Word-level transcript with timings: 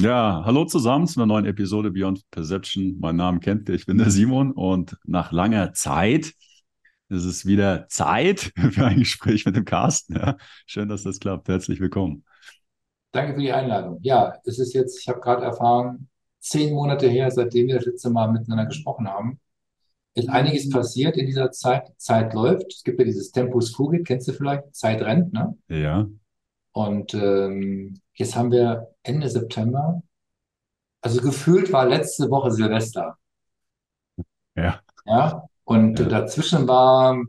Ja, 0.00 0.42
hallo 0.46 0.64
zusammen 0.64 1.06
zu 1.06 1.20
einer 1.20 1.26
neuen 1.26 1.44
Episode 1.44 1.90
Beyond 1.90 2.22
Perception. 2.30 2.96
Mein 3.00 3.16
Name 3.16 3.38
kennt 3.38 3.68
ihr, 3.68 3.74
ich 3.74 3.84
bin 3.84 3.98
der 3.98 4.10
Simon 4.10 4.52
und 4.52 4.96
nach 5.04 5.30
langer 5.30 5.74
Zeit 5.74 6.32
ist 7.10 7.24
es 7.24 7.44
wieder 7.44 7.86
Zeit 7.88 8.50
für 8.72 8.86
ein 8.86 9.00
Gespräch 9.00 9.44
mit 9.44 9.56
dem 9.56 9.66
Carsten. 9.66 10.16
Ja, 10.16 10.38
schön, 10.64 10.88
dass 10.88 11.02
das 11.02 11.20
klappt. 11.20 11.48
Herzlich 11.48 11.80
willkommen. 11.80 12.24
Danke 13.12 13.34
für 13.34 13.40
die 13.40 13.52
Einladung. 13.52 13.98
Ja, 14.00 14.38
es 14.46 14.58
ist 14.58 14.72
jetzt, 14.72 14.98
ich 15.00 15.08
habe 15.08 15.20
gerade 15.20 15.44
erfahren, 15.44 16.08
zehn 16.38 16.72
Monate 16.72 17.06
her, 17.06 17.30
seitdem 17.30 17.66
wir 17.66 17.74
das 17.74 17.84
letzte 17.84 18.08
Mal 18.08 18.32
miteinander 18.32 18.64
gesprochen 18.64 19.06
haben. 19.06 19.38
Ist 20.14 20.30
einiges 20.30 20.70
passiert 20.70 21.18
in 21.18 21.26
dieser 21.26 21.50
Zeit. 21.50 21.92
Zeit 21.98 22.32
läuft. 22.32 22.72
Es 22.72 22.84
gibt 22.84 22.98
ja 23.00 23.04
dieses 23.04 23.32
Tempus 23.32 23.74
Fugit, 23.74 24.06
kennst 24.06 24.28
du 24.28 24.32
vielleicht? 24.32 24.74
Zeit 24.74 25.02
rennt, 25.02 25.34
ne? 25.34 25.58
Ja, 25.68 26.08
Und 26.72 27.14
ähm, 27.14 28.00
jetzt 28.14 28.36
haben 28.36 28.52
wir 28.52 28.94
Ende 29.02 29.28
September. 29.28 30.02
Also 31.00 31.20
gefühlt 31.20 31.72
war 31.72 31.86
letzte 31.86 32.30
Woche 32.30 32.50
Silvester. 32.50 33.16
ja, 34.54 34.80
Ja. 35.06 35.48
Und 35.64 35.98
ja, 35.98 36.06
dazwischen 36.06 36.66
war 36.68 37.22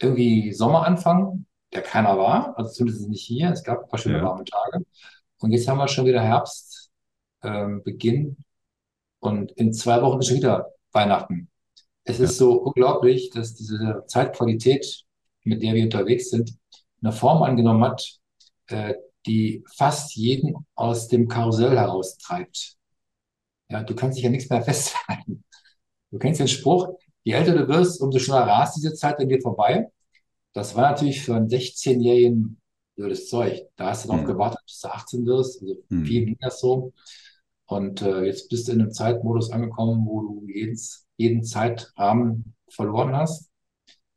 irgendwie 0.00 0.52
Sommeranfang, 0.52 1.46
der 1.72 1.82
keiner 1.82 2.16
war, 2.18 2.56
also 2.56 2.70
zumindest 2.70 3.08
nicht 3.08 3.24
hier. 3.24 3.50
Es 3.50 3.64
gab 3.64 3.82
ein 3.82 3.88
paar 3.88 3.98
schöne 3.98 4.18
ja, 4.18 4.24
warme 4.24 4.44
Tage. 4.44 4.84
Und 5.38 5.52
jetzt 5.52 5.68
haben 5.68 5.78
wir 5.78 5.88
schon 5.88 6.06
wieder 6.06 6.22
Herbst, 6.22 6.90
ähm, 7.42 7.82
Beginn. 7.82 8.36
Und 9.20 9.52
in 9.52 9.72
zwei 9.72 10.00
Wochen 10.02 10.20
ist 10.20 10.28
schon 10.28 10.36
wieder 10.36 10.72
Weihnachten. 10.92 11.50
Es 12.04 12.18
ja, 12.18 12.24
ist 12.24 12.38
so 12.38 12.52
unglaublich, 12.62 13.30
dass 13.30 13.54
diese 13.54 14.04
Zeitqualität, 14.06 15.04
mit 15.44 15.62
der 15.62 15.74
wir 15.74 15.84
unterwegs 15.84 16.30
sind, 16.30 16.56
eine 17.02 17.12
Form 17.12 17.42
angenommen 17.42 17.84
hat, 17.84 18.17
äh, 18.68 18.94
die 19.26 19.64
fast 19.76 20.14
jeden 20.16 20.54
aus 20.74 21.08
dem 21.08 21.28
Karussell 21.28 21.76
heraustreibt. 21.76 22.76
Ja, 23.68 23.82
du 23.82 23.94
kannst 23.94 24.16
dich 24.16 24.24
ja 24.24 24.30
nichts 24.30 24.48
mehr 24.50 24.62
festhalten. 24.64 25.44
Du 26.10 26.18
kennst 26.18 26.40
den 26.40 26.48
Spruch, 26.48 26.88
je 27.24 27.34
älter 27.34 27.54
du 27.54 27.68
wirst, 27.68 28.00
umso 28.00 28.18
schneller 28.18 28.46
rast 28.46 28.76
diese 28.76 28.94
Zeit 28.94 29.18
an 29.18 29.28
dir 29.28 29.40
vorbei. 29.40 29.90
Das 30.54 30.74
war 30.74 30.90
natürlich 30.90 31.20
für 31.22 31.34
einen 31.36 31.48
16-Jährigen 31.48 32.60
blödes 32.96 33.28
Zeug. 33.28 33.62
Da 33.76 33.90
hast 33.90 34.04
du 34.04 34.08
darauf 34.08 34.22
hm, 34.22 34.32
gewartet, 34.32 34.60
bis 34.64 34.80
du 34.80 34.88
18 34.88 35.26
wirst. 35.26 35.62
Also 35.62 35.76
hm, 35.88 36.04
viel 36.04 36.24
ging 36.24 36.38
das 36.40 36.60
so. 36.60 36.92
Und 37.66 38.02
äh, 38.02 38.24
jetzt 38.24 38.48
bist 38.48 38.66
du 38.66 38.72
in 38.72 38.80
einem 38.80 38.92
Zeitmodus 38.92 39.50
angekommen, 39.50 40.06
wo 40.06 40.22
du 40.22 40.46
jeden, 40.48 40.78
jeden 41.16 41.44
Zeitrahmen 41.44 42.54
verloren 42.70 43.14
hast, 43.14 43.50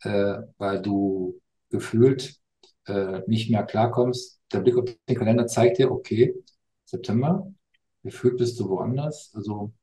äh, 0.03 0.37
weil 0.57 0.81
du 0.81 1.39
gefühlt 1.69 2.35
äh, 2.87 3.21
nicht 3.27 3.51
mehr 3.51 3.63
klarkommst. 3.63 4.40
Der 4.53 4.59
Blick 4.59 4.77
auf 4.77 4.85
den 5.07 5.17
Kalender 5.17 5.47
zeigt 5.47 5.77
dir, 5.77 5.91
okay, 5.91 6.35
September, 6.85 7.51
gefühlt 8.03 8.37
bist 8.37 8.59
du 8.59 8.69
woanders. 8.69 9.31
Also 9.33 9.73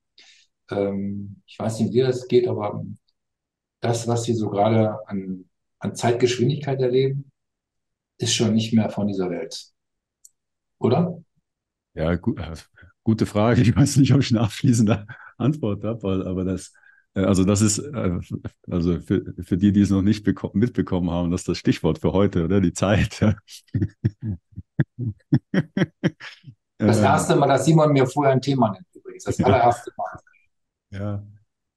ähm, 0.71 1.43
ich 1.47 1.59
weiß 1.59 1.81
nicht, 1.81 1.93
wie 1.95 2.01
das 2.01 2.29
geht, 2.29 2.49
aber 2.49 2.85
das, 3.81 4.07
was 4.09 4.27
wir 4.29 4.35
so 4.35 4.51
gerade 4.51 5.07
an, 5.09 5.49
an 5.79 5.95
Zeitgeschwindigkeit 5.95 6.81
erleben, 6.81 7.31
ist 8.19 8.35
schon 8.35 8.55
nicht 8.55 8.73
mehr 8.75 8.91
von 8.91 9.07
dieser 9.07 9.31
Welt, 9.31 9.73
oder? 10.79 11.23
ja, 11.99 12.15
gu 12.17 12.35
äh, 12.37 12.55
gute 13.03 13.27
Frage. 13.27 13.61
Ich 13.63 13.75
weiß 13.75 13.97
nicht, 13.97 14.13
ob 14.15 14.21
ich 14.21 14.31
eine 14.31 14.41
abschließende 14.41 15.07
Antwort 15.37 15.85
habe, 15.85 16.25
aber 16.27 16.45
das, 16.45 16.73
also 17.15 17.45
das 17.45 17.61
ist, 17.63 17.79
äh, 17.79 18.19
also 18.71 19.01
für, 19.01 19.35
für 19.43 19.57
die, 19.57 19.73
die 19.73 19.81
es 19.81 19.91
noch 19.91 20.03
nicht 20.03 20.25
beko 20.25 20.51
mitbekommen 20.55 21.11
haben, 21.11 21.31
das 21.31 21.43
ist 21.43 21.49
das 21.49 21.59
Stichwort 21.59 21.99
für 22.01 22.13
heute, 22.13 22.45
oder? 22.45 22.61
Die 22.61 22.73
Zeit. 22.73 23.21
Das 26.81 26.99
Ähm, 26.99 27.05
erste 27.05 27.35
Mal, 27.37 27.49
dass 27.49 27.65
Simon 27.65 27.93
mir 27.93 28.07
vorher 28.07 28.33
ein 28.33 28.41
Thema 28.41 28.71
nennt, 28.71 28.87
übrigens. 28.95 29.25
Das 29.25 29.41
allererste 29.41 29.91
Mal. 29.97 30.19
Ja, 30.91 31.25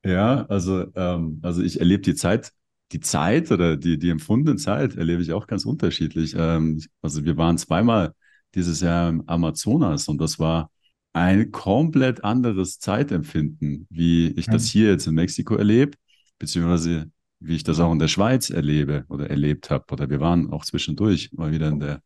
ja, 0.06 0.46
also, 0.48 0.86
ähm, 0.96 1.40
also 1.44 1.62
ich 1.62 1.80
erlebe 1.80 2.02
die 2.02 2.16
Zeit, 2.16 2.52
die 2.92 3.00
Zeit 3.00 3.52
oder 3.52 3.78
die, 3.78 3.98
die 4.00 4.10
empfundene 4.10 4.58
Zeit 4.58 4.96
erlebe 4.96 5.22
ich 5.22 5.34
auch 5.34 5.48
ganz 5.48 5.66
unterschiedlich. 5.66 6.34
Ähm, 6.38 6.82
also 7.02 7.24
wir 7.26 7.38
waren 7.38 7.58
zweimal 7.58 8.14
dieses 8.56 8.82
Jahr 8.82 9.10
im 9.10 9.28
Amazonas 9.28 10.08
und 10.08 10.20
das 10.20 10.40
war 10.40 10.72
ein 11.14 11.52
komplett 11.52 12.24
anderes 12.24 12.80
Zeitempfinden, 12.80 13.88
wie 13.90 14.28
ich 14.30 14.46
das 14.46 14.64
Hm. 14.66 14.70
hier 14.72 14.92
jetzt 14.92 15.08
in 15.08 15.16
Mexiko 15.16 15.56
erlebe, 15.56 15.98
beziehungsweise 16.40 17.12
wie 17.40 17.56
ich 17.56 17.64
das 17.64 17.80
auch 17.80 17.92
in 17.92 18.00
der 18.00 18.08
Schweiz 18.08 18.50
erlebe 18.50 19.06
oder 19.10 19.30
erlebt 19.30 19.70
habe. 19.70 19.86
Oder 19.92 20.10
wir 20.10 20.20
waren 20.20 20.52
auch 20.52 20.64
zwischendurch 20.64 21.32
mal 21.34 21.52
wieder 21.52 21.70
in 21.70 21.80
der 21.80 22.02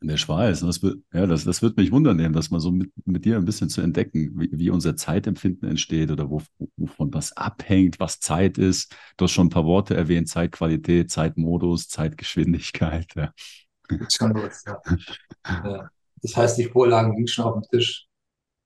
in 0.00 0.08
der 0.08 0.16
Schweiz. 0.16 0.62
Und 0.62 0.68
Das 0.68 0.82
wird, 0.82 0.98
ja, 1.12 1.26
das, 1.26 1.44
das 1.44 1.62
wird 1.62 1.76
mich 1.76 1.90
wundern 1.90 2.16
nehmen, 2.16 2.34
das 2.34 2.50
mal 2.50 2.60
so 2.60 2.70
mit, 2.70 2.92
mit 3.06 3.24
dir 3.24 3.36
ein 3.36 3.44
bisschen 3.44 3.68
zu 3.68 3.80
entdecken, 3.80 4.32
wie, 4.38 4.50
wie 4.52 4.70
unser 4.70 4.96
Zeitempfinden 4.96 5.68
entsteht 5.68 6.10
oder 6.10 6.30
wo, 6.30 6.42
wovon 6.76 7.10
das 7.10 7.36
abhängt, 7.36 7.98
was 7.98 8.20
Zeit 8.20 8.58
ist. 8.58 8.94
Du 9.16 9.24
hast 9.24 9.32
schon 9.32 9.46
ein 9.46 9.50
paar 9.50 9.64
Worte 9.64 9.96
erwähnt, 9.96 10.28
Zeitqualität, 10.28 11.10
Zeitmodus, 11.10 11.88
Zeitgeschwindigkeit. 11.88 13.06
Ja, 13.16 13.32
schon 14.10 14.32
los, 14.34 14.64
ja. 14.66 14.80
Ja. 15.46 15.90
Das 16.22 16.36
heißt, 16.36 16.58
die 16.58 16.64
Vorlagen 16.64 17.14
liegen 17.14 17.28
schon 17.28 17.44
auf 17.44 17.54
dem 17.54 17.62
Tisch. 17.70 18.06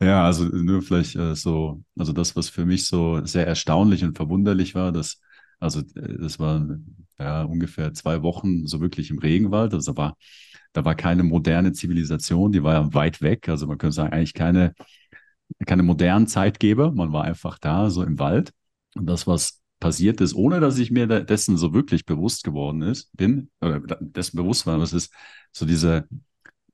Ja 0.00 0.24
also 0.24 0.44
nur 0.44 0.82
vielleicht 0.82 1.16
äh, 1.16 1.34
so, 1.34 1.82
also 1.98 2.12
das, 2.12 2.36
was 2.36 2.48
für 2.48 2.64
mich 2.66 2.86
so 2.86 3.24
sehr 3.24 3.46
erstaunlich 3.46 4.04
und 4.04 4.16
verwunderlich 4.16 4.74
war, 4.74 4.92
dass, 4.92 5.20
also 5.58 5.80
äh, 5.80 6.18
das 6.18 6.38
waren 6.38 7.06
ja 7.18 7.42
ungefähr 7.42 7.92
zwei 7.94 8.22
Wochen 8.22 8.66
so 8.66 8.80
wirklich 8.80 9.10
im 9.10 9.18
Regenwald. 9.18 9.74
Also 9.74 9.92
da 9.92 9.96
war, 9.98 10.16
da 10.72 10.84
war 10.84 10.94
keine 10.94 11.22
moderne 11.24 11.72
Zivilisation, 11.72 12.52
die 12.52 12.62
war 12.62 12.74
ja 12.74 12.94
weit 12.94 13.22
weg. 13.22 13.48
Also 13.48 13.66
man 13.66 13.78
könnte 13.78 13.94
sagen, 13.96 14.12
eigentlich 14.12 14.34
keine 14.34 14.74
keine 15.66 15.82
modernen 15.82 16.26
Zeitgeber. 16.26 16.92
Man 16.92 17.12
war 17.12 17.24
einfach 17.24 17.58
da, 17.58 17.90
so 17.90 18.02
im 18.02 18.18
Wald. 18.18 18.52
Und 18.94 19.06
das, 19.06 19.26
was 19.26 19.60
passiert 19.80 20.20
ist, 20.20 20.34
ohne 20.34 20.60
dass 20.60 20.78
ich 20.78 20.90
mir 20.90 21.06
dessen 21.06 21.56
so 21.56 21.72
wirklich 21.72 22.04
bewusst 22.04 22.44
geworden 22.44 22.82
ist, 22.82 23.10
bin, 23.16 23.50
oder 23.60 23.80
dessen 24.00 24.36
bewusst 24.36 24.66
war, 24.66 24.78
was 24.80 24.92
ist 24.92 25.12
so 25.52 25.64
diese, 25.66 26.06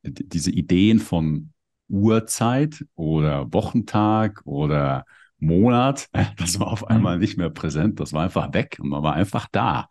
diese 0.03 0.50
Ideen 0.50 0.98
von 0.98 1.53
Uhrzeit 1.88 2.84
oder 2.94 3.52
Wochentag 3.52 4.42
oder 4.44 5.04
Monat, 5.38 6.08
das 6.38 6.58
war 6.60 6.69
auf 6.69 6.86
einmal 6.88 7.19
Hm. 7.19 7.20
nicht 7.20 7.36
mehr 7.38 7.50
präsent. 7.50 8.00
Das 8.00 8.12
war 8.12 8.24
einfach 8.24 8.52
weg 8.54 8.78
und 8.80 8.88
man 8.88 9.02
war 9.02 9.14
einfach 9.14 9.47
da. 9.52 9.88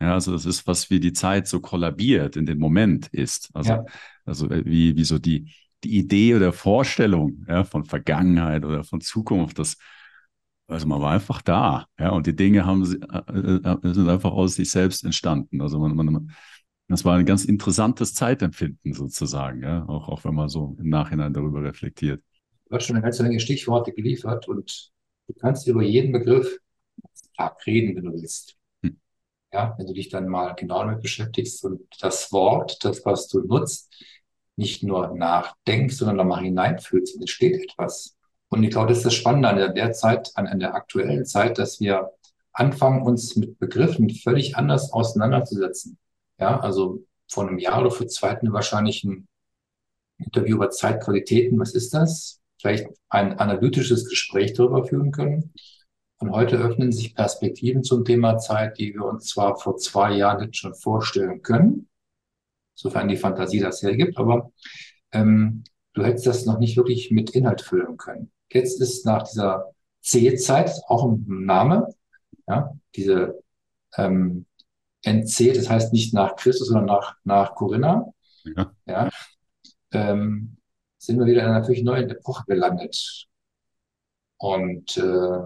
Ja, 0.00 0.14
also 0.14 0.32
das 0.32 0.46
ist 0.46 0.66
was, 0.66 0.90
wie 0.90 1.00
die 1.00 1.12
Zeit 1.12 1.46
so 1.48 1.60
kollabiert 1.60 2.36
in 2.36 2.46
den 2.46 2.58
Moment 2.58 3.08
ist. 3.08 3.50
Also, 3.54 3.74
Ja, 3.74 3.84
also 4.24 4.50
äh, 4.50 4.64
wie, 4.66 4.96
wie 4.96 5.04
so 5.04 5.18
die, 5.18 5.52
die 5.84 5.96
Idee 5.98 6.34
oder 6.34 6.52
Vorstellung 6.52 7.44
ja, 7.48 7.64
von 7.64 7.84
Vergangenheit 7.84 8.64
oder 8.64 8.84
von 8.84 9.00
Zukunft, 9.00 9.58
das, 9.58 9.76
also 10.66 10.86
man 10.86 11.00
war 11.00 11.12
einfach 11.12 11.42
da, 11.42 11.86
ja, 11.98 12.10
und 12.10 12.26
die 12.26 12.34
Dinge 12.36 12.64
haben 12.66 12.82
äh, 12.84 13.40
äh, 13.88 13.94
sind 13.94 14.08
einfach 14.08 14.32
aus 14.32 14.54
sich 14.54 14.70
selbst 14.70 15.04
entstanden. 15.04 15.60
Also 15.60 15.78
man, 15.78 15.94
man, 15.94 16.30
das 16.88 17.04
war 17.04 17.16
ein 17.16 17.26
ganz 17.26 17.44
interessantes 17.44 18.14
Zeitempfinden 18.14 18.92
sozusagen, 18.92 19.62
ja, 19.62 19.84
auch, 19.88 20.08
auch 20.08 20.24
wenn 20.24 20.34
man 20.34 20.48
so 20.48 20.76
im 20.78 20.88
Nachhinein 20.88 21.32
darüber 21.32 21.62
reflektiert. 21.62 22.22
du 22.68 22.76
hast 22.76 22.86
schon 22.86 22.96
eine 22.96 23.02
ganze 23.02 23.22
Menge 23.22 23.40
Stichworte 23.40 23.92
geliefert 23.92 24.48
und 24.48 24.90
du 25.28 25.34
kannst 25.34 25.66
über 25.66 25.82
jeden 25.82 26.12
Begriff 26.12 26.58
Tag 27.36 27.66
reden, 27.66 27.96
wenn 27.96 28.04
du 28.04 28.12
willst. 28.12 28.56
Hm, 28.82 28.98
Ja, 29.52 29.74
wenn 29.78 29.86
du 29.86 29.92
dich 29.92 30.08
dann 30.08 30.28
mal 30.28 30.54
genau 30.54 30.80
damit 30.84 31.02
beschäftigst 31.02 31.64
und 31.64 31.80
das 32.00 32.32
Wort, 32.32 32.84
das, 32.84 33.04
was 33.04 33.28
du 33.28 33.40
nutzt, 33.40 33.92
nicht 34.56 34.82
nur 34.82 35.14
nachdenkst, 35.16 35.96
sondern 35.96 36.18
da 36.18 36.24
mal 36.24 36.42
hineinfühlst, 36.42 37.16
und 37.16 37.22
entsteht 37.22 37.62
etwas. 37.62 38.16
Und 38.48 38.62
ich 38.62 38.70
glaube, 38.70 38.88
das 38.88 38.98
ist 38.98 39.06
das 39.06 39.14
Spannende 39.14 39.48
an 39.48 39.56
der, 39.56 39.70
der 39.70 39.92
Zeit, 39.92 40.30
an, 40.36 40.46
an 40.46 40.60
der 40.60 40.74
aktuellen 40.74 41.24
Zeit, 41.26 41.58
dass 41.58 41.80
wir 41.80 42.10
anfangen, 42.52 43.02
uns 43.02 43.34
mit 43.34 43.58
Begriffen 43.58 44.10
völlig 44.10 44.56
anders 44.56 44.92
auseinanderzusetzen. 44.92 45.98
Ja, 46.38 46.58
also 46.60 47.04
vor 47.28 47.46
einem 47.46 47.58
Jahr 47.58 47.80
oder 47.80 47.90
vor 47.90 48.06
zwei 48.08 48.30
hatten 48.30 48.48
wir 48.48 48.52
wahrscheinlich 48.52 49.04
ein 49.04 49.28
Interview 50.18 50.56
über 50.56 50.70
Zeitqualitäten. 50.70 51.58
Was 51.58 51.74
ist 51.74 51.94
das? 51.94 52.40
Vielleicht 52.60 52.86
ein 53.08 53.38
analytisches 53.38 54.08
Gespräch 54.08 54.52
darüber 54.54 54.84
führen 54.84 55.12
können. 55.12 55.52
Und 56.18 56.30
heute 56.30 56.56
öffnen 56.56 56.92
sich 56.92 57.14
Perspektiven 57.14 57.82
zum 57.82 58.04
Thema 58.04 58.38
Zeit, 58.38 58.78
die 58.78 58.94
wir 58.94 59.04
uns 59.04 59.26
zwar 59.26 59.56
vor 59.56 59.76
zwei 59.76 60.12
Jahren 60.12 60.44
jetzt 60.44 60.56
schon 60.56 60.74
vorstellen 60.74 61.42
können, 61.42 61.88
sofern 62.74 63.08
die 63.08 63.16
Fantasie 63.16 63.60
das 63.60 63.82
hergibt, 63.82 64.16
aber 64.16 64.50
ähm, 65.12 65.64
du 65.92 66.04
hättest 66.04 66.26
das 66.26 66.46
noch 66.46 66.58
nicht 66.58 66.76
wirklich 66.76 67.10
mit 67.10 67.30
Inhalt 67.30 67.62
füllen 67.62 67.96
können. 67.96 68.30
Jetzt 68.50 68.80
ist 68.80 69.04
nach 69.04 69.24
dieser 69.24 69.72
C-Zeit 70.00 70.70
auch 70.86 71.04
ein 71.04 71.24
Name, 71.26 71.88
ja, 72.46 72.72
diese 72.94 73.42
ähm, 73.96 74.46
NC, 75.04 75.52
das 75.54 75.70
heißt 75.70 75.92
nicht 75.92 76.14
nach 76.14 76.36
Christus, 76.36 76.68
sondern 76.68 76.86
nach, 76.86 77.16
nach 77.24 77.54
Corinna, 77.54 78.06
ja, 78.44 78.72
ja, 78.86 79.10
ähm, 79.92 80.56
sind 80.98 81.18
wir 81.18 81.26
wieder 81.26 81.42
in 81.42 81.48
einer 81.50 81.64
völlig 81.64 81.82
neuen 81.84 82.10
Epoche 82.10 82.44
gelandet. 82.46 83.26
Und 84.38 84.96
äh, 84.96 85.40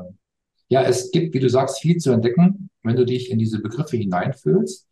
ja, 0.69 0.82
es 0.82 1.10
gibt, 1.10 1.34
wie 1.34 1.40
du 1.40 1.49
sagst, 1.49 1.81
viel 1.81 1.99
zu 1.99 2.12
entdecken, 2.12 2.70
wenn 2.82 2.96
du 2.96 3.05
dich 3.06 3.31
in 3.31 3.38
diese 3.38 3.60
Begriffe 3.60 3.96
hineinfühlst. 3.96 4.87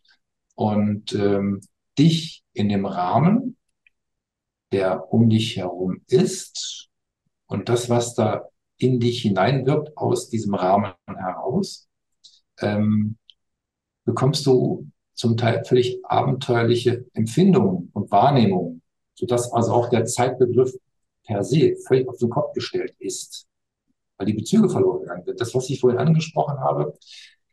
Und 0.55 1.13
ähm, 1.15 1.61
dich 1.99 2.45
in 2.55 2.69
dem 2.69 2.87
Rahmen, 2.87 3.57
der 4.73 5.13
um 5.13 5.29
dich 5.29 5.57
herum 5.57 6.03
ist, 6.09 6.89
Und 7.47 7.69
das, 7.69 7.89
was 7.91 8.15
da 8.15 8.49
in 8.79 9.01
dich 9.01 9.23
hineinwirkt, 9.23 9.97
aus 9.97 10.29
diesem 10.29 10.55
Rahmen 10.55 10.93
heraus, 11.07 11.89
ähm, 12.61 13.19
bekommst 14.07 14.47
du 14.47 14.87
zum 15.13 15.37
Teil 15.37 15.65
völlig 15.65 16.01
abenteuerliche 16.05 17.05
Empfindungen 17.13 17.91
und 17.93 18.11
Wahrnehmungen, 18.11 18.81
sodass 19.15 19.53
also 19.53 19.73
auch 19.73 19.91
der 19.91 20.07
Zeitbegriff 20.07 20.73
per 21.25 21.45
se 21.45 21.77
völlig 21.87 22.09
auf 22.09 22.17
den 22.19 22.31
Kopf 22.31 22.55
gestellt 22.55 22.95
ist, 22.99 23.47
weil 24.17 24.27
die 24.27 24.35
Bezüge 24.35 24.71
verloren 24.71 25.01
gegangen 25.01 25.25
sind. 25.25 25.41
Das, 25.41 25.55
was 25.55 25.69
ich 25.69 25.81
vorhin 25.81 25.99
angesprochen 25.99 26.61
habe, 26.61 26.95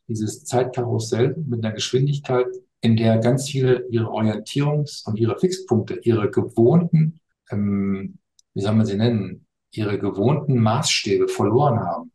dieses 0.07 0.45
Zeitkarussell 0.45 1.35
mit 1.47 1.63
einer 1.63 1.73
Geschwindigkeit, 1.73 2.47
in 2.81 2.97
der 2.97 3.17
ganz 3.19 3.49
viele 3.49 3.87
ihre 3.89 4.07
Orientierungs- 4.07 5.07
und 5.07 5.17
ihre 5.17 5.39
Fixpunkte, 5.39 5.99
ihre 6.03 6.29
gewohnten, 6.29 7.19
ähm, 7.49 8.19
wie 8.53 8.61
soll 8.61 8.75
man 8.75 8.85
sie 8.85 8.97
nennen, 8.97 9.47
ihre 9.71 9.97
gewohnten 9.97 10.59
Maßstäbe 10.59 11.29
verloren 11.29 11.79
haben, 11.79 12.11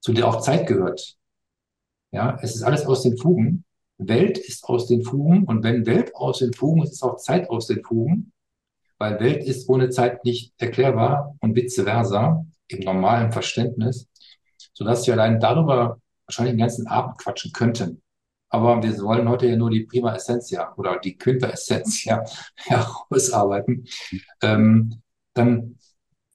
zu 0.00 0.12
der 0.14 0.26
auch 0.26 0.40
Zeit 0.40 0.66
gehört. 0.66 1.16
Ja, 2.12 2.38
es 2.40 2.56
ist 2.56 2.62
alles 2.62 2.86
aus 2.86 3.02
den 3.02 3.18
Fugen. 3.18 3.65
Welt 3.98 4.38
ist 4.38 4.64
aus 4.64 4.86
den 4.86 5.02
Fugen 5.02 5.44
und 5.44 5.64
wenn 5.64 5.86
Welt 5.86 6.14
aus 6.14 6.38
den 6.38 6.52
Fugen 6.52 6.82
ist, 6.82 6.92
ist 6.92 7.02
auch 7.02 7.16
Zeit 7.16 7.48
aus 7.50 7.66
den 7.66 7.82
Fugen, 7.82 8.32
weil 8.98 9.20
Welt 9.20 9.44
ist 9.44 9.68
ohne 9.68 9.90
Zeit 9.90 10.24
nicht 10.24 10.52
erklärbar 10.58 11.34
und 11.40 11.56
vice 11.56 11.82
versa 11.82 12.44
im 12.68 12.80
normalen 12.80 13.32
Verständnis, 13.32 14.08
sodass 14.74 15.06
wir 15.06 15.14
allein 15.14 15.40
darüber 15.40 16.00
wahrscheinlich 16.26 16.54
den 16.54 16.60
ganzen 16.60 16.86
Abend 16.86 17.18
quatschen 17.18 17.52
könnten. 17.52 18.02
Aber 18.48 18.82
wir 18.82 18.96
wollen 19.02 19.28
heute 19.28 19.46
ja 19.46 19.56
nur 19.56 19.70
die 19.70 19.84
Prima 19.84 20.14
Essentia 20.14 20.72
oder 20.76 20.98
die 20.98 21.16
Quintessentia 21.16 22.24
herausarbeiten. 22.56 23.86
Ähm, 24.42 25.02
dann 25.34 25.76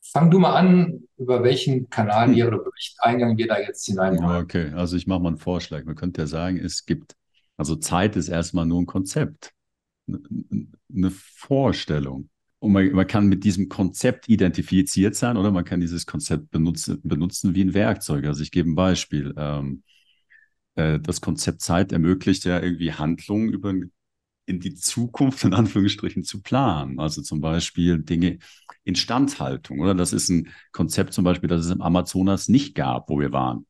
fang 0.02 0.30
du 0.30 0.40
mal 0.40 0.56
an, 0.56 1.08
über 1.18 1.44
welchen 1.44 1.90
Kanal 1.90 2.32
wir 2.32 2.48
oder 2.48 2.58
welchen 2.58 3.00
Eingang 3.00 3.38
wir 3.38 3.48
da 3.48 3.60
jetzt 3.60 3.86
hinein 3.86 4.22
wollen. 4.22 4.44
Okay, 4.44 4.72
also 4.76 4.98
ich 4.98 5.08
mache 5.08 5.22
mal 5.22 5.30
einen 5.30 5.38
Vorschlag. 5.38 5.86
Man 5.86 5.96
könnte 5.96 6.22
ja 6.22 6.28
sagen, 6.28 6.58
es 6.58 6.86
gibt, 6.86 7.16
also 7.58 7.76
Zeit 7.76 8.16
ist 8.16 8.30
erstmal 8.30 8.66
nur 8.66 8.82
ein 8.82 8.86
Konzept, 8.86 9.54
eine 10.08 11.12
Vorstellung. 11.12 12.30
Und 12.60 12.74
man, 12.74 12.92
man, 12.92 13.08
kann 13.08 13.28
mit 13.28 13.44
diesem 13.44 13.70
Konzept 13.70 14.30
identifiziert 14.30 15.16
sein 15.16 15.36
oder 15.38 15.52
man 15.52 15.66
kann 15.66 15.82
dieses 15.82 16.06
Konzept 16.06 16.52
benutzen, 16.52 17.00
benutzen 17.04 17.56
wie 17.56 17.64
ein 17.64 17.74
Werkzeug. 17.74 18.26
Also 18.26 18.44
ich 18.44 18.52
gebe 18.52 18.70
ein 18.70 18.76
Beispiel. 18.76 19.34
Ähm, 19.36 19.84
äh, 20.76 21.00
das 21.00 21.22
Konzept 21.22 21.62
Zeit 21.62 21.92
ermöglicht 21.92 22.46
ja 22.46 22.62
irgendwie 22.62 22.94
Handlungen 22.94 23.50
über 23.50 23.74
in 24.46 24.60
die 24.60 24.76
Zukunft 24.76 25.44
in 25.44 25.54
Anführungsstrichen 25.54 26.24
zu 26.24 26.42
planen. 26.42 27.00
Also 27.00 27.22
zum 27.22 27.42
Beispiel 27.42 28.00
Dinge 28.00 28.40
Instandhaltung, 28.84 29.80
oder? 29.80 29.96
Das 29.96 30.14
ist 30.14 30.30
ein 30.30 30.50
Konzept 30.72 31.14
zum 31.14 31.24
Beispiel, 31.24 31.50
das 31.50 31.66
es 31.66 31.72
im 31.72 31.82
Amazonas 31.82 32.48
nicht 32.48 32.76
gab, 32.76 33.10
wo 33.10 33.20
wir 33.20 33.32
waren. 33.32 33.66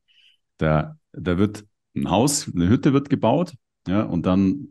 Da, 0.58 0.98
da 1.12 1.38
wird 1.38 1.64
ein 1.94 2.10
Haus, 2.10 2.50
eine 2.52 2.68
Hütte 2.68 2.92
wird 2.92 3.10
gebaut, 3.10 3.54
ja, 3.86 4.02
und 4.02 4.26
dann 4.26 4.68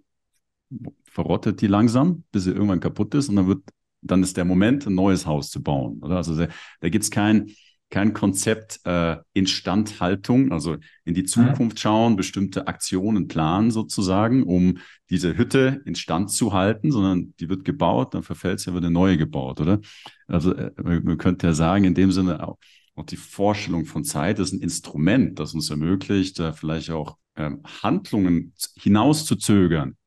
verrottet 1.03 1.61
die 1.61 1.67
langsam, 1.67 2.23
bis 2.31 2.45
sie 2.45 2.51
irgendwann 2.51 2.79
kaputt 2.79 3.13
ist 3.15 3.29
und 3.29 3.35
dann 3.35 3.47
wird, 3.47 3.63
dann 4.01 4.23
ist 4.23 4.37
der 4.37 4.45
Moment, 4.45 4.87
ein 4.87 4.95
neues 4.95 5.25
Haus 5.25 5.49
zu 5.49 5.61
bauen, 5.61 5.99
oder? 6.01 6.17
Also 6.17 6.35
da, 6.35 6.47
da 6.79 6.89
gibt 6.89 7.03
es 7.03 7.11
kein, 7.11 7.51
kein 7.89 8.13
Konzept 8.13 8.79
äh, 8.85 9.17
Instandhaltung, 9.33 10.53
also 10.53 10.77
in 11.03 11.13
die 11.13 11.23
mhm. 11.23 11.27
Zukunft 11.27 11.79
schauen, 11.79 12.15
bestimmte 12.15 12.67
Aktionen 12.67 13.27
planen 13.27 13.69
sozusagen, 13.69 14.43
um 14.43 14.77
diese 15.09 15.37
Hütte 15.37 15.81
instand 15.85 16.31
zu 16.31 16.53
halten, 16.53 16.91
sondern 16.91 17.33
die 17.39 17.49
wird 17.49 17.65
gebaut, 17.65 18.13
dann 18.13 18.23
verfällt 18.23 18.61
sie, 18.61 18.73
wird 18.73 18.85
eine 18.85 18.93
neue 18.93 19.17
gebaut, 19.17 19.59
oder? 19.59 19.81
Also 20.27 20.55
äh, 20.55 20.71
man 20.77 21.17
könnte 21.17 21.47
ja 21.47 21.53
sagen, 21.53 21.83
in 21.83 21.93
dem 21.93 22.13
Sinne 22.13 22.47
auch, 22.47 22.57
auch 22.95 23.05
die 23.05 23.17
Vorstellung 23.17 23.85
von 23.85 24.05
Zeit 24.05 24.39
ist 24.39 24.53
ein 24.53 24.61
Instrument, 24.61 25.37
das 25.37 25.53
uns 25.53 25.69
ermöglicht, 25.69 26.39
äh, 26.39 26.53
vielleicht 26.53 26.91
auch 26.91 27.17
ähm, 27.41 27.61
Handlungen 27.81 28.53
hinauszuzögern. 28.75 29.97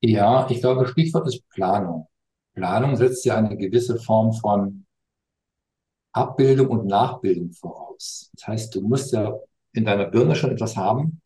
Ja, 0.00 0.46
ich 0.50 0.60
glaube, 0.60 0.86
Stichwort 0.86 1.26
ist 1.26 1.48
Planung. 1.48 2.08
Planung 2.54 2.96
setzt 2.96 3.24
ja 3.24 3.36
eine 3.36 3.56
gewisse 3.56 3.98
Form 3.98 4.32
von 4.32 4.86
Abbildung 6.12 6.68
und 6.68 6.86
Nachbildung 6.86 7.52
voraus. 7.52 8.30
Das 8.34 8.48
heißt, 8.48 8.74
du 8.74 8.80
musst 8.82 9.12
ja 9.12 9.34
in 9.72 9.84
deiner 9.84 10.06
Birne 10.06 10.34
schon 10.34 10.50
etwas 10.50 10.76
haben, 10.76 11.20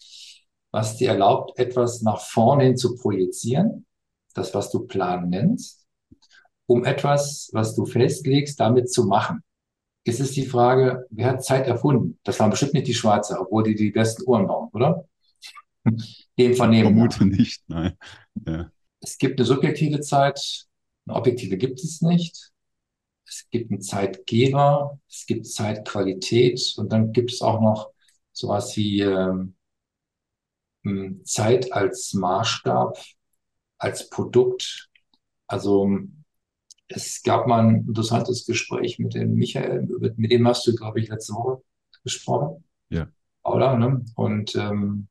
was 0.73 0.97
dir 0.97 1.11
erlaubt, 1.11 1.59
etwas 1.59 2.03
nach 2.03 2.21
vorne 2.21 2.65
hin 2.65 2.77
zu 2.77 2.97
projizieren, 2.97 3.87
das, 4.35 4.55
was 4.55 4.71
du 4.71 4.87
Plan 4.87 5.29
nennst, 5.29 5.87
um 6.67 6.85
etwas, 6.85 7.51
was 7.53 7.75
du 7.75 7.87
festlegst, 7.87 8.59
damit 8.59 8.91
zu 8.91 9.05
machen. 9.05 9.43
Es 10.05 10.19
ist 10.19 10.35
die 10.37 10.47
Frage, 10.47 11.07
wer 11.11 11.27
hat 11.27 11.45
Zeit 11.45 11.67
erfunden? 11.67 12.19
Das 12.25 12.41
waren 12.41 12.51
bestimmt 12.51 12.75
nicht 12.75 12.87
die 12.87 12.95
Schweizer, 12.95 13.41
obwohl 13.41 13.65
die 13.65 13.75
die 13.75 13.91
besten 13.91 14.23
Uhren 14.27 14.47
bauen, 14.47 14.71
oder? 14.73 15.05
Dem 16.39 16.55
vernehmen. 16.55 16.95
Vermute 16.95 17.27
nicht, 17.27 17.63
nein. 17.69 17.97
Ja. 18.47 18.71
Es 19.01 19.19
gibt 19.19 19.39
eine 19.39 19.47
subjektive 19.47 20.01
Zeit, 20.01 20.67
eine 21.07 21.17
objektive 21.17 21.57
gibt 21.57 21.81
es 21.81 22.03
nicht 22.03 22.53
es 23.31 23.49
gibt 23.51 23.71
einen 23.71 23.81
Zeitgeber, 23.81 24.99
es 25.09 25.25
gibt 25.25 25.47
Zeitqualität 25.47 26.75
und 26.77 26.93
dann 26.93 27.13
gibt 27.13 27.33
es 27.33 27.43
auch 27.43 27.61
noch 27.61 27.93
sowas 28.33 28.77
wie 28.77 29.05
hm, 29.05 29.55
Zeit 31.25 31.73
als 31.73 32.13
Maßstab, 32.13 32.99
als 33.79 34.11
Produkt. 34.11 34.89
Also 35.47 35.89
es 36.89 37.23
gab 37.23 37.47
mal 37.47 37.67
ein 37.67 37.87
interessantes 37.87 38.47
Gespräch 38.47 38.99
mit 38.99 39.15
dem 39.15 39.35
Michael, 39.35 39.87
mit 40.17 40.33
dem 40.33 40.49
hast 40.49 40.67
du, 40.67 40.75
glaube 40.75 41.01
ich, 41.01 41.09
letzte 41.09 41.35
Woche 41.35 41.63
gesprochen. 42.03 42.65
Ja. 42.89 43.09
Oder? 43.45 43.77
Ne? 43.77 44.05
Und 44.17 44.57
ähm, 44.57 45.07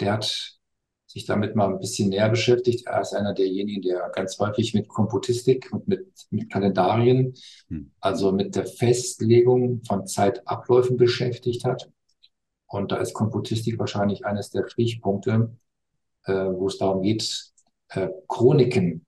der 0.00 0.14
hat 0.14 0.60
sich 1.06 1.24
damit 1.26 1.56
mal 1.56 1.68
ein 1.68 1.80
bisschen 1.80 2.08
näher 2.08 2.28
beschäftigt. 2.28 2.86
Er 2.86 3.00
ist 3.00 3.14
einer 3.14 3.34
derjenigen, 3.34 3.82
der 3.82 4.10
ganz 4.14 4.38
häufig 4.38 4.74
mit 4.74 4.88
Komputistik 4.88 5.68
und 5.72 5.88
mit, 5.88 6.06
mit 6.30 6.50
Kalendarien, 6.50 7.34
hm. 7.68 7.90
also 8.00 8.30
mit 8.30 8.54
der 8.54 8.66
Festlegung 8.66 9.82
von 9.84 10.06
Zeitabläufen 10.06 10.96
beschäftigt 10.96 11.64
hat. 11.64 11.90
Und 12.66 12.92
da 12.92 12.98
ist 12.98 13.14
Komputistik 13.14 13.78
wahrscheinlich 13.80 14.24
eines 14.24 14.50
der 14.50 14.68
Stichpunkte, 14.68 15.56
äh, 16.26 16.32
wo 16.32 16.68
es 16.68 16.78
darum 16.78 17.02
geht, 17.02 17.50
äh, 17.88 18.08
Chroniken 18.28 19.04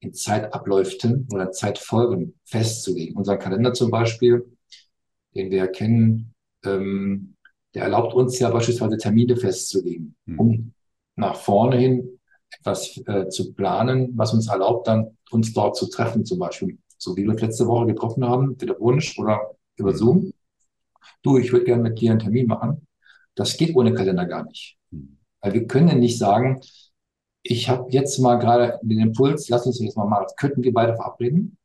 in 0.00 0.12
Zeitabläufen 0.12 1.26
oder 1.32 1.52
Zeitfolgen 1.52 2.38
festzulegen. 2.44 3.16
Unser 3.16 3.38
Kalender 3.38 3.72
zum 3.72 3.90
Beispiel, 3.90 4.44
den 5.34 5.50
wir 5.50 5.68
kennen, 5.68 6.34
ähm, 6.64 7.35
der 7.76 7.84
erlaubt 7.84 8.14
uns 8.14 8.38
ja 8.38 8.48
beispielsweise 8.48 8.96
Termine 8.96 9.36
festzulegen, 9.36 10.16
hm. 10.24 10.40
um 10.40 10.72
nach 11.14 11.36
vorne 11.36 11.76
hin 11.76 12.18
etwas 12.58 12.96
äh, 13.06 13.28
zu 13.28 13.52
planen, 13.52 14.12
was 14.16 14.32
uns 14.32 14.48
erlaubt, 14.48 14.88
dann 14.88 15.18
uns 15.30 15.52
dort 15.52 15.76
zu 15.76 15.90
treffen, 15.90 16.24
zum 16.24 16.38
Beispiel. 16.38 16.78
So 16.96 17.14
wie 17.18 17.24
wir 17.24 17.32
uns 17.32 17.42
letzte 17.42 17.66
Woche 17.66 17.84
getroffen 17.86 18.24
haben, 18.24 18.56
telefonisch 18.56 19.18
oder 19.18 19.50
über 19.76 19.92
mhm. 19.92 19.96
Zoom. 19.96 20.32
Du, 21.22 21.36
ich 21.36 21.52
würde 21.52 21.66
gerne 21.66 21.82
mit 21.82 22.00
dir 22.00 22.12
einen 22.12 22.20
Termin 22.20 22.46
machen. 22.46 22.86
Das 23.34 23.58
geht 23.58 23.76
ohne 23.76 23.92
Kalender 23.92 24.24
gar 24.24 24.44
nicht. 24.44 24.78
Mhm. 24.90 25.18
Weil 25.42 25.52
wir 25.52 25.66
können 25.66 25.98
nicht 25.98 26.16
sagen, 26.18 26.62
ich 27.42 27.68
habe 27.68 27.90
jetzt 27.90 28.18
mal 28.20 28.36
gerade 28.36 28.78
den 28.82 29.00
Impuls, 29.00 29.50
lass 29.50 29.66
uns 29.66 29.80
jetzt 29.80 29.98
mal 29.98 30.06
machen, 30.06 30.28
könnten 30.38 30.62
wir 30.62 30.72
beide 30.72 30.96
verabreden. 30.96 31.58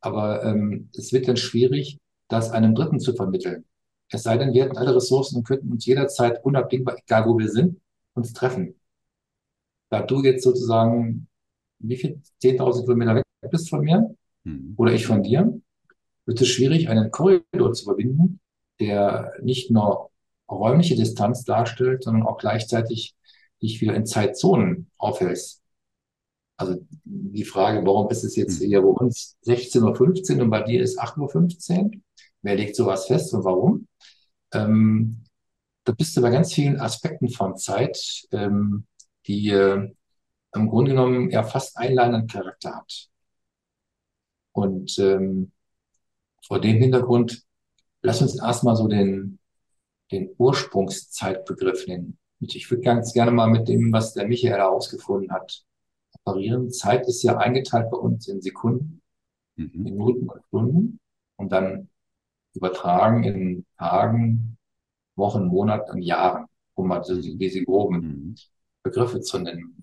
Aber 0.00 0.44
ähm, 0.44 0.88
es 0.96 1.12
wird 1.12 1.26
dann 1.26 1.36
schwierig, 1.36 1.98
das 2.28 2.52
einem 2.52 2.76
Dritten 2.76 3.00
zu 3.00 3.14
vermitteln. 3.14 3.64
Es 4.10 4.22
sei 4.22 4.38
denn, 4.38 4.52
wir 4.52 4.64
hätten 4.64 4.78
alle 4.78 4.94
Ressourcen 4.96 5.36
und 5.36 5.44
könnten 5.44 5.70
uns 5.70 5.84
jederzeit 5.84 6.44
unabdingbar, 6.44 6.96
egal 6.98 7.26
wo 7.26 7.38
wir 7.38 7.50
sind, 7.50 7.80
uns 8.14 8.32
treffen 8.32 8.74
da 9.90 10.02
du 10.02 10.22
jetzt 10.22 10.44
sozusagen, 10.44 11.28
wie 11.78 11.96
viel, 11.96 12.20
10.000 12.42 12.82
Kilometer 12.82 13.16
weg 13.16 13.24
bist 13.50 13.70
von 13.70 13.80
mir 13.80 14.14
mhm. 14.44 14.74
oder 14.76 14.92
ich 14.92 15.06
von 15.06 15.22
dir, 15.22 15.60
wird 16.26 16.40
es 16.40 16.48
schwierig, 16.48 16.88
einen 16.88 17.10
Korridor 17.10 17.72
zu 17.72 17.84
überwinden, 17.84 18.40
der 18.80 19.32
nicht 19.42 19.70
nur 19.70 20.10
räumliche 20.50 20.96
Distanz 20.96 21.44
darstellt, 21.44 22.04
sondern 22.04 22.24
auch 22.24 22.38
gleichzeitig 22.38 23.14
dich 23.62 23.80
wieder 23.80 23.94
in 23.94 24.06
Zeitzonen 24.06 24.90
aufhältst. 24.98 25.62
Also 26.56 26.76
die 27.04 27.44
Frage, 27.44 27.86
warum 27.86 28.10
ist 28.10 28.24
es 28.24 28.36
jetzt 28.36 28.60
mhm. 28.60 28.66
hier 28.66 28.82
bei 28.82 28.88
uns 28.88 29.36
16.15 29.46 30.36
Uhr 30.36 30.42
und 30.42 30.50
bei 30.50 30.62
dir 30.62 30.82
ist 30.82 31.00
8.15 31.00 31.84
Uhr? 31.84 31.90
Wer 32.42 32.56
legt 32.56 32.76
sowas 32.76 33.06
fest 33.06 33.32
und 33.34 33.44
warum? 33.44 33.87
Ähm, 34.52 35.24
da 35.84 35.92
bist 35.92 36.16
du 36.16 36.22
bei 36.22 36.30
ganz 36.30 36.52
vielen 36.52 36.80
Aspekten 36.80 37.28
von 37.28 37.56
Zeit 37.56 38.26
ähm, 38.32 38.86
die 39.28 39.50
äh, 39.50 39.94
im 40.54 40.68
Grunde 40.68 40.92
genommen 40.92 41.30
ja 41.30 41.42
fast 41.44 41.76
einladenden 41.76 42.26
Charakter 42.26 42.74
hat. 42.74 43.08
Und 44.52 44.98
ähm, 44.98 45.52
vor 46.44 46.60
dem 46.60 46.78
Hintergrund, 46.78 47.44
lass 48.02 48.22
uns 48.22 48.40
erstmal 48.40 48.74
so 48.74 48.88
den, 48.88 49.38
den 50.10 50.34
Ursprungszeitbegriff 50.38 51.86
nennen. 51.86 52.18
Ich 52.40 52.70
würde 52.70 52.82
ganz 52.82 53.12
gerne 53.12 53.30
mal 53.30 53.48
mit 53.48 53.68
dem, 53.68 53.92
was 53.92 54.14
der 54.14 54.26
Michael 54.26 54.56
herausgefunden 54.56 55.30
hat, 55.30 55.64
operieren. 56.24 56.70
Zeit 56.70 57.06
ist 57.06 57.22
ja 57.22 57.36
eingeteilt 57.36 57.90
bei 57.90 57.98
uns 57.98 58.26
in 58.28 58.40
Sekunden, 58.40 59.02
mhm. 59.56 59.70
Minuten 59.74 60.28
und 60.28 60.42
Stunden 60.46 61.00
und 61.36 61.52
dann 61.52 61.90
übertragen 62.58 63.24
in 63.24 63.66
Tagen, 63.78 64.58
Wochen, 65.16 65.46
Monaten, 65.46 66.02
Jahren, 66.02 66.46
um 66.74 66.88
mal 66.88 67.00
diese, 67.00 67.36
diese 67.36 67.64
groben 67.64 68.00
Mhm. 68.00 68.34
Begriffe 68.82 69.20
zu 69.20 69.38
nennen. 69.38 69.82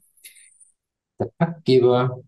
Der 1.20 1.30
Taktgeber 1.38 2.22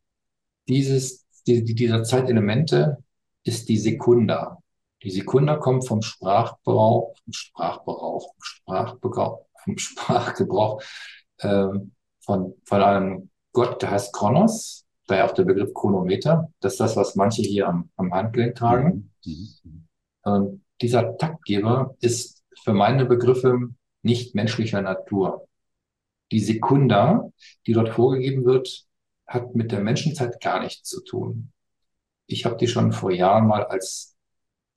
dieses, 0.67 1.25
die, 1.45 1.63
dieser 1.63 2.03
Zeitelemente 2.03 3.03
ist 3.43 3.69
die 3.69 3.77
Sekunda. 3.77 4.57
Die 5.03 5.11
Sekunda 5.11 5.57
kommt 5.57 5.87
vom 5.87 6.01
Sprachgebrauch, 6.01 7.15
vom 7.23 7.33
Sprachgebrauch, 7.33 8.33
vom 8.33 8.43
Sprachgebrauch, 8.43 9.45
vom 9.63 9.77
Sprachgebrauch 9.77 10.81
ähm, 11.39 11.91
von, 12.19 12.53
von 12.65 12.81
einem 12.81 13.29
Gott, 13.53 13.81
der 13.81 13.91
heißt 13.91 14.13
Kronos, 14.13 14.85
daher 15.07 15.25
auch 15.25 15.33
der 15.33 15.45
Begriff 15.45 15.73
Chronometer. 15.73 16.51
Das 16.59 16.73
ist 16.73 16.79
das, 16.79 16.95
was 16.95 17.15
manche 17.15 17.41
hier 17.41 17.67
am, 17.67 17.89
am 17.95 18.13
Handgelenk 18.13 18.55
tragen. 18.55 19.11
Mhm. 19.25 19.86
Und 20.27 20.63
dieser 20.81 21.17
Taktgeber 21.17 21.95
ist 22.01 22.43
für 22.63 22.73
meine 22.73 23.05
Begriffe 23.05 23.69
nicht 24.03 24.35
menschlicher 24.35 24.81
Natur. 24.81 25.47
Die 26.31 26.41
Sekunda, 26.41 27.31
die 27.65 27.73
dort 27.73 27.89
vorgegeben 27.89 28.45
wird, 28.45 28.85
hat 29.25 29.55
mit 29.55 29.71
der 29.71 29.79
Menschenzeit 29.79 30.41
gar 30.41 30.59
nichts 30.61 30.89
zu 30.89 31.01
tun. 31.03 31.51
Ich 32.27 32.45
habe 32.45 32.57
die 32.57 32.67
schon 32.67 32.91
vor 32.91 33.11
Jahren 33.11 33.47
mal 33.47 33.63
als 33.65 34.17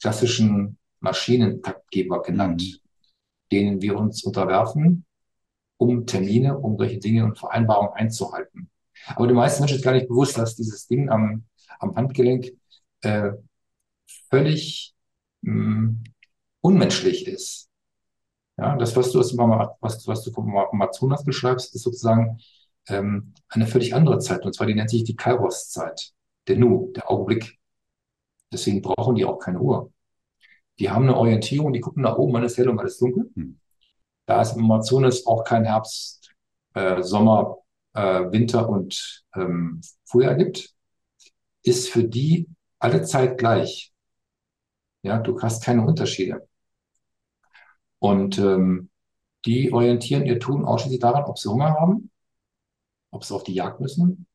klassischen 0.01 0.79
Maschinentaktgeber 1.01 2.23
genannt, 2.23 2.63
Mhm. 2.63 2.79
denen 3.51 3.83
wir 3.83 3.97
uns 3.97 4.23
unterwerfen, 4.23 5.05
um 5.77 6.07
Termine, 6.07 6.57
um 6.59 6.79
solche 6.79 6.99
Dinge 6.99 7.25
und 7.25 7.39
Vereinbarungen 7.39 7.95
einzuhalten. 7.95 8.71
Aber 9.17 9.27
den 9.27 9.37
meisten 9.37 9.63
Menschen 9.63 9.79
ist 9.79 9.85
gar 9.85 9.95
nicht 9.95 10.09
bewusst, 10.09 10.39
dass 10.39 10.55
dieses 10.55 10.87
Ding 10.87 11.09
am, 11.09 11.45
am 11.81 11.97
Handgelenk 11.97 12.53
äh, 13.01 13.33
völlig 14.29 14.95
mh, 15.43 15.97
unmenschlich 16.61 17.27
ist. 17.27 17.69
Ja, 18.59 18.77
das, 18.77 18.95
was 18.97 19.13
du, 19.13 19.21
aus 19.21 19.31
dem 19.31 19.39
was, 19.39 20.07
was 20.07 20.23
du 20.25 20.33
vom 20.33 20.57
Amazonas 20.57 21.25
beschreibst, 21.25 21.75
ist 21.75 21.83
sozusagen 21.83 22.39
ähm, 22.89 23.35
eine 23.49 23.67
völlig 23.67 23.95
andere 23.95 24.19
Zeit. 24.19 24.45
Und 24.45 24.55
zwar 24.55 24.67
die 24.67 24.75
nennt 24.75 24.91
sich 24.91 25.05
die 25.05 25.17
Kairos-Zeit, 25.17 26.13
der 26.47 26.57
Nu, 26.57 26.93
der 26.95 27.11
Augenblick. 27.11 27.59
Deswegen 28.53 28.83
brauchen 28.83 29.15
die 29.15 29.25
auch 29.25 29.39
keine 29.39 29.61
Uhr. 29.61 29.93
Die 30.79 30.91
haben 30.91 31.05
eine 31.05 31.17
Orientierung, 31.17 31.73
die 31.73 31.81
gucken 31.81 32.03
nach 32.03 32.17
oben, 32.17 32.33
wann 32.35 32.45
ist 32.45 32.59
hell 32.59 32.69
und 32.69 32.79
wann 32.79 32.87
ist 32.87 33.01
dunkel. 33.01 33.31
Hm. 33.35 33.61
Da 34.27 34.43
es 34.43 34.53
im 34.53 34.65
Amazonas 34.65 35.27
auch 35.27 35.45
kein 35.45 35.65
Herbst, 35.65 36.31
äh, 36.75 37.03
Sommer, 37.03 37.59
äh, 37.95 38.31
Winter 38.33 38.69
und 38.69 39.25
ähm, 39.35 39.81
Frühjahr 40.05 40.35
gibt, 40.37 40.75
ist 41.63 41.91
für 41.91 42.05
die 42.05 42.49
alle 42.79 43.03
Zeit 43.03 43.39
gleich. 43.39 43.93
Ja, 45.03 45.19
du 45.19 45.41
hast 45.41 45.65
keine 45.65 45.85
Unterschiede. 45.87 46.47
Und 47.99 48.39
ähm, 48.39 48.91
die 49.45 49.73
orientieren 49.73 50.27
ihr 50.27 50.39
Tun 50.39 50.65
ausschließlich 50.65 51.01
daran, 51.01 51.25
ob 51.25 51.39
sie 51.39 51.51
Hunger 51.51 51.75
haben, 51.75 52.11
ob 53.11 53.25
sie 53.25 53.35
auf 53.35 53.45
die 53.45 53.55
Jagd 53.55 53.81
müssen, 53.81 54.27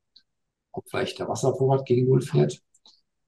ob 0.71 0.89
vielleicht 0.89 1.19
der 1.19 1.27
Wasservorrat 1.27 1.85
gegen 1.85 2.07
Null 2.07 2.21
fährt. 2.21 2.61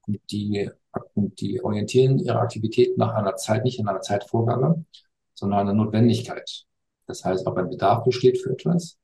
Und 0.08 0.20
die, 0.32 0.70
und 1.16 1.40
die 1.42 1.64
orientieren 1.64 2.20
ihre 2.20 2.40
Aktivität 2.40 2.98
nach 2.98 3.14
einer 3.14 3.36
Zeit, 3.36 3.64
nicht 3.64 3.80
in 3.80 3.88
einer 3.88 4.02
Zeitvorgabe, 4.02 4.86
sondern 5.34 5.60
einer 5.62 5.74
Notwendigkeit. 5.74 6.66
Das 7.08 7.24
heißt, 7.26 7.46
ob 7.48 7.58
ein 7.58 7.70
Bedarf 7.70 8.04
besteht 8.04 8.40
für 8.42 8.52
etwas 8.52 8.98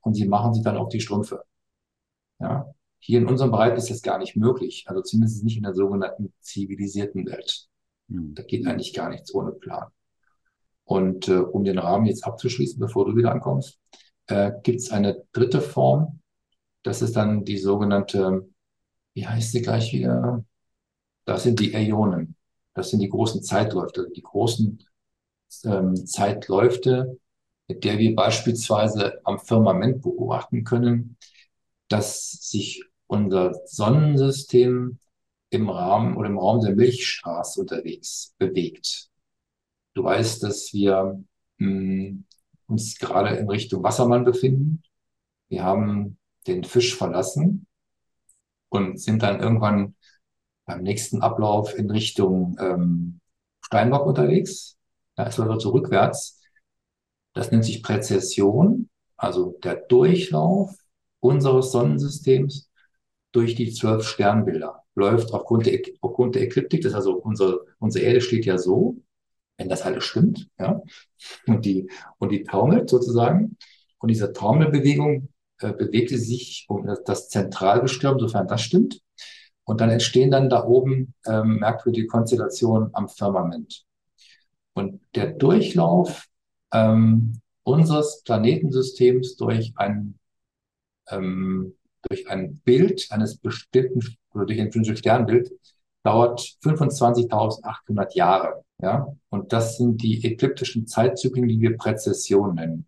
und 0.00 0.14
sie 0.14 0.26
machen 0.26 0.54
sich 0.54 0.62
dann 0.64 0.76
auf 0.76 0.88
die 0.88 1.00
Strümpfe. 1.00 1.42
Ja. 2.40 2.72
Hier 3.00 3.18
in 3.20 3.28
unserem 3.28 3.50
Bereich 3.50 3.76
ist 3.76 3.90
das 3.90 4.02
gar 4.02 4.18
nicht 4.18 4.36
möglich, 4.36 4.84
also 4.88 5.02
zumindest 5.02 5.44
nicht 5.44 5.56
in 5.58 5.64
der 5.64 5.74
sogenannten 5.74 6.32
zivilisierten 6.40 7.26
Welt. 7.26 7.68
Mhm. 8.08 8.34
Da 8.34 8.42
geht 8.42 8.66
eigentlich 8.66 8.94
gar 8.94 9.08
nichts 9.10 9.34
ohne 9.34 9.52
Plan. 9.52 9.88
Und 10.84 11.28
äh, 11.28 11.38
um 11.38 11.64
den 11.64 11.78
Rahmen 11.78 12.06
jetzt 12.06 12.24
abzuschließen, 12.24 12.78
bevor 12.78 13.06
du 13.06 13.16
wieder 13.16 13.32
ankommst, 13.32 13.78
äh, 14.26 14.52
gibt 14.62 14.80
es 14.80 14.90
eine 14.90 15.24
dritte 15.32 15.60
Form. 15.60 16.20
Das 16.82 17.02
ist 17.02 17.16
dann 17.16 17.44
die 17.44 17.58
sogenannte, 17.58 18.48
wie 19.14 19.26
heißt 19.26 19.52
sie 19.52 19.62
gleich 19.62 19.92
wieder? 19.92 20.44
Das 21.24 21.42
sind 21.42 21.60
die 21.60 21.72
Äonen. 21.72 22.36
Das 22.74 22.90
sind 22.90 23.00
die 23.00 23.08
großen 23.08 23.42
Zeitläufe, 23.42 24.10
die 24.14 24.22
großen 24.22 24.84
ähm, 25.64 26.06
Zeitläufe, 26.06 27.18
mit 27.68 27.84
der 27.84 27.98
wir 27.98 28.14
beispielsweise 28.14 29.20
am 29.24 29.38
Firmament 29.38 30.02
beobachten 30.02 30.64
können, 30.64 31.16
dass 31.88 32.30
sich 32.30 32.84
unser 33.06 33.54
Sonnensystem 33.66 34.98
im 35.54 35.70
Rahmen 35.70 36.16
oder 36.16 36.28
im 36.28 36.38
Raum 36.38 36.60
der 36.60 36.74
Milchstraße 36.74 37.60
unterwegs 37.60 38.34
bewegt. 38.38 39.08
Du 39.94 40.04
weißt, 40.04 40.42
dass 40.42 40.72
wir 40.72 41.22
mh, 41.58 42.18
uns 42.66 42.98
gerade 42.98 43.36
in 43.36 43.48
Richtung 43.48 43.82
Wassermann 43.82 44.24
befinden. 44.24 44.82
Wir 45.48 45.62
haben 45.62 46.18
den 46.46 46.64
Fisch 46.64 46.96
verlassen 46.96 47.66
und 48.68 49.00
sind 49.00 49.22
dann 49.22 49.40
irgendwann 49.40 49.94
beim 50.66 50.82
nächsten 50.82 51.22
Ablauf 51.22 51.76
in 51.76 51.90
Richtung 51.90 52.56
ähm, 52.58 53.20
Steinbock 53.60 54.06
unterwegs. 54.06 54.76
Da 55.14 55.24
ist 55.24 55.38
also 55.38 55.70
rückwärts. 55.70 56.40
Das 57.32 57.50
nennt 57.50 57.64
sich 57.64 57.82
Präzession, 57.82 58.88
also 59.16 59.58
der 59.62 59.76
Durchlauf 59.76 60.74
unseres 61.20 61.72
Sonnensystems 61.72 62.70
durch 63.32 63.54
die 63.54 63.72
zwölf 63.72 64.06
Sternbilder. 64.06 64.83
Läuft 64.94 65.32
aufgrund 65.32 65.66
der, 65.66 65.80
aufgrund 66.00 66.34
der 66.34 66.42
Ekliptik, 66.42 66.82
das 66.82 66.92
ist 66.92 66.96
also 66.96 67.16
unsere, 67.16 67.64
unsere 67.78 68.04
Erde 68.04 68.20
steht 68.20 68.44
ja 68.44 68.58
so, 68.58 68.96
wenn 69.56 69.68
das 69.68 69.82
alles 69.82 70.04
stimmt, 70.04 70.48
ja, 70.58 70.82
und 71.46 71.64
die, 71.64 71.90
und 72.18 72.30
die 72.30 72.44
taumelt 72.44 72.90
sozusagen. 72.90 73.56
Und 73.98 74.08
diese 74.08 74.32
Taumelbewegung 74.32 75.28
äh, 75.60 75.72
bewegte 75.72 76.18
sich 76.18 76.66
um 76.68 76.86
das, 76.86 77.04
das 77.04 77.28
Zentralgestirn, 77.28 78.18
sofern 78.18 78.48
das 78.48 78.62
stimmt. 78.62 79.00
Und 79.64 79.80
dann 79.80 79.90
entstehen 79.90 80.30
dann 80.30 80.50
da 80.50 80.64
oben 80.64 81.14
ähm, 81.26 81.60
merkwürdige 81.60 82.06
Konstellationen 82.06 82.90
am 82.92 83.08
Firmament. 83.08 83.84
Und 84.74 85.00
der 85.14 85.32
Durchlauf 85.32 86.26
ähm, 86.72 87.40
unseres 87.62 88.22
Planetensystems 88.24 89.36
durch 89.36 89.72
ein, 89.76 90.18
ähm, 91.08 91.74
durch 92.08 92.28
ein 92.28 92.60
Bild 92.64 93.06
eines 93.10 93.38
bestimmten, 93.38 94.16
oder 94.32 94.46
durch 94.46 94.60
ein 94.60 94.66
bestimmtes 94.66 94.98
Sternbild 94.98 95.52
dauert 96.02 96.40
25.800 96.62 98.14
Jahre. 98.14 98.64
Ja? 98.80 99.06
Und 99.30 99.52
das 99.52 99.76
sind 99.76 100.02
die 100.02 100.24
ekliptischen 100.24 100.86
Zeitzyklen, 100.86 101.48
die 101.48 101.60
wir 101.60 101.76
Präzession 101.76 102.54
nennen. 102.54 102.86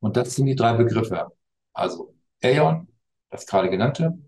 Und 0.00 0.16
das 0.16 0.34
sind 0.34 0.46
die 0.46 0.56
drei 0.56 0.74
Begriffe. 0.74 1.28
Also 1.72 2.14
Äon, 2.40 2.88
das 3.30 3.46
gerade 3.46 3.70
genannte, 3.70 4.18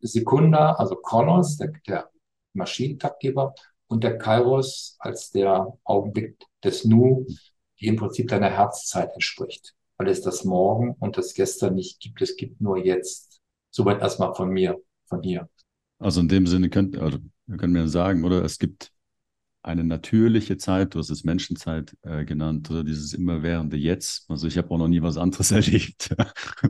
Sekunda, 0.00 0.72
also 0.72 0.96
Kronos, 0.96 1.56
der, 1.56 1.72
der 1.86 2.10
Maschinentaktgeber, 2.54 3.54
und 3.90 4.04
der 4.04 4.18
Kairos 4.18 4.96
als 5.00 5.30
der 5.30 5.76
Augenblick 5.82 6.36
des 6.62 6.84
Nu, 6.84 7.26
die 7.80 7.88
im 7.88 7.96
Prinzip 7.96 8.28
deiner 8.28 8.48
Herzzeit 8.48 9.12
entspricht. 9.12 9.74
Weil 9.98 10.08
es 10.08 10.22
das 10.22 10.44
Morgen 10.44 10.94
und 11.00 11.18
das 11.18 11.34
Gestern 11.34 11.74
nicht 11.74 12.00
gibt. 12.00 12.22
Es 12.22 12.36
gibt 12.36 12.60
nur 12.60 12.78
jetzt. 12.78 13.29
Soweit 13.70 14.00
erstmal 14.00 14.34
von 14.34 14.50
mir, 14.50 14.78
von 15.06 15.22
hier. 15.22 15.48
Also 15.98 16.20
in 16.20 16.28
dem 16.28 16.46
Sinne 16.46 16.70
könnt, 16.70 16.98
also 16.98 17.18
wir 17.46 17.56
können 17.56 17.72
mir 17.72 17.88
sagen, 17.88 18.24
oder 18.24 18.44
es 18.44 18.58
gibt 18.58 18.92
eine 19.62 19.84
natürliche 19.84 20.56
Zeit, 20.56 20.94
du 20.94 20.98
hast 20.98 21.10
es 21.10 21.24
Menschenzeit 21.24 21.94
äh, 22.02 22.24
genannt, 22.24 22.70
oder 22.70 22.82
dieses 22.82 23.12
immerwährende 23.12 23.76
Jetzt. 23.76 24.28
Also 24.30 24.46
ich 24.46 24.56
habe 24.56 24.70
auch 24.70 24.78
noch 24.78 24.88
nie 24.88 25.02
was 25.02 25.18
anderes 25.18 25.50
erlebt. 25.52 26.14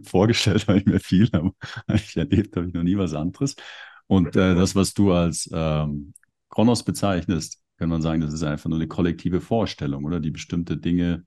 Vorgestellt 0.02 0.66
habe 0.66 0.78
ich 0.78 0.86
mir 0.86 1.00
viel, 1.00 1.28
aber 1.32 1.54
ich 1.94 2.16
erlebt 2.16 2.56
habe 2.56 2.66
ich 2.66 2.74
noch 2.74 2.82
nie 2.82 2.96
was 2.96 3.14
anderes. 3.14 3.54
Und 4.06 4.34
äh, 4.34 4.54
das, 4.56 4.74
was 4.74 4.92
du 4.92 5.12
als 5.12 5.48
ähm, 5.52 6.14
Kronos 6.48 6.82
bezeichnest, 6.82 7.62
kann 7.78 7.88
man 7.88 8.02
sagen, 8.02 8.20
das 8.20 8.34
ist 8.34 8.42
einfach 8.42 8.68
nur 8.68 8.78
eine 8.78 8.88
kollektive 8.88 9.40
Vorstellung, 9.40 10.04
oder 10.04 10.20
die 10.20 10.32
bestimmte 10.32 10.76
Dinge, 10.76 11.24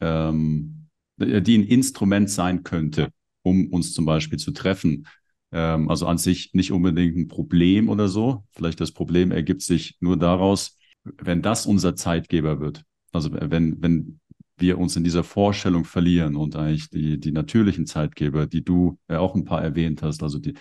ähm, 0.00 0.88
die 1.18 1.58
ein 1.58 1.64
Instrument 1.64 2.30
sein 2.30 2.62
könnte, 2.62 3.10
um 3.46 3.68
uns 3.68 3.92
zum 3.92 4.04
Beispiel 4.04 4.38
zu 4.38 4.50
treffen. 4.52 5.06
Ähm, 5.52 5.88
also 5.88 6.06
an 6.06 6.18
sich 6.18 6.52
nicht 6.54 6.72
unbedingt 6.72 7.16
ein 7.16 7.28
Problem 7.28 7.88
oder 7.88 8.08
so. 8.08 8.44
Vielleicht 8.52 8.80
das 8.80 8.92
Problem 8.92 9.30
ergibt 9.30 9.62
sich 9.62 9.96
nur 10.00 10.16
daraus, 10.16 10.78
wenn 11.04 11.42
das 11.42 11.66
unser 11.66 11.94
Zeitgeber 11.94 12.60
wird. 12.60 12.82
Also 13.12 13.30
wenn, 13.32 13.80
wenn 13.82 14.20
wir 14.58 14.78
uns 14.78 14.96
in 14.96 15.04
dieser 15.04 15.22
Vorstellung 15.22 15.84
verlieren 15.84 16.34
und 16.34 16.56
eigentlich 16.56 16.90
die, 16.90 17.20
die 17.20 17.32
natürlichen 17.32 17.86
Zeitgeber, 17.86 18.46
die 18.46 18.64
du 18.64 18.98
ja 19.08 19.20
auch 19.20 19.34
ein 19.34 19.44
paar 19.44 19.62
erwähnt 19.62 20.02
hast, 20.02 20.22
also 20.22 20.38
die 20.38 20.54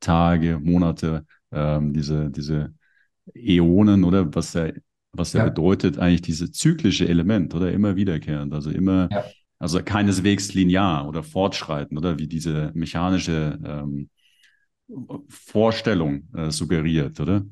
Tage, 0.00 0.60
Monate, 0.62 1.26
ähm, 1.50 1.92
diese, 1.92 2.30
diese 2.30 2.74
Äonen 3.34 4.04
oder 4.04 4.32
was 4.34 4.54
ja, 4.54 4.70
was 5.12 5.32
ja, 5.32 5.40
Ja. 5.40 5.48
bedeutet 5.48 5.98
eigentlich 5.98 6.22
diese 6.22 6.50
zyklische 6.52 7.08
Element 7.08 7.54
oder 7.54 7.72
immer 7.72 7.96
wiederkehrend, 7.96 8.52
also 8.54 8.70
immer, 8.70 9.08
Ja. 9.10 9.24
Also 9.58 9.82
keineswegs 9.82 10.54
linear 10.54 11.08
oder 11.08 11.22
fortschreitend 11.22 11.98
oder 11.98 12.18
wie 12.18 12.26
diese 12.26 12.70
mechanische 12.74 13.58
ähm, 13.64 14.08
Vorstellung 15.28 16.28
äh, 16.34 16.50
suggeriert, 16.50 17.18
oder? 17.20 17.44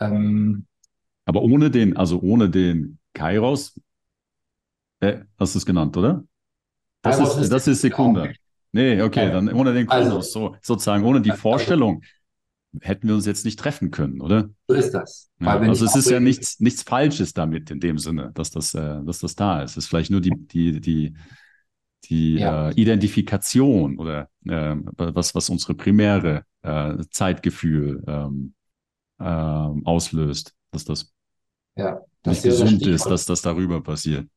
Ähm, 0.00 0.66
Aber 1.24 1.42
ohne 1.42 1.70
den, 1.70 1.96
also 1.96 2.20
ohne 2.20 2.50
den 2.50 2.98
Kairos, 3.14 3.78
äh, 5.00 5.20
hast 5.38 5.54
du 5.54 5.58
es 5.58 5.66
genannt, 5.66 5.96
oder? 5.96 6.24
Das 7.02 7.18
Kairos 7.18 7.36
ist, 7.36 7.42
ist 7.44 7.52
das 7.52 7.68
ist 7.68 7.80
Sekunde. 7.82 8.34
Nee, 8.72 9.00
okay, 9.02 9.26
Ja. 9.26 9.32
dann 9.32 9.52
ohne 9.52 9.72
den 9.74 9.88
Also- 9.88 10.08
Kronos, 10.10 10.32
so, 10.32 10.56
sozusagen 10.62 11.04
ohne 11.04 11.20
die 11.20 11.30
Also- 11.30 11.42
Vorstellung 11.42 12.02
hätten 12.80 13.08
wir 13.08 13.14
uns 13.14 13.26
jetzt 13.26 13.44
nicht 13.44 13.58
treffen 13.58 13.90
können, 13.90 14.20
oder? 14.20 14.48
So 14.68 14.74
ist 14.74 14.92
das. 14.92 15.30
Ja, 15.40 15.58
also 15.58 15.84
es 15.84 15.94
ist 15.96 16.10
ja 16.10 16.20
nichts, 16.20 16.60
nichts 16.60 16.82
Falsches 16.82 17.32
damit 17.34 17.70
in 17.70 17.80
dem 17.80 17.98
Sinne, 17.98 18.30
dass 18.34 18.50
das, 18.50 18.74
äh, 18.74 19.02
dass 19.04 19.18
das 19.18 19.34
da 19.34 19.62
ist. 19.62 19.72
Es 19.72 19.76
ist 19.78 19.86
vielleicht 19.88 20.10
nur 20.10 20.20
die, 20.20 20.30
die, 20.30 20.80
die, 20.80 21.14
die 22.04 22.34
Ja. 22.36 22.70
äh, 22.70 22.74
Identifikation 22.74 23.98
oder 23.98 24.28
äh, 24.46 24.76
was, 24.96 25.34
was 25.34 25.48
unsere 25.50 25.74
primäre 25.74 26.44
äh, 26.62 26.96
Zeitgefühl 27.10 28.02
ähm, 28.06 28.54
ähm, 29.20 29.82
auslöst, 29.86 30.54
dass 30.72 30.84
das, 30.84 31.12
Ja, 31.76 32.00
nicht 32.24 32.38
das 32.38 32.42
gesund 32.42 32.86
ist, 32.86 33.06
dass 33.06 33.26
das 33.26 33.42
darüber 33.42 33.82
passiert. 33.82 34.28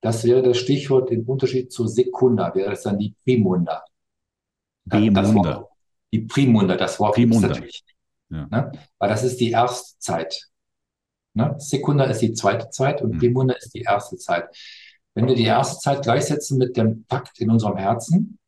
Das 0.00 0.24
wäre 0.24 0.42
das 0.42 0.58
Stichwort 0.58 1.10
im 1.10 1.28
Unterschied 1.28 1.72
zur 1.72 1.88
Sekunda, 1.88 2.54
wäre 2.54 2.70
das 2.70 2.82
dann 2.82 2.98
die 2.98 3.14
Primunda. 3.24 3.84
Bemunda. 4.86 5.68
Die 6.16 6.26
Primunda, 6.26 6.76
das 6.76 6.98
Wort 6.98 7.14
Primunda. 7.14 7.48
natürlich. 7.48 7.84
Ja. 8.30 8.46
Ne? 8.50 8.72
Weil 8.98 9.08
das 9.08 9.22
ist 9.22 9.38
die 9.40 9.50
erste 9.50 9.98
Zeit. 9.98 10.48
Ne? 11.34 11.54
Sekunda 11.58 12.04
ist 12.04 12.22
die 12.22 12.32
zweite 12.32 12.70
Zeit 12.70 13.02
und 13.02 13.12
Hm. 13.12 13.18
Primunda 13.18 13.54
ist 13.54 13.74
die 13.74 13.82
erste 13.82 14.16
Zeit. 14.16 14.48
Wenn 15.14 15.28
wir 15.28 15.34
die 15.34 15.44
erste 15.44 15.78
Zeit 15.78 16.02
gleichsetzen 16.02 16.58
mit 16.58 16.76
dem 16.76 17.04
Pakt 17.04 17.38
in 17.40 17.50
unserem 17.50 17.76
Herzen, 17.76 18.38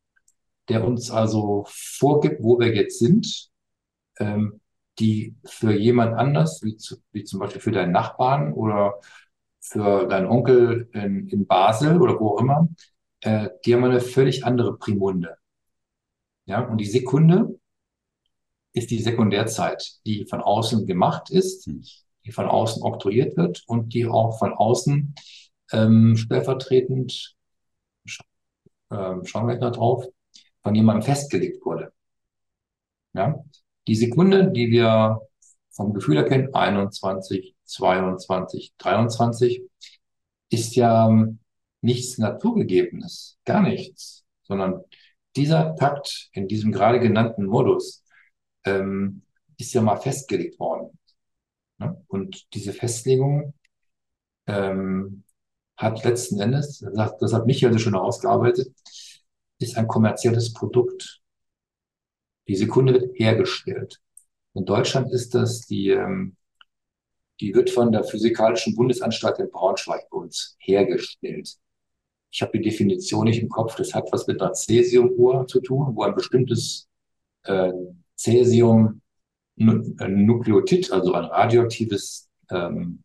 der 0.68 0.86
uns 0.86 1.10
also 1.10 1.64
vorgibt, 1.68 2.42
wo 2.42 2.58
wir 2.58 2.74
jetzt 2.74 2.98
sind, 2.98 3.48
ähm, 4.18 4.60
die 4.98 5.36
für 5.44 5.72
jemand 5.72 6.14
anders, 6.14 6.62
wie, 6.62 6.76
zu, 6.76 6.96
wie 7.12 7.24
zum 7.24 7.40
Beispiel 7.40 7.60
für 7.60 7.72
deinen 7.72 7.92
Nachbarn 7.92 8.52
oder 8.52 8.94
für 9.60 10.06
deinen 10.08 10.26
Onkel 10.26 10.88
in, 10.92 11.28
in 11.28 11.46
Basel 11.46 12.00
oder 12.00 12.18
wo 12.18 12.34
auch 12.34 12.40
immer, 12.40 12.68
äh, 13.20 13.48
die 13.64 13.74
haben 13.74 13.84
eine 13.84 14.00
völlig 14.00 14.44
andere 14.44 14.76
Primunde. 14.76 15.36
Ja, 16.48 16.62
und 16.62 16.78
die 16.78 16.84
Sekunde 16.86 17.60
ist 18.72 18.90
die 18.90 19.00
Sekundärzeit, 19.00 19.98
die 20.06 20.26
von 20.26 20.40
außen 20.40 20.86
gemacht 20.86 21.30
ist, 21.30 21.66
Hm. 21.66 21.82
die 22.24 22.32
von 22.32 22.46
außen 22.46 22.82
oktroyiert 22.82 23.36
wird 23.36 23.62
und 23.66 23.94
die 23.94 24.06
auch 24.06 24.38
von 24.38 24.52
außen 24.52 25.14
ähm, 25.72 26.16
stellvertretend, 26.16 27.34
sch- 28.06 28.22
ähm, 28.90 29.24
schauen 29.26 29.48
wir 29.48 29.56
da 29.58 29.70
drauf, 29.70 30.06
von 30.62 30.74
jemandem 30.74 31.02
festgelegt 31.04 31.64
wurde. 31.64 31.92
Ja, 33.14 33.42
die 33.86 33.94
Sekunde, 33.94 34.50
die 34.52 34.70
wir 34.70 35.20
vom 35.70 35.94
Gefühl 35.94 36.16
erkennen, 36.18 36.54
21, 36.54 37.54
22, 37.64 38.74
23, 38.78 39.62
ist 40.50 40.76
ja 40.76 41.08
ähm, 41.08 41.40
nichts 41.80 42.18
Naturgegebenes, 42.18 43.38
gar 43.44 43.62
nichts, 43.62 44.24
sondern 44.42 44.82
dieser 45.36 45.76
Takt 45.76 46.28
in 46.32 46.48
diesem 46.48 46.72
gerade 46.72 47.00
genannten 47.00 47.46
Modus 47.46 48.04
ähm, 48.64 49.22
ist 49.56 49.72
ja 49.74 49.82
mal 49.82 49.96
festgelegt 49.96 50.58
worden. 50.58 50.98
Ne? 51.78 52.02
Und 52.08 52.46
diese 52.54 52.72
Festlegung 52.72 53.54
ähm, 54.46 55.24
hat 55.76 56.04
letzten 56.04 56.40
Endes, 56.40 56.84
das 57.20 57.32
hat, 57.32 57.46
Michael 57.46 57.72
so 57.72 57.78
schon 57.78 57.94
herausgearbeitet, 57.94 58.74
ist 59.60 59.76
ein 59.76 59.86
kommerzielles 59.86 60.52
Produkt. 60.52 61.20
Die 62.48 62.56
Sekunde 62.56 62.94
wird 62.94 63.18
hergestellt. 63.18 64.00
In 64.54 64.64
Deutschland 64.64 65.12
ist 65.12 65.34
das 65.34 65.66
die, 65.66 65.90
ähm, 65.90 66.36
die 67.40 67.54
wird 67.54 67.70
von 67.70 67.92
der 67.92 68.02
Physikalischen 68.04 68.74
Bundesanstalt 68.74 69.38
in 69.38 69.50
Braunschweig 69.50 70.08
bei 70.10 70.18
uns 70.18 70.56
hergestellt. 70.58 71.56
Ich 72.30 72.42
habe 72.42 72.58
die 72.58 72.64
Definition 72.68 73.24
nicht 73.24 73.42
im 73.42 73.48
Kopf. 73.48 73.76
Das 73.76 73.94
hat 73.94 74.08
was 74.12 74.26
mit 74.26 74.40
einer 74.40 74.52
Cäsiumuhr 74.52 75.46
zu 75.46 75.60
tun, 75.60 75.94
wo 75.94 76.02
ein 76.02 76.14
bestimmtes 76.14 76.88
äh, 77.44 77.72
Cäsium 78.16 79.00
Nu- 79.56 79.94
ein 79.98 80.24
Nukleotid, 80.26 80.92
also 80.92 81.14
ein 81.14 81.24
radioaktives 81.24 82.28
ähm, 82.50 83.02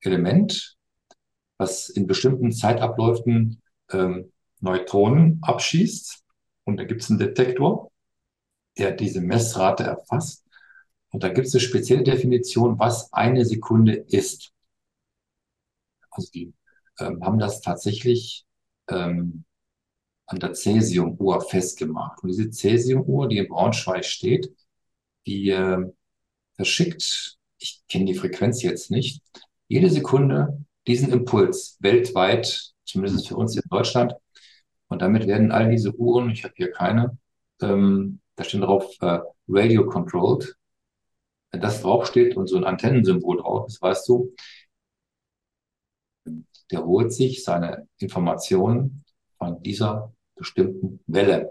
Element, 0.00 0.76
was 1.58 1.88
in 1.90 2.06
bestimmten 2.06 2.52
Zeitabläufen 2.52 3.62
ähm, 3.92 4.32
Neutronen 4.60 5.40
abschießt. 5.42 6.22
Und 6.64 6.78
da 6.78 6.84
gibt 6.84 7.02
es 7.02 7.10
einen 7.10 7.18
Detektor, 7.18 7.90
der 8.78 8.92
diese 8.92 9.20
Messrate 9.20 9.84
erfasst. 9.84 10.44
Und 11.10 11.22
da 11.22 11.28
gibt 11.28 11.46
es 11.46 11.54
eine 11.54 11.60
spezielle 11.60 12.04
Definition, 12.04 12.78
was 12.78 13.12
eine 13.12 13.44
Sekunde 13.44 13.94
ist. 13.94 14.52
Also 16.10 16.30
die 16.32 16.54
ähm, 16.98 17.24
haben 17.24 17.38
das 17.38 17.60
tatsächlich 17.60 18.44
ähm, 18.88 19.44
an 20.26 20.38
der 20.38 20.54
Cäsiumuhr 20.54 21.40
festgemacht. 21.42 22.22
Und 22.22 22.28
diese 22.28 22.50
Cäsiumuhr, 22.50 23.28
die 23.28 23.38
in 23.38 23.48
Braunschweig 23.48 24.04
steht, 24.04 24.54
die 25.26 25.50
äh, 25.50 25.78
verschickt, 26.54 27.36
ich 27.58 27.82
kenne 27.88 28.06
die 28.06 28.14
Frequenz 28.14 28.62
jetzt 28.62 28.90
nicht, 28.90 29.22
jede 29.68 29.90
Sekunde 29.90 30.64
diesen 30.86 31.12
Impuls 31.12 31.78
weltweit, 31.80 32.72
zumindest 32.84 33.28
für 33.28 33.36
uns 33.36 33.56
in 33.56 33.62
Deutschland. 33.70 34.14
Und 34.88 35.02
damit 35.02 35.26
werden 35.26 35.50
all 35.50 35.70
diese 35.70 35.94
Uhren, 35.94 36.30
ich 36.30 36.44
habe 36.44 36.54
hier 36.56 36.70
keine, 36.70 37.16
ähm, 37.62 38.20
da 38.36 38.44
steht 38.44 38.62
drauf 38.62 38.94
äh, 39.00 39.20
Radio 39.48 39.86
controlled. 39.86 40.56
Wenn 41.50 41.60
das 41.60 41.82
draufsteht 41.82 42.36
und 42.36 42.48
so 42.48 42.56
ein 42.56 42.64
Antennensymbol 42.64 43.38
drauf 43.38 43.68
ist, 43.68 43.80
weißt 43.80 44.08
du, 44.08 44.34
der 46.70 46.84
holt 46.84 47.12
sich 47.12 47.44
seine 47.44 47.86
Informationen 47.98 49.04
von 49.38 49.62
dieser 49.62 50.12
bestimmten 50.34 51.00
Welle 51.06 51.50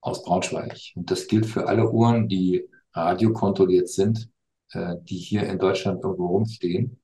aus 0.00 0.22
Braunschweig. 0.22 0.76
Und 0.94 1.10
das 1.10 1.26
gilt 1.26 1.46
für 1.46 1.66
alle 1.66 1.90
Uhren, 1.90 2.28
die 2.28 2.68
radiokontrolliert 2.92 3.88
sind, 3.88 4.30
äh, 4.72 4.96
die 5.02 5.18
hier 5.18 5.44
in 5.44 5.58
Deutschland 5.58 6.02
irgendwo 6.02 6.28
rumstehen. 6.28 7.00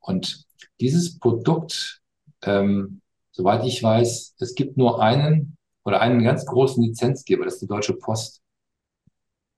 Und 0.00 0.46
dieses 0.80 1.18
Produkt, 1.18 2.02
ähm, 2.42 3.00
soweit 3.30 3.64
ich 3.64 3.82
weiß, 3.82 4.34
es 4.38 4.54
gibt 4.54 4.76
nur 4.76 5.00
einen 5.00 5.56
oder 5.84 6.00
einen 6.00 6.22
ganz 6.22 6.44
großen 6.46 6.82
Lizenzgeber, 6.82 7.44
das 7.44 7.54
ist 7.54 7.62
die 7.62 7.68
Deutsche 7.68 7.94
Post. 7.94 8.40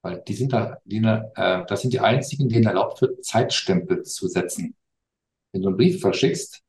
Weil 0.03 0.23
die 0.29 0.35
sind 0.35 0.53
da, 0.53 0.79
die, 0.85 0.99
äh, 0.99 1.65
das 1.67 1.81
sind 1.81 1.93
die 1.95 2.01
einzigen, 2.01 2.49
denen 2.49 2.67
erlaubt 2.67 3.01
wird, 3.01 3.25
Zeitstempel 3.25 4.03
zu 4.03 4.29
setzen. 4.29 4.75
Wenn 5.55 5.63
du 5.63 5.69
einen 5.69 5.77
Brief 5.77 6.01
verschickst, 6.01 6.63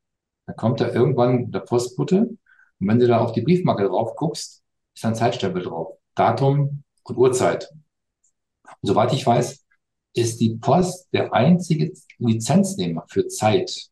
dann 0.45 0.55
kommt 0.55 0.79
da 0.79 0.93
irgendwann 0.93 1.51
der 1.51 1.61
Postbote 1.61 2.37
und 2.79 2.87
wenn 2.87 2.99
du 2.99 3.07
da 3.07 3.19
auf 3.19 3.31
die 3.31 3.41
Briefmarke 3.41 3.85
drauf 3.85 4.15
guckst, 4.15 4.61
ist 4.93 5.03
ein 5.03 5.15
Zeitstempel 5.15 5.63
drauf. 5.63 5.97
Datum 6.13 6.83
und 7.03 7.17
Uhrzeit. 7.17 7.71
Und 7.71 8.87
soweit 8.87 9.11
ich 9.11 9.25
weiß, 9.25 9.65
ist 10.13 10.39
die 10.39 10.57
Post 10.57 11.07
der 11.13 11.33
einzige 11.33 11.93
Lizenznehmer 12.19 13.05
für 13.09 13.27
Zeit, 13.27 13.89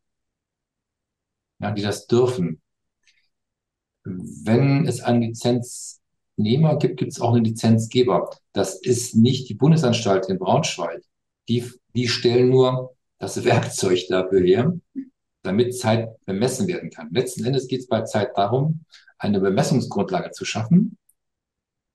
ja, 1.58 1.72
die 1.72 1.82
das 1.82 2.06
dürfen. 2.06 2.62
Wenn 4.04 4.86
es 4.86 5.00
einen 5.00 5.22
Lizenznehmer 5.22 6.78
gibt, 6.78 6.98
gibt 6.98 7.10
es 7.10 7.20
auch 7.20 7.34
einen 7.34 7.44
Lizenzgeber. 7.44 8.30
Das 8.52 8.80
ist 8.80 9.16
nicht 9.16 9.48
die 9.48 9.54
Bundesanstalt 9.54 10.28
in 10.28 10.38
Braunschweig. 10.38 11.02
Die, 11.48 11.68
die 11.96 12.06
stellen 12.06 12.50
nur 12.50 12.93
das 13.18 13.44
Werkzeug 13.44 14.06
dafür 14.08 14.40
her, 14.40 14.72
damit 15.42 15.78
Zeit 15.78 16.08
bemessen 16.24 16.66
werden 16.68 16.90
kann. 16.90 17.12
Letzten 17.12 17.44
Endes 17.44 17.68
geht 17.68 17.80
es 17.80 17.86
bei 17.86 18.02
Zeit 18.02 18.36
darum, 18.36 18.84
eine 19.18 19.40
Bemessungsgrundlage 19.40 20.30
zu 20.30 20.44
schaffen. 20.44 20.98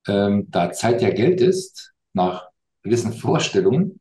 Ähm, 0.08 0.48
da 0.50 0.72
Zeit 0.72 1.02
ja 1.02 1.10
Geld 1.10 1.42
ist, 1.42 1.94
nach 2.14 2.50
gewissen 2.84 3.14
Vorstellungen, 3.14 4.00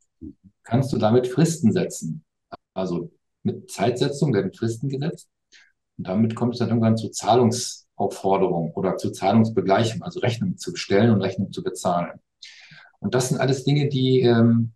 kannst 0.63 0.93
du 0.93 0.99
damit 0.99 1.27
Fristen 1.27 1.73
setzen. 1.73 2.25
Also 2.75 3.11
mit 3.43 3.71
Zeitsetzung 3.71 4.33
werden 4.35 4.53
Fristen 4.53 4.89
gesetzt. 4.89 5.29
Und 5.97 6.07
damit 6.07 6.35
kommt 6.37 6.55
es 6.55 6.61
dann 6.61 6.69
irgendwann 6.69 6.97
zu 6.97 7.09
Zahlungsaufforderungen 7.11 8.73
oder 8.73 8.97
zu 8.97 9.11
Zahlungsbegleichung, 9.11 10.03
also 10.03 10.21
Rechnungen 10.21 10.59
zu 10.59 10.73
bestellen 10.73 11.11
und 11.11 11.23
Rechnungen 11.23 11.53
zu 11.53 11.63
bezahlen. 11.63 12.21
Und 13.01 13.15
das 13.15 13.29
sind 13.29 13.39
alles 13.39 13.65
Dinge, 13.65 13.89
die, 13.89 14.21
ähm, 14.21 14.73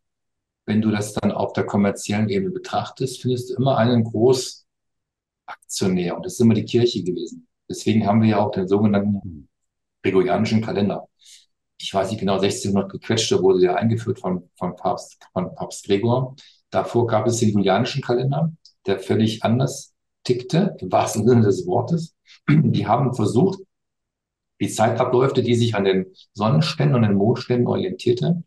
wenn 0.66 0.80
du 0.80 0.90
das 0.90 1.12
dann 1.14 1.32
auf 1.32 1.52
der 1.52 1.64
kommerziellen 1.64 2.28
Ebene 2.28 2.52
betrachtest, 2.52 3.22
findest 3.22 3.50
du 3.50 3.54
immer 3.54 3.78
einen 3.78 4.04
Großaktionär. 4.04 6.16
Und 6.16 6.24
das 6.24 6.34
ist 6.34 6.40
immer 6.40 6.54
die 6.54 6.64
Kirche 6.64 7.02
gewesen. 7.02 7.48
Deswegen 7.68 8.06
haben 8.06 8.22
wir 8.22 8.28
ja 8.28 8.38
auch 8.38 8.52
den 8.52 8.68
sogenannten 8.68 9.48
gregorianischen 10.02 10.62
Kalender. 10.62 11.08
Ich 11.78 11.92
weiß 11.92 12.10
nicht 12.10 12.20
genau, 12.20 12.34
1600 12.34 12.92
gequetschte 12.92 13.42
wurde 13.42 13.60
der 13.60 13.76
eingeführt 13.76 14.20
von, 14.20 14.48
von, 14.56 14.76
Papst, 14.76 15.18
von 15.32 15.54
Papst 15.54 15.86
Gregor. 15.86 16.36
Davor 16.70 17.06
gab 17.06 17.26
es 17.26 17.38
den 17.38 17.50
julianischen 17.50 18.02
Kalender, 18.02 18.52
der 18.86 19.00
völlig 19.00 19.42
anders 19.42 19.94
tickte, 20.24 20.76
im 20.78 20.92
wahrsten 20.92 21.26
Sinne 21.26 21.42
des 21.42 21.66
Wortes. 21.66 22.14
Die 22.48 22.86
haben 22.86 23.14
versucht, 23.14 23.60
die 24.60 24.68
Zeitabläufe, 24.68 25.42
die 25.42 25.56
sich 25.56 25.74
an 25.74 25.84
den 25.84 26.14
Sonnenständen 26.34 26.94
und 26.94 27.02
den 27.02 27.14
Mondständen 27.14 27.66
orientierte, 27.66 28.44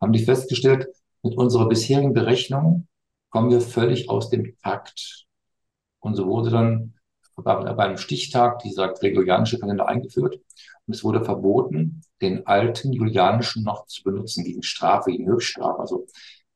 haben 0.00 0.12
die 0.12 0.24
festgestellt, 0.24 0.86
mit 1.26 1.36
unserer 1.36 1.68
bisherigen 1.68 2.12
Berechnung 2.12 2.86
kommen 3.30 3.50
wir 3.50 3.60
völlig 3.60 4.08
aus 4.08 4.30
dem 4.30 4.56
Takt. 4.62 5.26
Und 5.98 6.14
so 6.14 6.26
wurde 6.26 6.50
dann 6.50 6.94
bei 7.34 7.76
einem 7.78 7.98
Stichtag 7.98 8.60
dieser 8.60 8.88
gregorianische 8.92 9.58
Kalender 9.58 9.88
eingeführt. 9.88 10.36
Und 10.86 10.94
es 10.94 11.02
wurde 11.02 11.24
verboten, 11.24 12.02
den 12.20 12.46
alten 12.46 12.92
julianischen 12.92 13.64
noch 13.64 13.86
zu 13.86 14.04
benutzen 14.04 14.44
gegen 14.44 14.62
Strafe, 14.62 15.10
gegen 15.10 15.26
Höchststrafe. 15.26 15.80
Also 15.80 16.06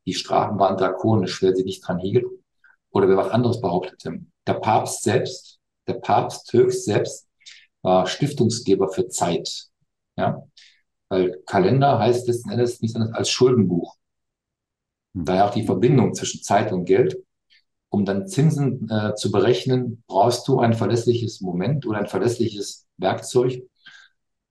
die 0.07 0.15
Strafen 0.15 0.59
waren 0.59 0.77
drakonisch, 0.77 1.43
wer 1.43 1.55
sie 1.55 1.65
nicht 1.65 1.87
dran 1.87 1.99
hielt 1.99 2.25
oder 2.91 3.09
wer 3.09 3.17
was 3.17 3.31
anderes 3.31 3.61
behauptete. 3.61 4.21
Der 4.47 4.55
Papst 4.55 5.03
selbst, 5.03 5.59
der 5.89 5.95
Papst 5.95 6.53
höchst 6.53 6.85
selbst, 6.85 7.29
war 7.83 8.07
Stiftungsgeber 8.07 8.89
für 8.89 9.09
Zeit. 9.09 9.67
Ja? 10.17 10.45
Weil 11.09 11.43
Kalender 11.45 11.99
heißt 11.99 12.29
letzten 12.29 12.51
Endes 12.51 12.81
nichts 12.81 12.95
anderes 12.95 13.17
als 13.17 13.31
Schuldenbuch. 13.31 13.97
Daher 15.13 15.47
auch 15.47 15.55
die 15.55 15.67
Verbindung 15.67 16.15
zwischen 16.15 16.43
Zeit 16.43 16.73
und 16.73 16.85
Geld. 16.85 17.17
Um 17.89 18.05
dann 18.05 18.29
Zinsen 18.29 18.89
äh, 18.89 19.15
zu 19.15 19.33
berechnen, 19.33 20.05
brauchst 20.07 20.47
du 20.47 20.61
ein 20.61 20.75
verlässliches 20.75 21.41
Moment 21.41 21.87
oder 21.87 21.99
ein 21.99 22.07
verlässliches 22.07 22.87
Werkzeug. 22.99 23.63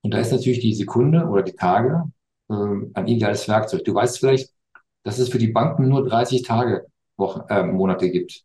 Und 0.02 0.14
da 0.14 0.20
ist 0.20 0.32
natürlich 0.32 0.60
die 0.60 0.74
Sekunde 0.74 1.26
oder 1.26 1.44
die 1.44 1.56
Tage 1.56 2.12
äh, 2.50 2.54
ein 2.54 3.08
ideales 3.08 3.48
Werkzeug. 3.48 3.86
Du 3.86 3.94
weißt 3.94 4.20
vielleicht, 4.20 4.54
dass 5.04 5.20
es 5.20 5.30
für 5.30 5.38
die 5.38 5.48
Banken 5.48 5.88
nur 5.88 6.06
30 6.06 6.44
Tage 6.44 6.88
Wochen, 7.18 7.42
äh, 7.50 7.64
Monate 7.64 8.10
gibt. 8.12 8.44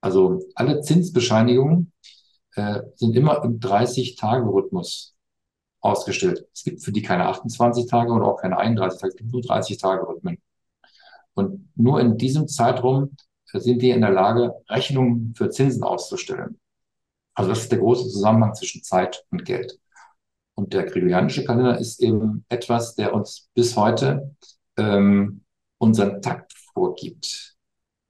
Also 0.00 0.40
alle 0.54 0.80
Zinsbescheinigungen 0.82 1.92
äh, 2.54 2.82
sind 2.94 3.16
immer 3.16 3.42
im 3.44 3.60
30-Tage-Rhythmus 3.60 5.16
ausgestellt. 5.80 6.46
Es 6.54 6.64
gibt 6.64 6.82
für 6.82 6.92
die 6.92 7.02
keine 7.02 7.26
28 7.26 7.86
Tage 7.86 8.12
und 8.12 8.22
auch 8.22 8.40
keine 8.40 8.58
31 8.58 9.00
Tage, 9.00 9.10
es 9.10 9.16
gibt 9.16 9.32
nur 9.32 9.42
30 9.42 9.78
Tage 9.78 10.06
Rhythmen. 10.06 10.38
Und 11.36 11.68
nur 11.76 12.00
in 12.00 12.16
diesem 12.16 12.48
Zeitraum 12.48 13.14
sind 13.52 13.82
wir 13.82 13.94
in 13.94 14.00
der 14.00 14.10
Lage, 14.10 14.54
Rechnungen 14.68 15.34
für 15.36 15.50
Zinsen 15.50 15.82
auszustellen. 15.82 16.58
Also 17.34 17.50
das 17.50 17.60
ist 17.60 17.72
der 17.72 17.78
große 17.78 18.08
Zusammenhang 18.08 18.54
zwischen 18.54 18.82
Zeit 18.82 19.24
und 19.30 19.44
Geld. 19.44 19.78
Und 20.54 20.72
der 20.72 20.84
gregorianische 20.84 21.44
Kalender 21.44 21.78
ist 21.78 22.02
eben 22.02 22.46
etwas, 22.48 22.94
der 22.94 23.12
uns 23.12 23.50
bis 23.54 23.76
heute 23.76 24.34
ähm, 24.78 25.44
unseren 25.78 26.22
Takt 26.22 26.54
vorgibt. 26.72 27.54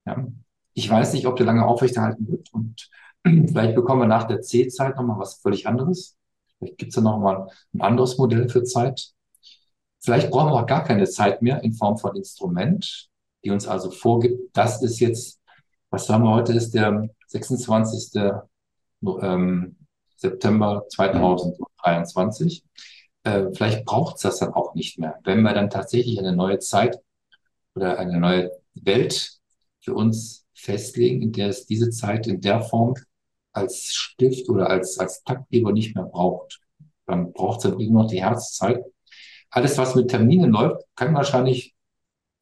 Ja. 0.06 0.26
Ich 0.74 0.88
weiß 0.88 1.12
nicht, 1.12 1.26
ob 1.26 1.36
der 1.36 1.46
lange 1.46 1.66
aufrechterhalten 1.66 2.28
wird 2.28 2.52
und 2.52 2.88
vielleicht 3.24 3.74
bekommen 3.74 4.02
wir 4.02 4.06
nach 4.06 4.24
der 4.24 4.42
C-Zeit 4.42 4.94
nochmal 4.96 5.18
was 5.18 5.40
völlig 5.40 5.66
anderes. 5.66 6.16
Vielleicht 6.58 6.78
gibt 6.78 6.90
es 6.90 6.96
ja 6.96 7.02
nochmal 7.02 7.48
ein 7.74 7.80
anderes 7.80 8.16
Modell 8.18 8.48
für 8.48 8.62
Zeit. 8.62 9.10
Vielleicht 9.98 10.30
brauchen 10.30 10.52
wir 10.52 10.62
auch 10.62 10.66
gar 10.66 10.84
keine 10.84 11.06
Zeit 11.06 11.42
mehr 11.42 11.64
in 11.64 11.72
Form 11.72 11.98
von 11.98 12.14
Instrument, 12.14 13.08
die 13.46 13.50
uns 13.52 13.68
also 13.68 13.92
vorgibt, 13.92 14.56
das 14.56 14.82
ist 14.82 14.98
jetzt, 14.98 15.40
was 15.90 16.08
haben 16.08 16.24
wir 16.24 16.34
heute, 16.34 16.52
ist 16.52 16.74
der 16.74 17.08
26. 17.28 18.20
Ähm, 19.22 19.76
September 20.16 20.84
2023. 20.88 22.64
Äh, 23.22 23.44
vielleicht 23.54 23.84
braucht 23.84 24.16
es 24.16 24.22
das 24.22 24.40
dann 24.40 24.52
auch 24.52 24.74
nicht 24.74 24.98
mehr. 24.98 25.20
Wenn 25.22 25.42
wir 25.42 25.54
dann 25.54 25.70
tatsächlich 25.70 26.18
eine 26.18 26.34
neue 26.34 26.58
Zeit 26.58 26.98
oder 27.76 27.98
eine 28.00 28.18
neue 28.18 28.50
Welt 28.74 29.38
für 29.80 29.94
uns 29.94 30.44
festlegen, 30.52 31.22
in 31.22 31.32
der 31.32 31.50
es 31.50 31.66
diese 31.66 31.90
Zeit 31.90 32.26
in 32.26 32.40
der 32.40 32.62
Form 32.62 32.94
als 33.52 33.94
Stift 33.94 34.48
oder 34.48 34.68
als, 34.68 34.98
als 34.98 35.22
Taktgeber 35.22 35.70
nicht 35.70 35.94
mehr 35.94 36.06
braucht. 36.06 36.60
Dann 37.06 37.32
braucht 37.32 37.64
es 37.64 37.70
dann 37.70 37.78
nur 37.78 38.02
noch 38.02 38.10
die 38.10 38.24
Herzzeit. 38.24 38.84
Alles, 39.50 39.78
was 39.78 39.94
mit 39.94 40.08
Terminen 40.08 40.50
läuft, 40.50 40.84
kann 40.96 41.14
wahrscheinlich 41.14 41.75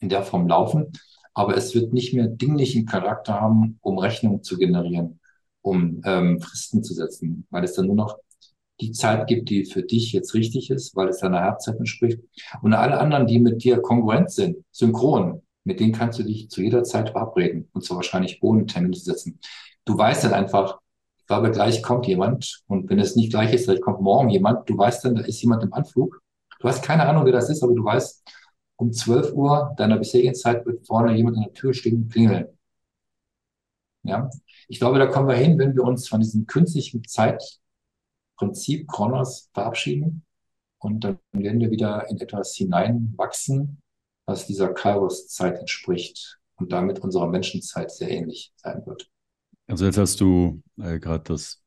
in 0.05 0.11
der 0.11 0.23
Form 0.23 0.47
laufen, 0.47 0.93
aber 1.33 1.57
es 1.57 1.75
wird 1.75 1.93
nicht 1.93 2.15
mehr 2.15 2.29
dinglichen 2.29 2.87
Charakter 2.87 3.41
haben, 3.41 3.79
um 3.81 3.99
Rechnungen 3.99 4.43
zu 4.43 4.57
generieren, 4.57 5.19
um 5.63 6.01
ähm, 6.05 6.41
Fristen 6.41 6.85
zu 6.85 6.95
setzen, 6.95 7.47
weil 7.51 7.65
es 7.65 7.75
dann 7.75 7.87
nur 7.87 7.97
noch 7.97 8.19
die 8.81 8.93
Zeit 8.93 9.27
gibt, 9.27 9.51
die 9.51 9.65
für 9.65 9.83
dich 9.83 10.13
jetzt 10.13 10.35
richtig 10.35 10.71
ist, 10.71 10.95
weil 10.95 11.09
es 11.09 11.19
deiner 11.19 11.41
Herzzeit 11.41 11.77
entspricht. 11.79 12.21
Und 12.61 12.75
alle 12.75 12.99
anderen, 12.99 13.27
die 13.27 13.39
mit 13.39 13.65
dir 13.65 13.81
kongruent 13.81 14.31
sind, 14.31 14.59
synchron, 14.73 15.43
mit 15.65 15.81
denen 15.81 15.93
kannst 15.93 16.19
du 16.19 16.23
dich 16.23 16.51
zu 16.51 16.61
jeder 16.61 16.85
Zeit 16.85 17.11
verabreden 17.11 17.69
und 17.73 17.85
zwar 17.85 17.97
wahrscheinlich 17.97 18.43
ohne 18.43 18.67
Termin 18.67 18.93
zu 18.93 19.05
setzen. 19.05 19.39
Du 19.85 19.97
weißt 19.97 20.25
dann 20.25 20.35
einfach, 20.35 20.79
ich 21.19 21.27
glaube, 21.27 21.51
gleich 21.51 21.83
kommt 21.83 22.07
jemand 22.07 22.63
und 22.67 22.91
wenn 22.91 22.99
es 22.99 23.17
nicht 23.17 23.31
gleich 23.31 23.53
ist, 23.55 23.65
vielleicht 23.65 23.83
kommt 23.83 24.03
morgen 24.03 24.29
jemand, 24.29 24.69
du 24.69 24.77
weißt 24.77 25.05
dann, 25.05 25.15
da 25.15 25.23
ist 25.23 25.41
jemand 25.41 25.63
im 25.63 25.73
Anflug. 25.73 26.21
Du 26.61 26.69
hast 26.69 26.83
keine 26.83 27.07
Ahnung, 27.07 27.25
wer 27.25 27.33
das 27.33 27.49
ist, 27.49 27.63
aber 27.63 27.75
du 27.75 27.83
weißt, 27.83 28.23
um 28.77 28.93
12 28.93 29.33
Uhr 29.33 29.75
deiner 29.77 29.99
bisherigen 29.99 30.35
Zeit 30.35 30.67
wird 30.67 30.87
vorne 30.87 31.17
jemand 31.17 31.37
an 31.37 31.45
der 31.45 31.55
Tür 31.55 31.75
stehen 31.75 31.97
und 31.97 32.13
klingeln. 32.13 32.49
Ja, 34.03 34.29
ich 34.69 34.79
glaube, 34.79 34.99
da 34.99 35.07
kommen 35.07 35.29
wir 35.29 35.37
hin, 35.37 35.59
wenn 35.59 35.75
wir 35.75 35.83
uns 35.83 36.09
von 36.09 36.21
diesem 36.21 36.47
künstlichen 36.47 37.03
Zeitprinzip 37.05 38.87
Kronos 38.89 39.49
verabschieden 39.55 40.25
und 40.79 41.05
dann 41.05 41.19
werden 41.33 41.61
wir 41.61 41.71
wieder 41.71 42.09
in 42.11 42.21
etwas 42.21 42.55
hineinwachsen, 42.55 43.81
was 44.27 44.47
dieser 44.47 44.75
Kairos-Zeit 44.75 45.59
entspricht 45.59 46.39
und 46.57 46.73
damit 46.73 46.99
unserer 47.01 47.29
Menschenzeit 47.29 47.91
sehr 47.91 48.11
ähnlich 48.11 48.53
sein 48.57 48.85
wird. 48.85 49.11
Also 49.67 49.87
jetzt 49.87 49.97
hast 49.99 50.21
du 50.21 50.63
äh, 50.79 50.99
gerade 50.99 51.25
das, 51.25 51.63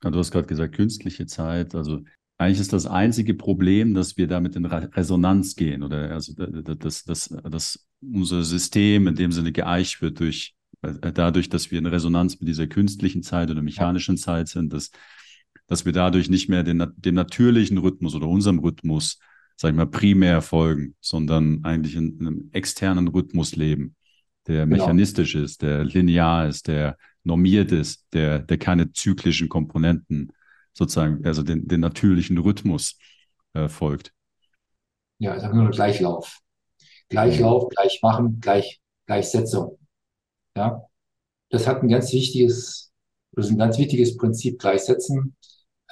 du 0.00 0.18
hast 0.18 0.30
gerade 0.30 0.46
gesagt, 0.46 0.74
künstliche 0.74 1.26
Zeit, 1.26 1.74
also 1.74 2.00
eigentlich 2.38 2.60
ist 2.60 2.72
das 2.72 2.86
einzige 2.86 3.34
Problem, 3.34 3.94
dass 3.94 4.16
wir 4.16 4.28
damit 4.28 4.54
in 4.54 4.64
Resonanz 4.64 5.56
gehen 5.56 5.82
oder 5.82 6.12
also 6.12 6.32
dass, 6.34 7.04
dass, 7.04 7.28
dass 7.28 7.86
unser 8.00 8.44
System 8.44 9.08
in 9.08 9.16
dem 9.16 9.32
Sinne 9.32 9.50
geeicht 9.50 10.00
wird 10.00 10.20
durch 10.20 10.54
äh, 10.82 11.12
dadurch, 11.12 11.48
dass 11.48 11.72
wir 11.72 11.80
in 11.80 11.86
Resonanz 11.86 12.38
mit 12.38 12.48
dieser 12.48 12.68
künstlichen 12.68 13.24
Zeit 13.24 13.50
oder 13.50 13.60
mechanischen 13.60 14.14
ja. 14.14 14.22
Zeit 14.22 14.48
sind, 14.48 14.72
dass, 14.72 14.92
dass 15.66 15.84
wir 15.84 15.92
dadurch 15.92 16.30
nicht 16.30 16.48
mehr 16.48 16.62
den, 16.62 16.86
dem 16.96 17.16
natürlichen 17.16 17.78
Rhythmus 17.78 18.14
oder 18.14 18.28
unserem 18.28 18.60
Rhythmus, 18.60 19.18
sag 19.56 19.70
ich 19.70 19.76
mal, 19.76 19.86
primär 19.86 20.40
folgen, 20.40 20.94
sondern 21.00 21.64
eigentlich 21.64 21.96
in, 21.96 22.20
in 22.20 22.26
einem 22.26 22.48
externen 22.52 23.08
Rhythmus 23.08 23.56
leben, 23.56 23.96
der 24.46 24.64
genau. 24.64 24.76
mechanistisch 24.76 25.34
ist, 25.34 25.62
der 25.62 25.84
linear 25.84 26.48
ist, 26.48 26.68
der 26.68 26.96
normiert 27.24 27.72
ist, 27.72 28.06
der, 28.12 28.38
der 28.38 28.58
keine 28.58 28.92
zyklischen 28.92 29.48
Komponenten 29.48 30.32
sozusagen, 30.78 31.26
also 31.26 31.42
den, 31.42 31.66
den 31.66 31.80
natürlichen 31.80 32.38
Rhythmus 32.38 32.96
äh, 33.52 33.68
folgt. 33.68 34.14
Ja, 35.18 35.36
ich 35.36 35.42
habe 35.42 35.56
nur 35.56 35.70
Gleichlauf. 35.70 36.38
Gleichlauf, 37.08 37.68
gleich 37.70 38.00
machen, 38.02 38.38
gleich, 38.40 38.80
Gleichsetzung. 39.06 39.78
Ja, 40.56 40.86
das 41.50 41.66
hat 41.66 41.82
ein 41.82 41.88
ganz 41.88 42.12
wichtiges, 42.12 42.92
das 43.32 43.46
ist 43.46 43.52
ein 43.52 43.58
ganz 43.58 43.78
wichtiges 43.78 44.16
Prinzip. 44.16 44.60
Gleichsetzen 44.60 45.34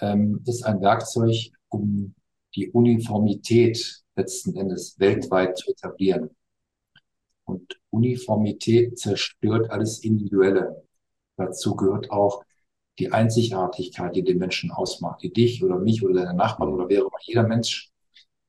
ähm, 0.01 0.43
ist 0.47 0.65
ein 0.65 0.81
Werkzeug, 0.81 1.35
um 1.69 2.15
die 2.55 2.71
Uniformität 2.71 4.03
letzten 4.15 4.57
Endes 4.57 4.99
weltweit 5.01 5.59
zu 5.59 5.73
etablieren. 5.73 6.31
Und 7.45 7.81
Uniformität 7.91 8.99
zerstört 8.99 9.71
alles 9.71 10.05
Individuelle. 10.05 10.85
Dazu 11.37 11.75
gehört 11.75 12.11
auch 12.11 12.45
die 12.99 13.13
Einzigartigkeit, 13.13 14.17
die 14.17 14.25
den 14.25 14.39
Menschen 14.39 14.71
ausmacht, 14.71 15.23
die 15.23 15.33
dich 15.33 15.63
oder 15.63 15.79
mich 15.79 16.03
oder 16.03 16.15
deine 16.15 16.35
Nachbarn 16.35 16.73
oder 16.73 16.89
wer 16.89 17.03
auch 17.03 17.09
immer, 17.09 17.19
jeder 17.23 17.43
Mensch 17.47 17.91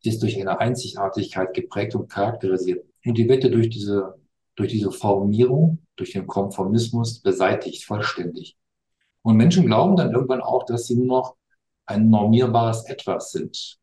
ist 0.03 0.21
durch 0.21 0.39
eine 0.39 0.59
Einzigartigkeit 0.59 1.53
geprägt 1.53 1.95
und 1.95 2.09
charakterisiert. 2.09 2.85
Und 3.05 3.17
die 3.17 3.27
ja 3.43 3.49
durch 3.49 3.69
diese, 3.69 4.15
durch 4.55 4.71
diese 4.71 4.91
Formierung, 4.91 5.79
durch 5.95 6.13
den 6.13 6.27
Konformismus 6.27 7.19
beseitigt, 7.19 7.83
vollständig. 7.83 8.55
Und 9.21 9.35
Menschen 9.35 9.65
glauben 9.65 9.95
dann 9.95 10.13
irgendwann 10.13 10.41
auch, 10.41 10.63
dass 10.65 10.85
sie 10.87 10.95
nur 10.95 11.07
noch 11.07 11.35
ein 11.85 12.09
normierbares 12.09 12.85
Etwas 12.85 13.31
sind. 13.31 13.77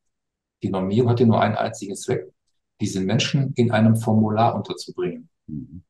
Die 0.62 0.70
Normierung 0.70 1.10
hat 1.10 1.20
ja 1.20 1.26
nur 1.26 1.40
einen 1.40 1.56
einzigen 1.56 1.96
Zweck, 1.96 2.32
diese 2.80 3.00
Menschen 3.00 3.52
in 3.56 3.70
einem 3.70 3.96
Formular 3.96 4.54
unterzubringen. 4.54 5.28
Mhm 5.46 5.84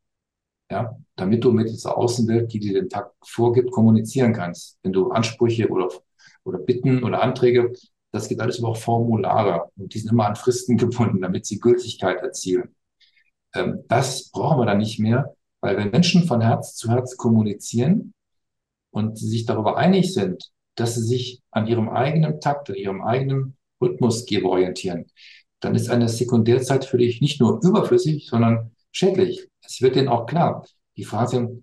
ja, 0.70 0.96
damit 1.16 1.44
du 1.44 1.52
mit 1.52 1.68
dieser 1.68 1.96
Außenwelt, 1.96 2.52
die 2.52 2.58
dir 2.58 2.74
den 2.74 2.88
Tag 2.88 3.12
vorgibt, 3.22 3.70
kommunizieren 3.70 4.32
kannst. 4.32 4.78
Wenn 4.82 4.92
du 4.92 5.10
Ansprüche 5.10 5.68
oder, 5.68 5.88
oder 6.44 6.58
Bitten 6.58 7.04
oder 7.04 7.22
Anträge, 7.22 7.72
das 8.12 8.28
geht 8.28 8.40
alles 8.40 8.58
über 8.58 8.74
Formulare 8.74 9.70
und 9.76 9.92
die 9.92 9.98
sind 9.98 10.12
immer 10.12 10.26
an 10.26 10.36
Fristen 10.36 10.76
gebunden, 10.78 11.20
damit 11.20 11.46
sie 11.46 11.58
Gültigkeit 11.58 12.22
erzielen. 12.22 12.74
Ähm, 13.54 13.84
das 13.88 14.30
brauchen 14.30 14.58
wir 14.58 14.66
dann 14.66 14.78
nicht 14.78 14.98
mehr, 14.98 15.34
weil 15.60 15.76
wenn 15.76 15.90
Menschen 15.90 16.24
von 16.24 16.40
Herz 16.40 16.74
zu 16.76 16.90
Herz 16.90 17.16
kommunizieren 17.16 18.14
und 18.90 19.18
sich 19.18 19.46
darüber 19.46 19.76
einig 19.76 20.12
sind, 20.14 20.50
dass 20.76 20.94
sie 20.94 21.02
sich 21.02 21.42
an 21.50 21.66
ihrem 21.66 21.88
eigenen 21.88 22.40
Takt, 22.40 22.70
an 22.70 22.76
ihrem 22.76 23.02
eigenen 23.02 23.56
Rhythmusgeber 23.80 24.50
orientieren, 24.50 25.06
dann 25.60 25.74
ist 25.74 25.88
eine 25.88 26.08
Sekundärzeit 26.08 26.84
für 26.84 26.98
dich 26.98 27.20
nicht 27.20 27.40
nur 27.40 27.60
überflüssig, 27.62 28.26
sondern 28.28 28.73
schädlich. 28.94 29.48
Es 29.62 29.82
wird 29.82 29.96
denen 29.96 30.08
auch 30.08 30.26
klar. 30.26 30.64
Die 30.96 31.04
Frage 31.04 31.62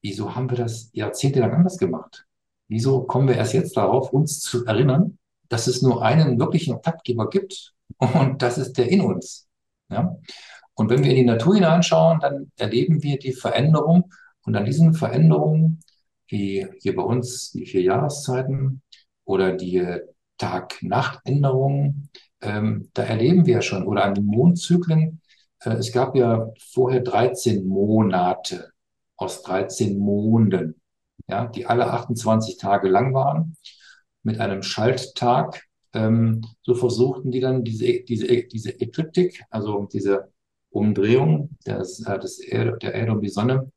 wieso 0.00 0.34
haben 0.34 0.48
wir 0.48 0.56
das 0.56 0.90
jahrzehntelang 0.92 1.52
anders 1.52 1.78
gemacht? 1.78 2.26
Wieso 2.68 3.02
kommen 3.02 3.28
wir 3.28 3.36
erst 3.36 3.54
jetzt 3.54 3.76
darauf, 3.76 4.12
uns 4.12 4.40
zu 4.40 4.64
erinnern, 4.64 5.18
dass 5.48 5.66
es 5.66 5.82
nur 5.82 6.02
einen 6.04 6.38
wirklichen 6.38 6.80
Taktgeber 6.82 7.28
gibt 7.28 7.74
und 7.98 8.42
das 8.42 8.58
ist 8.58 8.74
der 8.78 8.88
in 8.88 9.00
uns. 9.00 9.48
Ja? 9.90 10.16
Und 10.74 10.90
wenn 10.90 11.02
wir 11.02 11.10
in 11.10 11.16
die 11.16 11.24
Natur 11.24 11.56
hineinschauen, 11.56 12.20
dann 12.20 12.52
erleben 12.56 13.02
wir 13.02 13.18
die 13.18 13.32
Veränderung. 13.32 14.12
Und 14.44 14.54
an 14.54 14.64
diesen 14.64 14.94
Veränderungen, 14.94 15.80
wie 16.28 16.66
hier 16.80 16.94
bei 16.94 17.02
uns 17.02 17.50
die 17.50 17.66
vier 17.66 17.82
Jahreszeiten 17.82 18.82
oder 19.24 19.52
die 19.52 19.84
Tag-Nacht-Änderungen, 20.38 22.10
ähm, 22.40 22.88
da 22.94 23.02
erleben 23.02 23.46
wir 23.46 23.60
schon, 23.62 23.86
oder 23.86 24.04
an 24.04 24.14
den 24.14 24.26
Mondzyklen. 24.26 25.20
Äh, 25.60 25.74
es 25.74 25.92
gab 25.92 26.14
ja 26.16 26.50
vorher 26.72 27.00
13 27.00 27.66
Monate 27.66 28.72
aus 29.16 29.42
13 29.42 29.98
Monden, 29.98 30.80
ja, 31.28 31.46
die 31.46 31.66
alle 31.66 31.90
28 31.90 32.56
Tage 32.58 32.88
lang 32.88 33.14
waren, 33.14 33.56
mit 34.22 34.40
einem 34.40 34.62
Schalttag. 34.62 35.64
Ähm, 35.94 36.44
so 36.62 36.74
versuchten 36.74 37.30
die 37.30 37.40
dann 37.40 37.64
diese, 37.64 38.00
diese, 38.00 38.26
diese 38.44 38.80
Ekliptik, 38.80 39.42
also 39.50 39.88
diese 39.92 40.30
Umdrehung 40.70 41.56
des, 41.66 41.98
des 41.98 42.38
Erde, 42.40 42.76
der 42.78 42.94
Erde 42.94 43.12
um 43.12 43.20
die 43.20 43.30
Sonne, 43.30 43.72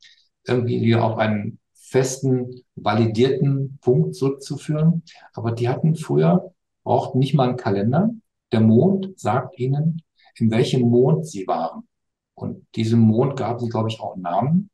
irgendwie 0.46 0.82
wieder 0.82 1.04
auf 1.04 1.18
einen 1.18 1.60
festen, 1.74 2.64
validierten 2.76 3.78
Punkt 3.82 4.16
zurückzuführen. 4.16 5.04
Aber 5.34 5.52
die 5.52 5.70
hatten 5.70 5.96
früher, 5.96 6.54
brauchten 6.84 7.20
nicht 7.20 7.34
mal 7.34 7.50
einen 7.50 7.58
Kalender. 7.58 8.10
Der 8.52 8.62
Mond 8.62 9.20
sagt 9.20 9.58
ihnen, 9.60 10.02
in 10.42 10.52
welchem 10.52 10.82
Mond 10.82 11.28
sie 11.28 11.48
waren. 11.48 11.88
Und 12.34 12.66
diesem 12.76 13.00
Mond 13.00 13.38
gaben 13.38 13.60
sie, 13.60 13.70
glaube 13.70 13.90
ich, 13.90 14.00
auch 14.00 14.18
Namen. 14.18 14.70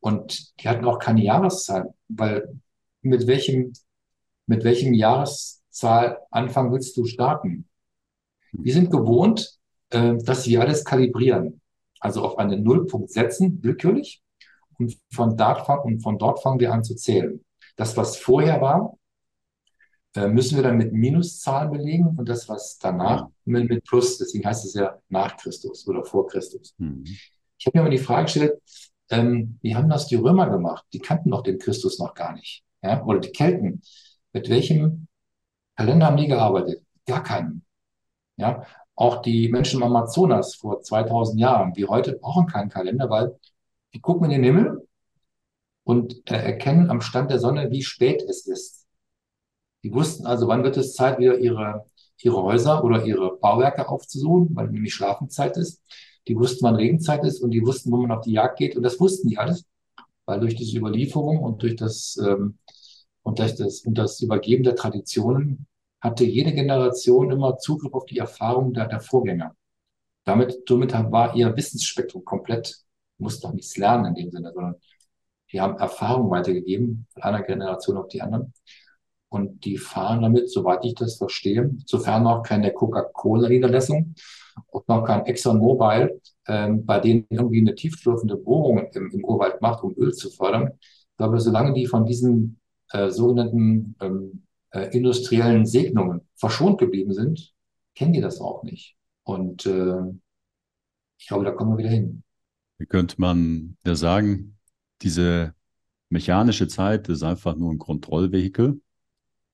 Und 0.00 0.60
die 0.60 0.68
hatten 0.68 0.84
auch 0.84 0.98
keine 0.98 1.22
Jahreszahl, 1.22 1.94
weil 2.08 2.60
mit 3.02 3.26
welchem, 3.26 3.72
mit 4.46 4.64
welchem 4.64 4.92
Jahreszahl 4.92 6.18
Anfang 6.30 6.72
willst 6.72 6.96
du 6.96 7.04
starten? 7.04 7.68
Wir 8.52 8.72
sind 8.72 8.90
gewohnt, 8.90 9.58
äh, 9.90 10.16
dass 10.16 10.46
wir 10.46 10.60
alles 10.60 10.84
kalibrieren. 10.84 11.60
Also 12.00 12.22
auf 12.22 12.38
einen 12.38 12.62
Nullpunkt 12.62 13.10
setzen, 13.10 13.62
willkürlich. 13.62 14.22
Und 14.78 14.98
von 15.12 15.36
dort, 15.36 15.68
und 15.84 16.00
von 16.00 16.18
dort 16.18 16.42
fangen 16.42 16.60
wir 16.60 16.72
an 16.72 16.84
zu 16.84 16.94
zählen. 16.94 17.44
Das, 17.76 17.96
was 17.96 18.16
vorher 18.16 18.60
war, 18.60 18.96
müssen 20.16 20.56
wir 20.56 20.62
dann 20.62 20.76
mit 20.76 20.92
Minuszahlen 20.92 21.70
belegen 21.70 22.14
und 22.16 22.28
das, 22.28 22.48
was 22.48 22.78
danach, 22.78 23.26
mit, 23.44 23.68
mit 23.68 23.84
Plus. 23.84 24.18
Deswegen 24.18 24.46
heißt 24.46 24.64
es 24.64 24.74
ja 24.74 24.98
nach 25.08 25.36
Christus 25.36 25.86
oder 25.86 26.04
vor 26.04 26.26
Christus. 26.26 26.74
Mhm. 26.78 27.04
Ich 27.58 27.66
habe 27.66 27.78
mir 27.78 27.84
mal 27.84 27.90
die 27.90 27.98
Frage 27.98 28.24
gestellt, 28.24 28.60
ähm, 29.10 29.58
wie 29.62 29.74
haben 29.74 29.88
das 29.88 30.06
die 30.06 30.16
Römer 30.16 30.48
gemacht? 30.50 30.84
Die 30.92 30.98
kannten 30.98 31.30
doch 31.30 31.42
den 31.42 31.58
Christus 31.58 31.98
noch 31.98 32.14
gar 32.14 32.34
nicht. 32.34 32.64
Ja? 32.82 33.04
Oder 33.04 33.20
die 33.20 33.32
Kelten. 33.32 33.82
Mit 34.32 34.48
welchem 34.48 35.06
Kalender 35.76 36.06
haben 36.06 36.16
die 36.16 36.26
gearbeitet? 36.26 36.82
Gar 37.06 37.22
keinen. 37.22 37.64
Ja? 38.36 38.66
Auch 38.94 39.22
die 39.22 39.48
Menschen 39.48 39.80
im 39.80 39.86
Amazonas 39.86 40.54
vor 40.54 40.80
2000 40.80 41.40
Jahren, 41.40 41.76
wie 41.76 41.86
heute, 41.86 42.14
brauchen 42.16 42.46
keinen 42.46 42.70
Kalender, 42.70 43.10
weil 43.10 43.38
die 43.94 44.00
gucken 44.00 44.30
in 44.30 44.42
den 44.42 44.44
Himmel 44.44 44.88
und 45.84 46.30
äh, 46.30 46.36
erkennen 46.36 46.90
am 46.90 47.00
Stand 47.00 47.30
der 47.30 47.38
Sonne, 47.38 47.70
wie 47.70 47.82
spät 47.82 48.22
es 48.22 48.46
ist. 48.46 48.85
Die 49.86 49.94
wussten 49.94 50.26
also, 50.26 50.48
wann 50.48 50.64
wird 50.64 50.76
es 50.78 50.94
Zeit, 50.94 51.20
wieder 51.20 51.38
ihre, 51.38 51.84
ihre 52.20 52.42
Häuser 52.42 52.82
oder 52.82 53.04
ihre 53.04 53.36
Bauwerke 53.36 53.88
aufzusuchen, 53.88 54.48
weil 54.56 54.66
nämlich 54.66 54.92
Schlafenzeit 54.92 55.56
ist. 55.56 55.80
Die 56.26 56.34
wussten, 56.36 56.64
wann 56.64 56.74
Regenzeit 56.74 57.22
ist 57.24 57.40
und 57.40 57.52
die 57.52 57.64
wussten, 57.64 57.92
wo 57.92 57.98
man 57.98 58.10
auf 58.10 58.24
die 58.24 58.32
Jagd 58.32 58.58
geht. 58.58 58.74
Und 58.74 58.82
das 58.82 58.98
wussten 58.98 59.28
die 59.28 59.38
alles, 59.38 59.64
weil 60.24 60.40
durch 60.40 60.56
diese 60.56 60.76
Überlieferung 60.76 61.38
und 61.38 61.62
durch 61.62 61.76
das, 61.76 62.18
ähm, 62.20 62.58
und 63.22 63.38
durch 63.38 63.54
das, 63.54 63.82
und 63.82 63.96
das 63.96 64.20
Übergeben 64.20 64.64
der 64.64 64.74
Traditionen 64.74 65.68
hatte 66.00 66.24
jede 66.24 66.52
Generation 66.52 67.30
immer 67.30 67.56
Zugriff 67.56 67.94
auf 67.94 68.06
die 68.06 68.18
Erfahrung 68.18 68.74
der, 68.74 68.88
der 68.88 68.98
Vorgänger. 68.98 69.54
Damit, 70.24 70.64
somit 70.68 70.94
war 70.94 71.36
ihr 71.36 71.56
Wissensspektrum 71.56 72.24
komplett, 72.24 72.76
musste 73.18 73.46
doch 73.46 73.54
nichts 73.54 73.76
lernen 73.76 74.06
in 74.06 74.14
dem 74.16 74.30
Sinne, 74.32 74.52
sondern 74.52 74.74
die 75.52 75.60
haben 75.60 75.78
Erfahrung 75.78 76.28
weitergegeben 76.28 77.06
von 77.12 77.22
einer 77.22 77.42
Generation 77.42 77.96
auf 77.98 78.08
die 78.08 78.20
anderen. 78.20 78.52
Und 79.28 79.64
die 79.64 79.76
fahren 79.76 80.22
damit, 80.22 80.50
soweit 80.50 80.84
ich 80.84 80.94
das 80.94 81.16
verstehe, 81.16 81.70
sofern 81.84 82.22
noch 82.22 82.42
keine 82.42 82.72
Coca-Cola-Niederlassung 82.72 84.14
und 84.68 84.88
noch 84.88 85.04
kein 85.04 85.26
ExxonMobil, 85.26 86.20
ähm, 86.46 86.86
bei 86.86 87.00
denen 87.00 87.26
irgendwie 87.28 87.60
eine 87.60 87.74
tiefschürfende 87.74 88.36
Bohrung 88.36 88.86
im, 88.92 89.10
im 89.10 89.24
Urwald 89.24 89.60
macht, 89.60 89.82
um 89.82 89.94
Öl 89.96 90.12
zu 90.12 90.30
fördern. 90.30 90.70
Ich 90.80 91.16
glaube, 91.16 91.40
solange 91.40 91.72
die 91.72 91.86
von 91.86 92.04
diesen 92.04 92.60
äh, 92.92 93.10
sogenannten 93.10 93.96
ähm, 94.00 94.42
äh, 94.70 94.96
industriellen 94.96 95.66
Segnungen 95.66 96.20
verschont 96.36 96.78
geblieben 96.78 97.12
sind, 97.12 97.52
kennen 97.94 98.12
die 98.12 98.20
das 98.20 98.40
auch 98.40 98.62
nicht. 98.62 98.96
Und 99.24 99.66
äh, 99.66 100.02
ich 101.18 101.26
glaube, 101.26 101.44
da 101.44 101.50
kommen 101.50 101.72
wir 101.72 101.78
wieder 101.78 101.90
hin. 101.90 102.22
Wie 102.78 102.86
könnte 102.86 103.16
man 103.18 103.76
ja 103.84 103.94
sagen, 103.94 104.58
diese 105.02 105.54
mechanische 106.10 106.68
Zeit 106.68 107.08
ist 107.08 107.22
einfach 107.22 107.56
nur 107.56 107.72
ein 107.72 107.78
Kontrollvehikel, 107.78 108.80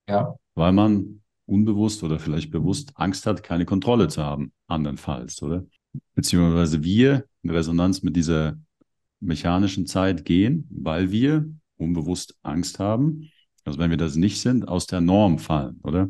ja. 0.07 0.35
weil 0.55 0.71
man 0.71 1.21
unbewusst 1.45 2.03
oder 2.03 2.19
vielleicht 2.19 2.51
bewusst 2.51 2.91
Angst 2.95 3.25
hat, 3.25 3.43
keine 3.43 3.65
Kontrolle 3.65 4.07
zu 4.07 4.23
haben, 4.23 4.53
andernfalls, 4.67 5.41
oder? 5.41 5.65
Beziehungsweise 6.15 6.83
wir 6.83 7.25
in 7.43 7.49
Resonanz 7.49 8.01
mit 8.01 8.15
dieser 8.15 8.57
mechanischen 9.19 9.85
Zeit 9.85 10.25
gehen, 10.25 10.67
weil 10.71 11.11
wir 11.11 11.49
unbewusst 11.77 12.35
Angst 12.41 12.79
haben, 12.79 13.29
also 13.65 13.79
wenn 13.79 13.89
wir 13.89 13.97
das 13.97 14.15
nicht 14.15 14.41
sind, 14.41 14.67
aus 14.67 14.87
der 14.87 15.01
Norm 15.01 15.39
fallen, 15.39 15.79
oder? 15.83 16.09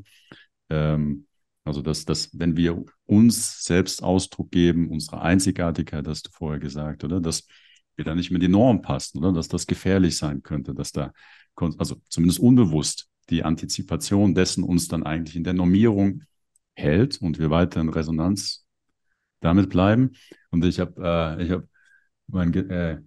Ähm, 0.70 1.28
also 1.66 1.82
dass, 1.82 2.06
dass, 2.06 2.38
wenn 2.38 2.58
wir 2.58 2.84
uns 3.06 3.64
selbst 3.64 4.04
Ausdruck 4.04 4.52
geben, 4.52 4.90
unsere 4.90 5.22
Einzigartigkeit, 5.22 6.08
hast 6.08 6.28
du 6.28 6.32
vorher 6.32 6.60
gesagt, 6.60 7.04
oder? 7.04 7.22
Dass 7.22 7.48
wir 7.96 8.06
da 8.06 8.16
nicht 8.16 8.32
mehr 8.32 8.40
die 8.40 8.48
Norm 8.48 8.82
passen, 8.82 9.20
oder? 9.20 9.32
Dass 9.32 9.48
das 9.48 9.68
gefährlich 9.68 10.18
sein 10.18 10.44
könnte, 10.44 10.74
dass 10.74 10.92
da, 10.92 11.14
also 11.56 12.02
zumindest 12.10 12.40
unbewusst, 12.40 13.08
die 13.30 13.44
Antizipation 13.44 14.36
dessen 14.36 14.64
uns 14.64 14.88
dann 14.88 15.04
eigentlich 15.04 15.36
in 15.36 15.44
der 15.44 15.54
Normierung 15.54 16.24
hält 16.76 17.22
und 17.22 17.40
wir 17.40 17.50
weiter 17.50 17.82
in 17.82 17.90
Resonanz 17.90 18.66
damit 19.40 19.70
bleiben. 19.70 20.12
Und 20.52 20.64
ich 20.66 20.80
habe 20.80 21.38
äh, 21.40 21.44
ich 21.44 21.52
hab 21.52 21.64
meinen 22.28 22.54
äh, 22.70 23.00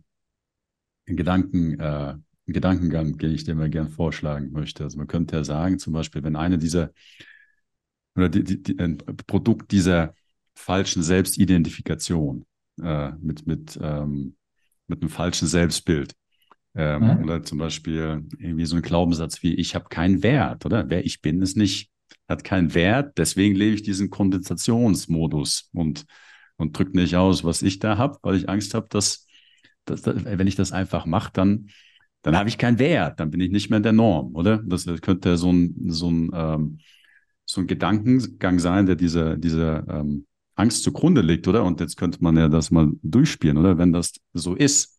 Gedanken 1.07 1.79
äh, 1.81 2.15
Gedankengang, 2.47 3.19
den 3.19 3.33
ich 3.33 3.45
dir 3.45 3.57
mal 3.57 3.71
gern 3.71 3.89
vorschlagen 3.89 4.53
möchte. 4.53 4.85
Also 4.85 4.99
man 4.99 5.09
könnte 5.09 5.37
ja 5.37 5.45
sagen, 5.45 5.79
zum 5.81 5.93
Beispiel, 5.93 6.23
wenn 6.23 6.37
eine 6.37 6.59
dieser 6.59 6.93
oder 8.15 8.29
die, 8.29 8.45
die, 8.45 8.63
die, 8.63 8.79
ein 8.79 8.99
Produkt 9.27 9.73
dieser 9.73 10.15
falschen 10.55 11.03
Selbstidentifikation 11.03 12.47
äh, 12.81 13.13
mit, 13.21 13.47
mit, 13.47 13.79
ähm, 13.83 14.37
mit 14.87 15.03
einem 15.03 15.11
falschen 15.11 15.49
Selbstbild 15.49 16.15
ähm, 16.77 17.03
mhm. 17.03 17.25
oder 17.25 17.43
zum 17.43 17.59
Beispiel 17.59 18.25
irgendwie 18.39 18.67
so 18.67 18.77
ein 18.77 18.83
Glaubenssatz 18.83 19.43
wie 19.43 19.55
ich 19.55 19.75
habe 19.75 19.89
keinen 19.89 20.23
Wert 20.23 20.67
oder 20.67 20.89
wer 20.89 21.05
ich 21.05 21.21
bin 21.21 21.43
ist 21.43 21.57
nicht 21.57 21.91
hat 22.29 22.45
keinen 22.45 22.75
Wert 22.75 23.17
deswegen 23.19 23.55
lebe 23.55 23.75
ich 23.75 23.83
diesen 23.83 24.11
Kondensationsmodus 24.11 25.71
und 25.73 26.05
und 26.57 26.79
drücke 26.79 26.97
nicht 26.97 27.17
aus 27.17 27.45
was 27.45 27.63
ich 27.63 27.79
da 27.79 27.99
habe 27.99 28.19
weil 28.23 28.37
ich 28.37 28.49
Angst 28.49 28.75
habe 28.75 28.87
dass, 28.91 29.27
dass, 29.85 30.03
dass 30.03 30.25
wenn 30.25 30.47
ich 30.47 30.57
das 30.57 30.73
einfach 30.73 31.07
mache 31.07 31.31
dann 31.33 31.69
dann 32.27 32.37
habe 32.37 32.49
ich 32.49 32.59
keinen 32.59 32.81
Wert, 32.81 33.21
dann 33.21 33.31
bin 33.31 33.41
ich 33.41 33.53
nicht 33.53 33.71
mehr 33.71 33.77
in 33.77 33.85
der 33.85 33.93
Norm, 33.93 34.35
oder? 34.35 34.59
Das, 34.67 34.85
könnte 35.01 35.37
so 35.37 35.53
ein, 35.53 35.77
so 35.87 36.11
ein, 36.11 36.31
ähm, 36.35 36.79
so 37.45 37.61
ein 37.61 37.69
Gedankengang 37.69 38.59
sein, 38.59 38.87
der 38.87 38.97
dieser, 38.97 39.37
dieser 39.37 39.87
ähm, 39.89 40.27
Angst 40.57 40.83
zugrunde 40.83 41.21
liegt, 41.21 41.47
oder? 41.47 41.63
Und 41.63 41.79
jetzt 41.79 41.97
könnte 41.97 42.19
man 42.21 42.37
ja 42.37 42.49
das 42.49 42.73
mal 42.73 42.91
durchspielen, 43.05 43.57
oder? 43.57 43.79
Wenn 43.79 43.93
das 43.93 44.15
so 44.33 44.57
ist, 44.57 44.96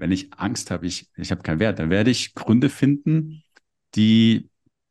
wenn 0.00 0.12
ich 0.12 0.32
Angst 0.32 0.70
habe, 0.70 0.86
ich, 0.86 1.08
ich 1.16 1.30
habe 1.30 1.42
keinen 1.42 1.60
Wert, 1.60 1.78
dann 1.78 1.90
werde 1.90 2.10
ich 2.10 2.34
Gründe 2.34 2.70
finden, 2.70 3.42
die 3.94 4.48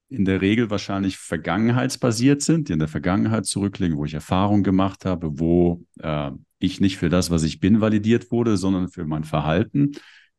in 0.08 0.26
der 0.26 0.41
Regel 0.41 0.69
wahrscheinlich 0.69 1.17
vergangenheitsbasiert 1.17 2.41
sind, 2.41 2.69
die 2.69 2.74
in 2.74 2.80
der 2.80 2.88
Vergangenheit 2.88 3.45
zurückliegen, 3.45 3.98
wo 3.98 4.06
ich 4.06 4.13
Erfahrungen 4.13 4.63
gemacht 4.63 5.06
habe, 5.06 5.39
wo 5.39 5.84
äh, 6.00 6.32
ich 6.60 6.80
nicht 6.80 6.98
für 6.98 7.10
das, 7.10 7.32
was 7.32 7.43
ich 7.43 7.60
bin, 7.60 7.82
validiert 7.82 8.32
wurde, 8.32 8.58
sondern 8.58 8.89
für 8.89 9.06
mein 9.06 9.24
Verhalten. 9.24 9.93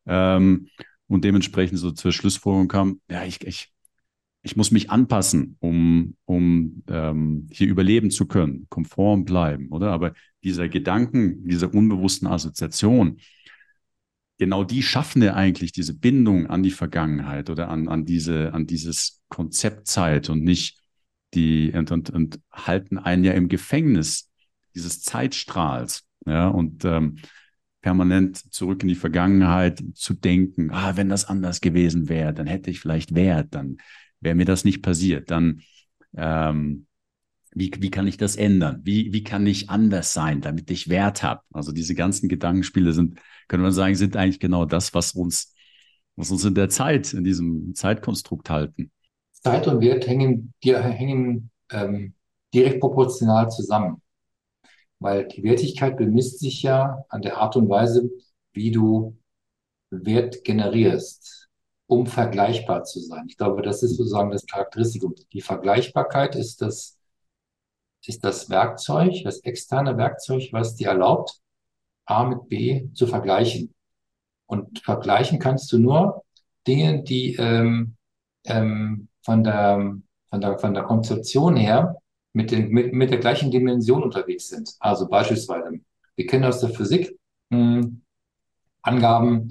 Ähm, 0.07 0.69
und 1.09 1.25
dementsprechend 1.25 1.79
so 1.79 1.91
zur 1.91 2.13
Schlussfolgerung 2.13 2.69
kam, 2.69 3.01
ja, 3.11 3.25
ich, 3.25 3.45
ich, 3.45 3.73
ich 4.43 4.57
muss 4.57 4.71
mich 4.71 4.91
anpassen, 4.91 5.57
um, 5.61 6.17
um 6.25 6.83
ähm, 6.89 7.49
hier 7.51 7.69
überleben 7.69 8.11
zu 8.11 8.27
können, 8.27 8.67
konform 8.71 9.25
bleiben, 9.25 9.69
oder? 9.71 9.91
Aber 9.91 10.15
dieser 10.45 10.69
Gedanken, 10.69 11.47
diese 11.47 11.69
unbewussten 11.69 12.29
Assoziation, 12.29 13.19
genau 14.41 14.65
die 14.65 14.83
schaffen 14.83 15.21
ja 15.21 15.35
eigentlich 15.35 15.71
diese 15.71 15.93
Bindung 15.93 16.47
an 16.47 16.63
die 16.63 16.71
Vergangenheit 16.71 17.51
oder 17.51 17.69
an, 17.69 17.89
an 17.89 18.07
diese, 18.07 18.55
an 18.55 18.67
dieses 18.67 19.21
Konzept 19.29 19.87
Zeit 19.87 20.31
und 20.31 20.43
nicht 20.43 20.81
die, 21.35 21.71
und, 21.73 21.91
und, 21.91 22.09
und 22.09 22.41
halten 22.51 22.97
einen 22.97 23.23
ja 23.23 23.33
im 23.33 23.49
Gefängnis 23.49 24.31
dieses 24.75 25.03
Zeitstrahls. 25.03 26.05
Ja, 26.25 26.49
und 26.49 26.87
ähm, 26.87 27.19
permanent 27.83 28.39
zurück 28.53 28.83
in 28.83 28.89
die 28.89 28.95
Vergangenheit 28.95 29.83
zu 29.95 30.15
denken, 30.15 30.71
ah, 30.71 30.97
wenn 30.97 31.11
das 31.11 31.27
anders 31.27 31.61
gewesen 31.61 32.09
wäre, 32.09 32.33
dann 32.33 32.47
hätte 32.47 32.71
ich 32.71 32.81
vielleicht 32.81 33.15
Wert, 33.15 33.55
dann 33.55 33.77
wäre 34.21 34.35
mir 34.35 34.47
das 34.47 34.65
nicht 34.65 34.83
passiert, 34.83 35.31
dann 35.31 35.61
ähm, 36.17 36.87
wie, 37.53 37.71
wie 37.79 37.91
kann 37.91 38.07
ich 38.07 38.17
das 38.17 38.37
ändern? 38.37 38.81
Wie, 38.85 39.13
wie 39.13 39.25
kann 39.25 39.47
ich 39.47 39.69
anders 39.71 40.15
sein, 40.15 40.41
damit 40.41 40.71
ich 40.71 40.89
Wert 40.89 41.23
habe? 41.23 41.43
Also 41.53 41.73
diese 41.73 41.95
ganzen 41.95 42.29
Gedankenspiele 42.29 42.93
sind, 42.93 43.19
könnte 43.51 43.65
man 43.65 43.73
sagen, 43.73 43.97
sind 43.97 44.17
eigentlich 44.17 44.39
genau 44.39 44.65
das, 44.65 44.95
was 44.95 45.13
uns, 45.13 45.53
was 46.15 46.31
uns 46.31 46.45
in 46.45 46.55
der 46.55 46.69
Zeit, 46.69 47.13
in 47.13 47.25
diesem 47.25 47.75
Zeitkonstrukt 47.75 48.49
halten. 48.49 48.93
Zeit 49.33 49.67
und 49.67 49.81
Wert 49.81 50.07
hängen, 50.07 50.55
die 50.63 50.77
hängen 50.77 51.51
ähm, 51.73 52.15
direkt 52.55 52.79
proportional 52.79 53.51
zusammen. 53.51 54.03
Weil 55.01 55.27
die 55.27 55.43
Wertigkeit 55.43 55.97
bemisst 55.97 56.39
sich 56.39 56.63
ja 56.63 57.05
an 57.09 57.23
der 57.23 57.39
Art 57.39 57.57
und 57.57 57.69
Weise, 57.69 58.09
wie 58.53 58.71
du 58.71 59.19
Wert 59.91 60.45
generierst, 60.45 61.49
um 61.89 62.07
vergleichbar 62.07 62.85
zu 62.85 63.01
sein. 63.01 63.25
Ich 63.29 63.37
glaube, 63.37 63.63
das 63.63 63.83
ist 63.83 63.97
sozusagen 63.97 64.31
das 64.31 64.47
Charakteristikum. 64.47 65.17
Die 65.33 65.41
Vergleichbarkeit 65.41 66.37
ist 66.37 66.63
das, 66.63 67.01
ist 68.07 68.23
das 68.23 68.49
Werkzeug, 68.49 69.25
das 69.25 69.41
externe 69.41 69.97
Werkzeug, 69.97 70.51
was 70.53 70.77
dir 70.77 70.89
erlaubt, 70.89 71.41
A 72.11 72.25
mit 72.25 72.49
B 72.49 72.89
zu 72.93 73.07
vergleichen. 73.07 73.75
Und 74.47 74.81
vergleichen 74.81 75.39
kannst 75.39 75.71
du 75.73 75.79
nur 75.79 76.25
Dinge, 76.67 77.03
die 77.03 77.37
ähm, 77.37 77.97
ähm, 78.45 79.09
von, 79.25 79.45
der, 79.45 79.97
von, 80.29 80.41
der, 80.41 80.59
von 80.59 80.75
der 80.75 80.83
Konzeption 80.83 81.57
her 81.57 81.97
mit, 82.33 82.51
den, 82.51 82.71
mit, 82.71 82.93
mit 82.93 83.11
der 83.11 83.19
gleichen 83.19 83.51
Dimension 83.51 84.03
unterwegs 84.03 84.49
sind. 84.49 84.75
Also 84.81 85.09
beispielsweise, 85.09 85.81
wir 86.17 86.27
kennen 86.27 86.45
aus 86.45 86.61
der 86.61 86.71
Physik 86.71 87.17
mh, 87.51 87.59
hm, 87.59 88.03
Angaben, 88.83 89.49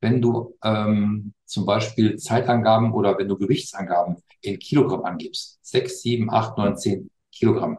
wenn 0.00 0.22
du 0.22 0.56
ähm, 0.62 1.34
zum 1.44 1.66
Beispiel 1.66 2.16
Zeitangaben 2.16 2.92
oder 2.92 3.18
wenn 3.18 3.28
du 3.28 3.36
Gewichtsangaben 3.36 4.16
in 4.40 4.58
Kilogramm 4.58 5.04
angibst. 5.04 5.58
Sechs, 5.62 6.02
sieben, 6.02 6.30
acht, 6.30 6.56
neun, 6.56 6.76
zehn 6.76 7.10
Kilogramm. 7.32 7.78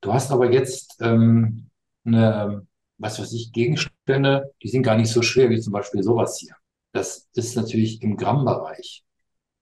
Du 0.00 0.12
hast 0.12 0.30
aber 0.30 0.52
jetzt 0.52 0.98
ähm, 1.00 1.70
eine, 2.04 2.66
was 3.02 3.18
weiß 3.18 3.32
ich, 3.32 3.52
Gegenstände, 3.52 4.52
die 4.62 4.68
sind 4.68 4.82
gar 4.82 4.96
nicht 4.96 5.10
so 5.10 5.22
schwer 5.22 5.50
wie 5.50 5.60
zum 5.60 5.72
Beispiel 5.72 6.02
sowas 6.02 6.38
hier. 6.38 6.54
Das 6.92 7.28
ist 7.34 7.56
natürlich 7.56 8.02
im 8.02 8.16
Grammbereich. 8.16 9.04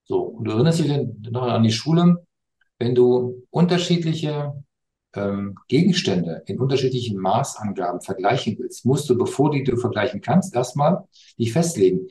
So, 0.05 0.23
und 0.23 0.45
du 0.45 0.53
erinnerst 0.53 0.81
dich 0.81 0.91
noch 1.31 1.43
an 1.43 1.63
die 1.63 1.73
Schule, 1.73 2.25
wenn 2.79 2.95
du 2.95 3.47
unterschiedliche 3.51 4.53
ähm, 5.15 5.57
Gegenstände 5.69 6.43
in 6.47 6.59
unterschiedlichen 6.59 7.19
Maßangaben 7.19 8.01
vergleichen 8.01 8.57
willst, 8.59 8.85
musst 8.85 9.09
du, 9.09 9.17
bevor 9.17 9.51
die 9.51 9.65
du 9.65 9.77
vergleichen 9.77 10.21
kannst, 10.21 10.55
erstmal 10.55 11.05
dich 11.39 11.53
festlegen. 11.53 12.09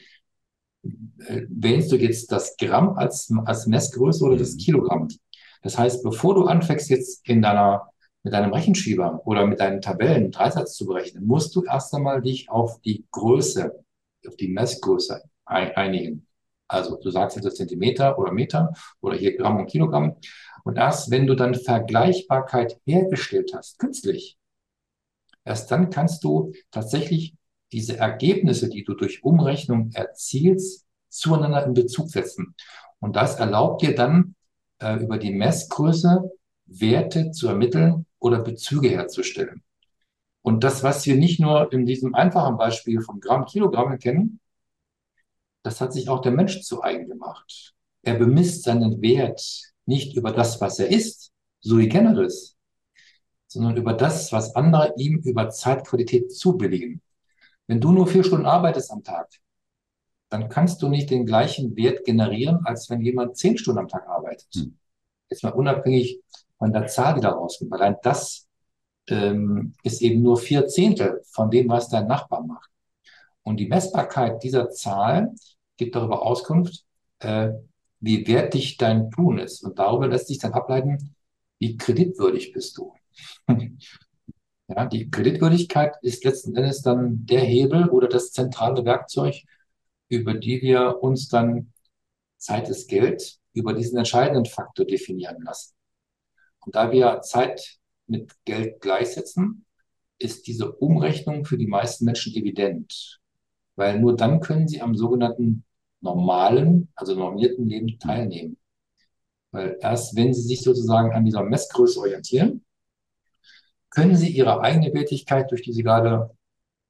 Äh, 0.84 1.44
wählst 1.50 1.92
du 1.92 1.98
jetzt 1.98 2.32
das 2.32 2.56
Gramm 2.58 2.98
als, 2.98 3.32
als 3.46 3.68
Messgröße 3.68 4.24
oder 4.24 4.38
das 4.38 4.54
mhm. 4.54 4.58
Kilogramm? 4.58 5.08
Das 5.62 5.78
heißt, 5.78 6.04
bevor 6.04 6.36
du 6.36 6.46
anfängst 6.46 6.90
jetzt 6.90 7.28
in 7.28 7.42
deiner, 7.42 7.89
mit 8.24 8.34
deinem 8.34 8.54
Rechenschieber 8.54 9.22
oder 9.26 9.46
mit 9.46 9.60
deinen 9.60 9.82
Tabellen 9.82 10.32
Dreisatz 10.32 10.76
zu 10.76 10.86
berechnen, 10.86 11.26
musst 11.26 11.56
du 11.56 11.64
erst 11.64 11.94
einmal 11.94 12.22
dich 12.22 12.50
auf 12.50 12.82
die 12.82 13.06
Größe, 13.12 13.84
auf 14.28 14.36
die 14.36 14.50
Messgröße 14.50 15.24
einigen. 15.46 16.28
Also 16.68 16.98
du 16.98 17.10
sagst 17.10 17.38
jetzt 17.38 17.58
Zentimeter 17.58 18.20
oder 18.20 18.32
Meter 18.32 18.74
oder 19.02 19.16
hier 19.16 19.36
Gramm 19.36 19.58
und 19.58 19.68
Kilogramm. 19.68 20.18
Und 20.64 20.78
erst 20.78 21.10
wenn 21.10 21.26
du 21.26 21.36
dann 21.36 21.56
Vergleichbarkeit 21.56 22.80
hergestellt 22.86 23.54
hast, 23.56 23.80
künstlich, 23.80 24.38
erst 25.46 25.72
dann 25.72 25.90
kannst 25.90 26.24
du 26.24 26.52
tatsächlich 26.70 27.36
diese 27.72 27.98
Ergebnisse, 27.98 28.70
die 28.70 28.84
du 28.84 28.94
durch 28.94 29.24
Umrechnung 29.24 29.92
erzielst, 29.94 30.86
zueinander 31.08 31.66
in 31.66 31.74
Bezug 31.74 32.10
setzen. 32.10 32.56
Und 33.00 33.16
das 33.16 33.36
erlaubt 33.36 33.82
dir 33.82 33.96
dann 33.96 34.36
äh, 34.80 34.98
über 35.02 35.18
die 35.18 35.32
Messgröße 35.32 36.30
Werte 36.66 37.32
zu 37.32 37.48
ermitteln 37.48 38.06
oder 38.20 38.40
Bezüge 38.40 38.90
herzustellen. 38.90 39.64
Und 40.42 40.64
das, 40.64 40.84
was 40.84 41.06
wir 41.06 41.16
nicht 41.16 41.40
nur 41.40 41.72
in 41.74 41.86
diesem 41.86 42.16
einfachen 42.16 42.58
Beispiel 42.58 43.02
von 43.02 43.20
Gramm, 43.20 43.46
Kilogramm 43.46 43.98
kennen, 44.00 44.40
das 45.64 45.82
hat 45.82 45.94
sich 45.94 46.10
auch 46.10 46.22
der 46.22 46.32
Mensch 46.32 46.62
zu 46.62 46.82
eigen 46.82 47.08
gemacht. 47.08 47.74
Er 48.02 48.16
bemisst 48.16 48.64
seinen 48.64 49.02
Wert 49.02 49.42
nicht 49.86 50.16
über 50.16 50.32
das, 50.32 50.62
was 50.62 50.80
er 50.80 50.90
ist, 50.90 51.32
sui 51.60 51.88
generis, 51.88 52.56
sondern 53.48 53.76
über 53.76 53.94
das, 53.94 54.32
was 54.32 54.56
andere 54.56 54.94
ihm 54.98 55.18
über 55.20 55.50
Zeitqualität 55.50 56.34
zubilligen. 56.34 57.02
Wenn 57.68 57.82
du 57.82 57.92
nur 57.92 58.08
vier 58.08 58.24
Stunden 58.24 58.46
arbeitest 58.46 58.92
am 58.92 59.04
Tag, 59.04 59.28
dann 60.30 60.48
kannst 60.48 60.82
du 60.82 60.90
nicht 60.90 61.10
den 61.10 61.26
gleichen 61.26 61.76
Wert 61.76 62.06
generieren, 62.06 62.62
als 62.66 62.90
wenn 62.90 63.02
jemand 63.02 63.38
zehn 63.38 63.58
Stunden 63.58 63.80
am 63.80 63.88
Tag 63.88 64.08
arbeitet. 64.08 64.48
Hm. 64.54 64.78
Jetzt 65.30 65.44
mal 65.44 65.50
unabhängig 65.50 66.22
von 66.60 66.72
der 66.74 66.88
Zahl, 66.88 67.16
die 67.16 67.22
da 67.22 67.30
rauskommt. 67.30 67.74
Allein 67.74 67.96
das 68.04 68.48
ähm, 69.08 69.74
ist 69.84 70.02
eben 70.02 70.22
nur 70.22 70.38
vier 70.38 70.68
Zehntel 70.68 71.22
von 71.32 71.50
dem, 71.50 71.70
was 71.70 71.90
dein 71.90 72.08
Nachbar 72.08 72.44
macht. 72.46 72.70
Und 73.44 73.58
die 73.58 73.68
Messbarkeit 73.68 74.44
dieser 74.44 74.70
Zahl 74.70 75.34
gibt 75.78 75.96
darüber 75.96 76.22
Auskunft, 76.22 76.86
äh, 77.20 77.50
wie 78.00 78.28
wertig 78.28 78.78
dein 78.78 79.10
Tun 79.10 79.40
ist. 79.40 79.64
Und 79.64 79.80
darüber 79.80 80.08
lässt 80.08 80.28
sich 80.28 80.38
dann 80.38 80.54
ableiten, 80.54 81.16
wie 81.58 81.78
kreditwürdig 81.78 82.54
bist 82.54 82.78
du. 82.78 82.94
ja, 84.68 84.86
die 84.86 85.10
Kreditwürdigkeit 85.10 85.96
ist 86.02 86.24
letzten 86.24 86.56
Endes 86.56 86.82
dann 86.82 87.26
der 87.26 87.42
Hebel 87.42 87.90
oder 87.90 88.08
das 88.08 88.32
zentrale 88.32 88.86
Werkzeug, 88.86 89.36
über 90.10 90.34
die 90.34 90.62
wir 90.62 91.02
uns 91.02 91.28
dann 91.30 91.74
Zeit 92.38 92.70
ist 92.70 92.88
Geld 92.88 93.38
über 93.54 93.74
diesen 93.74 93.98
entscheidenden 93.98 94.46
Faktor 94.46 94.86
definieren 94.86 95.42
lassen. 95.42 95.74
Und 96.70 96.76
da 96.76 96.92
wir 96.92 97.22
Zeit 97.22 97.80
mit 98.06 98.32
Geld 98.46 98.80
gleichsetzen, 98.80 99.66
ist 100.20 100.46
diese 100.46 100.72
Umrechnung 100.72 101.44
für 101.44 101.58
die 101.58 101.66
meisten 101.66 102.06
Menschen 102.06 102.32
evident, 102.36 103.20
weil 103.76 104.00
nur 104.00 104.16
dann 104.16 104.40
können 104.40 104.68
sie 104.68 104.80
am 104.80 104.94
sogenannten 104.96 105.66
normalen, 106.00 106.90
also 106.94 107.16
normierten 107.16 107.66
Leben 107.66 107.98
teilnehmen. 107.98 108.56
Weil 109.50 109.80
erst 109.82 110.16
wenn 110.16 110.32
sie 110.32 110.44
sich 110.44 110.62
sozusagen 110.62 111.12
an 111.12 111.26
dieser 111.26 111.42
Messgröße 111.42 112.02
orientieren, 112.02 112.64
können 113.90 114.16
sie 114.16 114.30
ihre 114.30 114.62
eigene 114.62 114.94
Wertigkeit 114.94 115.50
durch 115.50 115.64
diese 115.64 115.82
gerade 115.82 116.30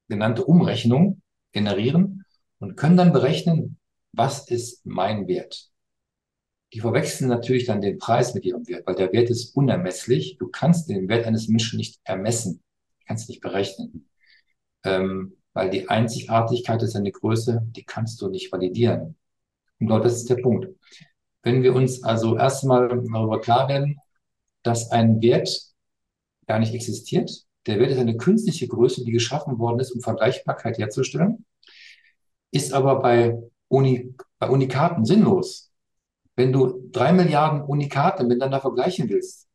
genannte 0.09 0.43
Umrechnung 0.43 1.21
generieren 1.53 2.25
und 2.57 2.75
können 2.75 2.97
dann 2.97 3.13
berechnen, 3.13 3.77
was 4.11 4.45
ist 4.49 4.85
mein 4.85 5.29
Wert. 5.29 5.69
Die 6.73 6.81
verwechseln 6.81 7.29
natürlich 7.29 7.65
dann 7.65 7.81
den 7.81 7.97
Preis 7.97 8.33
mit 8.35 8.45
ihrem 8.45 8.67
Wert, 8.67 8.85
weil 8.85 8.95
der 8.95 9.11
Wert 9.11 9.29
ist 9.29 9.55
unermesslich. 9.55 10.37
Du 10.37 10.47
kannst 10.47 10.89
den 10.89 11.07
Wert 11.09 11.25
eines 11.25 11.47
Menschen 11.47 11.77
nicht 11.77 11.99
ermessen, 12.03 12.61
du 12.99 13.05
kannst 13.07 13.29
nicht 13.29 13.41
berechnen. 13.41 14.09
Ähm, 14.83 15.37
weil 15.53 15.69
die 15.69 15.89
Einzigartigkeit 15.89 16.81
ist 16.83 16.95
eine 16.95 17.11
Größe, 17.11 17.61
die 17.75 17.83
kannst 17.83 18.21
du 18.21 18.29
nicht 18.29 18.51
validieren. 18.51 19.15
Und 19.79 19.87
dort 19.87 20.05
ist 20.05 20.29
der 20.29 20.35
Punkt. 20.35 20.67
Wenn 21.41 21.63
wir 21.63 21.73
uns 21.73 22.03
also 22.03 22.37
erstmal 22.37 22.87
darüber 22.87 23.41
klar 23.41 23.67
werden, 23.67 23.97
dass 24.63 24.91
ein 24.91 25.21
Wert 25.21 25.49
gar 26.47 26.59
nicht 26.59 26.73
existiert, 26.73 27.31
der 27.65 27.79
Wert 27.79 27.91
ist 27.91 27.97
eine 27.97 28.17
künstliche 28.17 28.67
Größe, 28.67 29.03
die 29.03 29.11
geschaffen 29.11 29.59
worden 29.59 29.79
ist, 29.79 29.91
um 29.91 30.01
Vergleichbarkeit 30.01 30.77
herzustellen, 30.77 31.45
ist 32.51 32.73
aber 32.73 33.01
bei, 33.01 33.37
Uni, 33.67 34.15
bei 34.39 34.49
Unikaten 34.49 35.05
sinnlos. 35.05 35.68
Wenn 36.39 36.53
du 36.53 36.87
drei 36.93 37.11
Milliarden 37.11 37.63
Unikate 37.63 38.23
miteinander 38.23 38.61
vergleichen 38.61 39.09
willst, 39.09 39.49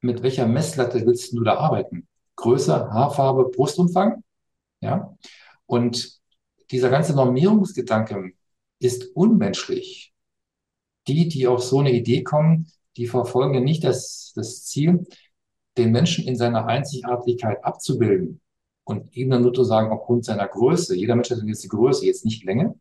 mit 0.00 0.20
welcher 0.24 0.48
Messlatte 0.48 1.06
willst 1.06 1.32
du 1.32 1.44
da 1.44 1.58
arbeiten? 1.58 2.08
Größe, 2.34 2.90
Haarfarbe, 2.90 3.52
Brustumfang? 3.54 4.24
Ja? 4.80 5.16
Und 5.64 6.20
dieser 6.72 6.90
ganze 6.90 7.14
Normierungsgedanke 7.14 8.32
ist 8.80 9.14
unmenschlich. 9.14 10.12
Die, 11.06 11.28
die 11.28 11.46
auf 11.46 11.62
so 11.62 11.78
eine 11.78 11.92
Idee 11.92 12.24
kommen, 12.24 12.66
die 12.96 13.06
verfolgen 13.06 13.54
ja 13.54 13.60
nicht 13.60 13.84
das, 13.84 14.32
das 14.34 14.64
Ziel, 14.64 15.06
den 15.78 15.92
Menschen 15.92 16.26
in 16.26 16.34
seiner 16.34 16.66
Einzigartigkeit 16.66 17.64
abzubilden 17.64 18.40
und 18.82 19.16
ihm 19.16 19.30
dann 19.30 19.42
nur 19.42 19.54
zu 19.54 19.62
sagen, 19.62 19.92
aufgrund 19.92 20.24
seiner 20.24 20.48
Größe, 20.48 20.96
jeder 20.96 21.14
Mensch 21.14 21.30
hat 21.30 21.38
jetzt 21.46 21.62
die 21.62 21.68
Größe, 21.68 22.06
jetzt 22.06 22.24
nicht 22.24 22.42
Länge, 22.42 22.74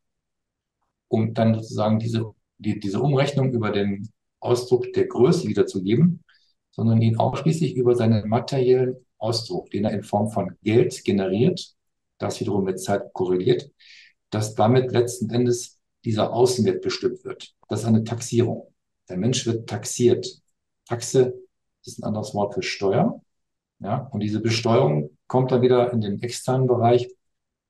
um 1.08 1.36
dann 1.36 1.53
sozusagen 1.53 1.99
diese, 1.99 2.34
die, 2.58 2.80
diese 2.80 2.99
Umrechnung 2.99 3.51
über 3.53 3.72
den 3.72 4.10
Ausdruck 4.39 4.93
der 4.93 5.08
Größe 5.08 5.47
wiederzugeben, 5.47 6.24
sondern 6.72 7.01
ihn 7.01 7.18
ausschließlich 7.18 7.76
über 7.76 7.95
seinen 7.95 8.28
materiellen 8.28 8.97
Ausdruck, 9.18 9.70
den 9.72 9.86
er 9.86 9.91
in 9.91 10.03
Form 10.03 10.30
von 10.30 10.58
Geld 10.62 11.03
generiert, 11.03 11.74
das 12.18 12.39
wiederum 12.39 12.64
mit 12.66 12.80
Zeit 12.80 13.14
korreliert, 13.14 13.72
dass 14.30 14.56
damit 14.56 14.91
letzten 14.91 15.30
Endes 15.30 15.80
dieser 16.03 16.34
Außenwert 16.34 16.82
bestimmt 16.82 17.24
wird. 17.24 17.53
Das 17.68 17.82
ist 17.82 17.86
eine 17.86 18.03
Taxierung. 18.03 18.74
Der 19.10 19.18
Mensch 19.18 19.45
wird 19.45 19.68
taxiert. 19.68 20.28
Taxe 20.88 21.34
ist 21.84 21.99
ein 21.99 22.03
anderes 22.03 22.34
Wort 22.34 22.53
für 22.53 22.62
Steuer. 22.62 23.22
Ja, 23.80 24.08
und 24.12 24.22
diese 24.22 24.39
Besteuerung 24.39 25.18
kommt 25.28 25.51
dann 25.51 25.62
wieder 25.62 25.91
in 25.91 26.01
den 26.01 26.22
externen 26.22 26.68
Bereich, 26.68 27.10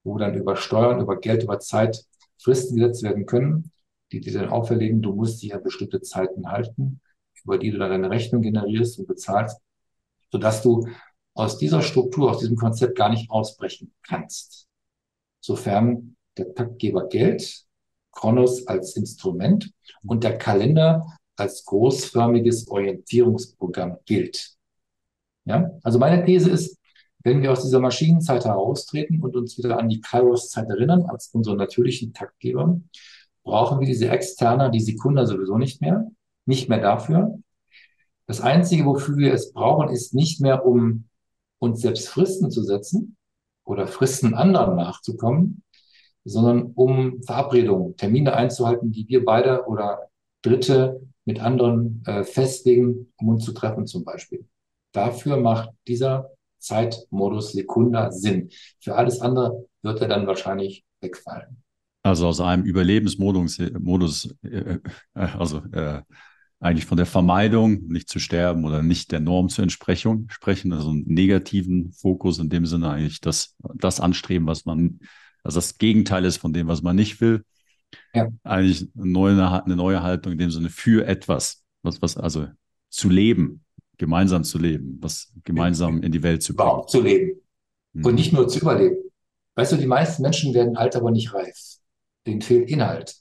wo 0.03 0.17
dann 0.17 0.35
über 0.35 0.55
Steuern, 0.55 1.01
über 1.01 1.19
Geld, 1.19 1.43
über 1.43 1.59
Zeit 1.59 2.05
Fristen 2.37 2.75
gesetzt 2.75 3.03
werden 3.03 3.25
können, 3.25 3.71
die 4.11 4.19
dir 4.19 4.33
dann 4.33 4.49
auferlegen, 4.49 5.01
du 5.01 5.13
musst 5.13 5.41
dich 5.41 5.53
an 5.53 5.63
bestimmte 5.63 6.01
Zeiten 6.01 6.47
halten, 6.47 7.01
über 7.43 7.57
die 7.57 7.71
du 7.71 7.77
dann 7.77 7.91
deine 7.91 8.09
Rechnung 8.09 8.41
generierst 8.41 8.99
und 8.99 9.07
bezahlst, 9.07 9.59
sodass 10.31 10.61
du 10.61 10.87
aus 11.33 11.57
dieser 11.57 11.81
Struktur, 11.81 12.31
aus 12.31 12.39
diesem 12.39 12.55
Konzept 12.55 12.97
gar 12.97 13.09
nicht 13.09 13.29
ausbrechen 13.29 13.93
kannst. 14.03 14.67
Sofern 15.41 16.15
der 16.37 16.53
Taktgeber 16.53 17.07
Geld, 17.07 17.65
Kronos 18.11 18.65
als 18.67 18.95
Instrument 18.95 19.71
und 20.03 20.23
der 20.23 20.37
Kalender 20.37 21.05
als 21.35 21.65
großförmiges 21.65 22.67
Orientierungsprogramm 22.69 23.97
gilt. 24.05 24.55
Ja? 25.43 25.69
Also 25.83 25.99
meine 25.99 26.23
These 26.23 26.49
ist, 26.49 26.77
wenn 27.23 27.41
wir 27.41 27.51
aus 27.51 27.63
dieser 27.63 27.79
Maschinenzeit 27.79 28.45
heraustreten 28.45 29.21
und 29.21 29.35
uns 29.35 29.57
wieder 29.57 29.77
an 29.79 29.89
die 29.89 29.99
Kairos-Zeit 29.99 30.69
erinnern, 30.69 31.03
als 31.03 31.29
unsere 31.33 31.57
natürlichen 31.57 32.13
Taktgeber, 32.13 32.79
brauchen 33.45 33.79
wir 33.79 33.87
diese 33.87 34.09
externe, 34.09 34.71
die 34.71 34.81
Sekunde 34.81 35.25
sowieso 35.25 35.57
nicht 35.57 35.79
mehr, 35.79 36.11
nicht 36.45 36.67
mehr 36.67 36.81
dafür. 36.81 37.39
Das 38.27 38.41
Einzige, 38.41 38.85
wofür 38.85 39.17
wir 39.17 39.33
es 39.33 39.53
brauchen, 39.53 39.89
ist 39.89 40.13
nicht 40.13 40.41
mehr, 40.41 40.65
um 40.65 41.05
uns 41.59 41.79
selbst 41.79 42.09
Fristen 42.09 42.51
zu 42.51 42.63
setzen 42.63 43.15
oder 43.63 43.87
Fristen 43.87 44.33
anderen 44.33 44.75
nachzukommen, 44.75 45.63
sondern 46.25 46.71
um 46.73 47.21
Verabredungen, 47.23 47.95
Termine 47.95 48.33
einzuhalten, 48.33 48.91
die 48.91 49.07
wir 49.07 49.23
beide 49.23 49.65
oder 49.67 50.09
Dritte 50.41 51.01
mit 51.23 51.39
anderen 51.39 52.03
äh, 52.05 52.23
festlegen, 52.23 53.13
um 53.17 53.29
uns 53.29 53.45
zu 53.45 53.53
treffen 53.53 53.85
zum 53.85 54.03
Beispiel. 54.03 54.47
Dafür 54.91 55.37
macht 55.37 55.69
dieser 55.87 56.31
Zeitmodus 56.59 57.51
Sekunda 57.51 58.11
Sinn. 58.11 58.49
Für 58.79 58.95
alles 58.95 59.21
andere 59.21 59.67
wird 59.83 60.01
er 60.01 60.07
dann 60.07 60.25
wahrscheinlich 60.25 60.83
wegfallen. 61.01 61.64
Also 62.05 62.27
aus 62.27 62.39
einem 62.39 62.63
Überlebensmodus, 62.63 63.59
Modus, 63.79 64.35
äh, 64.43 64.75
äh, 64.75 64.79
also 65.15 65.63
äh, 65.71 66.03
eigentlich 66.59 66.85
von 66.85 66.97
der 66.97 67.07
Vermeidung, 67.07 67.87
nicht 67.87 68.09
zu 68.09 68.19
sterben 68.19 68.63
oder 68.63 68.83
nicht 68.83 69.11
der 69.11 69.19
Norm 69.19 69.49
zur 69.49 69.63
Entsprechung 69.63 70.27
sprechen, 70.29 70.71
also 70.71 70.91
einen 70.91 71.07
negativen 71.07 71.93
Fokus 71.93 72.37
in 72.37 72.49
dem 72.49 72.67
Sinne 72.67 72.91
eigentlich 72.91 73.21
das, 73.21 73.55
das 73.73 73.99
anstreben, 73.99 74.45
was 74.45 74.65
man, 74.65 74.99
also 75.43 75.57
das 75.57 75.79
Gegenteil 75.79 76.25
ist 76.25 76.37
von 76.37 76.53
dem, 76.53 76.67
was 76.67 76.83
man 76.83 76.95
nicht 76.95 77.21
will. 77.21 77.43
Ja. 78.13 78.27
Eigentlich 78.43 78.87
eine 78.95 79.11
neue, 79.11 79.63
eine 79.63 79.75
neue 79.75 80.03
Haltung 80.03 80.33
in 80.33 80.37
dem 80.37 80.51
Sinne 80.51 80.69
für 80.69 81.07
etwas, 81.07 81.63
was, 81.81 82.03
was, 82.03 82.17
also 82.17 82.45
zu 82.89 83.09
leben, 83.09 83.65
gemeinsam 83.97 84.43
zu 84.43 84.59
leben, 84.59 84.99
was 85.01 85.33
gemeinsam 85.43 86.03
in 86.03 86.11
die 86.11 86.21
Welt 86.21 86.43
zu 86.43 86.55
bringen. 86.55 86.69
Überhaupt 86.69 86.91
zu 86.91 87.01
leben. 87.01 87.41
Mhm. 87.93 88.05
Und 88.05 88.13
nicht 88.13 88.31
nur 88.31 88.47
zu 88.47 88.59
überleben. 88.59 88.97
Weißt 89.55 89.71
du, 89.71 89.77
die 89.77 89.87
meisten 89.87 90.21
Menschen 90.21 90.53
werden 90.53 90.77
alt, 90.77 90.95
aber 90.95 91.09
nicht 91.09 91.33
reif. 91.33 91.74
Denen 92.25 92.41
fehlt 92.41 92.69
Inhalt. 92.69 93.15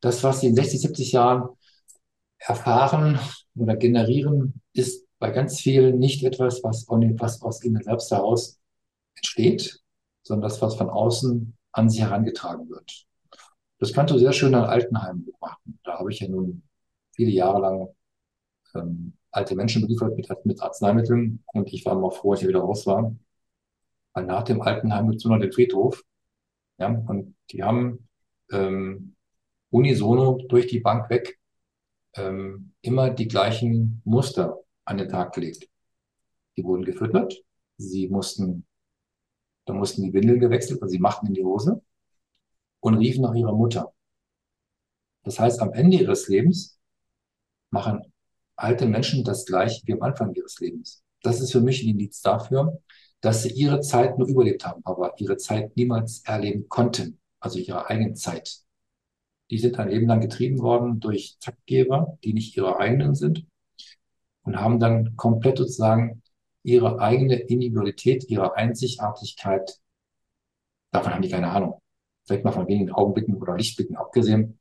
Das, 0.00 0.22
was 0.24 0.40
sie 0.40 0.48
in 0.48 0.54
60, 0.54 0.80
70 0.80 1.12
Jahren 1.12 1.48
erfahren 2.38 3.18
oder 3.56 3.76
generieren, 3.76 4.60
ist 4.72 5.06
bei 5.18 5.30
ganz 5.30 5.60
vielen 5.60 5.98
nicht 5.98 6.22
etwas, 6.22 6.62
was, 6.62 6.86
was 6.88 7.42
aus 7.42 7.64
ihnen 7.64 7.82
selbst 7.82 8.10
heraus 8.10 8.60
entsteht, 9.16 9.80
sondern 10.22 10.48
das, 10.48 10.62
was 10.62 10.76
von 10.76 10.88
außen 10.90 11.56
an 11.72 11.90
sie 11.90 12.00
herangetragen 12.02 12.68
wird. 12.70 13.06
Das 13.78 13.92
kannst 13.92 14.12
du 14.12 14.18
sehr 14.18 14.32
schön 14.32 14.54
an 14.54 14.64
Altenheimen 14.64 15.24
beobachten. 15.24 15.78
Da 15.84 15.98
habe 15.98 16.12
ich 16.12 16.20
ja 16.20 16.28
nun 16.28 16.62
viele 17.14 17.30
Jahre 17.30 17.60
lang 17.60 17.88
ähm, 18.74 19.14
alte 19.30 19.54
Menschen 19.54 19.82
beliefert 19.82 20.16
mit, 20.16 20.28
mit 20.44 20.60
Arzneimitteln 20.62 21.44
und 21.52 21.72
ich 21.72 21.84
war 21.84 21.94
immer 21.94 22.10
froh, 22.10 22.32
als 22.32 22.42
ich 22.42 22.48
wieder 22.48 22.60
raus 22.60 22.86
war. 22.86 23.14
Weil 24.14 24.24
nach 24.26 24.42
dem 24.42 24.62
Altenheim 24.62 25.08
gibt 25.08 25.20
es 25.20 25.24
nur 25.24 25.36
noch 25.36 25.42
den 25.42 25.52
Friedhof. 25.52 26.02
Ja, 26.78 26.88
und 26.88 27.36
die 27.50 27.62
haben 27.62 28.07
ähm, 28.50 29.16
unisono 29.70 30.38
durch 30.48 30.66
die 30.66 30.80
Bank 30.80 31.10
weg 31.10 31.38
ähm, 32.14 32.72
immer 32.82 33.10
die 33.10 33.28
gleichen 33.28 34.02
Muster 34.04 34.58
an 34.84 34.98
den 34.98 35.08
Tag 35.08 35.34
gelegt. 35.34 35.68
Die 36.56 36.64
wurden 36.64 36.84
gefüttert, 36.84 37.34
sie 37.76 38.08
mussten, 38.08 38.66
da 39.66 39.74
mussten 39.74 40.02
die 40.02 40.12
Windeln 40.12 40.40
gewechselt, 40.40 40.82
also 40.82 40.90
sie 40.90 40.98
machten 40.98 41.26
in 41.28 41.34
die 41.34 41.44
Hose 41.44 41.82
und 42.80 42.94
riefen 42.94 43.22
nach 43.22 43.34
ihrer 43.34 43.54
Mutter. 43.54 43.92
Das 45.24 45.38
heißt, 45.38 45.60
am 45.60 45.72
Ende 45.72 45.98
ihres 45.98 46.28
Lebens 46.28 46.78
machen 47.70 48.12
alte 48.56 48.86
Menschen 48.86 49.24
das 49.24 49.46
gleiche 49.46 49.86
wie 49.86 49.92
am 49.92 50.02
Anfang 50.02 50.34
ihres 50.34 50.58
Lebens. 50.58 51.04
Das 51.22 51.40
ist 51.40 51.52
für 51.52 51.60
mich 51.60 51.82
ein 51.82 51.90
Indiz 51.90 52.20
dafür, 52.22 52.80
dass 53.20 53.42
sie 53.42 53.50
ihre 53.50 53.80
Zeit 53.80 54.18
nur 54.18 54.28
überlebt 54.28 54.64
haben, 54.64 54.82
aber 54.84 55.14
ihre 55.18 55.36
Zeit 55.36 55.76
niemals 55.76 56.22
erleben 56.24 56.68
konnten, 56.68 57.20
also 57.40 57.58
ihre 57.58 57.88
eigene 57.88 58.14
Zeit. 58.14 58.58
Die 59.50 59.58
sind 59.58 59.78
ein 59.78 59.88
Leben 59.88 60.06
lang 60.06 60.20
getrieben 60.20 60.58
worden 60.58 61.00
durch 61.00 61.36
Taktgeber, 61.40 62.18
die 62.22 62.34
nicht 62.34 62.56
ihre 62.56 62.78
eigenen 62.78 63.14
sind 63.14 63.46
und 64.42 64.60
haben 64.60 64.78
dann 64.80 65.16
komplett 65.16 65.58
sozusagen 65.58 66.22
ihre 66.62 67.00
eigene 67.00 67.36
Individualität, 67.36 68.28
ihre 68.28 68.56
Einzigartigkeit, 68.56 69.78
davon 70.90 71.14
haben 71.14 71.22
die 71.22 71.30
keine 71.30 71.50
Ahnung. 71.50 71.80
Vielleicht 72.26 72.44
mal 72.44 72.52
von 72.52 72.68
wenigen 72.68 72.92
Augenblicken 72.92 73.36
oder 73.36 73.56
Lichtblicken 73.56 73.96
abgesehen, 73.96 74.58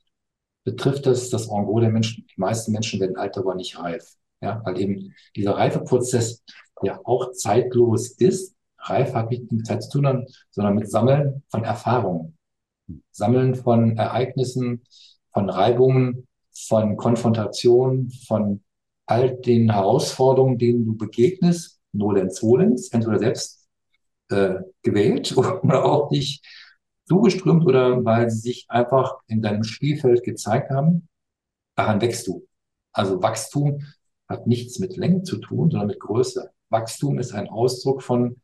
betrifft 0.63 1.05
das 1.05 1.29
das 1.29 1.47
Engros 1.47 1.81
der 1.81 1.89
Menschen. 1.89 2.25
Die 2.27 2.39
meisten 2.39 2.71
Menschen 2.71 2.99
werden 2.99 3.17
alt, 3.17 3.37
aber 3.37 3.55
nicht 3.55 3.79
reif. 3.79 4.15
Ja, 4.41 4.61
weil 4.65 4.79
eben 4.79 5.15
dieser 5.35 5.53
Reifeprozess 5.55 6.43
ja 6.83 6.99
auch 7.03 7.31
zeitlos 7.31 8.11
ist. 8.11 8.55
Reif 8.77 9.13
hat 9.13 9.31
nicht 9.31 9.51
mit 9.51 9.65
Zeit 9.65 9.83
zu 9.83 9.99
tun, 9.99 10.27
sondern 10.51 10.75
mit 10.75 10.89
Sammeln 10.89 11.43
von 11.49 11.63
Erfahrungen. 11.63 12.36
Sammeln 13.11 13.55
von 13.55 13.97
Ereignissen, 13.97 14.83
von 15.33 15.49
Reibungen, 15.49 16.27
von 16.53 16.97
Konfrontationen, 16.97 18.11
von 18.27 18.63
all 19.05 19.35
den 19.37 19.71
Herausforderungen, 19.71 20.57
denen 20.57 20.85
du 20.85 20.95
begegnest, 20.95 21.79
nolens 21.93 22.39
volens, 22.39 22.89
entweder 22.89 23.19
selbst 23.19 23.67
äh, 24.29 24.55
gewählt 24.81 25.35
oder 25.37 25.85
auch 25.85 26.11
nicht 26.11 26.45
zugeströmt 27.05 27.65
oder 27.65 28.03
weil 28.03 28.29
sie 28.29 28.39
sich 28.39 28.65
einfach 28.67 29.17
in 29.27 29.41
deinem 29.41 29.63
Spielfeld 29.63 30.23
gezeigt 30.23 30.71
haben, 30.71 31.07
daran 31.75 32.01
wächst 32.01 32.27
du. 32.27 32.45
Also 32.91 33.21
Wachstum 33.21 33.83
hat 34.27 34.47
nichts 34.47 34.79
mit 34.79 34.97
Länge 34.97 35.23
zu 35.23 35.37
tun, 35.37 35.71
sondern 35.71 35.87
mit 35.87 35.99
Größe. 35.99 36.51
Wachstum 36.69 37.19
ist 37.19 37.33
ein 37.33 37.47
Ausdruck 37.47 38.03
von 38.03 38.41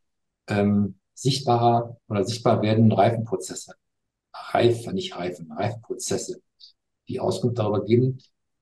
ähm, 0.47 0.95
sichtbarer 1.13 1.97
oder 2.07 2.23
sichtbar 2.23 2.61
werdenden 2.61 2.93
Reifenprozesse 2.93 3.73
reife, 4.33 4.93
nicht 4.93 5.15
reifen, 5.15 5.51
Reifenprozesse, 5.51 6.41
die 7.07 7.19
Auskunft 7.19 7.59
darüber 7.59 7.83
geben, 7.83 8.17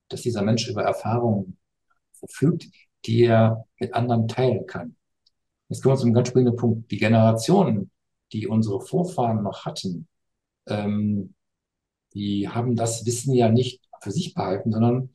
dass 0.09 0.21
dieser 0.21 0.41
Mensch 0.41 0.67
über 0.67 0.83
Erfahrungen 0.83 1.57
verfügt, 2.13 2.67
die 3.05 3.23
er 3.23 3.65
mit 3.79 3.93
anderen 3.93 4.27
teilen 4.27 4.65
kann. 4.67 4.95
Jetzt 5.69 5.81
kommen 5.81 5.95
wir 5.95 5.99
zu 5.99 6.05
einem 6.05 6.13
ganz 6.13 6.27
springenden 6.27 6.57
Punkt. 6.57 6.91
Die 6.91 6.97
Generationen, 6.97 7.91
die 8.33 8.47
unsere 8.47 8.81
Vorfahren 8.81 9.41
noch 9.43 9.65
hatten, 9.65 10.07
ähm, 10.67 11.33
die 12.13 12.49
haben 12.49 12.75
das 12.75 13.05
Wissen 13.05 13.33
ja 13.33 13.49
nicht 13.49 13.81
für 14.01 14.11
sich 14.11 14.33
behalten, 14.33 14.71
sondern 14.71 15.11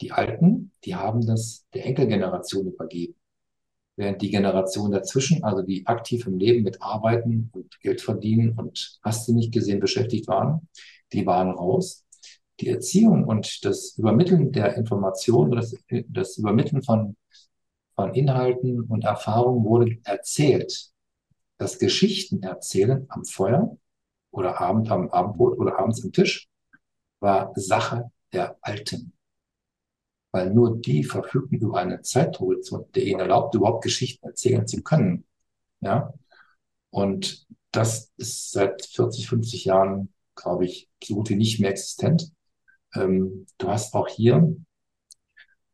die 0.00 0.12
Alten, 0.12 0.72
die 0.84 0.94
haben 0.94 1.26
das 1.26 1.66
der 1.74 1.86
Enkelgeneration 1.86 2.66
übergeben 2.66 3.16
während 3.96 4.22
die 4.22 4.30
Generation 4.30 4.90
dazwischen, 4.90 5.44
also 5.44 5.62
die 5.62 5.86
aktiv 5.86 6.26
im 6.26 6.38
Leben 6.38 6.62
mit 6.62 6.80
Arbeiten 6.80 7.50
und 7.52 7.78
Geld 7.80 8.00
verdienen 8.00 8.52
und 8.58 8.98
hast 9.02 9.28
du 9.28 9.34
nicht 9.34 9.52
gesehen 9.52 9.80
beschäftigt 9.80 10.28
waren, 10.28 10.68
die 11.12 11.26
waren 11.26 11.50
raus. 11.50 12.04
Die 12.60 12.68
Erziehung 12.68 13.24
und 13.24 13.64
das 13.64 13.96
Übermitteln 13.98 14.52
der 14.52 14.76
Informationen, 14.76 15.52
das, 15.52 15.74
das 16.08 16.38
Übermitteln 16.38 16.82
von, 16.82 17.16
von 17.94 18.14
Inhalten 18.14 18.82
und 18.82 19.04
Erfahrungen 19.04 19.64
wurde 19.64 19.98
erzählt. 20.04 20.90
Das 21.58 21.78
Geschichten 21.78 22.42
erzählen 22.42 23.06
am 23.08 23.24
Feuer 23.24 23.76
oder 24.30 24.60
Abend 24.60 24.90
am 24.90 25.10
Abendbrot 25.10 25.58
oder 25.58 25.78
abends 25.78 26.02
am 26.02 26.12
Tisch 26.12 26.48
war 27.20 27.52
Sache 27.56 28.10
der 28.32 28.56
Alten 28.62 29.12
weil 30.32 30.52
nur 30.52 30.78
die 30.80 31.04
verfügen 31.04 31.56
über 31.58 31.78
einen 31.78 32.02
Zeithorizont, 32.02 32.96
der 32.96 33.04
ihnen 33.04 33.20
erlaubt, 33.20 33.54
überhaupt 33.54 33.84
Geschichten 33.84 34.26
erzählen 34.26 34.66
zu 34.66 34.82
können. 34.82 35.24
Ja. 35.80 36.12
Und 36.90 37.46
das 37.70 38.12
ist 38.16 38.50
seit 38.52 38.84
40, 38.84 39.28
50 39.28 39.64
Jahren, 39.66 40.12
glaube 40.34 40.64
ich, 40.64 40.90
so 41.04 41.14
gut 41.14 41.30
wie 41.30 41.36
nicht 41.36 41.60
mehr 41.60 41.70
existent. 41.70 42.32
Ähm, 42.94 43.46
du 43.58 43.68
hast 43.68 43.94
auch 43.94 44.08
hier 44.08 44.56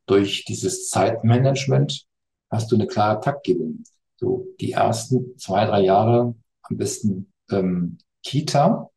durch 0.07 0.45
dieses 0.45 0.91
Zeitmanagement 0.91 2.07
hast 2.51 2.71
du 2.73 2.77
eine 2.77 2.87
klare 2.87 3.21
Taktgebung. 3.21 3.85
So 4.17 4.49
die 4.61 4.73
ersten 4.73 5.39
zwei, 5.39 5.67
drei 5.67 5.83
Jahre 5.83 6.35
am 6.63 6.77
besten 6.77 7.33
ähm, 7.51 7.99
Kita, 8.23 8.91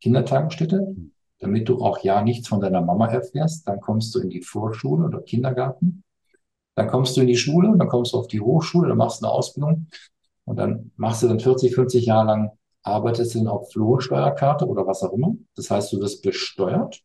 Kindertagesstätte, 0.00 0.96
damit 1.44 1.68
du 1.68 1.82
auch 1.82 1.98
ja 1.98 2.22
nichts 2.22 2.48
von 2.48 2.60
deiner 2.60 2.80
Mama 2.80 3.06
erfährst. 3.08 3.68
Dann 3.68 3.80
kommst 3.80 4.14
du 4.14 4.20
in 4.20 4.30
die 4.30 4.42
Vorschule 4.42 5.06
oder 5.06 5.20
Kindergarten. 5.22 6.02
Dann 6.74 6.88
kommst 6.88 7.16
du 7.16 7.20
in 7.20 7.28
die 7.28 7.36
Schule, 7.36 7.76
dann 7.76 7.88
kommst 7.88 8.12
du 8.14 8.18
auf 8.18 8.26
die 8.28 8.40
Hochschule, 8.40 8.88
dann 8.88 8.98
machst 8.98 9.20
du 9.22 9.26
eine 9.26 9.34
Ausbildung 9.34 9.86
und 10.44 10.56
dann 10.56 10.90
machst 10.96 11.22
du 11.22 11.28
dann 11.28 11.38
40, 11.40 11.74
50 11.74 12.06
Jahre 12.06 12.26
lang, 12.26 12.50
arbeitest 12.82 13.34
du 13.34 13.38
dann 13.40 13.48
auf 13.48 13.74
Lohnsteuerkarte 13.74 14.66
oder 14.66 14.86
was 14.86 15.02
auch 15.02 15.12
immer. 15.12 15.34
Das 15.54 15.70
heißt, 15.70 15.92
du 15.92 16.00
wirst 16.00 16.22
besteuert 16.22 17.02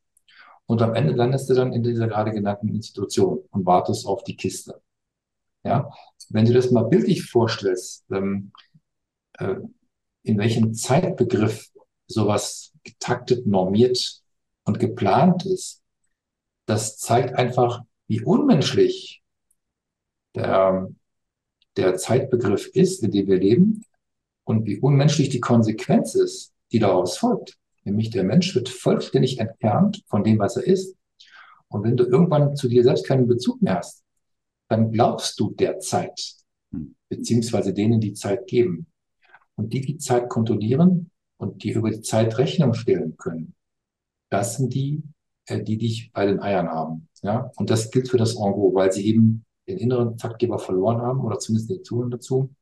Und 0.68 0.82
am 0.82 0.96
Ende 0.96 1.14
landest 1.14 1.50
du 1.50 1.54
dann 1.56 1.74
in 1.74 1.84
dieser 1.84 2.08
gerade 2.08 2.32
genannten 2.32 2.70
Institution 2.70 3.40
und 3.52 3.66
wartest 3.66 4.08
auf 4.08 4.24
die 4.24 4.38
Kiste. 4.38 4.82
Ja, 5.64 5.90
wenn 6.30 6.46
du 6.46 6.54
das 6.54 6.72
mal 6.72 6.84
bildlich 6.84 7.26
vorstellst, 7.26 8.06
ähm, 8.12 8.52
äh, 9.40 9.56
in 10.24 10.38
welchem 10.38 10.74
Zeitbegriff 10.74 11.70
sowas 12.08 12.74
getaktet, 12.84 13.46
normiert 13.46 14.19
und 14.70 14.78
geplant 14.78 15.48
ist, 15.48 15.82
das 16.68 17.00
zeigt 17.00 17.34
einfach, 17.34 17.82
wie 18.08 18.22
unmenschlich 18.22 19.24
der, 20.36 20.88
der 21.76 21.96
Zeitbegriff 21.96 22.68
ist, 22.68 23.04
in 23.04 23.10
dem 23.10 23.26
wir 23.26 23.40
leben 23.40 23.84
und 24.44 24.68
wie 24.68 24.80
unmenschlich 24.80 25.30
die 25.30 25.40
Konsequenz 25.40 26.14
ist, 26.14 26.54
die 26.72 26.78
daraus 26.78 27.18
folgt. 27.18 27.58
Nämlich 27.84 28.12
der 28.12 28.24
Mensch 28.24 28.54
wird 28.54 28.70
vollständig 28.70 29.40
entfernt 29.40 30.04
von 30.06 30.24
dem, 30.24 30.38
was 30.38 30.56
er 30.56 30.68
ist. 30.68 30.96
Und 31.68 31.84
wenn 31.84 31.98
du 31.98 32.04
irgendwann 32.04 32.56
zu 32.56 32.68
dir 32.68 32.84
selbst 32.84 33.08
keinen 33.08 33.28
Bezug 33.28 33.64
mehr 33.64 33.78
hast, 33.78 34.04
dann 34.68 34.92
glaubst 34.92 35.40
du 35.40 35.50
der 35.50 35.80
Zeit, 35.80 36.36
hm. 36.72 36.96
beziehungsweise 37.10 37.74
denen, 37.74 38.00
die 38.00 38.14
Zeit 38.14 38.46
geben. 38.46 38.86
Und 39.56 39.74
die, 39.74 39.82
die 39.82 39.98
Zeit 39.98 40.30
kontrollieren 40.30 41.10
und 41.38 41.64
die 41.64 41.72
über 41.72 41.90
die 41.90 42.02
Zeit 42.02 42.38
Rechnung 42.38 42.76
stellen 42.76 43.18
können, 43.18 43.56
das 44.30 44.58
sind 44.58 44.74
die, 44.74 45.04
äh, 45.46 45.62
die 45.62 45.78
dich 45.78 46.12
bei 46.14 46.26
den 46.26 46.40
Eiern 46.42 46.70
haben. 46.70 47.08
Ja? 47.22 47.52
Und 47.58 47.70
das 47.70 47.92
gilt 47.92 48.10
für 48.10 48.18
das 48.18 48.38
Ango, 48.38 48.74
weil 48.74 48.92
sie 48.92 49.06
eben 49.06 49.46
den 49.68 49.78
inneren 49.78 50.18
Taktgeber 50.18 50.60
verloren 50.60 51.02
haben 51.02 51.22
oder 51.22 51.40
zumindest 51.40 51.70
die 51.70 51.82
Zuhörer 51.82 52.10
dazu 52.10 52.54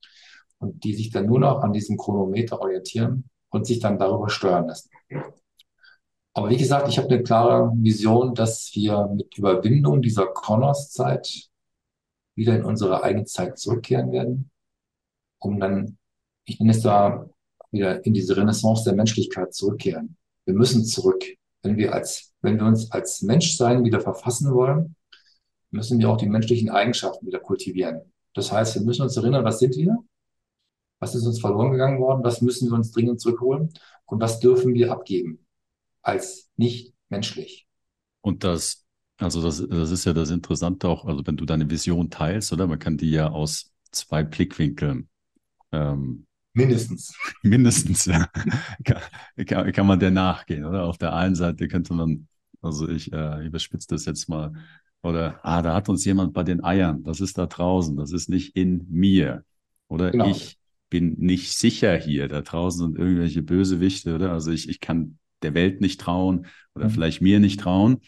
und 0.60 0.84
die 0.84 0.94
sich 0.94 1.12
dann 1.12 1.26
nur 1.26 1.40
noch 1.40 1.62
an 1.62 1.74
diesem 1.74 1.98
Chronometer 1.98 2.60
orientieren 2.62 3.30
und 3.50 3.66
sich 3.66 3.80
dann 3.80 3.98
darüber 3.98 4.30
steuern 4.30 4.68
lassen. 4.68 4.90
Aber 6.34 6.50
wie 6.50 6.58
gesagt, 6.58 6.88
ich 6.88 6.98
habe 6.98 7.10
eine 7.10 7.24
klare 7.24 7.72
Vision, 7.76 8.36
dass 8.36 8.72
wir 8.74 9.08
mit 9.08 9.38
Überwindung 9.38 10.02
dieser 10.02 10.28
Kronos-Zeit 10.28 11.50
wieder 12.36 12.56
in 12.56 12.64
unsere 12.64 13.04
eigene 13.04 13.26
Zeit 13.26 13.58
zurückkehren 13.58 14.12
werden, 14.12 14.52
um 15.40 15.60
dann, 15.60 15.98
ich 16.46 16.60
nenne 16.60 16.72
es 16.72 16.82
da, 16.82 17.28
wieder 17.72 18.06
in 18.06 18.14
diese 18.14 18.38
Renaissance 18.38 18.84
der 18.84 18.94
Menschlichkeit 18.94 19.54
zurückkehren. 19.54 20.16
Wir 20.46 20.54
müssen 20.54 20.86
zurück. 20.86 21.24
Wenn 21.64 21.78
wir 21.78 21.94
als, 21.94 22.34
wenn 22.42 22.58
wir 22.58 22.66
uns 22.66 22.92
als 22.92 23.22
Menschsein 23.22 23.84
wieder 23.84 24.00
verfassen 24.00 24.54
wollen, 24.54 24.96
müssen 25.72 26.00
wir 26.00 26.10
auch 26.10 26.18
die 26.18 26.28
menschlichen 26.28 26.70
Eigenschaften 26.70 27.26
wieder 27.26 27.40
kultivieren. 27.40 28.02
Das 28.34 28.52
heißt, 28.52 28.76
wir 28.76 28.84
müssen 28.84 29.02
uns 29.02 29.18
erinnern, 29.18 29.44
was 29.44 29.60
sind 29.60 29.76
wir? 29.76 29.98
Was 31.00 31.16
ist 31.16 31.26
uns 31.26 31.40
verloren 31.40 31.72
gegangen 31.72 32.00
worden? 32.00 32.24
Was 32.24 32.42
müssen 32.42 32.70
wir 32.70 32.76
uns 32.76 32.92
dringend 32.92 33.20
zurückholen? 33.20 33.74
Und 34.06 34.22
was 34.22 34.40
dürfen 34.40 34.74
wir 34.74 34.92
abgeben 34.92 35.46
als 36.02 36.50
nicht 36.56 36.94
menschlich? 37.10 37.68
Und 38.22 38.44
das, 38.44 38.86
also 39.18 39.42
das, 39.42 39.66
das 39.68 39.92
ist 39.92 40.06
ja 40.06 40.14
das 40.14 40.30
Interessante 40.30 40.88
auch, 40.88 41.06
also 41.06 41.26
wenn 41.26 41.38
du 41.38 41.46
deine 41.46 41.70
Vision 41.70 42.10
teilst, 42.10 42.54
oder? 42.54 42.68
Man 42.68 42.80
kann 42.80 42.98
die 42.98 43.12
ja 43.12 43.30
aus 43.30 43.72
zwei 43.92 44.24
Blickwinkeln 44.24 45.10
ähm, 45.72 46.27
Mindestens. 46.58 47.14
Mindestens, 47.44 48.06
ja. 48.06 48.28
kann, 49.46 49.72
kann, 49.72 49.86
man 49.86 50.00
der 50.00 50.10
nachgehen, 50.10 50.66
oder? 50.66 50.86
Auf 50.86 50.98
der 50.98 51.14
einen 51.14 51.36
Seite 51.36 51.68
könnte 51.68 51.94
man, 51.94 52.28
also 52.62 52.90
ich 52.90 53.14
äh, 53.14 53.46
überspitze 53.46 53.88
das 53.90 54.06
jetzt 54.06 54.28
mal, 54.28 54.54
oder, 55.04 55.40
ah, 55.44 55.62
da 55.62 55.76
hat 55.76 55.88
uns 55.88 56.04
jemand 56.04 56.34
bei 56.34 56.42
den 56.42 56.64
Eiern, 56.64 57.04
das 57.04 57.22
ist 57.22 57.38
da 57.38 57.46
draußen, 57.46 57.96
das 57.96 58.12
ist 58.12 58.28
nicht 58.28 58.56
in 58.56 58.88
mir. 58.90 59.46
Oder 59.88 60.10
genau. 60.10 60.32
ich 60.32 60.58
bin 60.90 61.16
nicht 61.20 61.56
sicher 61.56 61.96
hier, 61.96 62.28
da 62.28 62.42
draußen 62.42 62.88
sind 62.88 62.98
irgendwelche 62.98 63.44
Bösewichte, 63.44 64.16
oder? 64.16 64.32
Also 64.32 64.52
ich, 64.52 64.68
ich 64.68 64.80
kann 64.80 65.20
der 65.44 65.54
Welt 65.54 65.80
nicht 65.80 66.02
trauen 66.02 66.48
oder 66.74 66.86
mhm. 66.86 66.90
vielleicht 66.90 67.22
mir 67.22 67.40
nicht 67.40 67.60
trauen. 67.60 68.00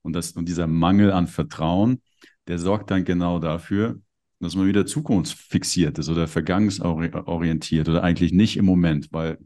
Und, 0.00 0.14
das, 0.14 0.32
und 0.32 0.48
dieser 0.48 0.66
Mangel 0.66 1.12
an 1.12 1.26
Vertrauen, 1.26 2.00
der 2.46 2.58
sorgt 2.58 2.90
dann 2.90 3.04
genau 3.04 3.38
dafür, 3.38 4.00
dass 4.40 4.54
man 4.54 4.66
wieder 4.66 4.86
zukunftsfixiert 4.86 5.98
ist 5.98 6.08
oder 6.08 6.28
vergangensorientiert 6.28 7.88
oder 7.88 8.02
eigentlich 8.02 8.32
nicht 8.32 8.56
im 8.56 8.64
Moment, 8.64 9.08
weil, 9.12 9.38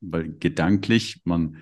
weil 0.00 0.32
gedanklich 0.34 1.20
man 1.24 1.58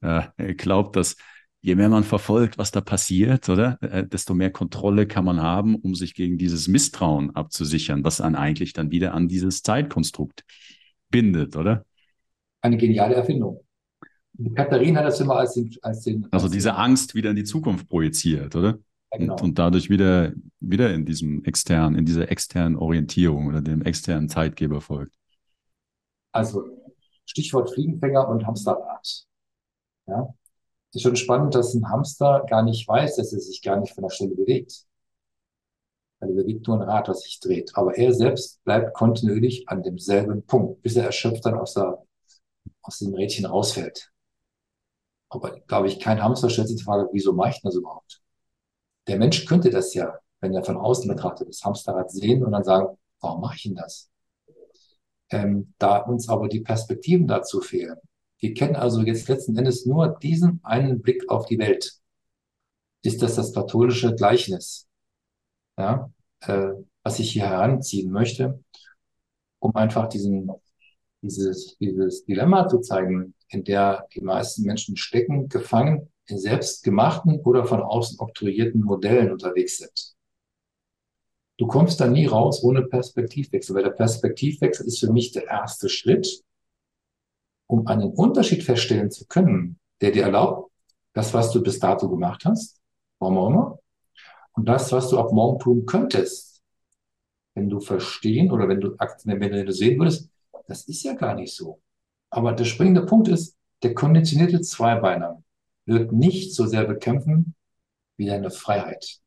äh, 0.00 0.54
glaubt, 0.54 0.96
dass 0.96 1.16
je 1.60 1.74
mehr 1.74 1.88
man 1.88 2.04
verfolgt, 2.04 2.58
was 2.58 2.70
da 2.70 2.80
passiert, 2.80 3.48
oder, 3.48 3.78
äh, 3.82 4.06
desto 4.06 4.34
mehr 4.34 4.50
Kontrolle 4.50 5.06
kann 5.06 5.24
man 5.24 5.42
haben, 5.42 5.74
um 5.74 5.94
sich 5.94 6.14
gegen 6.14 6.38
dieses 6.38 6.68
Misstrauen 6.68 7.34
abzusichern, 7.34 8.04
was 8.04 8.18
dann 8.18 8.34
eigentlich 8.34 8.72
dann 8.72 8.90
wieder 8.90 9.14
an 9.14 9.28
dieses 9.28 9.62
Zeitkonstrukt 9.62 10.44
bindet, 11.10 11.56
oder? 11.56 11.84
Eine 12.60 12.76
geniale 12.76 13.14
Erfindung. 13.14 13.64
Katharina 14.54 15.00
hat 15.00 15.06
das 15.06 15.20
immer 15.20 15.36
als 15.36 15.54
den, 15.54 15.74
als 15.82 16.02
den 16.02 16.28
Also 16.30 16.48
diese 16.48 16.76
Angst 16.76 17.14
wieder 17.14 17.30
in 17.30 17.36
die 17.36 17.44
Zukunft 17.44 17.88
projiziert, 17.88 18.54
oder? 18.54 18.78
Genau. 19.10 19.34
und, 19.34 19.42
und 19.42 19.58
dadurch 19.58 19.90
wieder, 19.90 20.32
wieder 20.60 20.92
in 20.92 21.04
diesem 21.04 21.44
externen, 21.44 21.98
in 21.98 22.04
dieser 22.04 22.30
externen 22.30 22.76
Orientierung 22.76 23.46
oder 23.46 23.60
dem 23.60 23.82
externen 23.82 24.28
Zeitgeber 24.28 24.80
folgt. 24.80 25.14
Also 26.32 26.64
Stichwort 27.24 27.70
Fliegenfänger 27.72 28.28
und 28.28 28.46
Hamsterrad. 28.46 29.24
Ja, 30.06 30.34
ist 30.94 31.02
schon 31.02 31.16
spannend, 31.16 31.54
dass 31.54 31.74
ein 31.74 31.88
Hamster 31.88 32.44
gar 32.48 32.62
nicht 32.62 32.88
weiß, 32.88 33.16
dass 33.16 33.32
er 33.32 33.40
sich 33.40 33.62
gar 33.62 33.78
nicht 33.78 33.94
von 33.94 34.02
der 34.02 34.10
Stelle 34.10 34.34
bewegt. 34.34 34.86
Weil 36.20 36.30
er 36.30 36.36
bewegt 36.36 36.66
nur 36.66 36.80
ein 36.80 36.88
Rad, 36.88 37.08
das 37.08 37.20
sich 37.22 37.38
dreht. 37.40 37.72
Aber 37.74 37.96
er 37.96 38.12
selbst 38.12 38.62
bleibt 38.64 38.94
kontinuierlich 38.94 39.68
an 39.68 39.82
demselben 39.82 40.44
Punkt, 40.46 40.82
bis 40.82 40.96
er 40.96 41.04
erschöpft 41.04 41.44
dann 41.44 41.58
aus, 41.58 41.74
der, 41.74 42.02
aus 42.82 42.98
dem 42.98 43.14
Rädchen 43.14 43.46
rausfällt. 43.46 44.10
Aber 45.28 45.60
glaube 45.60 45.88
ich, 45.88 46.00
kein 46.00 46.22
Hamster 46.22 46.48
stellt 46.48 46.68
sich 46.68 46.78
die 46.78 46.84
Frage, 46.84 47.08
wieso 47.12 47.32
mache 47.34 47.50
ich 47.50 47.60
das 47.62 47.74
überhaupt? 47.74 48.22
Der 49.08 49.18
Mensch 49.18 49.46
könnte 49.46 49.70
das 49.70 49.94
ja, 49.94 50.18
wenn 50.40 50.54
er 50.54 50.62
von 50.62 50.76
außen 50.76 51.08
betrachtet, 51.08 51.48
das 51.48 51.64
Hamsterrad 51.64 52.10
sehen 52.10 52.44
und 52.44 52.52
dann 52.52 52.62
sagen, 52.62 52.96
warum 53.20 53.40
mache 53.40 53.56
ich 53.56 53.62
denn 53.62 53.74
das? 53.74 54.10
Ähm, 55.30 55.74
da 55.78 55.98
uns 55.98 56.28
aber 56.28 56.48
die 56.48 56.60
Perspektiven 56.60 57.26
dazu 57.26 57.60
fehlen. 57.60 57.96
Wir 58.38 58.54
kennen 58.54 58.76
also 58.76 59.00
jetzt 59.02 59.28
letzten 59.28 59.56
Endes 59.56 59.84
nur 59.86 60.16
diesen 60.22 60.60
einen 60.62 61.02
Blick 61.02 61.28
auf 61.28 61.46
die 61.46 61.58
Welt. 61.58 61.98
Ist 63.02 63.22
das 63.22 63.34
das 63.34 63.52
katholische 63.52 64.14
Gleichnis, 64.14 64.86
ja, 65.78 66.10
äh, 66.40 66.72
was 67.02 67.18
ich 67.18 67.32
hier 67.32 67.48
heranziehen 67.48 68.10
möchte, 68.12 68.62
um 69.58 69.74
einfach 69.74 70.08
diesen, 70.08 70.50
dieses, 71.22 71.76
dieses 71.78 72.24
Dilemma 72.24 72.68
zu 72.68 72.80
zeigen, 72.80 73.34
in 73.48 73.64
der 73.64 74.06
die 74.14 74.20
meisten 74.20 74.62
Menschen 74.64 74.96
stecken, 74.96 75.48
gefangen 75.48 76.10
in 76.28 76.38
selbstgemachten 76.38 77.40
oder 77.40 77.64
von 77.64 77.82
außen 77.82 78.20
oktroyierten 78.20 78.82
Modellen 78.82 79.32
unterwegs 79.32 79.78
sind. 79.78 80.14
Du 81.56 81.66
kommst 81.66 82.00
da 82.00 82.06
nie 82.06 82.26
raus 82.26 82.62
ohne 82.62 82.84
Perspektivwechsel, 82.84 83.74
weil 83.74 83.82
der 83.82 83.90
Perspektivwechsel 83.90 84.86
ist 84.86 85.00
für 85.00 85.12
mich 85.12 85.32
der 85.32 85.46
erste 85.46 85.88
Schritt, 85.88 86.44
um 87.66 87.86
einen 87.86 88.12
Unterschied 88.12 88.62
feststellen 88.62 89.10
zu 89.10 89.26
können, 89.26 89.78
der 90.00 90.12
dir 90.12 90.22
erlaubt, 90.22 90.70
das, 91.14 91.34
was 91.34 91.50
du 91.50 91.62
bis 91.62 91.80
dato 91.80 92.08
gemacht 92.08 92.44
hast, 92.44 92.80
warum 93.18 93.38
auch 93.38 93.48
immer, 93.48 93.78
und 94.52 94.66
das, 94.66 94.92
was 94.92 95.08
du 95.08 95.18
ab 95.18 95.32
morgen 95.32 95.58
tun 95.58 95.86
könntest, 95.86 96.62
wenn 97.54 97.68
du 97.68 97.80
verstehen 97.80 98.52
oder 98.52 98.68
wenn 98.68 98.80
du, 98.80 98.96
wenn 99.24 99.66
du 99.66 99.72
sehen 99.72 99.98
würdest, 99.98 100.30
das 100.66 100.84
ist 100.84 101.02
ja 101.02 101.14
gar 101.14 101.34
nicht 101.34 101.54
so. 101.54 101.80
Aber 102.30 102.52
der 102.52 102.64
springende 102.64 103.04
Punkt 103.04 103.28
ist, 103.28 103.56
der 103.82 103.94
konditionierte 103.94 104.60
Zweibeiner 104.60 105.42
wird 105.88 106.12
nicht 106.12 106.54
so 106.54 106.66
sehr 106.66 106.84
bekämpfen 106.84 107.54
wie 108.16 108.26
deine 108.26 108.50
Freiheit. 108.50 109.18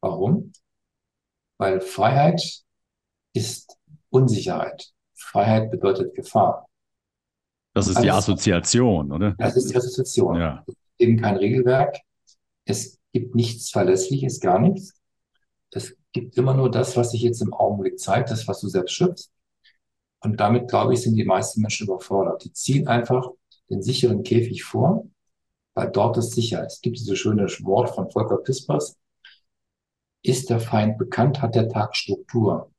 Warum? 0.00 0.52
Weil 1.58 1.80
Freiheit 1.80 2.62
ist 3.34 3.78
Unsicherheit. 4.10 4.92
Freiheit 5.14 5.70
bedeutet 5.70 6.14
Gefahr. 6.14 6.68
Das 7.74 7.88
ist 7.88 8.02
die 8.02 8.10
Assoziation, 8.10 9.12
oder? 9.12 9.34
Das 9.38 9.56
ist 9.56 9.70
die 9.70 9.76
Assoziation. 9.76 10.36
Ja. 10.36 10.64
Eben 10.98 11.20
kein 11.20 11.36
Regelwerk. 11.36 11.98
Es 12.64 12.98
gibt 13.12 13.34
nichts 13.34 13.70
Verlässliches, 13.70 14.40
gar 14.40 14.58
nichts. 14.58 14.94
Es 15.70 15.96
gibt 16.12 16.36
immer 16.38 16.54
nur 16.54 16.70
das, 16.70 16.96
was 16.96 17.10
sich 17.10 17.22
jetzt 17.22 17.42
im 17.42 17.52
Augenblick 17.52 17.98
zeigt, 17.98 18.30
das, 18.30 18.46
was 18.46 18.60
du 18.60 18.68
selbst 18.68 18.92
schützt. 18.92 19.32
Und 20.20 20.38
damit, 20.38 20.68
glaube 20.68 20.94
ich, 20.94 21.02
sind 21.02 21.16
die 21.16 21.24
meisten 21.24 21.60
Menschen 21.60 21.88
überfordert. 21.88 22.44
Die 22.44 22.52
ziehen 22.52 22.86
einfach 22.86 23.28
den 23.70 23.82
sicheren 23.82 24.22
Käfig 24.22 24.64
vor, 24.64 25.08
weil 25.74 25.90
dort 25.90 26.16
ist 26.16 26.32
sicher. 26.32 26.64
Es 26.64 26.80
gibt 26.80 26.98
dieses 26.98 27.18
schöne 27.18 27.46
Wort 27.62 27.90
von 27.94 28.10
Volker 28.10 28.38
Pispers. 28.38 28.96
Ist 30.22 30.50
der 30.50 30.60
Feind 30.60 30.98
bekannt, 30.98 31.42
hat 31.42 31.54
der 31.54 31.68
Tag 31.68 31.96
Struktur. 31.96 32.70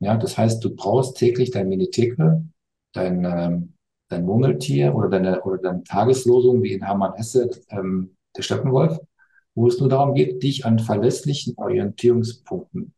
Ja, 0.00 0.16
das 0.16 0.36
heißt, 0.36 0.62
du 0.64 0.74
brauchst 0.74 1.16
täglich 1.16 1.50
dein 1.50 1.68
Minitekel, 1.68 2.44
dein, 2.92 3.24
ähm, 3.24 3.74
dein 4.08 4.24
Murmeltier 4.24 4.94
oder 4.94 5.08
deine, 5.08 5.42
oder 5.42 5.58
deine 5.58 5.84
Tageslosung, 5.84 6.62
wie 6.62 6.72
in 6.72 6.84
Hermann 6.84 7.14
Hesse, 7.14 7.50
ähm, 7.70 8.16
der 8.36 8.42
Steppenwolf, 8.42 8.98
wo 9.54 9.68
es 9.68 9.78
nur 9.78 9.88
darum 9.88 10.14
geht, 10.14 10.42
dich 10.42 10.66
an 10.66 10.78
verlässlichen 10.78 11.54
Orientierungspunkten 11.56 12.92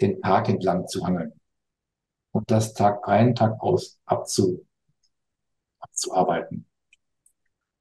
den 0.00 0.20
Tag 0.20 0.48
entlang 0.48 0.88
zu 0.88 1.06
hangeln 1.06 1.32
und 2.32 2.50
das 2.50 2.74
Tag 2.74 3.06
ein, 3.08 3.34
Tag 3.34 3.60
aus 3.60 4.00
abzu, 4.04 4.66
abzuarbeiten. 6.02 6.66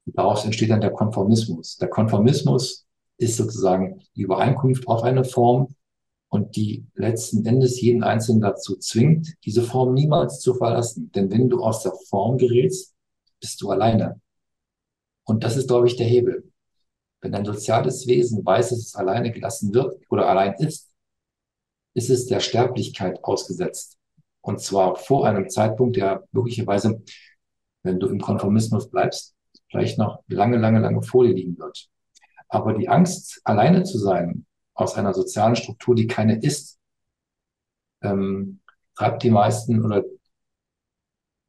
Daraus 0.05 0.45
entsteht 0.45 0.69
dann 0.69 0.81
der 0.81 0.91
Konformismus. 0.91 1.77
Der 1.77 1.89
Konformismus 1.89 2.85
ist 3.17 3.37
sozusagen 3.37 4.01
die 4.15 4.21
Übereinkunft 4.21 4.87
auf 4.87 5.03
eine 5.03 5.23
Form 5.23 5.75
und 6.29 6.55
die 6.55 6.85
letzten 6.95 7.45
Endes 7.45 7.79
jeden 7.81 8.03
Einzelnen 8.03 8.41
dazu 8.41 8.77
zwingt, 8.77 9.35
diese 9.45 9.63
Form 9.63 9.93
niemals 9.93 10.39
zu 10.39 10.53
verlassen. 10.53 11.11
Denn 11.11 11.31
wenn 11.31 11.49
du 11.49 11.63
aus 11.63 11.83
der 11.83 11.93
Form 12.09 12.37
gerätst, 12.37 12.93
bist 13.39 13.61
du 13.61 13.69
alleine. 13.69 14.19
Und 15.23 15.43
das 15.43 15.55
ist, 15.55 15.67
glaube 15.67 15.87
ich, 15.87 15.95
der 15.97 16.07
Hebel. 16.07 16.51
Wenn 17.21 17.35
ein 17.35 17.45
soziales 17.45 18.07
Wesen 18.07 18.43
weiß, 18.45 18.69
dass 18.69 18.79
es 18.79 18.95
alleine 18.95 19.31
gelassen 19.31 19.73
wird 19.73 19.95
oder 20.09 20.27
allein 20.27 20.55
ist, 20.55 20.89
ist 21.93 22.09
es 22.09 22.25
der 22.25 22.39
Sterblichkeit 22.39 23.23
ausgesetzt. 23.23 23.97
Und 24.41 24.59
zwar 24.59 24.95
vor 24.95 25.27
einem 25.27 25.49
Zeitpunkt, 25.49 25.97
der 25.97 26.23
möglicherweise, 26.31 27.03
wenn 27.83 27.99
du 27.99 28.07
im 28.07 28.19
Konformismus 28.19 28.89
bleibst, 28.89 29.35
vielleicht 29.69 29.97
noch 29.97 30.23
lange, 30.27 30.57
lange, 30.57 30.79
lange 30.79 31.01
vor 31.01 31.25
dir 31.25 31.33
liegen 31.33 31.57
wird. 31.57 31.87
Aber 32.49 32.73
die 32.73 32.89
Angst, 32.89 33.41
alleine 33.43 33.83
zu 33.83 33.97
sein, 33.97 34.45
aus 34.73 34.95
einer 34.95 35.13
sozialen 35.13 35.55
Struktur, 35.55 35.95
die 35.95 36.07
keine 36.07 36.39
ist, 36.39 36.79
ähm, 38.01 38.59
treibt 38.95 39.23
die 39.23 39.29
meisten 39.29 39.83
oder 39.83 40.03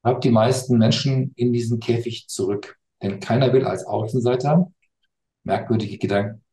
treibt 0.02 0.24
die 0.24 0.30
meisten 0.30 0.78
Menschen 0.78 1.32
in 1.36 1.52
diesen 1.52 1.80
Käfig 1.80 2.28
zurück. 2.28 2.78
Denn 3.02 3.20
keiner 3.20 3.52
will 3.52 3.64
als 3.64 3.84
Außenseiter 3.84 4.72
merkwürdige 5.44 5.98
Gedanken, 5.98 6.44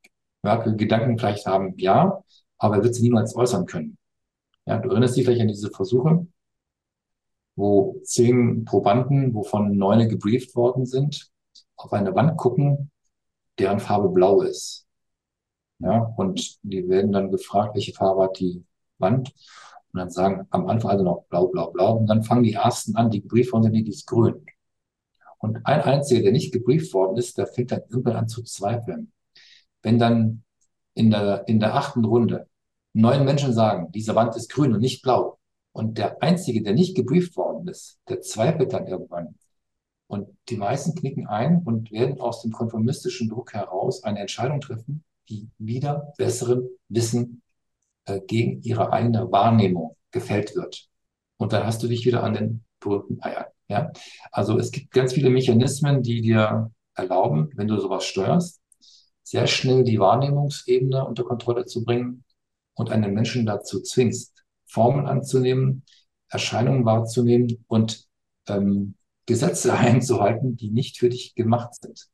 merkwürdige 0.41 0.85
Gedanken 0.85 1.17
vielleicht 1.17 1.45
haben, 1.45 1.73
ja, 1.77 2.23
aber 2.57 2.77
er 2.77 2.83
wird 2.83 2.95
sie 2.95 3.03
niemals 3.03 3.35
äußern 3.35 3.65
können. 3.65 3.97
Ja, 4.65 4.77
du 4.77 4.89
erinnerst 4.89 5.15
dich 5.15 5.25
vielleicht 5.25 5.41
an 5.41 5.47
diese 5.47 5.69
Versuche, 5.69 6.27
wo 7.59 7.99
zehn 8.03 8.63
Probanden, 8.63 9.33
wovon 9.33 9.75
neune 9.75 10.07
gebrieft 10.07 10.55
worden 10.55 10.85
sind, 10.85 11.29
auf 11.75 11.91
eine 11.91 12.15
Wand 12.15 12.37
gucken, 12.37 12.89
deren 13.59 13.79
Farbe 13.79 14.09
blau 14.09 14.41
ist. 14.41 14.87
Ja, 15.79 16.13
und 16.17 16.57
die 16.63 16.87
werden 16.87 17.11
dann 17.11 17.31
gefragt, 17.31 17.75
welche 17.75 17.93
Farbe 17.93 18.23
hat 18.23 18.39
die 18.39 18.63
Wand? 18.97 19.33
Und 19.91 19.99
dann 19.99 20.09
sagen 20.09 20.47
am 20.51 20.67
Anfang 20.67 20.91
also 20.91 21.03
noch 21.03 21.25
blau, 21.29 21.47
blau, 21.47 21.71
blau. 21.71 21.97
Und 21.97 22.07
dann 22.07 22.23
fangen 22.23 22.43
die 22.43 22.53
ersten 22.53 22.95
an, 22.95 23.09
die 23.09 23.21
gebrieft 23.21 23.51
worden 23.51 23.63
sind, 23.63 23.73
die 23.73 23.89
ist 23.89 24.07
grün. 24.07 24.45
Und 25.39 25.57
ein 25.65 25.81
einziger, 25.81 26.21
der 26.21 26.31
nicht 26.31 26.53
gebrieft 26.53 26.93
worden 26.93 27.17
ist, 27.17 27.37
der 27.37 27.47
fängt 27.47 27.71
dann 27.71 27.81
irgendwann 27.89 28.17
an 28.17 28.27
zu 28.29 28.41
zweifeln. 28.43 29.11
Wenn 29.81 29.99
dann 29.99 30.43
in 30.93 31.11
der, 31.11 31.47
in 31.47 31.59
der 31.59 31.75
achten 31.75 32.05
Runde 32.05 32.47
neun 32.93 33.25
Menschen 33.25 33.53
sagen, 33.53 33.91
diese 33.91 34.15
Wand 34.15 34.35
ist 34.35 34.49
grün 34.49 34.73
und 34.73 34.81
nicht 34.81 35.01
blau, 35.01 35.38
und 35.79 35.97
der 35.97 36.21
einzige, 36.21 36.61
der 36.61 36.73
nicht 36.73 36.93
gebrieft 36.93 37.37
worden 37.37 37.65
ist, 37.69 37.99
der 38.09 38.19
zweifelt 38.19 38.73
dann 38.73 38.85
irgendwann. 38.85 39.35
Und 40.07 40.27
die 40.49 40.57
meisten 40.57 40.93
knicken 40.93 41.25
ein 41.25 41.61
und 41.63 41.89
werden 41.89 42.19
aus 42.19 42.41
dem 42.41 42.51
konformistischen 42.51 43.29
Druck 43.29 43.53
heraus 43.53 44.03
eine 44.03 44.19
Entscheidung 44.19 44.59
treffen, 44.59 45.05
die 45.29 45.47
wieder 45.57 46.11
besseren 46.17 46.67
Wissen 46.89 47.41
äh, 48.03 48.19
gegen 48.27 48.61
ihre 48.61 48.91
eigene 48.91 49.31
Wahrnehmung 49.31 49.95
gefällt 50.11 50.53
wird. 50.53 50.89
Und 51.37 51.53
dann 51.53 51.65
hast 51.65 51.81
du 51.81 51.87
dich 51.87 52.05
wieder 52.05 52.23
an 52.23 52.33
den 52.33 52.65
berühmten 52.81 53.23
Eiern. 53.23 53.45
Ja? 53.69 53.93
Also 54.33 54.59
es 54.59 54.71
gibt 54.71 54.91
ganz 54.91 55.13
viele 55.13 55.29
Mechanismen, 55.29 56.03
die 56.03 56.19
dir 56.19 56.73
erlauben, 56.93 57.51
wenn 57.55 57.69
du 57.69 57.79
sowas 57.79 58.03
steuerst, 58.03 58.59
sehr 59.23 59.47
schnell 59.47 59.85
die 59.85 59.99
Wahrnehmungsebene 59.99 61.05
unter 61.05 61.23
Kontrolle 61.23 61.63
zu 61.63 61.85
bringen 61.85 62.25
und 62.73 62.89
einen 62.89 63.13
Menschen 63.13 63.45
dazu 63.45 63.81
zwingst, 63.81 64.38
Formen 64.69 65.07
anzunehmen, 65.07 65.83
Erscheinungen 66.29 66.85
wahrzunehmen 66.85 67.65
und 67.67 68.05
ähm, 68.47 68.95
Gesetze 69.25 69.73
einzuhalten, 69.77 70.55
die 70.55 70.69
nicht 70.69 70.97
für 70.97 71.09
dich 71.09 71.35
gemacht 71.35 71.75
sind. 71.75 72.07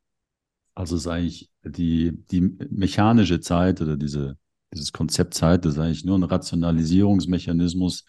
Also 0.74 0.96
ist 0.96 1.06
eigentlich 1.06 1.50
die, 1.64 2.12
die 2.30 2.40
mechanische 2.40 3.40
Zeit 3.40 3.80
oder 3.80 3.96
diese, 3.96 4.36
dieses 4.74 4.92
Konzept 4.92 5.34
Zeit, 5.34 5.64
das 5.64 5.74
ist 5.74 5.78
eigentlich 5.80 6.04
nur 6.04 6.18
ein 6.18 6.22
Rationalisierungsmechanismus, 6.22 8.04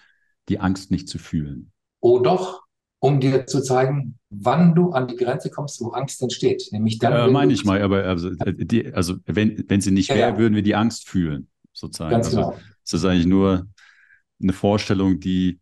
die 0.50 0.60
Angst 0.60 0.92
nicht 0.92 1.08
zu 1.08 1.18
fühlen. 1.18 1.72
Oh 2.02 2.20
doch, 2.20 2.64
um 3.00 3.20
dir 3.20 3.46
zu 3.46 3.62
zeigen, 3.62 4.18
wann 4.30 4.76
du 4.76 4.92
an 4.92 5.08
die 5.08 5.16
Grenze 5.16 5.50
kommst, 5.50 5.80
wo 5.82 5.90
Angst 5.90 6.22
entsteht. 6.22 6.70
Nämlich 6.72 7.00
dann. 7.00 7.14
Ja, 7.14 7.28
meine 7.28 7.54
ich 7.54 7.64
mal, 7.64 7.82
aber 7.82 8.04
also, 8.04 8.32
die, 8.46 8.94
also 8.94 9.16
wenn, 9.26 9.64
wenn 9.68 9.82
sie 9.82 9.92
nicht 9.92 10.10
ja, 10.10 10.16
wäre, 10.16 10.38
würden 10.38 10.56
wir 10.56 10.64
die 10.64 10.76
Angst 10.76 11.08
fühlen, 11.08 11.48
sozusagen. 11.74 12.12
Ganz 12.12 12.28
also, 12.28 12.38
genau. 12.38 12.58
Es 12.84 12.94
ist 12.94 13.06
eigentlich 13.06 13.28
nur 13.28 13.68
eine 14.42 14.54
Vorstellung, 14.54 15.20
die 15.20 15.60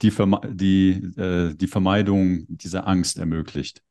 die, 0.00 0.10
Verme 0.10 0.40
die, 0.48 0.90
äh, 1.16 1.54
die 1.54 1.66
Vermeidung 1.66 2.46
dieser 2.48 2.86
Angst 2.86 3.18
ermöglicht. 3.18 3.82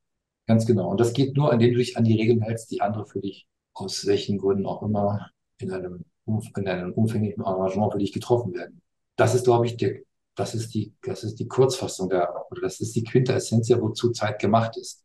Ganz 0.47 0.65
genau. 0.65 0.89
Und 0.89 0.99
das 0.99 1.13
geht 1.13 1.36
nur, 1.36 1.51
indem 1.53 1.71
du 1.73 1.77
dich 1.77 1.97
an 1.97 2.03
die 2.03 2.15
Regeln 2.15 2.41
hältst, 2.41 2.71
die 2.71 2.82
andere 2.82 3.05
für 3.05 3.21
dich 3.21 3.47
aus 3.73 4.05
welchen 4.05 4.38
Gründen 4.38 4.65
auch 4.65 4.84
immer 4.84 5.29
in 5.57 5.71
einem, 5.71 6.05
in 6.25 6.67
einem 6.67 6.93
umfänglichen 6.93 7.43
Arrangement 7.43 7.93
für 7.93 7.99
dich 7.99 8.11
getroffen 8.11 8.53
werden. 8.53 8.82
Das 9.15 9.36
ist, 9.36 9.45
glaube 9.45 9.65
ich, 9.65 9.77
der, 9.77 9.99
das 10.36 10.55
ist 10.55 10.73
die, 10.73 10.93
das 11.03 11.23
ist 11.23 11.36
die 11.36 11.47
Kurzfassung 11.47 12.09
der, 12.09 12.45
oder 12.51 12.61
das 12.61 12.79
ist 12.79 12.95
die 12.95 13.03
Quintessenz, 13.03 13.69
wozu 13.69 14.11
Zeit 14.11 14.39
gemacht 14.39 14.77
ist. 14.77 15.03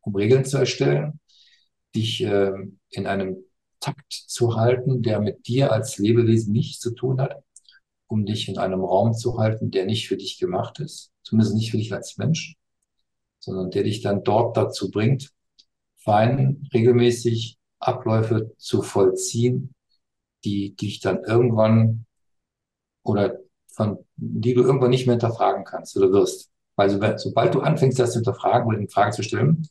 Um 0.00 0.14
Regeln 0.14 0.44
zu 0.44 0.58
erstellen, 0.58 1.20
dich 1.94 2.22
äh, 2.22 2.52
in 2.90 3.06
einem 3.06 3.44
Takt 3.80 4.12
zu 4.12 4.56
halten, 4.56 5.02
der 5.02 5.20
mit 5.20 5.46
dir 5.46 5.72
als 5.72 5.98
Lebewesen 5.98 6.52
nichts 6.52 6.80
zu 6.80 6.94
tun 6.94 7.20
hat, 7.20 7.42
um 8.08 8.26
dich 8.26 8.48
in 8.48 8.58
einem 8.58 8.82
Raum 8.82 9.12
zu 9.12 9.38
halten, 9.38 9.70
der 9.70 9.86
nicht 9.86 10.08
für 10.08 10.16
dich 10.16 10.38
gemacht 10.38 10.80
ist, 10.80 11.12
zumindest 11.22 11.54
nicht 11.54 11.70
für 11.70 11.76
dich 11.76 11.92
als 11.92 12.16
Mensch, 12.16 12.56
sondern 13.38 13.70
der 13.70 13.84
dich 13.84 14.02
dann 14.02 14.24
dort 14.24 14.56
dazu 14.56 14.90
bringt, 14.90 15.30
fein 15.96 16.66
regelmäßig 16.72 17.58
Abläufe 17.78 18.52
zu 18.56 18.82
vollziehen, 18.82 19.74
die 20.44 20.74
dich 20.74 21.00
dann 21.00 21.22
irgendwann 21.24 22.06
oder 23.04 23.38
von 23.68 23.98
die 24.16 24.54
du 24.54 24.62
irgendwann 24.62 24.90
nicht 24.90 25.06
mehr 25.06 25.14
hinterfragen 25.14 25.64
kannst 25.64 25.96
oder 25.96 26.10
wirst. 26.10 26.50
Weil 26.76 27.18
sobald 27.18 27.54
du 27.54 27.60
anfängst, 27.60 27.98
das 27.98 28.12
zu 28.12 28.18
hinterfragen 28.18 28.66
oder 28.66 28.78
in 28.78 28.88
Frage 28.88 29.12
zu 29.12 29.22
stellen, 29.22 29.68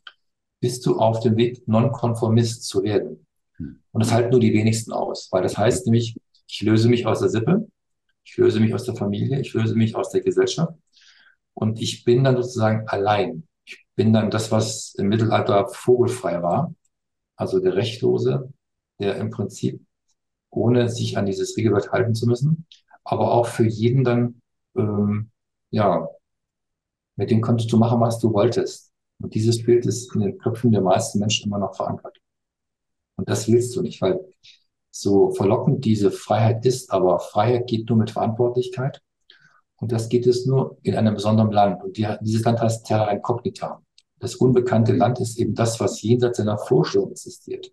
bist 0.59 0.85
du 0.85 0.97
auf 0.97 1.19
dem 1.21 1.37
Weg, 1.37 1.67
Nonkonformist 1.67 2.63
zu 2.63 2.83
werden. 2.83 3.25
Hm. 3.57 3.81
Und 3.91 4.03
das 4.03 4.11
halten 4.11 4.31
nur 4.31 4.39
die 4.39 4.53
wenigsten 4.53 4.91
aus, 4.91 5.29
weil 5.31 5.43
das 5.43 5.57
heißt 5.57 5.85
nämlich, 5.85 6.15
ich 6.47 6.61
löse 6.61 6.89
mich 6.89 7.05
aus 7.05 7.19
der 7.19 7.29
Sippe, 7.29 7.67
ich 8.27 8.35
löse 8.37 8.59
mich 8.59 8.73
aus 8.73 8.83
der 8.83 8.95
Familie, 8.95 9.39
ich 9.39 9.53
löse 9.53 9.75
mich 9.75 9.95
aus 9.95 10.09
der 10.11 10.21
Gesellschaft 10.21 10.73
und 11.53 11.81
ich 11.81 12.03
bin 12.03 12.25
dann 12.25 12.35
sozusagen 12.35 12.87
allein. 12.87 13.47
Ich 13.65 13.85
bin 13.95 14.11
dann 14.11 14.29
das, 14.29 14.51
was 14.51 14.93
im 14.95 15.07
Mittelalter 15.07 15.69
vogelfrei 15.69 16.43
war, 16.43 16.75
also 17.37 17.59
der 17.59 17.75
Rechtlose, 17.75 18.51
der 18.99 19.15
im 19.15 19.29
Prinzip 19.29 19.81
ohne 20.49 20.89
sich 20.89 21.17
an 21.17 21.25
dieses 21.25 21.55
Regelwerk 21.55 21.91
halten 21.93 22.15
zu 22.15 22.27
müssen, 22.27 22.65
aber 23.05 23.31
auch 23.31 23.47
für 23.47 23.65
jeden 23.65 24.03
dann, 24.03 24.41
ähm, 24.75 25.31
ja, 25.71 26.09
mit 27.15 27.31
dem 27.31 27.41
konntest 27.41 27.71
du 27.71 27.77
machen, 27.77 28.01
was 28.01 28.19
du 28.19 28.33
wolltest. 28.33 28.91
Und 29.19 29.33
dieses 29.33 29.63
Bild 29.63 29.85
ist 29.85 30.13
in 30.13 30.21
den 30.21 30.37
Köpfen 30.37 30.71
der 30.71 30.81
meisten 30.81 31.19
Menschen 31.19 31.47
immer 31.47 31.59
noch 31.59 31.75
verankert. 31.75 32.17
Und 33.15 33.29
das 33.29 33.47
willst 33.47 33.75
du 33.75 33.81
nicht, 33.81 34.01
weil 34.01 34.19
so 35.01 35.31
verlockend 35.31 35.85
diese 35.85 36.11
Freiheit 36.11 36.65
ist, 36.65 36.91
aber 36.91 37.19
Freiheit 37.19 37.67
geht 37.67 37.89
nur 37.89 37.97
mit 37.97 38.11
Verantwortlichkeit. 38.11 39.01
Und 39.77 39.91
das 39.91 40.09
geht 40.09 40.25
es 40.25 40.45
nur 40.45 40.77
in 40.81 40.95
einem 40.95 41.13
besonderen 41.13 41.51
Land. 41.51 41.83
Und 41.83 41.97
die, 41.97 42.07
dieses 42.21 42.43
Land 42.43 42.61
heißt 42.61 42.85
Terra 42.85 43.11
Incognita. 43.11 43.81
Das 44.19 44.35
unbekannte 44.35 44.93
Land 44.93 45.19
ist 45.19 45.37
eben 45.37 45.53
das, 45.53 45.79
was 45.79 46.01
jenseits 46.01 46.37
seiner 46.37 46.57
Vorstellung 46.57 47.11
existiert. 47.11 47.71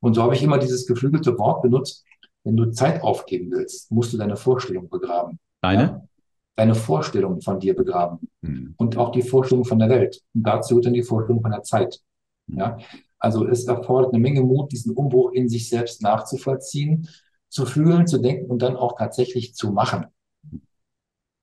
Und 0.00 0.14
so 0.14 0.22
habe 0.22 0.34
ich 0.34 0.42
immer 0.42 0.58
dieses 0.58 0.86
geflügelte 0.86 1.38
Wort 1.38 1.62
benutzt. 1.62 2.04
Wenn 2.42 2.56
du 2.58 2.70
Zeit 2.70 3.02
aufgeben 3.02 3.50
willst, 3.50 3.90
musst 3.90 4.12
du 4.12 4.18
deine 4.18 4.36
Vorstellung 4.36 4.90
begraben. 4.90 5.38
Deine? 5.62 5.82
Ja? 5.82 6.08
Deine 6.56 6.74
Vorstellung 6.74 7.40
von 7.40 7.58
dir 7.58 7.74
begraben. 7.74 8.28
Hm. 8.44 8.74
Und 8.76 8.98
auch 8.98 9.10
die 9.10 9.22
Vorstellung 9.22 9.64
von 9.64 9.78
der 9.78 9.88
Welt. 9.88 10.20
Und 10.34 10.42
dazu 10.42 10.78
dann 10.80 10.92
die 10.92 11.02
Vorstellung 11.02 11.40
von 11.40 11.52
der 11.52 11.62
Zeit. 11.62 12.00
Ja? 12.48 12.76
Also 13.24 13.46
es 13.46 13.64
erfordert 13.64 14.12
eine 14.12 14.20
Menge 14.20 14.42
Mut, 14.42 14.70
diesen 14.70 14.92
Umbruch 14.92 15.32
in 15.32 15.48
sich 15.48 15.70
selbst 15.70 16.02
nachzuvollziehen, 16.02 17.08
zu 17.48 17.64
fühlen, 17.64 18.06
zu 18.06 18.18
denken 18.18 18.50
und 18.50 18.60
dann 18.60 18.76
auch 18.76 18.98
tatsächlich 18.98 19.54
zu 19.54 19.72
machen. 19.72 20.04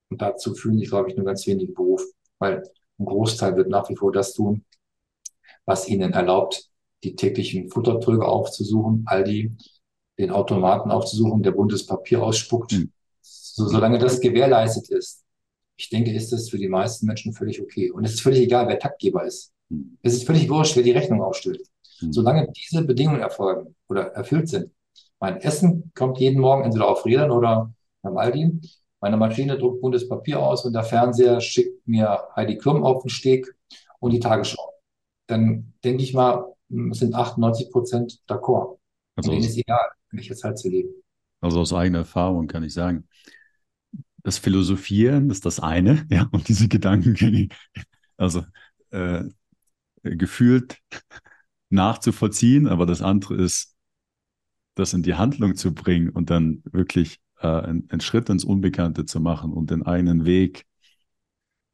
Und 0.09 0.21
dazu 0.21 0.53
fühlen 0.53 0.77
sich, 0.77 0.89
glaube 0.89 1.09
ich, 1.09 1.15
nur 1.15 1.25
ganz 1.25 1.47
wenige 1.47 1.73
Berufe, 1.73 2.05
weil 2.37 2.61
ein 2.99 3.05
Großteil 3.05 3.55
wird 3.55 3.69
nach 3.69 3.89
wie 3.89 3.95
vor 3.95 4.11
das 4.11 4.33
tun, 4.33 4.63
was 5.65 5.87
ihnen 5.87 6.13
erlaubt, 6.13 6.69
die 7.03 7.15
täglichen 7.15 7.71
Futtertröge 7.71 8.27
aufzusuchen, 8.27 9.01
Aldi, 9.07 9.57
den 10.19 10.29
Automaten 10.29 10.91
aufzusuchen, 10.91 11.41
der 11.41 11.51
buntes 11.51 11.87
Papier 11.87 12.21
ausspuckt. 12.21 12.73
Mhm. 12.73 12.91
So, 13.21 13.67
solange 13.67 13.97
das 13.97 14.19
gewährleistet 14.19 14.89
ist, 14.89 15.23
ich 15.77 15.89
denke, 15.89 16.13
ist 16.13 16.31
das 16.31 16.47
für 16.47 16.59
die 16.59 16.69
meisten 16.69 17.07
Menschen 17.07 17.33
völlig 17.33 17.59
okay. 17.59 17.89
Und 17.89 18.05
es 18.05 18.13
ist 18.13 18.21
völlig 18.21 18.41
egal, 18.41 18.67
wer 18.67 18.77
Taktgeber 18.77 19.25
ist. 19.25 19.51
Mhm. 19.69 19.97
Es 20.03 20.13
ist 20.13 20.27
völlig 20.27 20.47
wurscht, 20.47 20.75
wer 20.75 20.83
die 20.83 20.91
Rechnung 20.91 21.23
aufstellt. 21.23 21.70
Mhm. 22.01 22.13
Solange 22.13 22.51
diese 22.51 22.83
Bedingungen 22.83 23.21
erfolgen 23.21 23.75
oder 23.87 24.07
erfüllt 24.13 24.49
sind. 24.49 24.71
Mein 25.19 25.37
Essen 25.37 25.91
kommt 25.95 26.19
jeden 26.19 26.41
Morgen 26.41 26.63
entweder 26.63 26.87
auf 26.87 27.05
Rädern 27.05 27.31
oder 27.31 27.73
beim 28.01 28.17
Aldi. 28.17 28.59
Meine 28.99 29.17
Maschine 29.17 29.57
druckt 29.57 29.81
buntes 29.81 30.07
Papier 30.07 30.39
aus 30.39 30.65
und 30.65 30.73
der 30.73 30.83
Fernseher 30.83 31.41
schickt 31.41 31.87
mir 31.87 32.19
Heidi 32.35 32.57
Klum 32.57 32.83
auf 32.83 33.03
den 33.03 33.09
Steg 33.09 33.47
und 33.99 34.11
die 34.11 34.19
Tagesschau. 34.19 34.73
dann 35.27 35.73
denke 35.83 36.03
ich 36.03 36.13
mal, 36.13 36.45
es 36.91 36.99
sind 36.99 37.15
98 37.15 37.71
Prozent 37.71 38.19
d'accord. 38.27 38.77
Also 39.15 39.31
denen 39.31 39.43
ist 39.43 39.57
egal, 39.57 39.89
welche 40.11 40.35
Zeit 40.35 40.57
sie 40.59 40.69
leben. 40.69 40.89
also 41.41 41.61
aus 41.61 41.73
eigener 41.73 41.99
Erfahrung 41.99 42.47
kann 42.47 42.63
ich 42.63 42.73
sagen, 42.73 43.07
das 44.23 44.37
Philosophieren 44.37 45.29
ist 45.29 45.45
das 45.45 45.59
eine, 45.59 46.05
ja, 46.11 46.27
und 46.31 46.47
diese 46.47 46.67
Gedankengänge, 46.67 47.49
also 48.17 48.43
äh, 48.91 49.23
gefühlt 50.03 50.77
nachzuvollziehen, 51.71 52.67
aber 52.67 52.85
das 52.85 53.01
andere 53.01 53.35
ist, 53.35 53.75
das 54.75 54.93
in 54.93 55.03
die 55.03 55.15
Handlung 55.15 55.55
zu 55.55 55.73
bringen 55.73 56.09
und 56.09 56.29
dann 56.29 56.61
wirklich 56.71 57.19
äh, 57.39 57.47
einen, 57.47 57.89
einen 57.89 58.01
Schritt 58.01 58.29
ins 58.29 58.43
Unbekannte 58.45 59.05
zu 59.05 59.19
machen 59.19 59.51
und 59.53 59.71
den 59.71 59.83
eigenen 59.83 60.25
Weg 60.25 60.65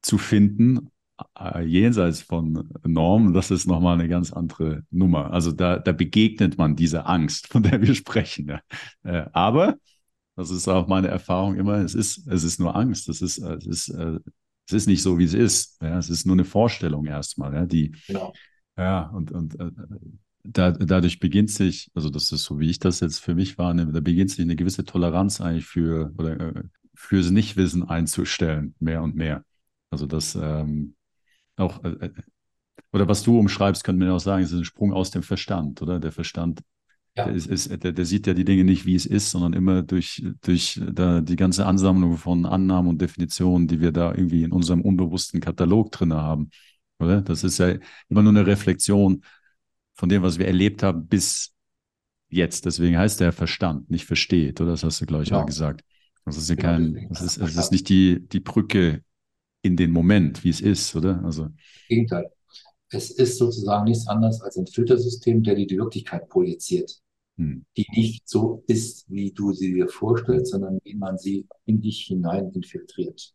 zu 0.01 0.17
finden, 0.17 0.91
äh, 1.39 1.63
jenseits 1.63 2.21
von 2.21 2.69
Normen, 2.83 3.33
das 3.33 3.51
ist 3.51 3.67
nochmal 3.67 3.95
eine 3.95 4.07
ganz 4.07 4.31
andere 4.31 4.83
Nummer. 4.91 5.31
Also 5.31 5.51
da, 5.51 5.77
da 5.77 5.91
begegnet 5.91 6.57
man 6.57 6.75
dieser 6.75 7.07
Angst, 7.07 7.47
von 7.47 7.63
der 7.63 7.81
wir 7.81 7.95
sprechen. 7.95 8.47
Ja. 8.47 8.61
Äh, 9.03 9.29
aber, 9.33 9.77
das 10.35 10.51
ist 10.51 10.67
auch 10.67 10.87
meine 10.87 11.07
Erfahrung 11.07 11.55
immer, 11.55 11.77
es 11.77 11.95
ist, 11.95 12.27
es 12.27 12.43
ist 12.43 12.59
nur 12.59 12.75
Angst. 12.75 13.09
Es 13.09 13.21
ist, 13.21 13.39
es 13.39 13.65
ist, 13.65 13.89
äh, 13.89 14.19
es 14.67 14.73
ist 14.73 14.87
nicht 14.87 15.01
so, 15.01 15.17
wie 15.17 15.23
es 15.23 15.33
ist. 15.33 15.81
Ja. 15.81 15.97
Es 15.97 16.09
ist 16.09 16.25
nur 16.25 16.35
eine 16.35 16.45
Vorstellung 16.45 17.05
erstmal, 17.05 17.53
ja, 17.53 17.65
die, 17.65 17.95
Genau. 18.07 18.33
Ja, 18.77 19.07
und, 19.09 19.31
und 19.31 19.59
äh, 19.59 19.71
da, 20.43 20.71
dadurch 20.71 21.19
beginnt 21.19 21.49
sich, 21.51 21.91
also 21.93 22.09
das 22.09 22.31
ist 22.31 22.43
so, 22.43 22.59
wie 22.59 22.69
ich 22.69 22.79
das 22.79 22.99
jetzt 22.99 23.19
für 23.19 23.35
mich 23.35 23.57
wahrnehme, 23.57 23.91
da 23.91 23.99
beginnt 23.99 24.31
sich 24.31 24.41
eine 24.41 24.55
gewisse 24.55 24.85
Toleranz 24.85 25.41
eigentlich 25.41 25.65
für, 25.65 26.13
oder 26.17 26.39
äh, 26.39 26.63
fürs 26.95 27.31
Nichtwissen 27.31 27.83
einzustellen, 27.87 28.75
mehr 28.79 29.03
und 29.03 29.15
mehr. 29.15 29.43
Also 29.89 30.05
das 30.05 30.35
ähm, 30.35 30.95
auch, 31.57 31.83
äh, 31.83 31.89
äh, 31.89 32.11
oder 32.93 33.07
was 33.07 33.23
du 33.23 33.39
umschreibst, 33.39 33.83
könnte 33.83 33.99
man 33.99 34.09
ja 34.09 34.15
auch 34.15 34.19
sagen, 34.19 34.43
es 34.43 34.51
ist 34.51 34.59
ein 34.59 34.65
Sprung 34.65 34.93
aus 34.93 35.11
dem 35.11 35.23
Verstand, 35.23 35.81
oder? 35.81 35.99
Der 35.99 36.11
Verstand, 36.11 36.61
Ja. 37.17 37.25
der, 37.25 37.33
ist, 37.33 37.47
ist, 37.47 37.83
der, 37.83 37.91
der 37.91 38.05
sieht 38.05 38.27
ja 38.27 38.33
die 38.33 38.45
Dinge 38.45 38.63
nicht, 38.63 38.85
wie 38.85 38.95
es 38.95 39.05
ist, 39.05 39.31
sondern 39.31 39.53
immer 39.53 39.83
durch, 39.83 40.23
durch 40.41 40.81
da 40.91 41.21
die 41.21 41.35
ganze 41.35 41.65
Ansammlung 41.65 42.17
von 42.17 42.45
Annahmen 42.45 42.89
und 42.89 43.01
Definitionen, 43.01 43.67
die 43.67 43.81
wir 43.81 43.91
da 43.91 44.11
irgendwie 44.11 44.43
in 44.43 44.51
unserem 44.51 44.81
unbewussten 44.81 45.41
Katalog 45.41 45.91
drin 45.91 46.13
haben, 46.13 46.49
oder? 46.99 47.21
Das 47.21 47.43
ist 47.43 47.57
ja 47.59 47.75
immer 48.09 48.23
nur 48.23 48.31
eine 48.31 48.45
Reflexion 48.47 49.23
von 49.95 50.09
dem, 50.09 50.23
was 50.23 50.39
wir 50.39 50.47
erlebt 50.47 50.83
haben 50.83 51.07
bis 51.07 51.53
jetzt. 52.29 52.65
Deswegen 52.65 52.97
heißt 52.97 53.19
der 53.19 53.31
Verstand, 53.33 53.89
nicht 53.89 54.05
versteht, 54.05 54.61
oder? 54.61 54.71
Das 54.71 54.83
hast 54.83 55.01
du, 55.01 55.05
glaube 55.05 55.23
ich, 55.23 55.29
Genau. 55.29 55.41
auch 55.43 55.45
gesagt. 55.45 55.83
Das 56.25 56.37
ist 56.37 56.49
ja 56.49 56.55
Genau, 56.55 56.71
kein, 56.73 57.07
das 57.09 57.21
ist, 57.21 57.37
es 57.37 57.55
ist 57.57 57.71
nicht 57.71 57.89
die, 57.89 58.27
die 58.27 58.39
Brücke 58.41 59.03
in 59.63 59.77
den 59.77 59.91
Moment, 59.91 60.43
wie 60.43 60.49
es 60.49 60.61
ist, 60.61 60.95
oder? 60.95 61.23
Also, 61.25 61.49
Gegenteil. 61.89 62.29
Es 62.91 63.11
ist 63.11 63.37
sozusagen 63.37 63.85
nichts 63.85 64.07
anderes 64.07 64.41
als 64.41 64.57
ein 64.57 64.67
Filtersystem, 64.67 65.43
der 65.43 65.55
dir 65.55 65.67
die 65.67 65.77
Wirklichkeit 65.77 66.29
projiziert, 66.29 67.01
hm, 67.37 67.61
die 67.77 67.87
nicht 67.95 68.27
so 68.29 68.63
ist, 68.67 69.05
wie 69.09 69.31
du 69.31 69.53
sie 69.53 69.73
dir 69.73 69.89
vorstellst, 69.89 70.51
sondern 70.51 70.79
wie 70.85 70.95
man 70.95 71.17
sie 71.17 71.47
in 71.65 71.81
dich 71.81 72.01
hinein 72.07 72.51
infiltriert. 72.53 73.33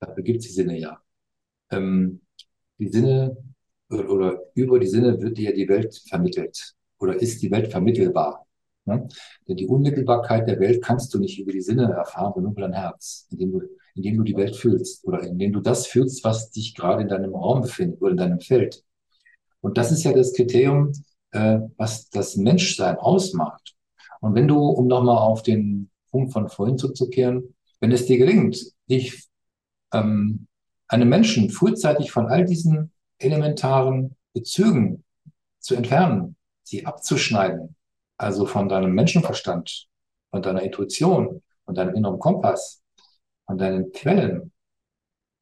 Dafür 0.00 0.22
gibt 0.22 0.40
es 0.40 0.46
die 0.46 0.52
Sinne 0.52 0.78
ja. 0.78 1.02
Ähm, 1.70 2.22
die 2.78 2.88
Sinne 2.88 3.36
oder, 3.88 4.40
über 4.54 4.78
die 4.78 4.86
Sinne 4.86 5.20
wird 5.20 5.38
dir 5.38 5.54
die 5.54 5.68
Welt 5.68 6.02
vermittelt 6.08 6.74
oder 6.98 7.20
ist 7.20 7.42
die 7.42 7.50
Welt 7.50 7.70
vermittelbar. 7.70 8.46
Ne? 8.86 9.08
Denn 9.48 9.56
die 9.56 9.66
Unmittelbarkeit 9.66 10.48
der 10.48 10.60
Welt 10.60 10.82
kannst 10.82 11.12
du 11.14 11.18
nicht 11.18 11.38
über 11.38 11.52
die 11.52 11.60
Sinne 11.60 11.92
erfahren, 11.92 12.32
sondern 12.34 12.52
über 12.52 12.62
dein 12.62 12.72
Herz, 12.72 13.26
indem 13.30 13.52
du, 13.52 13.62
indem 13.94 14.16
du 14.18 14.22
die 14.22 14.36
Welt 14.36 14.56
fühlst 14.56 15.04
oder 15.04 15.22
indem 15.22 15.52
du 15.52 15.60
das 15.60 15.86
fühlst, 15.86 16.24
was 16.24 16.50
dich 16.50 16.74
gerade 16.74 17.02
in 17.02 17.08
deinem 17.08 17.34
Raum 17.34 17.62
befindet 17.62 18.00
oder 18.00 18.10
in 18.10 18.16
deinem 18.16 18.40
Feld. 18.40 18.82
Und 19.60 19.78
das 19.78 19.92
ist 19.92 20.04
ja 20.04 20.12
das 20.12 20.34
Kriterium, 20.34 20.92
äh, 21.30 21.60
was 21.76 22.10
das 22.10 22.36
Menschsein 22.36 22.96
ausmacht. 22.96 23.74
Und 24.20 24.34
wenn 24.34 24.48
du, 24.48 24.58
um 24.58 24.86
nochmal 24.86 25.18
auf 25.18 25.42
den 25.42 25.90
Punkt 26.10 26.32
von 26.32 26.48
vorhin 26.48 26.78
zurückzukehren, 26.78 27.54
wenn 27.80 27.92
es 27.92 28.06
dir 28.06 28.18
gelingt, 28.18 28.58
dich 28.88 29.26
ähm, 29.92 30.46
einem 30.88 31.08
Menschen 31.08 31.50
frühzeitig 31.50 32.10
von 32.10 32.26
all 32.26 32.44
diesen 32.44 32.92
elementaren 33.18 34.16
Bezügen 34.32 35.04
zu 35.60 35.74
entfernen, 35.74 36.36
sie 36.62 36.84
abzuschneiden, 36.86 37.76
also 38.18 38.46
von 38.46 38.68
deinem 38.68 38.92
Menschenverstand, 38.92 39.86
von 40.30 40.42
deiner 40.42 40.62
Intuition, 40.62 41.42
von 41.64 41.74
deinem 41.74 41.94
inneren 41.94 42.18
Kompass, 42.18 42.82
von 43.46 43.58
deinen 43.58 43.92
Quellen. 43.92 44.52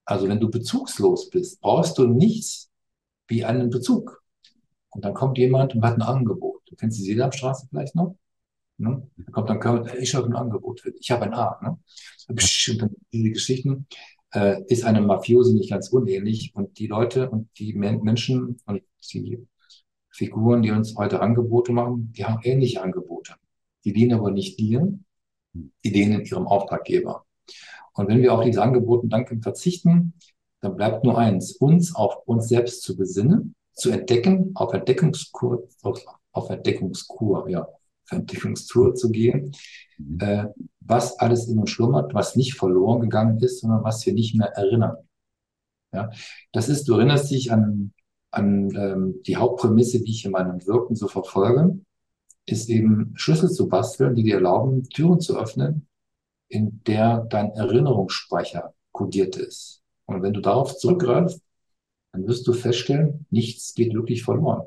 Also 0.05 0.29
wenn 0.29 0.41
du 0.41 0.51
bezugslos 0.51 1.31
bist, 1.31 1.61
brauchst 1.61 1.99
du 1.99 2.07
nichts 2.07 2.71
wie 3.29 3.45
einen 3.45 3.71
Bezug. 3.71 4.23
Und 4.91 5.05
dann 5.05 5.15
kommt 5.15 5.39
jemand 5.39 5.75
und 5.75 5.85
hat 5.85 5.95
ein 5.95 6.03
Angebot. 6.03 6.63
Du 6.67 6.77
kennst 6.77 6.99
die 6.99 7.05
Sesamstraße 7.05 7.67
vielleicht 7.69 7.95
noch? 7.95 8.17
Ne? 8.79 9.09
Da 9.17 9.33
kommt 9.33 9.49
dann, 9.49 9.89
ich 9.99 10.15
habe 10.15 10.27
ein 10.27 10.37
Angebot 10.37 10.81
für 10.81 10.91
dich. 10.91 11.01
Ich 11.03 11.11
habe 11.11 11.25
ein 11.25 11.35
A. 11.35 11.59
Ne? 11.63 11.79
Und 12.29 12.83
dann 12.83 12.97
diese 13.13 13.31
Geschichten 13.31 13.87
äh, 14.33 14.63
ist 14.67 14.85
einem 14.85 15.07
Mafiosi 15.07 15.55
nicht 15.55 15.71
ganz 15.71 15.89
unähnlich. 15.89 16.53
Und 16.55 16.79
die 16.79 16.87
Leute 16.87 17.31
und 17.31 17.49
die 17.59 17.75
Men 17.75 18.03
Menschen 18.03 18.59
und 18.67 18.83
die 19.13 19.47
Figuren, 20.11 20.63
die 20.63 20.71
uns 20.71 20.97
heute 20.97 21.21
Angebote 21.21 21.73
machen, 21.73 22.13
die 22.17 22.25
haben 22.25 22.41
ähnliche 22.43 22.83
Angebote. 22.83 23.35
Die 23.85 23.93
dienen 23.93 24.19
aber 24.19 24.31
nicht 24.31 24.59
dir, 24.59 24.99
die 25.53 25.93
dienen 25.93 26.25
ihrem 26.25 26.47
Auftraggeber. 26.47 27.25
Und 27.95 28.09
wenn 28.09 28.23
wir 28.23 28.33
auf 28.33 28.45
diese 28.45 28.63
Angebote 28.63 29.09
dankend 29.09 29.43
verzichten, 29.43 30.15
dann 30.61 30.77
bleibt 30.77 31.05
nur 31.05 31.19
eins, 31.19 31.53
uns 31.57 31.95
auf 31.95 32.27
uns 32.27 32.49
selbst 32.49 32.83
zu 32.83 32.97
besinnen, 32.97 33.55
zu 33.75 33.91
entdecken, 33.91 34.53
auf 34.55 34.73
Entdeckungskur, 34.73 35.69
auf, 35.83 36.05
auf 36.33 36.51
Entdeckungskur, 36.51 37.49
ja, 37.49 37.67
auf 38.05 38.13
Entdeckungstour 38.13 38.95
zu 38.95 39.11
gehen, 39.11 39.53
mhm. 39.99 40.19
äh, 40.21 40.45
was 40.81 41.19
alles 41.19 41.49
in 41.49 41.59
uns 41.59 41.71
schlummert, 41.71 42.15
was 42.15 42.37
nicht 42.37 42.55
verloren 42.55 43.01
gegangen 43.01 43.39
ist, 43.41 43.61
sondern 43.61 43.85
was 43.85 44.05
wir 44.07 44.13
nicht 44.13 44.35
mehr 44.35 44.49
erinnern. 44.49 44.97
Ja, 45.93 46.11
das 46.53 46.69
ist, 46.69 46.89
du 46.89 46.95
erinnerst 46.95 47.31
dich 47.31 47.53
an, 47.53 47.93
an 48.31 48.75
ähm, 48.75 49.23
die 49.27 49.37
Hauptprämisse, 49.37 50.03
die 50.03 50.11
ich 50.11 50.25
in 50.25 50.33
meinem 50.33 50.67
Wirken 50.67 50.97
so 50.97 51.07
verfolge, 51.07 51.79
ist 52.47 52.69
eben 52.71 53.13
Schlüssel 53.15 53.51
zu 53.51 53.69
basteln, 53.69 54.15
die 54.15 54.25
dir 54.25 54.37
erlauben, 54.37 54.89
Türen 54.89 55.21
zu 55.21 55.39
öffnen, 55.39 55.87
in 56.49 56.83
der 56.87 57.27
dein 57.29 57.51
Erinnerungsspeicher 57.53 58.75
kodiert 58.93 59.37
ist. 59.37 59.83
Und 60.07 60.23
wenn 60.23 60.33
du 60.33 60.41
darauf 60.41 60.77
zurückgreifst, 60.77 61.41
dann 62.13 62.27
wirst 62.27 62.47
du 62.47 62.53
feststellen, 62.53 63.27
nichts 63.31 63.75
geht 63.75 63.95
wirklich 63.95 64.23
verloren. 64.23 64.67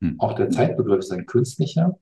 Hm. 0.00 0.18
Auch 0.20 0.34
der 0.34 0.50
Zeitbegriff 0.50 0.98
ist 0.98 1.12
ein 1.12 1.26
künstlicher, 1.26 1.98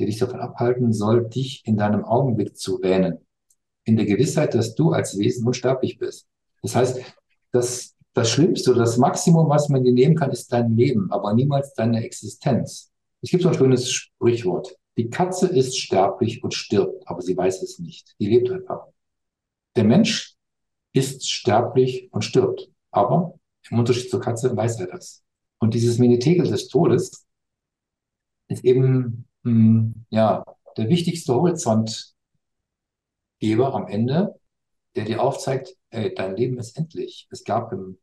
der 0.00 0.06
dich 0.06 0.18
davon 0.18 0.40
abhalten 0.40 0.94
soll, 0.94 1.28
dich 1.28 1.62
in 1.66 1.76
deinem 1.76 2.04
Augenblick 2.06 2.56
zu 2.56 2.82
wähnen. 2.82 3.18
In 3.84 3.96
der 3.96 4.06
Gewissheit, 4.06 4.54
dass 4.54 4.74
du 4.74 4.92
als 4.92 5.18
Wesen 5.18 5.46
unsterblich 5.46 5.98
bist. 5.98 6.26
Das 6.62 6.74
heißt, 6.74 7.00
das, 7.52 7.94
das 8.14 8.30
Schlimmste 8.30 8.70
oder 8.70 8.80
das 8.80 8.96
Maximum, 8.96 9.50
was 9.50 9.68
man 9.68 9.84
dir 9.84 9.92
nehmen 9.92 10.16
kann, 10.16 10.30
ist 10.30 10.50
dein 10.52 10.74
Leben, 10.74 11.12
aber 11.12 11.34
niemals 11.34 11.74
deine 11.74 12.02
Existenz. 12.02 12.90
Es 13.20 13.30
gibt 13.30 13.42
so 13.42 13.50
ein 13.50 13.54
schönes 13.54 13.90
Sprichwort. 13.90 14.74
Die 14.96 15.10
Katze 15.10 15.46
ist 15.48 15.78
sterblich 15.78 16.42
und 16.42 16.54
stirbt, 16.54 17.06
aber 17.06 17.20
sie 17.20 17.36
weiß 17.36 17.62
es 17.62 17.78
nicht. 17.78 18.14
Die 18.18 18.26
lebt 18.26 18.50
einfach. 18.50 18.86
Der 19.76 19.84
Mensch 19.84 20.34
ist 20.92 21.28
sterblich 21.28 22.08
und 22.10 22.22
stirbt, 22.22 22.70
aber 22.90 23.34
im 23.70 23.78
Unterschied 23.78 24.10
zur 24.10 24.20
Katze 24.20 24.56
weiß 24.56 24.80
er 24.80 24.86
das. 24.86 25.22
Und 25.58 25.74
dieses 25.74 25.98
Menetegel 25.98 26.46
des 26.46 26.68
Todes 26.68 27.26
ist 28.48 28.64
eben 28.64 29.26
mh, 29.44 29.92
ja 30.10 30.44
der 30.76 30.88
wichtigste 30.88 31.34
Horizontgeber 31.34 32.14
am 33.40 33.86
Ende, 33.88 34.34
der 34.96 35.04
dir 35.06 35.22
aufzeigt, 35.22 35.76
ey, 35.90 36.14
dein 36.14 36.36
Leben 36.36 36.58
ist 36.58 36.76
endlich. 36.78 37.28
Es 37.30 37.44
gab 37.44 37.72
im 37.72 37.98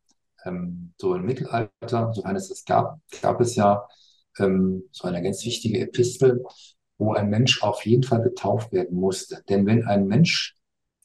ähm, 0.46 0.94
so 1.00 1.16
im 1.16 1.26
Mittelalter, 1.26 2.14
sofern 2.14 2.36
es 2.38 2.52
es 2.52 2.66
gab, 2.66 3.00
gab 3.22 3.42
es 3.42 3.56
ja 3.56 3.88
ähm, 4.40 4.84
so 4.92 5.08
eine 5.08 5.22
ganz 5.24 5.46
wichtige 5.46 5.82
Epistel, 5.82 6.46
wo 6.98 7.14
ein 7.14 7.30
Mensch 7.30 7.64
auf 7.64 7.86
jeden 7.86 8.04
Fall 8.04 8.24
getauft 8.24 8.72
werden 8.74 8.98
musste. 9.00 9.44
Denn 9.50 9.66
wenn 9.68 9.86
ein 9.88 10.08
Mensch 10.08 10.58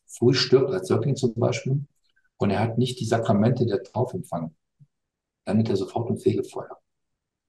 früh 0.06 0.34
stirbt, 0.34 0.72
als 0.72 0.88
Säugling 0.88 1.16
zum 1.16 1.34
Beispiel, 1.34 1.84
und 2.38 2.50
er 2.50 2.60
hat 2.60 2.78
nicht 2.78 3.00
die 3.00 3.06
Sakramente 3.06 3.66
der 3.66 3.82
Taufe 3.84 4.18
empfangen, 4.18 4.56
dann 5.44 5.58
wird 5.58 5.70
er 5.70 5.76
sofort 5.76 6.10
im 6.10 6.18
Fegefeuer. 6.18 6.78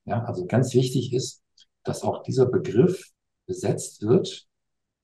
Ja, 0.06 0.24
also 0.26 0.46
ganz 0.48 0.74
wichtig 0.76 1.14
ist, 1.14 1.43
dass 1.84 2.04
auch 2.04 2.24
dieser 2.24 2.46
Begriff 2.46 3.12
besetzt 3.46 4.02
wird, 4.02 4.48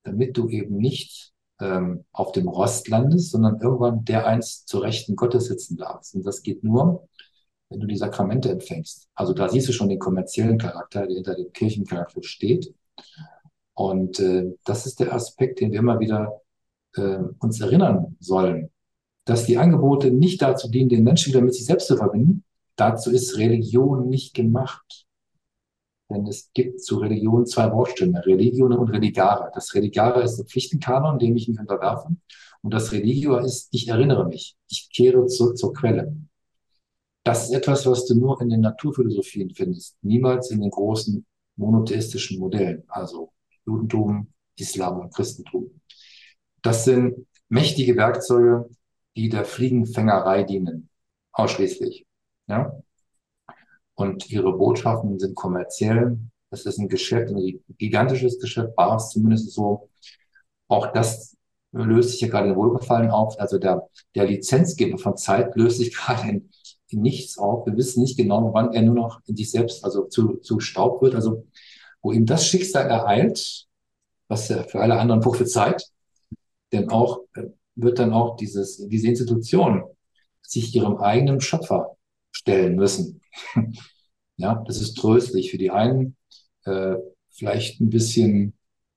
damit 0.04 0.38
du 0.38 0.50
eben 0.50 0.78
nicht 0.78 1.34
ähm, 1.60 2.06
auf 2.12 2.32
dem 2.32 2.48
Rost 2.48 2.88
landest, 2.88 3.32
sondern 3.32 3.60
irgendwann 3.62 4.06
der 4.06 4.26
eins 4.26 4.66
zur 4.66 4.84
Rechten 4.84 5.16
Gottes 5.16 5.46
sitzen 5.46 5.78
darfst. 5.78 6.16
Und 6.16 6.26
das 6.26 6.42
geht 6.42 6.64
nur, 6.64 7.08
wenn 7.70 7.80
du 7.80 7.88
die 7.88 7.98
Sakramente 7.98 8.50
empfängst. 8.50 9.08
Also 9.14 9.34
da 9.34 9.50
siehst 9.50 9.68
du 9.68 9.74
schon 9.74 9.90
den 9.90 10.00
kommerziellen 10.00 10.58
Charakter, 10.58 11.06
der 11.06 11.16
hinter 11.16 11.36
dem 11.36 11.52
Kirchencharakter 11.52 12.24
steht. 12.24 12.74
Und 13.74 14.20
äh, 14.20 14.56
das 14.66 14.86
ist 14.86 15.00
der 15.00 15.14
Aspekt, 15.14 15.60
den 15.60 15.72
wir 15.72 15.80
immer 15.80 16.00
wieder 16.00 16.42
äh, 16.96 17.20
uns 17.40 17.62
erinnern 17.62 18.16
sollen, 18.20 18.72
dass 19.26 19.46
die 19.46 19.58
Angebote 19.58 20.12
nicht 20.12 20.42
dazu 20.42 20.70
dienen, 20.70 20.90
den 20.90 21.04
Menschen 21.04 21.32
wieder 21.32 21.42
mit 21.42 21.54
sich 21.54 21.66
selbst 21.66 21.88
zu 21.88 21.98
verbinden, 21.98 22.44
dazu 22.76 23.12
ist 23.12 23.38
Religion 23.38 24.10
nicht 24.10 24.34
gemacht. 24.34 25.06
Denn 26.10 26.26
es 26.26 26.52
gibt 26.54 26.82
zu 26.82 26.98
Religion 26.98 27.46
zwei 27.46 27.72
Wortstämme, 27.72 28.26
Religion 28.26 28.74
und 28.74 28.90
Religare. 28.90 29.52
Das 29.54 29.74
Religare 29.76 30.24
ist 30.24 30.38
der 30.38 30.46
Pflichtenkanon, 30.46 31.20
dem 31.20 31.36
ich 31.36 31.48
mich 31.48 31.60
unterwerfe. 31.60 32.10
Und 32.62 32.74
das 32.74 32.92
Religio 32.92 33.38
ist, 33.38 33.70
ich 33.72 33.88
erinnere 33.88 34.28
mich, 34.28 34.58
ich 34.70 34.90
kehre 34.92 35.26
zurück 35.28 35.58
zur 35.58 35.74
Quelle. 35.74 36.16
Das 37.24 37.46
ist 37.46 37.54
etwas, 37.54 37.86
was 37.86 38.06
du 38.06 38.16
nur 38.16 38.42
in 38.42 38.50
den 38.50 38.62
Naturphilosophien 38.62 39.54
findest, 39.54 39.98
niemals 40.02 40.50
in 40.52 40.62
den 40.62 40.72
großen 40.72 41.26
monotheistischen 41.58 42.40
Modellen, 42.40 42.84
also 42.88 43.32
Judentum, 43.66 44.34
Islam 44.58 45.00
und 45.00 45.14
Christentum. 45.14 45.82
Das 46.62 46.86
sind 46.86 47.28
mächtige 47.50 47.96
Werkzeuge, 47.96 48.70
die 49.16 49.30
der 49.30 49.46
Fliegenfängerei 49.46 50.44
dienen, 50.44 50.90
ausschließlich. 51.34 52.06
Ja? 52.48 52.82
Und 54.00 54.32
ihre 54.32 54.54
Botschaften 54.54 55.20
sind 55.20 55.36
kommerziell. 55.36 56.18
Es 56.52 56.66
ist 56.66 56.80
ein 56.80 56.88
Geschäft, 56.88 57.32
ein 57.32 57.60
gigantisches 57.78 58.40
Geschäft, 58.40 58.78
war 58.78 58.96
es 58.96 59.10
zumindest 59.10 59.52
so. 59.52 59.90
Auch 60.70 60.94
das 60.94 61.36
löst 61.74 62.12
sich 62.12 62.22
ja 62.22 62.30
gerade 62.30 62.48
in 62.48 62.56
Wohlgefallen 62.56 63.12
auf. 63.12 63.38
Also 63.42 63.58
der, 63.58 63.90
der 64.16 64.26
Lizenzgeber 64.26 64.98
von 65.00 65.18
Zeit 65.18 65.54
löst 65.58 65.80
sich 65.80 65.94
gerade 65.98 66.30
in, 66.30 66.50
in 66.88 67.02
nichts 67.02 67.38
auf. 67.38 67.66
Wir 67.66 67.76
wissen 67.76 68.02
nicht 68.02 68.16
genau, 68.16 68.54
wann 68.54 68.72
er 68.72 68.84
nur 68.84 68.96
noch 68.96 69.20
in 69.26 69.36
sich 69.36 69.52
selbst, 69.52 69.84
also 69.84 70.06
zu, 70.06 70.38
zu 70.38 70.62
Staub 70.62 71.02
wird. 71.02 71.14
Also 71.14 71.46
wo 72.02 72.14
ihm 72.14 72.26
das 72.26 72.48
Schicksal 72.48 72.90
ereilt, 72.90 73.66
was 74.30 74.48
ja 74.48 74.64
für 74.64 74.80
alle 74.80 74.98
anderen 74.98 75.20
prophezeit, 75.20 75.84
denn 76.72 76.90
auch 76.90 77.20
äh, 77.36 77.48
wird 77.76 78.00
dann 78.00 78.14
auch 78.14 78.38
dieses, 78.38 78.78
diese 78.88 79.10
Institution 79.10 79.84
sich 80.42 80.74
ihrem 80.74 81.00
eigenen 81.00 81.42
Schöpfer 81.42 81.98
stellen 82.40 82.76
müssen. 82.76 83.22
ja, 84.38 84.64
das 84.66 84.82
ist 84.82 84.96
tröstlich 84.96 85.52
für 85.52 85.58
die 85.58 85.72
einen, 85.72 86.16
äh, 86.66 86.96
vielleicht 87.30 87.80
ein 87.82 87.90
bisschen 87.90 88.54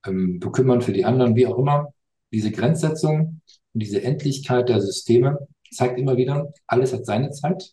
ähm, 0.06 0.40
bekümmernd 0.40 0.84
für 0.84 0.92
die 0.92 1.04
anderen, 1.04 1.36
wie 1.36 1.46
auch 1.46 1.58
immer. 1.58 1.92
Diese 2.32 2.50
Grenzsetzung 2.50 3.40
und 3.72 3.82
diese 3.82 4.02
Endlichkeit 4.02 4.68
der 4.68 4.80
Systeme 4.80 5.38
zeigt 5.70 5.98
immer 5.98 6.16
wieder, 6.16 6.52
alles 6.66 6.92
hat 6.92 7.06
seine 7.06 7.30
Zeit, 7.30 7.72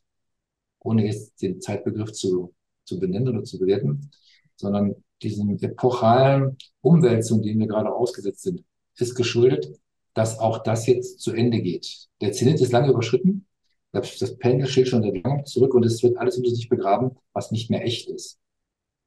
ohne 0.79 1.05
jetzt 1.05 1.41
den 1.41 1.61
Zeitbegriff 1.61 2.11
zu, 2.13 2.53
zu 2.85 2.99
benennen 2.99 3.29
oder 3.29 3.43
zu 3.43 3.59
bewerten, 3.59 4.11
sondern 4.55 4.95
diesen 5.21 5.61
epochalen 5.61 6.57
Umwälzungen, 6.81 7.43
denen 7.43 7.59
wir 7.59 7.67
gerade 7.67 7.93
ausgesetzt 7.93 8.43
sind, 8.43 8.63
ist 8.97 9.15
geschuldet, 9.15 9.71
dass 10.13 10.39
auch 10.39 10.63
das 10.63 10.87
jetzt 10.87 11.19
zu 11.19 11.31
Ende 11.33 11.61
geht. 11.61 12.07
Der 12.21 12.31
Zenit 12.31 12.59
ist 12.61 12.71
lange 12.71 12.89
überschritten. 12.89 13.45
Das 13.91 14.37
Pendel 14.37 14.67
steht 14.67 14.87
schon 14.87 15.01
seit 15.01 15.23
langem 15.23 15.45
zurück 15.45 15.73
und 15.73 15.83
es 15.83 16.03
wird 16.03 16.17
alles 16.17 16.37
unter 16.37 16.51
sich 16.51 16.69
begraben, 16.69 17.17
was 17.33 17.51
nicht 17.51 17.69
mehr 17.69 17.83
echt 17.83 18.07
ist. 18.09 18.39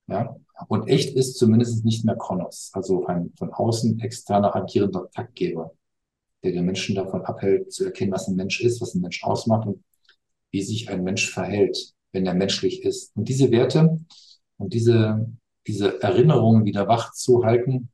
Ja? 0.09 0.37
Und 0.69 0.89
echt 0.89 1.15
ist 1.17 1.39
zumindest 1.39 1.85
nicht 1.85 2.05
mehr 2.05 2.17
Kronos, 2.17 2.71
also 2.73 3.07
ein 3.07 3.33
von 3.37 3.53
außen 3.53 4.01
externer 4.01 4.55
agierender 4.55 5.09
Taktgeber, 5.11 5.73
der 6.43 6.53
den 6.53 6.65
Menschen 6.65 6.95
davon 6.95 7.23
abhält, 7.23 7.73
zu 7.73 7.85
erkennen, 7.85 8.13
was 8.13 8.29
ein 8.29 8.37
Mensch 8.37 8.61
ist, 8.61 8.81
was 8.81 8.95
ein 8.95 9.01
Mensch 9.01 9.23
ausmacht 9.23 9.67
und 9.67 9.85
wie 10.51 10.63
sich 10.63 10.91
ein 10.91 11.05
Mensch 11.05 11.31
verhält, 11.31 11.95
wenn 12.13 12.27
er 12.27 12.35
menschlich 12.35 12.83
ist. 12.83 13.17
Und 13.17 13.29
diese 13.29 13.51
Werte 13.51 13.99
und 14.59 14.75
diese, 14.75 15.31
diese 15.67 16.03
Erinnerungen 16.03 16.65
wieder 16.65 16.89
wach 16.89 17.13
zu 17.13 17.45
halten, 17.45 17.89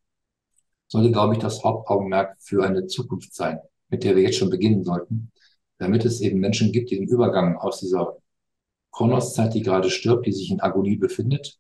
sollte, 0.89 1.13
glaube 1.13 1.35
ich, 1.35 1.39
das 1.39 1.63
Hauptaugenmerk 1.63 2.37
für 2.41 2.65
eine 2.65 2.87
Zukunft 2.87 3.35
sein, 3.35 3.61
mit 3.91 4.05
der 4.05 4.17
wir 4.17 4.23
jetzt 4.23 4.39
schon 4.39 4.51
beginnen 4.51 4.85
sollten, 4.85 5.31
damit 5.79 6.05
es 6.05 6.21
eben 6.21 6.41
Menschen 6.41 6.73
gibt, 6.73 6.91
die 6.91 6.97
den 6.97 7.09
Übergang 7.09 7.57
aus 7.57 7.81
dieser 7.81 8.17
Kronoszeit, 8.93 9.55
die 9.55 9.63
gerade 9.63 9.91
stirbt, 9.91 10.27
die 10.27 10.33
sich 10.33 10.51
in 10.51 10.61
Agonie 10.61 10.97
befindet, 10.97 11.59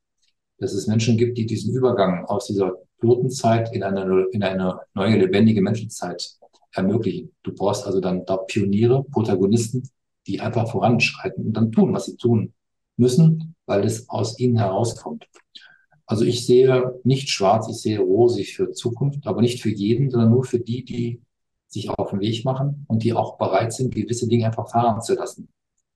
dass 0.59 0.73
es 0.73 0.87
Menschen 0.87 1.17
gibt, 1.17 1.39
die 1.39 1.47
diesen 1.47 1.75
Übergang 1.75 2.25
aus 2.27 2.47
dieser 2.47 2.75
Totenzeit 3.01 3.73
in 3.75 3.83
eine, 3.83 4.27
in 4.33 4.43
eine 4.43 4.81
neue, 4.95 5.17
lebendige 5.19 5.63
Menschenzeit 5.63 6.37
ermöglichen. 6.73 7.35
Du 7.43 7.55
brauchst 7.55 7.87
also 7.87 8.01
dann 8.01 8.25
da 8.27 8.39
Pioniere, 8.39 9.05
Protagonisten, 9.05 9.89
die 10.27 10.41
einfach 10.41 10.71
voranschreiten 10.71 11.47
und 11.47 11.53
dann 11.53 11.73
tun, 11.73 11.95
was 11.95 12.07
sie 12.07 12.17
tun 12.17 12.53
müssen, 12.97 13.55
weil 13.67 13.85
es 13.85 14.09
aus 14.09 14.39
ihnen 14.39 14.59
herauskommt. 14.59 15.27
Also 16.07 16.25
ich 16.25 16.47
sehe 16.47 16.99
nicht 17.05 17.29
schwarz, 17.29 17.69
ich 17.69 17.77
sehe 17.77 18.01
rosig 18.01 18.57
für 18.57 18.73
Zukunft, 18.73 19.27
aber 19.27 19.43
nicht 19.43 19.63
für 19.63 19.71
jeden, 19.71 20.11
sondern 20.11 20.31
nur 20.31 20.45
für 20.45 20.59
die, 20.59 20.85
die 20.85 21.21
sich 21.69 21.91
auf 21.91 22.11
den 22.11 22.21
Weg 22.21 22.45
machen 22.45 22.85
und 22.89 23.03
die 23.03 23.13
auch 23.13 23.39
bereit 23.39 23.73
sind, 23.73 23.95
gewisse 23.95 24.29
Dinge 24.29 24.47
einfach 24.47 24.71
fahren 24.71 25.01
zu 25.01 25.15
lassen. 25.15 25.49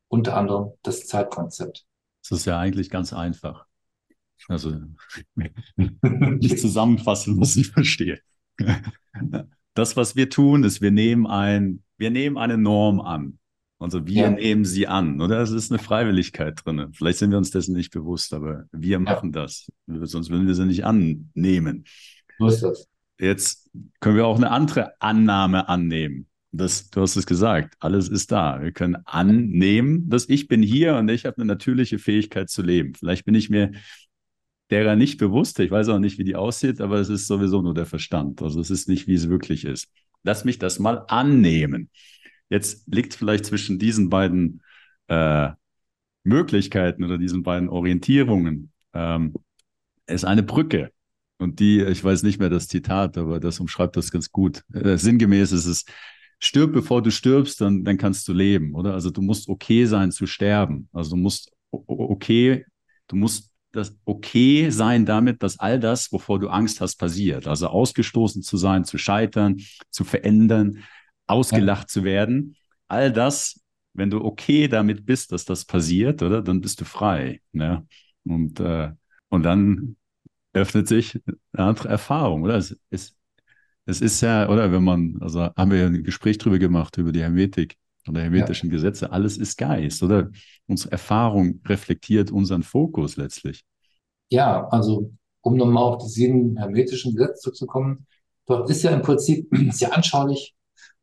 Unter 0.08 0.36
anderem 0.36 0.72
das 0.82 1.06
Zeitkonzept. 1.06 1.86
Das 2.22 2.38
ist 2.38 2.44
ja 2.44 2.58
eigentlich 2.58 2.90
ganz 2.90 3.12
einfach. 3.12 3.66
Also 4.48 4.74
nicht 6.02 6.58
zusammenfassen, 6.58 7.40
was 7.40 7.56
ich 7.56 7.68
verstehe. 7.68 8.20
Das, 9.74 9.96
was 9.96 10.16
wir 10.16 10.28
tun, 10.28 10.64
ist, 10.64 10.82
wir 10.82 10.90
nehmen 10.90 11.26
ein, 11.26 11.82
wir 11.96 12.10
nehmen 12.10 12.36
eine 12.36 12.58
Norm 12.58 13.00
an. 13.00 13.38
Also 13.78 14.06
wir 14.06 14.22
ja. 14.22 14.30
nehmen 14.30 14.64
sie 14.64 14.86
an, 14.86 15.20
oder? 15.20 15.40
Es 15.40 15.50
ist 15.50 15.72
eine 15.72 15.82
Freiwilligkeit 15.82 16.60
drin. 16.64 16.92
Vielleicht 16.92 17.18
sind 17.18 17.30
wir 17.30 17.38
uns 17.38 17.50
dessen 17.50 17.74
nicht 17.74 17.92
bewusst, 17.92 18.32
aber 18.32 18.66
wir 18.70 19.00
machen 19.00 19.32
ja. 19.34 19.42
das. 19.42 19.72
Sonst 19.86 20.30
würden 20.30 20.46
wir 20.46 20.54
sie 20.54 20.66
nicht 20.66 20.84
annehmen. 20.84 21.84
So 22.38 22.46
ist 22.46 22.62
das. 22.62 22.88
Jetzt 23.22 23.70
können 24.00 24.16
wir 24.16 24.26
auch 24.26 24.36
eine 24.36 24.50
andere 24.50 25.00
Annahme 25.00 25.68
annehmen. 25.68 26.26
Das, 26.50 26.90
du 26.90 27.02
hast 27.02 27.14
es 27.14 27.24
gesagt, 27.24 27.76
alles 27.78 28.08
ist 28.08 28.32
da. 28.32 28.60
Wir 28.60 28.72
können 28.72 28.96
annehmen, 29.06 30.10
dass 30.10 30.28
ich 30.28 30.48
bin 30.48 30.60
hier 30.60 30.96
und 30.96 31.08
ich 31.08 31.24
habe 31.24 31.36
eine 31.36 31.46
natürliche 31.46 32.00
Fähigkeit 32.00 32.50
zu 32.50 32.62
leben. 32.62 32.94
Vielleicht 32.94 33.24
bin 33.24 33.36
ich 33.36 33.48
mir 33.48 33.70
derer 34.70 34.96
nicht 34.96 35.18
bewusst. 35.18 35.60
Ich 35.60 35.70
weiß 35.70 35.88
auch 35.90 36.00
nicht, 36.00 36.18
wie 36.18 36.24
die 36.24 36.34
aussieht, 36.34 36.80
aber 36.80 36.96
es 36.96 37.10
ist 37.10 37.28
sowieso 37.28 37.62
nur 37.62 37.74
der 37.74 37.86
Verstand. 37.86 38.42
Also 38.42 38.60
es 38.60 38.70
ist 38.70 38.88
nicht, 38.88 39.06
wie 39.06 39.14
es 39.14 39.28
wirklich 39.28 39.64
ist. 39.66 39.88
Lass 40.24 40.44
mich 40.44 40.58
das 40.58 40.80
mal 40.80 41.04
annehmen. 41.06 41.90
Jetzt 42.50 42.92
liegt 42.92 43.14
vielleicht 43.14 43.46
zwischen 43.46 43.78
diesen 43.78 44.10
beiden 44.10 44.62
äh, 45.06 45.50
Möglichkeiten 46.24 47.04
oder 47.04 47.18
diesen 47.18 47.44
beiden 47.44 47.68
Orientierungen 47.68 48.72
ähm, 48.94 49.32
ist 50.06 50.24
eine 50.24 50.42
Brücke. 50.42 50.90
Und 51.42 51.58
die, 51.58 51.82
ich 51.82 52.02
weiß 52.02 52.22
nicht 52.22 52.38
mehr 52.38 52.50
das 52.50 52.68
Zitat, 52.68 53.18
aber 53.18 53.40
das 53.40 53.58
umschreibt 53.58 53.96
das 53.96 54.10
ganz 54.10 54.30
gut. 54.30 54.62
Äh, 54.72 54.96
sinngemäß 54.96 55.52
ist 55.52 55.66
es, 55.66 55.84
stirb 56.38 56.72
bevor 56.72 57.02
du 57.02 57.10
stirbst, 57.10 57.60
dann, 57.60 57.84
dann 57.84 57.98
kannst 57.98 58.28
du 58.28 58.32
leben, 58.32 58.74
oder? 58.74 58.94
Also 58.94 59.10
du 59.10 59.22
musst 59.22 59.48
okay 59.48 59.84
sein 59.86 60.12
zu 60.12 60.26
sterben. 60.26 60.88
Also 60.92 61.10
du 61.10 61.16
musst 61.16 61.52
okay, 61.72 62.64
du 63.08 63.16
musst 63.16 63.50
das 63.72 63.96
okay 64.04 64.70
sein 64.70 65.06
damit, 65.06 65.42
dass 65.42 65.58
all 65.58 65.80
das, 65.80 66.12
wovor 66.12 66.38
du 66.38 66.48
Angst 66.48 66.80
hast, 66.80 66.96
passiert. 66.96 67.46
Also 67.46 67.68
ausgestoßen 67.68 68.42
zu 68.42 68.56
sein, 68.56 68.84
zu 68.84 68.98
scheitern, 68.98 69.56
zu 69.90 70.04
verändern, 70.04 70.84
ausgelacht 71.26 71.84
ja. 71.84 71.88
zu 71.88 72.04
werden. 72.04 72.56
All 72.88 73.10
das, 73.10 73.60
wenn 73.94 74.10
du 74.10 74.22
okay 74.22 74.68
damit 74.68 75.06
bist, 75.06 75.32
dass 75.32 75.44
das 75.44 75.64
passiert, 75.64 76.22
oder, 76.22 76.42
dann 76.42 76.60
bist 76.60 76.80
du 76.80 76.84
frei. 76.84 77.40
Ne? 77.52 77.86
Und, 78.24 78.60
äh, 78.60 78.90
und 79.28 79.42
dann 79.42 79.96
öffnet 80.52 80.88
sich 80.88 81.20
eine 81.52 81.66
andere 81.66 81.88
Erfahrung, 81.88 82.42
oder? 82.42 82.56
Es, 82.56 82.76
es, 82.90 83.14
es 83.86 84.00
ist 84.00 84.20
ja, 84.20 84.48
oder 84.48 84.72
wenn 84.72 84.84
man, 84.84 85.18
also 85.20 85.40
haben 85.40 85.70
wir 85.70 85.78
ja 85.78 85.86
ein 85.86 86.04
Gespräch 86.04 86.38
drüber 86.38 86.58
gemacht, 86.58 86.96
über 86.98 87.12
die 87.12 87.22
Hermetik 87.22 87.76
oder 88.08 88.20
hermetischen 88.20 88.68
ja. 88.68 88.76
Gesetze, 88.76 89.12
alles 89.12 89.38
ist 89.38 89.56
Geist, 89.56 90.02
oder? 90.02 90.30
Unsere 90.66 90.92
Erfahrung 90.92 91.60
reflektiert 91.66 92.30
unseren 92.30 92.62
Fokus 92.62 93.16
letztlich. 93.16 93.64
Ja, 94.30 94.66
also 94.68 95.12
um 95.42 95.56
nochmal 95.56 95.82
auf 95.82 96.02
die 96.02 96.08
sieben 96.08 96.56
hermetischen 96.56 97.14
Gesetze 97.14 97.40
zurückzukommen, 97.42 98.06
dort 98.46 98.70
ist 98.70 98.82
ja 98.82 98.90
im 98.90 99.02
Prinzip 99.02 99.48
sehr 99.70 99.94
anschaulich 99.94 100.54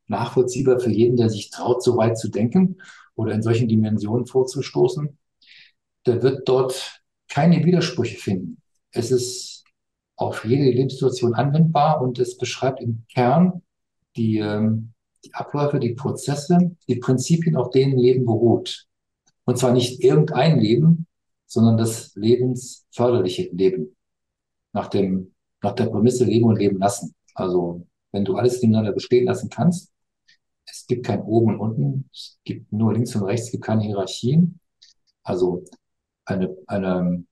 nachvollziehbar 0.08 0.80
für 0.80 0.90
jeden, 0.90 1.18
der 1.18 1.30
sich 1.30 1.52
traut, 1.52 1.84
so 1.84 1.98
weit 1.98 2.18
zu 2.18 2.30
denken 2.30 2.78
oder 3.16 3.34
in 3.34 3.42
solchen 3.42 3.68
Dimensionen 3.68 4.26
vorzustoßen. 4.26 5.18
Der 6.06 6.22
wird 6.24 6.48
dort 6.48 7.02
keine 7.28 7.64
Widersprüche 7.64 8.18
finden. 8.18 8.59
Es 8.92 9.12
ist 9.12 9.64
auf 10.16 10.44
jede 10.46 10.70
Lebenssituation 10.72 11.34
anwendbar 11.34 12.02
und 12.02 12.20
es 12.20 12.38
beschreibt 12.38 12.82
im 12.82 13.06
Kern 13.14 13.62
die, 14.16 14.40
ähm, 14.40 14.94
die 15.24 15.34
Abläufe, 15.34 15.80
die 15.80 15.94
Prozesse, 15.94 16.76
die 16.88 16.96
Prinzipien, 16.98 17.56
auf 17.56 17.70
denen 17.70 17.98
Leben 17.98 18.26
beruht. 18.26 18.88
Und 19.46 19.58
zwar 19.58 19.72
nicht 19.72 20.04
irgendein 20.04 20.60
Leben, 20.60 21.08
sondern 21.46 21.78
das 21.78 22.14
lebensförderliche 22.16 23.50
Leben. 23.52 23.96
Nach 24.74 24.88
dem, 24.88 25.34
nach 25.64 25.74
der 25.74 25.88
Prämisse 25.88 26.26
Leben 26.26 26.46
und 26.46 26.60
Leben 26.60 26.78
lassen. 26.78 27.16
Also, 27.34 27.88
wenn 28.12 28.26
du 28.26 28.36
alles 28.36 28.62
nebeneinander 28.62 28.92
bestehen 28.92 29.26
lassen 29.26 29.50
kannst, 29.50 29.92
es 30.66 30.86
gibt 30.86 31.06
kein 31.06 31.22
Oben 31.22 31.56
und 31.56 31.60
Unten, 31.60 32.10
es 32.14 32.40
gibt 32.44 32.72
nur 32.72 32.94
links 32.94 33.16
und 33.16 33.24
rechts, 33.24 33.48
es 33.48 33.52
gibt 33.52 33.64
keine 33.64 33.84
Hierarchien. 33.84 34.60
Also 35.24 35.64
eine, 36.26 36.56
eine, 36.68 37.26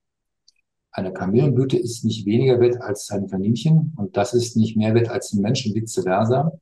eine 0.98 1.12
Kamillenblüte 1.12 1.78
ist 1.78 2.04
nicht 2.04 2.26
weniger 2.26 2.60
wert 2.60 2.80
als 2.82 3.10
ein 3.10 3.28
Kaninchen 3.28 3.94
und 3.96 4.16
das 4.16 4.34
ist 4.34 4.56
nicht 4.56 4.76
mehr 4.76 4.94
wert 4.94 5.08
als 5.08 5.32
ein 5.32 5.40
Mensch 5.40 5.64
und 5.66 5.74
vice 5.74 6.02
versa, 6.02 6.52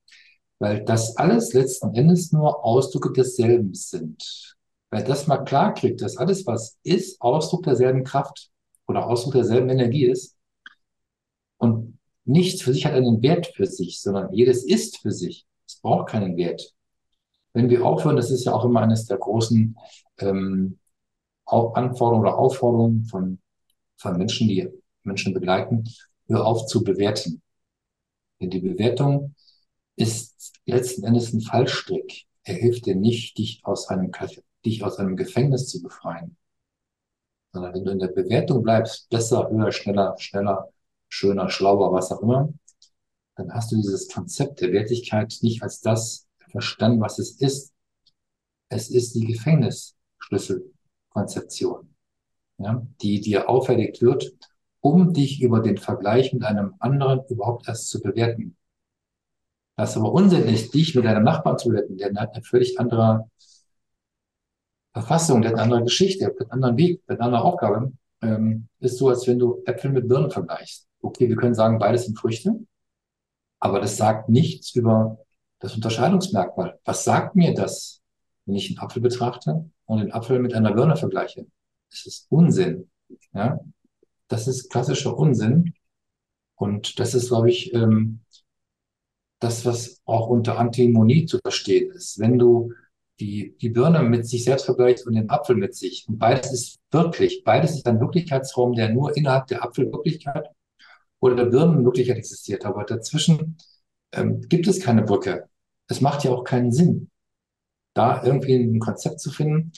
weil 0.58 0.84
das 0.84 1.16
alles 1.16 1.52
letzten 1.52 1.94
Endes 1.94 2.32
nur 2.32 2.64
Ausdrücke 2.64 3.12
desselben 3.12 3.74
sind. 3.74 4.56
Wer 4.90 5.02
das 5.02 5.26
mal 5.26 5.38
klar 5.38 5.74
kriegt, 5.74 6.02
dass 6.02 6.16
alles, 6.16 6.46
was 6.46 6.78
ist, 6.82 7.20
Ausdruck 7.20 7.64
derselben 7.64 8.04
Kraft 8.04 8.50
oder 8.86 9.06
Ausdruck 9.06 9.32
derselben 9.32 9.68
Energie 9.68 10.06
ist 10.06 10.36
und 11.58 11.98
nichts 12.24 12.62
für 12.62 12.72
sich 12.72 12.86
hat 12.86 12.94
einen 12.94 13.22
Wert 13.22 13.46
für 13.46 13.66
sich, 13.66 14.00
sondern 14.00 14.32
jedes 14.32 14.64
ist 14.64 14.98
für 14.98 15.12
sich. 15.12 15.46
Es 15.66 15.80
braucht 15.80 16.10
keinen 16.10 16.36
Wert. 16.36 16.74
Wenn 17.52 17.70
wir 17.70 17.84
aufhören, 17.84 18.16
das 18.16 18.30
ist 18.30 18.44
ja 18.44 18.52
auch 18.52 18.64
immer 18.64 18.82
eines 18.82 19.06
der 19.06 19.16
großen 19.16 19.76
ähm, 20.18 20.78
Anforderungen 21.46 22.26
oder 22.26 22.38
Aufforderungen 22.38 23.04
von, 23.04 23.38
von 23.96 24.16
Menschen, 24.16 24.48
die 24.48 24.68
Menschen 25.02 25.34
begleiten, 25.34 25.84
hör 26.28 26.44
auf 26.44 26.66
zu 26.66 26.84
bewerten. 26.84 27.42
Denn 28.40 28.50
die 28.50 28.60
Bewertung 28.60 29.34
ist 29.96 30.52
letzten 30.66 31.04
Endes 31.04 31.32
ein 31.32 31.40
Fallstrick. 31.40 32.26
Er 32.44 32.54
hilft 32.54 32.86
dir 32.86 32.96
nicht, 32.96 33.38
dich 33.38 33.60
aus 33.64 33.88
einem, 33.88 34.12
dich 34.64 34.84
aus 34.84 34.98
einem 34.98 35.16
Gefängnis 35.16 35.68
zu 35.68 35.82
befreien. 35.82 36.36
Sondern 37.52 37.74
wenn 37.74 37.84
du 37.84 37.92
in 37.92 37.98
der 37.98 38.08
Bewertung 38.08 38.62
bleibst, 38.62 39.08
besser, 39.08 39.48
höher, 39.50 39.72
schneller, 39.72 40.14
schneller, 40.18 40.68
schöner, 41.08 41.48
schlauer, 41.48 41.92
was 41.92 42.12
auch 42.12 42.22
immer, 42.22 42.52
dann 43.36 43.52
hast 43.52 43.72
du 43.72 43.76
dieses 43.76 44.08
Konzept 44.08 44.60
der 44.60 44.72
Wertigkeit 44.72 45.34
nicht 45.42 45.62
als 45.62 45.80
das 45.80 46.26
verstanden, 46.50 47.00
was 47.00 47.18
es 47.18 47.40
ist. 47.40 47.72
Es 48.68 48.90
ist 48.90 49.14
die 49.14 49.24
Gefängnisschlüsselkonzeption, 49.26 51.95
ja, 52.58 52.86
die 53.02 53.20
dir 53.20 53.48
auferlegt 53.48 54.02
wird, 54.02 54.32
um 54.80 55.12
dich 55.12 55.42
über 55.42 55.60
den 55.60 55.78
Vergleich 55.78 56.32
mit 56.32 56.44
einem 56.44 56.74
anderen 56.78 57.24
überhaupt 57.28 57.68
erst 57.68 57.88
zu 57.88 58.00
bewerten. 58.00 58.56
Das 59.76 59.96
aber 59.96 60.12
Unsinn 60.12 60.44
ist, 60.44 60.72
dich 60.72 60.94
mit 60.94 61.04
deinem 61.04 61.24
Nachbarn 61.24 61.58
zu 61.58 61.68
bewerten, 61.68 61.98
der 61.98 62.14
hat 62.14 62.34
eine 62.34 62.42
völlig 62.42 62.80
andere 62.80 63.30
Verfassung, 64.92 65.42
der 65.42 65.50
hat 65.50 65.58
eine 65.58 65.64
andere 65.64 65.84
Geschichte, 65.84 66.20
der 66.20 66.28
hat 66.28 66.40
einen 66.40 66.52
anderen 66.52 66.76
Weg, 66.78 67.06
der 67.06 67.14
hat 67.14 67.20
eine 67.20 67.26
andere 67.26 67.44
Aufgabe, 67.44 67.92
ähm, 68.22 68.68
ist 68.80 68.96
so, 68.96 69.08
als 69.10 69.26
wenn 69.26 69.38
du 69.38 69.62
Äpfel 69.66 69.90
mit 69.90 70.08
Birnen 70.08 70.30
vergleichst. 70.30 70.88
Okay, 71.02 71.28
wir 71.28 71.36
können 71.36 71.54
sagen, 71.54 71.78
beides 71.78 72.06
sind 72.06 72.18
Früchte, 72.18 72.58
aber 73.60 73.80
das 73.80 73.98
sagt 73.98 74.30
nichts 74.30 74.74
über 74.74 75.18
das 75.58 75.74
Unterscheidungsmerkmal. 75.74 76.78
Was 76.84 77.04
sagt 77.04 77.36
mir 77.36 77.54
das, 77.54 78.00
wenn 78.46 78.54
ich 78.54 78.70
einen 78.70 78.78
Apfel 78.78 79.02
betrachte 79.02 79.70
und 79.84 79.98
den 79.98 80.12
Apfel 80.12 80.38
mit 80.38 80.54
einer 80.54 80.72
Birne 80.72 80.96
vergleiche? 80.96 81.46
Das 81.90 82.06
ist 82.06 82.26
Unsinn. 82.30 82.90
Ja? 83.32 83.60
Das 84.28 84.48
ist 84.48 84.70
klassischer 84.70 85.16
Unsinn. 85.16 85.74
Und 86.56 86.98
das 86.98 87.14
ist, 87.14 87.28
glaube 87.28 87.50
ich, 87.50 87.72
ähm, 87.74 88.20
das, 89.40 89.64
was 89.64 90.00
auch 90.04 90.28
unter 90.28 90.58
Antimonie 90.58 91.26
zu 91.26 91.38
verstehen 91.38 91.92
ist. 91.92 92.18
Wenn 92.18 92.38
du 92.38 92.72
die, 93.20 93.56
die 93.60 93.68
Birne 93.70 94.02
mit 94.02 94.26
sich 94.26 94.44
selbst 94.44 94.64
vergleichst 94.64 95.06
und 95.06 95.14
den 95.14 95.30
Apfel 95.30 95.56
mit 95.56 95.74
sich, 95.74 96.06
und 96.08 96.18
beides 96.18 96.52
ist 96.52 96.78
wirklich, 96.90 97.44
beides 97.44 97.72
ist 97.72 97.86
ein 97.86 98.00
Wirklichkeitsraum, 98.00 98.74
der 98.74 98.90
nur 98.90 99.16
innerhalb 99.16 99.46
der 99.46 99.62
Apfelwirklichkeit 99.62 100.48
oder 101.20 101.36
der 101.36 101.46
Birnenwirklichkeit 101.46 102.18
existiert. 102.18 102.64
Aber 102.64 102.84
dazwischen 102.84 103.58
ähm, 104.12 104.40
gibt 104.48 104.66
es 104.66 104.80
keine 104.80 105.02
Brücke. 105.02 105.48
Es 105.88 106.00
macht 106.00 106.24
ja 106.24 106.30
auch 106.30 106.44
keinen 106.44 106.72
Sinn, 106.72 107.10
da 107.94 108.22
irgendwie 108.24 108.54
ein 108.54 108.80
Konzept 108.80 109.20
zu 109.20 109.30
finden, 109.30 109.72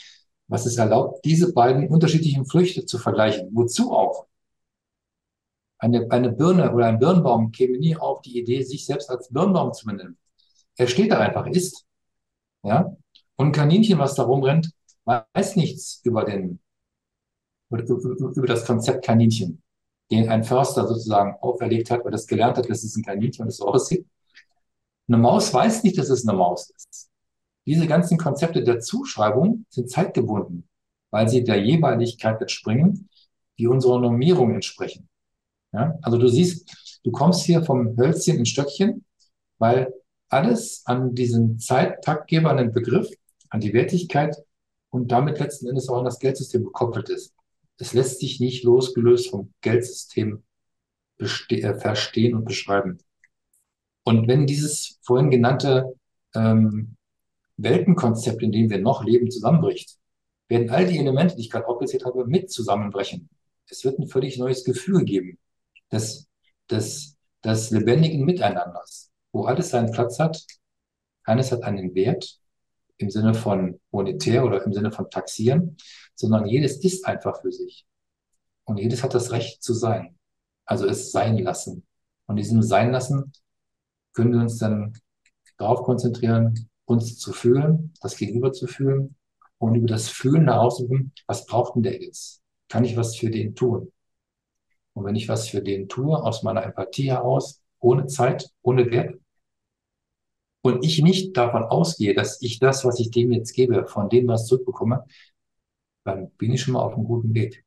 was 0.49 0.67
es 0.67 0.77
erlaubt, 0.79 1.25
diese 1.25 1.53
beiden 1.53 1.89
unterschiedlichen 1.89 2.47
Früchte 2.47 2.85
zu 2.87 2.99
vergleichen. 2.99 3.51
Wozu 3.53 3.93
auch? 3.93 4.27
Eine, 5.79 6.11
eine 6.11 6.33
Birne 6.33 6.73
oder 6.73 6.87
ein 6.87 6.99
Birnbaum 6.99 7.53
käme 7.53 7.79
nie 7.79 7.97
auf 7.97 8.23
die 8.23 8.39
Idee, 8.39 8.63
sich 8.63 8.85
selbst 8.85 9.11
als 9.11 9.29
Birnbaum 9.29 9.73
zu 9.73 9.87
benennen. 9.87 10.19
Er 10.77 10.89
steht 10.89 11.13
da 11.13 11.21
einfach, 11.21 11.47
ist. 11.47 11.87
Ja? 12.65 12.97
Und 13.37 13.47
ein 13.47 13.53
Kaninchen, 13.53 13.99
was 13.99 14.15
da 14.15 14.25
rumrennt, 14.25 14.73
weiß 15.05 15.57
nichts 15.57 16.01
über 16.05 16.25
den, 16.25 16.59
über 17.71 18.47
das 18.47 18.65
Konzept 18.65 19.05
Kaninchen, 19.05 19.63
den 20.11 20.29
ein 20.29 20.43
Förster 20.43 20.89
sozusagen 20.89 21.37
auferlegt 21.41 21.91
hat, 21.91 22.05
weil 22.05 22.11
das 22.11 22.27
gelernt 22.27 22.57
hat, 22.57 22.69
dass 22.69 22.83
es 22.83 22.97
ein 22.97 23.05
Kaninchen 23.05 23.43
und 23.43 23.49
es 23.49 23.59
so 23.59 23.67
aussieht. 23.67 24.07
Eine 25.07 25.19
Maus 25.19 25.55
weiß 25.55 25.85
nicht, 25.85 25.97
dass 25.97 26.11
es 26.11 26.27
eine 26.27 26.37
Maus 26.37 26.71
ist. 26.71 27.08
Diese 27.69 27.87
ganzen 27.87 28.17
Konzepte 28.17 28.65
der 28.65 28.81
Zuschreibung 28.81 29.67
sind 29.69 29.91
zeitgebunden, 29.91 30.67
weil 31.11 31.29
sie 31.29 31.45
der 31.45 31.63
Jeweiligkeit 31.63 32.41
entspringen, 32.41 33.11
die 33.59 33.67
unserer 33.67 34.01
Normierung 34.01 34.55
entsprechen. 34.55 35.07
Ja? 35.75 35.99
Also 36.01 36.17
du 36.17 36.29
siehst, 36.29 37.01
du 37.05 37.11
kommst 37.11 37.45
hier 37.45 37.63
vom 37.63 37.95
Hölzchen 37.99 38.39
ins 38.39 38.49
Stöckchen, 38.49 39.05
weil 39.59 39.93
alles 40.31 40.81
an 40.87 41.15
diesen 41.15 41.59
Zeittaktgeber, 41.59 42.55
den 42.55 42.73
Begriff, 42.73 43.11
an 43.51 43.61
die 43.61 43.75
Wertigkeit 43.75 44.35
und 44.89 45.13
damit 45.13 45.39
letzten 45.39 45.69
Endes 45.69 45.91
auch 45.91 45.99
an 45.99 46.07
das 46.07 46.21
Geldsystem 46.21 46.65
gekoppelt 46.65 47.11
ist. 47.11 47.35
Es 47.77 47.93
lässt 47.93 48.21
sich 48.21 48.41
nicht 48.41 48.65
losgelöst 48.65 49.29
vom 49.29 49.53
Geldsystem 49.61 50.43
äh, 51.19 51.75
verstehen 51.75 52.35
und 52.35 52.47
beschreiben. 52.47 52.97
Und 54.05 54.27
wenn 54.27 54.47
dieses 54.47 54.99
vorhin 55.03 55.31
genannte 55.31 55.95
ähm, 56.35 56.95
Weltenkonzept, 57.59 58.43
in 58.43 58.53
dem 58.53 58.71
wir 58.71 58.79
noch 58.79 59.05
leben, 59.05 59.31
zusammenbricht, 59.31 59.99
werden 60.49 60.71
all 60.71 60.87
die 60.87 60.99
Elemente, 60.99 61.37
die 61.37 61.43
ich 61.43 61.51
gerade 61.51 61.69
aufgezählt 61.69 62.05
habe, 62.05 62.25
mit 62.27 62.51
zusammenbrechen. 62.51 63.29
Es 63.69 63.85
wird 63.85 63.99
ein 63.99 64.09
völlig 64.09 64.39
neues 64.39 64.65
Gefühl 64.65 65.05
geben 65.05 65.39
des, 65.93 66.29
des, 66.71 67.17
des 67.45 67.71
lebendigen 67.71 68.25
Miteinanders, 68.25 69.11
wo 69.33 69.45
alles 69.45 69.71
seinen 69.71 69.93
Platz 69.93 70.19
hat. 70.19 70.43
Keines 71.25 71.53
hat 71.53 71.63
einen 71.63 71.95
Wert 71.95 72.39
im 72.97 73.11
Sinne 73.11 73.35
von 73.35 73.81
monetär 73.91 74.45
oder 74.45 74.65
im 74.65 74.73
Sinne 74.73 74.91
von 74.91 75.11
taxieren, 75.11 75.77
sondern 76.15 76.47
jedes 76.47 76.83
ist 76.83 77.07
einfach 77.07 77.41
für 77.43 77.53
sich. 77.53 77.87
Und 78.65 78.79
jedes 78.79 79.03
hat 79.03 79.15
das 79.15 79.31
Recht 79.33 79.63
zu 79.63 79.75
sein. 79.75 80.19
Also 80.65 80.87
es 80.87 81.13
sein 81.13 81.39
lassen. 81.39 81.87
Und 82.27 82.37
diesem 82.37 82.63
Sein 82.63 82.93
lassen 82.93 83.33
können 84.13 84.33
wir 84.33 84.41
uns 84.41 84.59
dann 84.59 84.99
darauf 85.57 85.83
konzentrieren, 85.83 86.69
uns 86.89 87.19
zu 87.19 87.33
fühlen, 87.33 87.93
das 88.01 88.17
Gegenüber 88.17 88.53
zu 88.53 88.67
fühlen 88.67 89.15
und 89.59 89.75
über 89.75 89.87
das 89.87 90.09
Fühlen 90.09 90.45
heraussuchen, 90.45 91.13
was 91.27 91.45
braucht 91.47 91.77
denn 91.77 91.83
der 91.83 92.01
jetzt? 92.01 92.43
Kann 92.69 92.85
ich 92.85 92.97
was 92.97 93.17
für 93.17 93.31
den 93.31 93.55
tun? 93.55 93.93
Und 94.95 95.05
wenn 95.05 95.15
ich 95.15 95.29
was 95.29 95.49
für 95.49 95.63
den 95.63 95.89
tue, 95.89 96.17
aus 96.17 96.43
meiner 96.43 96.65
Empathie 96.65 97.11
heraus, 97.11 97.63
ohne 97.79 98.07
Zeit, 98.07 98.51
ohne 98.63 98.91
Wert, 98.91 99.17
und 100.63 100.85
ich 100.85 101.01
nicht 101.03 101.37
davon 101.37 101.63
ausgehe, 101.63 102.15
dass 102.15 102.43
ich 102.43 102.59
das, 102.59 102.85
was 102.85 102.99
ich 102.99 103.11
dem 103.11 103.33
jetzt 103.33 103.53
gebe, 103.53 103.87
von 103.87 104.09
dem 104.09 104.27
was 104.27 104.47
zurückbekomme, 104.47 105.05
dann 106.05 106.31
bin 106.33 106.53
ich 106.53 106.63
schon 106.63 106.75
mal 106.75 106.83
auf 106.83 106.95
einem 106.95 107.05
guten 107.05 107.35
Weg. 107.35 107.65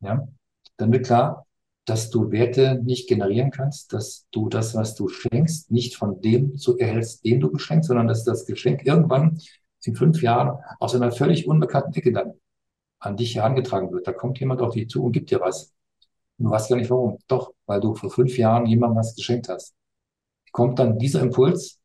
Ja? 0.00 0.28
Dann 0.76 0.92
wird 0.92 1.06
klar, 1.06 1.45
dass 1.86 2.10
du 2.10 2.32
Werte 2.32 2.80
nicht 2.82 3.08
generieren 3.08 3.50
kannst, 3.50 3.92
dass 3.92 4.26
du 4.32 4.48
das, 4.48 4.74
was 4.74 4.94
du 4.94 5.08
schenkst, 5.08 5.70
nicht 5.70 5.96
von 5.96 6.20
dem 6.20 6.58
zu 6.58 6.76
erhältst, 6.76 7.24
den 7.24 7.40
du 7.40 7.50
geschenkst, 7.50 7.88
sondern 7.88 8.08
dass 8.08 8.24
das 8.24 8.44
Geschenk 8.44 8.84
irgendwann 8.84 9.38
in 9.84 9.94
fünf 9.94 10.20
Jahren 10.20 10.58
aus 10.80 10.94
einer 10.96 11.12
völlig 11.12 11.46
unbekannten 11.46 11.94
Ecke 11.94 12.12
dann 12.12 12.34
an 12.98 13.16
dich 13.16 13.36
herangetragen 13.36 13.92
wird. 13.92 14.06
Da 14.06 14.12
kommt 14.12 14.40
jemand 14.40 14.60
auf 14.60 14.74
dich 14.74 14.88
zu 14.88 15.04
und 15.04 15.12
gibt 15.12 15.30
dir 15.30 15.40
was. 15.40 15.72
Du 16.38 16.50
weißt 16.50 16.68
gar 16.68 16.76
nicht 16.76 16.90
warum. 16.90 17.18
Doch, 17.28 17.52
weil 17.66 17.80
du 17.80 17.94
vor 17.94 18.10
fünf 18.10 18.36
Jahren 18.36 18.66
jemandem 18.66 18.98
was 18.98 19.14
geschenkt 19.14 19.48
hast. 19.48 19.74
Kommt 20.50 20.78
dann 20.80 20.98
dieser 20.98 21.20
Impuls, 21.20 21.78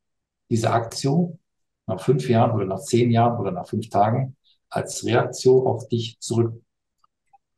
diese 0.49 0.71
Aktion 0.71 1.39
nach 1.85 2.01
fünf 2.01 2.27
Jahren 2.27 2.51
oder 2.51 2.65
nach 2.65 2.79
zehn 2.79 3.11
Jahren 3.11 3.39
oder 3.39 3.51
nach 3.51 3.67
fünf 3.67 3.89
Tagen 3.89 4.35
als 4.69 5.05
Reaktion 5.05 5.67
auf 5.67 5.87
dich 5.89 6.17
zurück. 6.19 6.61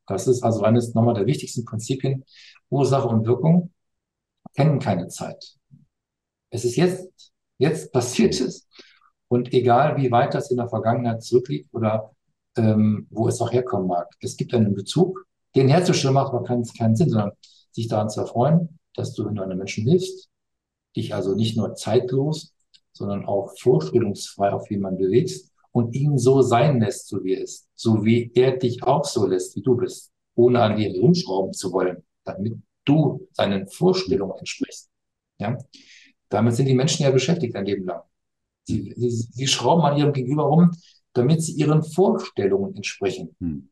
Das 0.08 0.28
ist 0.28 0.44
also 0.44 0.64
eines 0.64 0.94
nochmal 0.94 1.14
der 1.14 1.26
wichtigsten 1.26 1.66
Prinzipien. 1.66 2.26
Ursache 2.70 3.08
und 3.08 3.26
Wirkung 3.26 3.72
kennen 4.56 4.80
keine 4.80 5.08
Zeit. 5.08 5.56
Es 6.50 6.66
ist 6.66 6.76
jetzt, 6.76 7.32
jetzt 7.58 7.92
passiert 7.92 8.40
es. 8.40 8.68
Und 9.28 9.54
egal, 9.54 9.98
wie 9.98 10.12
weit 10.12 10.34
das 10.34 10.52
in 10.52 10.58
der 10.58 10.70
Vergangenheit 10.70 11.24
zurückliegt 11.24 11.74
oder 11.74 12.12
ähm, 12.56 13.08
wo 13.10 13.28
es 13.28 13.42
auch 13.42 13.52
herkommen 13.52 13.88
mag, 13.88 14.08
es 14.20 14.38
gibt 14.38 14.54
einen 14.54 14.76
Bezug 14.76 15.26
den 15.56 15.70
herzustellen 15.70 16.14
macht 16.14 16.34
aber 16.34 16.44
keinen, 16.44 16.64
keinen 16.66 16.96
Sinn, 16.96 17.10
sondern 17.10 17.32
sich 17.72 17.88
daran 17.88 18.10
zu 18.10 18.22
erfreuen, 18.22 18.80
dass 18.96 19.14
du, 19.14 19.26
wenn 19.26 19.36
du 19.36 19.44
einem 19.44 19.58
Menschen 19.58 19.88
hilfst, 19.88 20.30
dich 20.96 21.14
also 21.14 21.36
nicht 21.36 21.58
nur 21.58 21.76
zeitlos, 21.76 22.54
sondern 22.92 23.26
auch 23.26 23.54
vorstellungsfrei 23.60 24.52
auf 24.52 24.70
jemanden 24.70 25.00
bewegst 25.00 25.52
und 25.74 25.94
ihn 25.94 26.18
so 26.18 26.42
sein 26.42 26.80
lässt, 26.80 27.10
so 27.10 27.22
wie 27.24 27.34
er 27.34 27.42
ist, 27.42 27.68
so 27.76 28.06
wie 28.06 28.32
er 28.34 28.58
dich 28.58 28.84
auch 28.84 29.04
so 29.04 29.28
lässt, 29.28 29.56
wie 29.58 29.62
du 29.62 29.76
bist, 29.76 30.12
ohne 30.36 30.62
an 30.62 30.78
dir 30.78 30.90
rumschrauben 30.98 31.52
zu 31.52 31.74
wollen, 31.74 32.04
damit 32.24 32.54
du 32.86 33.28
seinen 33.34 33.68
Vorstellungen 33.68 34.38
entsprichst. 34.40 34.90
Ja? 35.40 35.58
Damit 36.30 36.56
sind 36.56 36.68
die 36.68 36.76
Menschen 36.76 37.04
ja 37.04 37.12
beschäftigt 37.12 37.56
ein 37.56 37.66
Leben 37.66 37.86
lang. 37.86 38.02
Sie, 38.64 38.94
sie, 38.96 39.10
sie 39.10 39.48
schrauben 39.48 39.84
an 39.84 39.98
ihrem 39.98 40.14
Gegenüber 40.14 40.44
rum, 40.44 40.72
damit 41.12 41.44
sie 41.44 41.54
ihren 41.54 41.84
Vorstellungen 41.84 42.74
entsprechen. 42.76 43.36
Hm 43.40 43.70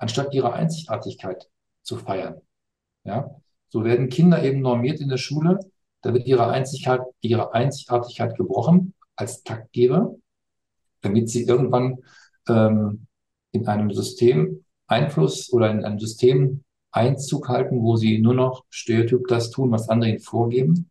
anstatt 0.00 0.34
ihre 0.34 0.52
Einzigartigkeit 0.54 1.48
zu 1.82 1.96
feiern. 1.96 2.40
Ja, 3.04 3.30
so 3.68 3.84
werden 3.84 4.08
Kinder 4.08 4.42
eben 4.42 4.60
normiert 4.60 5.00
in 5.00 5.08
der 5.08 5.18
Schule. 5.18 5.60
Da 6.02 6.12
wird 6.14 6.26
ihre 6.26 6.48
Einzigartigkeit, 6.48 7.14
ihre 7.20 7.54
Einzigartigkeit 7.54 8.36
gebrochen 8.36 8.94
als 9.16 9.42
Taktgeber, 9.42 10.16
damit 11.00 11.30
sie 11.30 11.44
irgendwann 11.44 11.98
ähm, 12.48 13.06
in 13.52 13.66
einem 13.66 13.92
System 13.92 14.64
Einfluss 14.86 15.52
oder 15.52 15.70
in 15.70 15.84
einem 15.84 15.98
System 15.98 16.64
Einzug 16.92 17.48
halten, 17.48 17.82
wo 17.82 17.96
sie 17.96 18.18
nur 18.18 18.34
noch 18.34 18.64
stereotyp 18.68 19.28
das 19.28 19.50
tun, 19.50 19.70
was 19.70 19.88
andere 19.88 20.10
ihnen 20.10 20.20
vorgeben. 20.20 20.90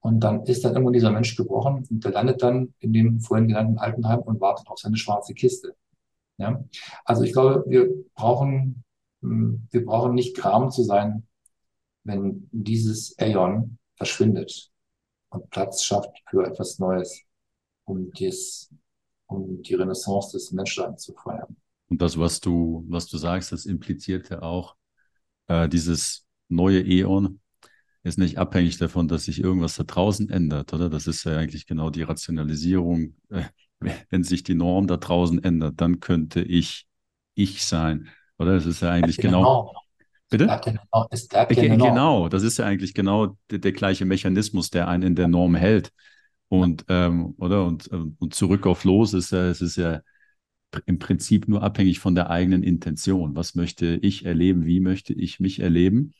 Und 0.00 0.20
dann 0.20 0.44
ist 0.46 0.64
dann 0.64 0.72
irgendwann 0.72 0.94
dieser 0.94 1.12
Mensch 1.12 1.36
gebrochen 1.36 1.86
und 1.88 2.04
der 2.04 2.10
landet 2.10 2.42
dann 2.42 2.74
in 2.80 2.92
dem 2.92 3.20
vorhin 3.20 3.46
genannten 3.46 3.78
Altenheim 3.78 4.20
und 4.20 4.40
wartet 4.40 4.68
auf 4.68 4.78
seine 4.78 4.96
schwarze 4.96 5.32
Kiste. 5.32 5.76
Ja? 6.38 6.64
Also 7.04 7.22
ich 7.22 7.32
glaube, 7.32 7.64
wir 7.68 7.88
brauchen, 8.14 8.82
hm, 9.20 9.68
wir 9.70 9.84
brauchen 9.84 10.14
nicht 10.14 10.36
gram 10.36 10.70
zu 10.72 10.82
sein, 10.82 11.28
wenn 12.02 12.48
dieses 12.50 13.16
Aeon 13.18 13.78
verschwindet 13.96 14.72
und 15.30 15.48
Platz 15.50 15.84
schafft 15.84 16.10
für 16.28 16.44
etwas 16.44 16.80
Neues, 16.80 17.22
um, 17.84 18.10
dies, 18.12 18.74
um 19.32 19.62
die 19.62 19.74
Renaissance 19.74 20.32
des 20.32 20.52
Menschseins 20.52 21.02
zu 21.02 21.14
feiern. 21.14 21.56
Und 21.88 22.00
das, 22.00 22.18
was 22.18 22.40
du, 22.40 22.84
was 22.88 23.06
du 23.06 23.18
sagst, 23.18 23.52
das 23.52 23.66
impliziert 23.66 24.30
ja 24.30 24.42
auch 24.42 24.76
äh, 25.48 25.68
dieses 25.68 26.26
neue 26.48 26.82
Äon 26.84 27.40
ist 28.04 28.18
nicht 28.18 28.38
abhängig 28.38 28.78
davon, 28.78 29.08
dass 29.08 29.24
sich 29.24 29.40
irgendwas 29.40 29.76
da 29.76 29.84
draußen 29.84 30.28
ändert, 30.28 30.72
oder? 30.72 30.90
Das 30.90 31.06
ist 31.06 31.24
ja 31.24 31.36
eigentlich 31.36 31.66
genau 31.66 31.90
die 31.90 32.02
Rationalisierung. 32.02 33.14
Äh, 33.30 33.44
wenn 34.10 34.24
sich 34.24 34.42
die 34.42 34.54
Norm 34.54 34.86
da 34.86 34.96
draußen 34.96 35.42
ändert, 35.42 35.80
dann 35.80 36.00
könnte 36.00 36.42
ich 36.42 36.86
ich 37.34 37.64
sein, 37.64 38.08
oder? 38.38 38.54
Das 38.54 38.66
ist 38.66 38.82
ja 38.82 38.90
eigentlich 38.90 39.16
genau. 39.16 39.74
Bitte? 40.28 40.44
Es 41.10 41.28
bleibt 41.28 41.54
ja 41.54 41.76
genau, 41.76 42.28
das 42.30 42.42
ist 42.42 42.58
ja 42.58 42.64
eigentlich 42.64 42.94
genau 42.94 43.36
der, 43.50 43.58
der, 43.58 43.72
gleiche 43.72 44.06
Mechanismus, 44.06 44.70
der 44.70 44.88
einen 44.88 45.02
in 45.02 45.14
der 45.14 45.28
Norm 45.28 45.54
hält. 45.54 45.92
Und, 46.52 46.84
ähm, 46.90 47.34
oder? 47.38 47.64
Und, 47.64 47.88
ähm, 47.94 48.14
und 48.18 48.34
zurück 48.34 48.66
auf 48.66 48.84
los 48.84 49.14
ist 49.14 49.32
ja, 49.32 49.48
es 49.48 49.62
ist 49.62 49.76
ja 49.76 50.02
im 50.84 50.98
Prinzip 50.98 51.48
nur 51.48 51.62
abhängig 51.62 51.98
von 51.98 52.14
der 52.14 52.28
eigenen 52.28 52.62
Intention. 52.62 53.34
Was 53.34 53.54
möchte 53.54 53.98
ich 54.02 54.26
erleben? 54.26 54.66
Wie 54.66 54.80
möchte 54.80 55.14
ich 55.14 55.40
mich 55.40 55.60
erleben? 55.60 56.12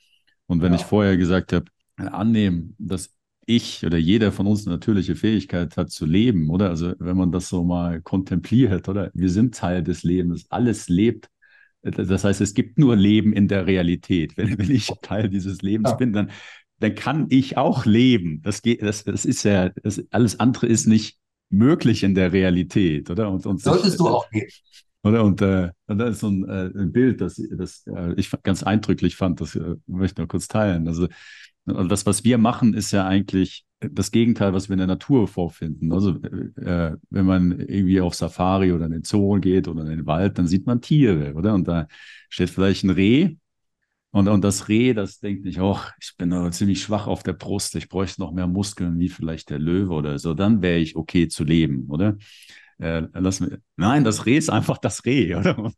Und 0.47 0.63
wenn 0.63 0.73
ja. 0.73 0.79
ich 0.79 0.87
vorher 0.87 1.19
gesagt 1.19 1.53
habe, 1.53 1.67
annehmen, 1.97 2.75
dass 2.79 3.15
ich 3.45 3.85
oder 3.85 3.99
jeder 3.99 4.33
von 4.33 4.47
uns 4.47 4.67
eine 4.67 4.77
natürliche 4.77 5.17
Fähigkeit 5.17 5.77
hat 5.77 5.91
zu 5.91 6.07
leben, 6.07 6.49
oder? 6.49 6.71
Also 6.71 6.95
wenn 6.99 7.19
man 7.19 7.31
das 7.31 7.51
so 7.51 7.63
mal 7.63 8.01
kontempliert, 8.01 8.89
oder? 8.89 9.11
Wir 9.13 9.29
sind 9.29 9.55
Teil 9.55 9.83
des 9.83 10.03
Lebens, 10.03 10.47
alles 10.49 10.89
lebt 10.89 11.29
das 11.83 12.23
heißt, 12.23 12.41
es 12.41 12.55
gibt 12.55 12.79
nur 12.79 12.95
Leben 12.95 13.33
in 13.33 13.49
der 13.49 13.67
Realität. 13.67 14.37
Wenn, 14.37 14.57
wenn 14.57 14.71
ich 14.71 14.87
Teil 15.03 15.29
dieses 15.29 15.63
Lebens 15.63 15.91
ja. 15.91 15.97
bin, 15.97 16.13
dann, 16.13 16.31
dann 16.83 16.95
kann 16.95 17.27
ich 17.31 17.57
auch 17.57 17.85
leben. 17.87 18.43
Das 18.43 18.63
geht, 18.63 18.83
das, 18.83 19.05
das 19.05 19.25
ist 19.25 19.45
ja, 19.45 19.69
das, 19.69 20.03
alles 20.11 20.41
andere 20.41 20.67
ist 20.67 20.87
nicht 20.87 21.19
möglich 21.49 22.03
in 22.03 22.15
der 22.15 22.33
Realität, 22.33 23.11
oder? 23.11 23.31
Und, 23.31 23.47
und 23.47 23.61
Solltest 23.61 23.93
sich, 23.93 23.99
du 23.99 24.09
auch 24.09 24.29
gehen. 24.31 24.49
Oder? 25.05 25.25
Und, 25.25 25.41
äh, 25.43 25.71
und 25.87 25.99
da 25.99 26.09
ist 26.09 26.21
so 26.21 26.29
ein, 26.29 26.49
äh, 26.49 26.71
ein 26.77 26.93
Bild, 26.93 27.21
das, 27.21 27.41
das 27.57 27.85
äh, 27.87 28.15
ich 28.17 28.31
ganz 28.43 28.63
eindrücklich 28.63 29.17
fand, 29.17 29.41
das 29.41 29.55
äh, 29.55 29.77
möchte 29.87 30.15
ich 30.15 30.19
nur 30.19 30.29
kurz 30.29 30.49
teilen. 30.49 30.89
Also 30.89 31.09
das, 31.65 32.07
was 32.07 32.25
wir 32.25 32.39
machen, 32.39 32.75
ist 32.75 32.91
ja 32.91 33.07
eigentlich 33.07 33.65
das 33.79 34.11
Gegenteil, 34.11 34.53
was 34.53 34.69
wir 34.69 34.75
in 34.75 34.79
der 34.79 34.89
Natur 34.89 35.29
vorfinden. 35.29 35.93
Also 35.93 36.17
äh, 36.21 36.97
wenn 37.11 37.27
man 37.27 37.61
irgendwie 37.61 38.01
auf 38.01 38.15
Safari 38.15 38.73
oder 38.73 38.87
in 38.87 38.93
den 38.93 39.05
Zoo 39.05 39.39
geht 39.41 39.69
oder 39.69 39.83
in 39.83 39.91
den 39.91 40.07
Wald, 40.07 40.39
dann 40.39 40.49
sieht 40.49 40.67
man 40.67 40.81
Tiere, 40.81 41.35
oder? 41.35 41.55
Und 41.55 41.69
da 41.69 41.87
steht 42.29 42.51
vielleicht 42.51 42.83
ein 42.83 42.91
Reh 42.91 43.37
und, 44.13 44.29
und 44.29 44.45
das 44.45 44.69
Reh, 44.69 44.93
das 44.93 45.21
denkt 45.21 45.45
nicht, 45.45 45.59
oh, 45.61 45.79
ich 46.01 46.15
bin 46.19 46.33
aber 46.35 46.51
ziemlich 46.51 46.83
schwach 46.83 47.07
auf 47.07 47.23
der 47.23 47.33
Brust, 47.33 47.75
ich 47.77 47.89
bräuchte 47.89 48.21
noch 48.21 48.33
mehr 48.33 48.47
Muskeln 48.47 48.99
wie 48.99 49.09
vielleicht 49.09 49.49
der 49.51 49.59
Löwe 49.59 49.95
oder 49.95 50.19
so, 50.19 50.35
dann 50.35 50.61
wäre 50.61 50.79
ich 50.79 50.97
okay 50.97 51.29
zu 51.29 51.45
leben, 51.45 51.87
oder? 51.89 52.17
Äh, 52.79 53.05
lass 53.15 53.41
mir, 53.41 53.61
nein, 53.77 54.05
das 54.05 54.27
Reh 54.27 54.37
ist 54.37 54.51
einfach 54.51 54.79
das 54.79 55.05
Reh, 55.07 55.35
oder? 55.37 55.59
Und, 55.59 55.77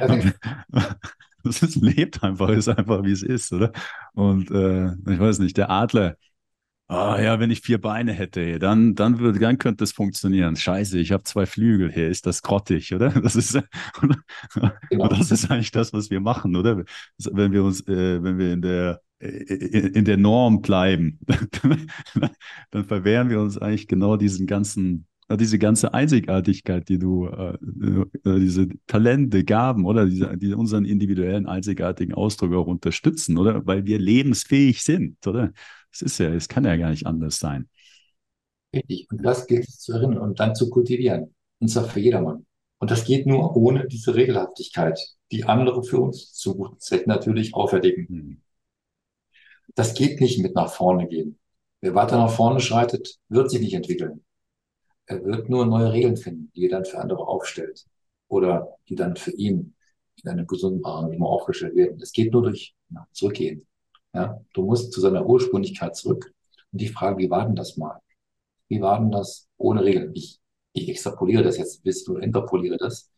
und, 0.00 0.34
das 1.44 1.62
ist, 1.62 1.76
lebt 1.76 2.22
einfach, 2.24 2.48
ist 2.48 2.68
einfach, 2.68 3.04
wie 3.04 3.12
es 3.12 3.22
ist, 3.22 3.52
oder? 3.52 3.72
Und 4.14 4.50
äh, 4.50 4.92
ich 5.12 5.20
weiß 5.20 5.38
nicht, 5.38 5.56
der 5.56 5.70
Adler, 5.70 6.16
Ah 6.92 7.18
ja, 7.22 7.40
wenn 7.40 7.50
ich 7.50 7.62
vier 7.62 7.80
Beine 7.80 8.12
hätte, 8.12 8.58
dann, 8.58 8.94
dann, 8.94 9.18
würde, 9.18 9.38
dann 9.38 9.56
könnte 9.56 9.82
es 9.82 9.92
funktionieren. 9.92 10.56
Scheiße, 10.56 10.98
ich 10.98 11.10
habe 11.10 11.22
zwei 11.22 11.46
Flügel 11.46 11.90
hier, 11.90 12.08
ist 12.08 12.26
das 12.26 12.42
grottig, 12.42 12.94
oder? 12.94 13.08
Das 13.22 13.34
ist, 13.34 13.58
genau. 14.90 15.08
das 15.08 15.30
ist 15.30 15.50
eigentlich 15.50 15.70
das, 15.70 15.94
was 15.94 16.10
wir 16.10 16.20
machen, 16.20 16.54
oder? 16.54 16.84
Wenn 17.32 17.52
wir 17.52 17.64
uns, 17.64 17.80
äh, 17.88 18.22
wenn 18.22 18.36
wir 18.36 18.52
in 18.52 18.60
der, 18.60 19.00
in, 19.20 19.94
in 19.94 20.04
der 20.04 20.18
Norm 20.18 20.60
bleiben, 20.60 21.18
dann 22.70 22.84
verwehren 22.84 23.30
wir 23.30 23.40
uns 23.40 23.56
eigentlich 23.56 23.88
genau 23.88 24.18
diesen 24.18 24.46
ganzen, 24.46 25.06
diese 25.40 25.58
ganze 25.58 25.94
Einzigartigkeit, 25.94 26.90
die 26.90 26.98
du, 26.98 27.26
äh, 27.26 27.56
äh, 28.28 28.38
diese 28.38 28.68
Talente, 28.86 29.44
Gaben, 29.44 29.86
oder 29.86 30.04
diese, 30.04 30.36
die 30.36 30.52
unseren 30.52 30.84
individuellen 30.84 31.46
einzigartigen 31.46 32.12
Ausdruck 32.12 32.52
auch 32.52 32.66
unterstützen, 32.66 33.38
oder? 33.38 33.64
Weil 33.64 33.86
wir 33.86 33.98
lebensfähig 33.98 34.82
sind, 34.82 35.26
oder? 35.26 35.52
Es 35.92 36.02
ist 36.02 36.18
ja, 36.18 36.32
es 36.32 36.48
kann 36.48 36.64
ja 36.64 36.76
gar 36.76 36.90
nicht 36.90 37.06
anders 37.06 37.38
sein. 37.38 37.68
Richtig. 38.74 39.06
Und 39.10 39.22
das 39.22 39.46
gilt 39.46 39.68
es 39.68 39.78
zu 39.78 39.92
erinnern 39.92 40.18
und 40.18 40.40
dann 40.40 40.54
zu 40.54 40.70
kultivieren. 40.70 41.34
Und 41.60 41.68
zwar 41.68 41.84
für 41.84 42.00
jedermann. 42.00 42.46
Und 42.78 42.90
das 42.90 43.04
geht 43.04 43.26
nur 43.26 43.56
ohne 43.56 43.86
diese 43.86 44.14
Regelhaftigkeit, 44.14 44.98
die 45.30 45.44
andere 45.44 45.84
für 45.84 46.00
uns 46.00 46.32
zu 46.32 46.56
guten 46.56 46.80
Zwecken 46.80 47.10
natürlich 47.10 47.54
auferlegen. 47.54 48.06
Mhm. 48.08 48.42
Das 49.74 49.94
geht 49.94 50.20
nicht 50.20 50.40
mit 50.40 50.54
nach 50.54 50.72
vorne 50.72 51.06
gehen. 51.06 51.38
Wer 51.80 51.94
weiter 51.94 52.16
nach 52.16 52.32
vorne 52.32 52.60
schreitet, 52.60 53.18
wird 53.28 53.50
sich 53.50 53.60
nicht 53.60 53.74
entwickeln. 53.74 54.24
Er 55.06 55.24
wird 55.24 55.48
nur 55.48 55.66
neue 55.66 55.92
Regeln 55.92 56.16
finden, 56.16 56.50
die 56.54 56.66
er 56.66 56.70
dann 56.70 56.84
für 56.84 56.98
andere 56.98 57.26
aufstellt 57.26 57.86
oder 58.28 58.76
die 58.88 58.94
dann 58.94 59.16
für 59.16 59.32
ihn 59.32 59.74
in 60.22 60.30
einem 60.30 60.46
gesunden 60.46 60.84
Arrangement 60.84 61.30
aufgestellt 61.30 61.74
werden. 61.74 62.00
Es 62.00 62.12
geht 62.12 62.32
nur 62.32 62.42
durch 62.42 62.74
ja, 62.90 63.06
Zurückgehen. 63.12 63.66
Ja, 64.14 64.40
du 64.52 64.64
musst 64.64 64.92
zu 64.92 65.00
seiner 65.00 65.26
Ursprünglichkeit 65.26 65.96
zurück. 65.96 66.32
Und 66.72 66.80
die 66.80 66.88
Frage, 66.88 67.18
wie 67.18 67.30
war 67.30 67.46
denn 67.46 67.56
das 67.56 67.76
mal? 67.76 68.00
Wie 68.68 68.80
war 68.80 68.98
denn 68.98 69.10
das 69.10 69.48
ohne 69.56 69.84
Regeln? 69.84 70.12
Ich, 70.14 70.40
ich 70.72 70.88
extrapoliere 70.88 71.42
das 71.42 71.58
jetzt 71.58 71.82
bis 71.82 72.04
du 72.04 72.16
interpoliere 72.16 72.76
das. 72.78 73.10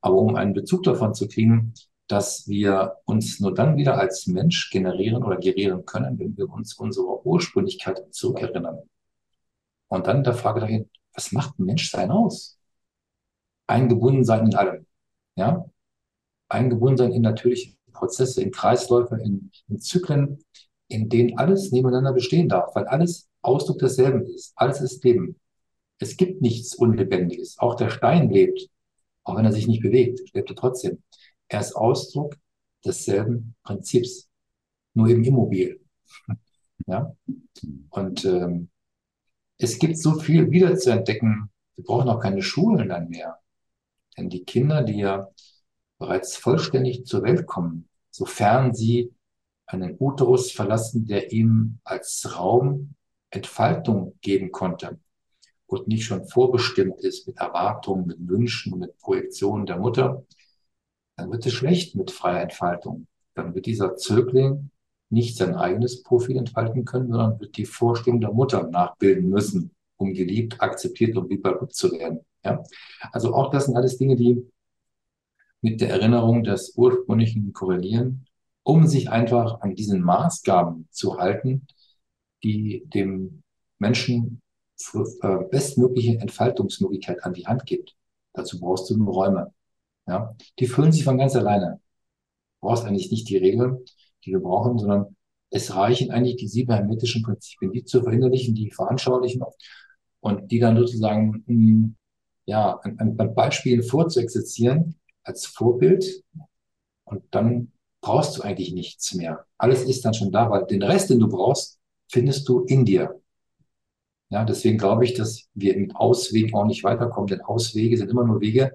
Aber 0.00 0.16
um 0.16 0.36
einen 0.36 0.54
Bezug 0.54 0.82
davon 0.84 1.14
zu 1.14 1.28
kriegen, 1.28 1.74
dass 2.08 2.46
wir 2.48 2.96
uns 3.04 3.40
nur 3.40 3.54
dann 3.54 3.76
wieder 3.76 3.98
als 3.98 4.26
Mensch 4.26 4.70
generieren 4.70 5.24
oder 5.24 5.38
gerieren 5.38 5.84
können, 5.84 6.18
wenn 6.18 6.36
wir 6.36 6.48
uns 6.50 6.74
unserer 6.74 7.24
Ursprünglichkeit 7.26 8.14
zurückerinnern. 8.14 8.78
Und 9.88 10.06
dann 10.06 10.24
der 10.24 10.34
Frage 10.34 10.60
dahin, 10.60 10.90
was 11.14 11.32
macht 11.32 11.58
ein 11.58 11.64
Menschsein 11.64 12.10
aus? 12.10 12.58
Eingebunden 13.66 14.24
sein 14.24 14.46
in 14.46 14.54
allem. 14.54 14.86
Ja? 15.36 15.66
Eingebunden 16.48 16.98
sein 16.98 17.12
in 17.12 17.22
natürliche 17.22 17.76
Prozesse, 17.96 18.42
in 18.42 18.50
Kreisläufe, 18.50 19.16
in, 19.16 19.50
in 19.68 19.80
Zyklen, 19.80 20.38
in 20.88 21.08
denen 21.08 21.38
alles 21.38 21.72
nebeneinander 21.72 22.12
bestehen 22.12 22.48
darf, 22.48 22.74
weil 22.74 22.86
alles 22.86 23.28
Ausdruck 23.42 23.78
desselben 23.78 24.24
ist. 24.26 24.52
Alles 24.56 24.80
ist 24.80 25.02
Leben. 25.04 25.36
Es 25.98 26.16
gibt 26.16 26.42
nichts 26.42 26.74
Unlebendiges. 26.74 27.58
Auch 27.58 27.74
der 27.74 27.90
Stein 27.90 28.30
lebt, 28.30 28.68
auch 29.24 29.36
wenn 29.36 29.44
er 29.44 29.52
sich 29.52 29.66
nicht 29.66 29.82
bewegt, 29.82 30.20
lebt 30.34 30.50
er 30.50 30.56
trotzdem. 30.56 31.02
Er 31.48 31.60
ist 31.60 31.74
Ausdruck 31.74 32.36
desselben 32.84 33.54
Prinzips, 33.62 34.28
nur 34.94 35.08
eben 35.08 35.24
immobil. 35.24 35.80
ja? 36.86 37.14
Und 37.90 38.24
ähm, 38.24 38.68
es 39.58 39.78
gibt 39.78 39.98
so 39.98 40.18
viel 40.18 40.50
wiederzuentdecken. 40.50 41.50
Wir 41.76 41.84
brauchen 41.84 42.08
auch 42.08 42.20
keine 42.20 42.42
Schulen 42.42 42.88
dann 42.88 43.08
mehr. 43.08 43.38
Denn 44.16 44.28
die 44.28 44.44
Kinder, 44.44 44.82
die 44.82 44.98
ja 44.98 45.28
bereits 45.98 46.36
vollständig 46.36 47.06
zur 47.06 47.22
Welt 47.22 47.46
kommen, 47.46 47.88
sofern 48.10 48.74
sie 48.74 49.12
einen 49.66 49.96
Uterus 49.98 50.52
verlassen, 50.52 51.06
der 51.06 51.32
ihm 51.32 51.78
als 51.84 52.36
Raum 52.36 52.94
Entfaltung 53.30 54.16
geben 54.20 54.52
konnte 54.52 54.98
und 55.66 55.88
nicht 55.88 56.04
schon 56.04 56.26
vorbestimmt 56.26 57.00
ist 57.00 57.26
mit 57.26 57.38
Erwartungen, 57.38 58.06
mit 58.06 58.28
Wünschen, 58.28 58.78
mit 58.78 58.96
Projektionen 58.98 59.66
der 59.66 59.78
Mutter, 59.78 60.24
dann 61.16 61.30
wird 61.30 61.46
es 61.46 61.52
schlecht 61.52 61.96
mit 61.96 62.10
freier 62.10 62.42
Entfaltung. 62.42 63.06
Dann 63.34 63.54
wird 63.54 63.66
dieser 63.66 63.96
Zögling 63.96 64.70
nicht 65.10 65.36
sein 65.36 65.54
eigenes 65.54 66.02
Profil 66.02 66.36
entfalten 66.36 66.84
können, 66.84 67.10
sondern 67.10 67.40
wird 67.40 67.56
die 67.56 67.64
Vorstellung 67.64 68.20
der 68.20 68.32
Mutter 68.32 68.68
nachbilden 68.68 69.28
müssen, 69.28 69.72
um 69.96 70.12
geliebt, 70.12 70.60
akzeptiert 70.60 71.16
und 71.16 71.30
lieber 71.30 71.68
zu 71.68 71.92
werden. 71.92 72.20
Ja? 72.44 72.62
Also 73.12 73.34
auch 73.34 73.50
das 73.50 73.66
sind 73.66 73.76
alles 73.76 73.98
Dinge, 73.98 74.16
die 74.16 74.46
mit 75.60 75.80
der 75.80 75.90
Erinnerung 75.90 76.44
des 76.44 76.74
ursprünglichen 76.76 77.52
korrelieren, 77.52 78.26
um 78.62 78.86
sich 78.86 79.10
einfach 79.10 79.60
an 79.60 79.74
diesen 79.74 80.00
Maßgaben 80.02 80.88
zu 80.90 81.18
halten, 81.18 81.66
die 82.42 82.84
dem 82.86 83.42
Menschen 83.78 84.42
äh, 85.22 85.44
bestmögliche 85.50 86.18
Entfaltungsmöglichkeit 86.18 87.24
an 87.24 87.32
die 87.32 87.46
Hand 87.46 87.64
gibt. 87.66 87.96
Dazu 88.32 88.60
brauchst 88.60 88.90
du 88.90 88.96
nur 88.96 89.12
Räume. 89.12 89.52
Ja? 90.06 90.34
Die 90.58 90.66
füllen 90.66 90.92
sich 90.92 91.04
von 91.04 91.18
ganz 91.18 91.34
alleine. 91.34 91.80
Du 92.60 92.68
brauchst 92.68 92.84
eigentlich 92.84 93.10
nicht 93.10 93.28
die 93.28 93.36
Regeln, 93.36 93.78
die 94.24 94.32
wir 94.32 94.40
brauchen, 94.40 94.78
sondern 94.78 95.16
es 95.50 95.74
reichen 95.74 96.10
eigentlich 96.10 96.36
die 96.36 96.48
sieben 96.48 96.72
hermetischen 96.72 97.22
Prinzipien, 97.22 97.72
die 97.72 97.84
zu 97.84 98.02
verinnerlichen, 98.02 98.54
die 98.54 98.70
veranschaulichen 98.70 99.42
und 100.20 100.50
die 100.50 100.58
dann 100.58 100.76
sozusagen 100.76 101.44
mh, 101.46 101.54
hm, 101.54 101.96
ja, 102.46 102.78
an, 102.82 102.98
an 102.98 103.34
Beispielen 103.34 103.82
vorzuexerzieren 103.82 104.96
als 105.26 105.46
Vorbild 105.46 106.22
und 107.04 107.22
dann 107.30 107.72
brauchst 108.00 108.38
du 108.38 108.42
eigentlich 108.42 108.72
nichts 108.72 109.14
mehr. 109.14 109.44
Alles 109.58 109.84
ist 109.84 110.04
dann 110.04 110.14
schon 110.14 110.32
da, 110.32 110.50
weil 110.50 110.66
den 110.66 110.82
Rest, 110.82 111.10
den 111.10 111.18
du 111.18 111.28
brauchst, 111.28 111.80
findest 112.08 112.48
du 112.48 112.60
in 112.60 112.84
dir. 112.84 113.20
Ja, 114.28 114.44
deswegen 114.44 114.78
glaube 114.78 115.04
ich, 115.04 115.14
dass 115.14 115.48
wir 115.54 115.76
mit 115.76 115.94
Auswegen 115.94 116.54
auch 116.54 116.66
nicht 116.66 116.84
weiterkommen, 116.84 117.28
denn 117.28 117.42
Auswege 117.42 117.96
sind 117.96 118.10
immer 118.10 118.24
nur 118.24 118.40
Wege, 118.40 118.74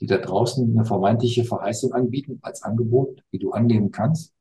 die 0.00 0.06
da 0.06 0.18
draußen 0.18 0.68
eine 0.68 0.84
vermeintliche 0.84 1.44
Verheißung 1.44 1.92
anbieten 1.92 2.38
als 2.42 2.62
Angebot, 2.62 3.22
die 3.32 3.38
du 3.38 3.52
annehmen 3.52 3.92
kannst. 3.92 4.34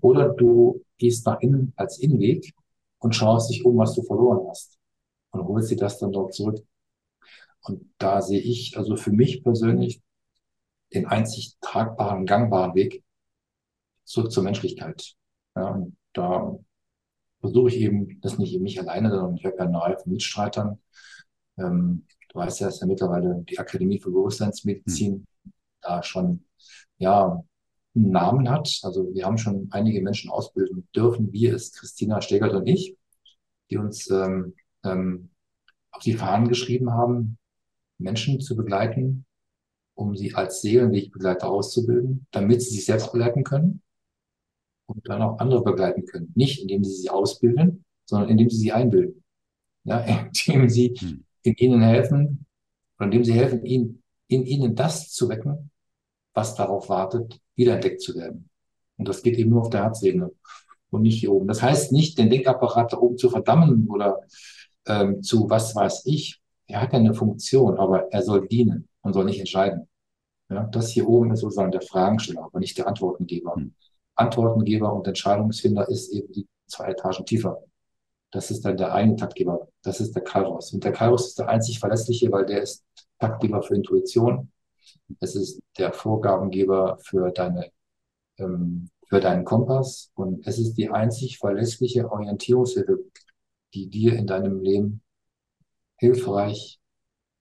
Oder 0.00 0.30
du 0.30 0.82
gehst 0.98 1.26
nach 1.26 1.40
innen 1.40 1.72
als 1.76 1.98
Innenweg 1.98 2.54
und 2.98 3.14
schaust 3.14 3.50
dich 3.50 3.64
um, 3.64 3.76
was 3.76 3.94
du 3.94 4.02
verloren 4.02 4.46
hast 4.48 4.78
und 5.30 5.46
holst 5.46 5.70
dir 5.70 5.76
das 5.76 5.98
dann 5.98 6.12
dort 6.12 6.34
zurück. 6.34 6.64
Und 7.62 7.90
da 7.98 8.22
sehe 8.22 8.40
ich 8.40 8.76
also 8.78 8.96
für 8.96 9.12
mich 9.12 9.42
persönlich 9.42 10.00
den 10.96 11.06
einzig 11.06 11.56
tragbaren, 11.60 12.26
gangbaren 12.26 12.74
Weg 12.74 13.04
zurück 14.04 14.32
zur 14.32 14.42
Menschlichkeit. 14.42 15.14
Ja, 15.54 15.70
und 15.70 15.96
da 16.12 16.58
versuche 17.40 17.68
ich 17.68 17.76
eben, 17.76 18.20
das 18.20 18.38
nicht 18.38 18.54
eben 18.54 18.64
mich 18.64 18.80
alleine, 18.80 19.10
sondern 19.10 19.36
ich 19.36 19.44
habe 19.44 19.56
ja 19.58 19.64
eine 19.64 19.80
Reihe 19.80 19.98
von 19.98 20.12
Mitstreitern. 20.12 20.78
Ähm, 21.58 22.06
du 22.30 22.38
weißt 22.38 22.60
ja, 22.60 22.66
dass 22.66 22.80
ja 22.80 22.86
mittlerweile 22.86 23.44
die 23.48 23.58
Akademie 23.58 24.00
für 24.00 24.10
Bewusstseinsmedizin 24.10 25.26
mhm. 25.44 25.52
da 25.80 26.02
schon, 26.02 26.44
ja, 26.98 27.42
einen 27.94 28.10
Namen 28.10 28.50
hat. 28.50 28.80
Also 28.82 29.12
wir 29.14 29.24
haben 29.24 29.38
schon 29.38 29.68
einige 29.70 30.02
Menschen 30.02 30.30
ausbilden 30.30 30.86
dürfen, 30.94 31.32
wie 31.32 31.46
es 31.46 31.72
Christina 31.72 32.20
Stegert 32.20 32.52
und 32.52 32.66
ich, 32.66 32.96
die 33.70 33.78
uns 33.78 34.10
ähm, 34.10 34.54
ähm, 34.84 35.30
auf 35.90 36.02
die 36.02 36.14
Fahnen 36.14 36.48
geschrieben 36.48 36.92
haben, 36.92 37.38
Menschen 37.98 38.40
zu 38.40 38.54
begleiten, 38.54 39.25
um 39.96 40.14
sie 40.14 40.34
als 40.34 40.60
Seelenwegbegleiter 40.60 41.48
auszubilden, 41.48 42.26
damit 42.30 42.62
sie 42.62 42.74
sich 42.74 42.84
selbst 42.84 43.10
begleiten 43.10 43.42
können 43.42 43.82
und 44.86 45.08
dann 45.08 45.22
auch 45.22 45.38
andere 45.38 45.64
begleiten 45.64 46.04
können. 46.04 46.32
Nicht 46.36 46.60
indem 46.62 46.84
sie 46.84 46.94
sie 46.94 47.10
ausbilden, 47.10 47.84
sondern 48.04 48.28
indem 48.28 48.50
sie 48.50 48.58
sie 48.58 48.72
einbilden. 48.72 49.24
Ja, 49.84 50.00
indem 50.46 50.68
sie 50.68 50.94
hm. 50.96 51.24
in 51.42 51.54
ihnen 51.56 51.82
helfen, 51.82 52.46
oder 52.98 53.06
indem 53.06 53.24
sie 53.24 53.32
helfen, 53.32 53.64
ihnen, 53.64 54.02
in 54.28 54.44
ihnen 54.44 54.74
das 54.74 55.10
zu 55.10 55.28
wecken, 55.28 55.70
was 56.34 56.54
darauf 56.54 56.88
wartet, 56.88 57.40
wiederentdeckt 57.54 58.02
zu 58.02 58.14
werden. 58.14 58.50
Und 58.98 59.08
das 59.08 59.22
geht 59.22 59.38
eben 59.38 59.50
nur 59.50 59.62
auf 59.62 59.70
der 59.70 59.84
Herzebene 59.84 60.30
und 60.90 61.02
nicht 61.02 61.20
hier 61.20 61.32
oben. 61.32 61.48
Das 61.48 61.62
heißt 61.62 61.92
nicht, 61.92 62.18
den 62.18 62.30
Denkapparat 62.30 62.92
da 62.92 62.98
oben 62.98 63.16
zu 63.16 63.30
verdammen 63.30 63.88
oder 63.88 64.20
ähm, 64.86 65.22
zu 65.22 65.48
was 65.48 65.74
weiß 65.74 66.04
ich. 66.06 66.40
Er 66.66 66.82
hat 66.82 66.92
ja 66.92 66.98
eine 66.98 67.14
Funktion, 67.14 67.78
aber 67.78 68.12
er 68.12 68.22
soll 68.22 68.46
dienen 68.48 68.88
und 69.06 69.12
soll 69.12 69.24
nicht 69.24 69.40
entscheiden. 69.40 69.88
Ja, 70.48 70.64
das 70.64 70.90
hier 70.90 71.08
oben 71.08 71.32
ist 71.32 71.40
sozusagen 71.40 71.72
der 71.72 71.82
Fragensteller, 71.82 72.44
aber 72.44 72.60
nicht 72.60 72.78
der 72.78 72.86
Antwortengeber. 72.86 73.54
Hm. 73.54 73.74
Antwortengeber 74.14 74.92
und 74.92 75.06
Entscheidungsfinder 75.06 75.88
ist 75.88 76.12
eben 76.12 76.32
die 76.32 76.46
zwei 76.66 76.90
Etagen 76.90 77.26
tiefer. 77.26 77.62
Das 78.30 78.50
ist 78.50 78.64
dann 78.64 78.76
der 78.76 78.94
eine 78.94 79.16
Taktgeber. 79.16 79.68
Das 79.82 80.00
ist 80.00 80.14
der 80.14 80.22
Kairos. 80.22 80.72
Und 80.72 80.84
der 80.84 80.92
Kairos 80.92 81.28
ist 81.28 81.38
der 81.38 81.48
einzig 81.48 81.78
verlässliche, 81.78 82.30
weil 82.30 82.46
der 82.46 82.62
ist 82.62 82.84
Taktgeber 83.18 83.62
für 83.62 83.74
Intuition. 83.74 84.50
Es 85.20 85.34
ist 85.34 85.60
der 85.78 85.92
Vorgabengeber 85.92 86.98
für 87.02 87.30
deine, 87.30 87.70
ähm, 88.38 88.90
für 89.08 89.20
deinen 89.20 89.44
Kompass. 89.44 90.10
Und 90.14 90.46
es 90.46 90.58
ist 90.58 90.74
die 90.74 90.90
einzig 90.90 91.38
verlässliche 91.38 92.10
Orientierungshilfe, 92.10 92.98
die 93.74 93.88
dir 93.88 94.14
in 94.14 94.26
deinem 94.26 94.60
Leben 94.60 95.02
hilfreich, 95.98 96.80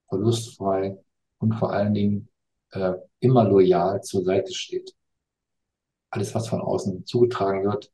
verlustfrei 0.07 0.97
und 1.45 1.53
vor 1.53 1.71
allen 1.71 1.93
Dingen 1.93 2.27
äh, 2.71 2.93
immer 3.19 3.43
loyal 3.43 4.01
zur 4.01 4.23
Seite 4.23 4.51
steht 4.51 4.95
alles, 6.09 6.33
was 6.33 6.47
von 6.47 6.59
außen 6.59 7.05
zugetragen 7.05 7.63
wird, 7.65 7.91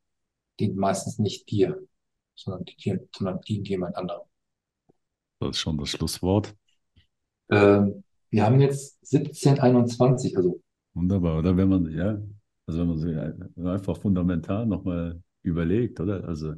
dient 0.58 0.76
meistens 0.76 1.18
nicht 1.18 1.50
dir, 1.50 1.78
sondern, 2.34 2.64
die, 2.64 2.98
sondern 3.14 3.40
dient 3.42 3.68
jemand 3.68 3.96
anderem. 3.96 4.22
Das 5.38 5.50
ist 5.50 5.58
schon 5.58 5.76
das 5.76 5.90
Schlusswort. 5.90 6.54
Ähm, 7.50 8.04
wir 8.30 8.44
haben 8.44 8.60
jetzt 8.60 8.98
1721, 9.12 10.36
also. 10.36 10.62
Wunderbar, 10.94 11.38
oder? 11.38 11.54
Wenn 11.54 11.68
man, 11.68 11.90
ja, 11.90 12.18
also 12.66 12.80
wenn 12.80 12.88
man 12.88 12.98
sich 12.98 13.66
einfach 13.66 13.98
fundamental 13.98 14.64
nochmal 14.64 15.22
überlegt, 15.42 16.00
oder? 16.00 16.26
Also, 16.26 16.54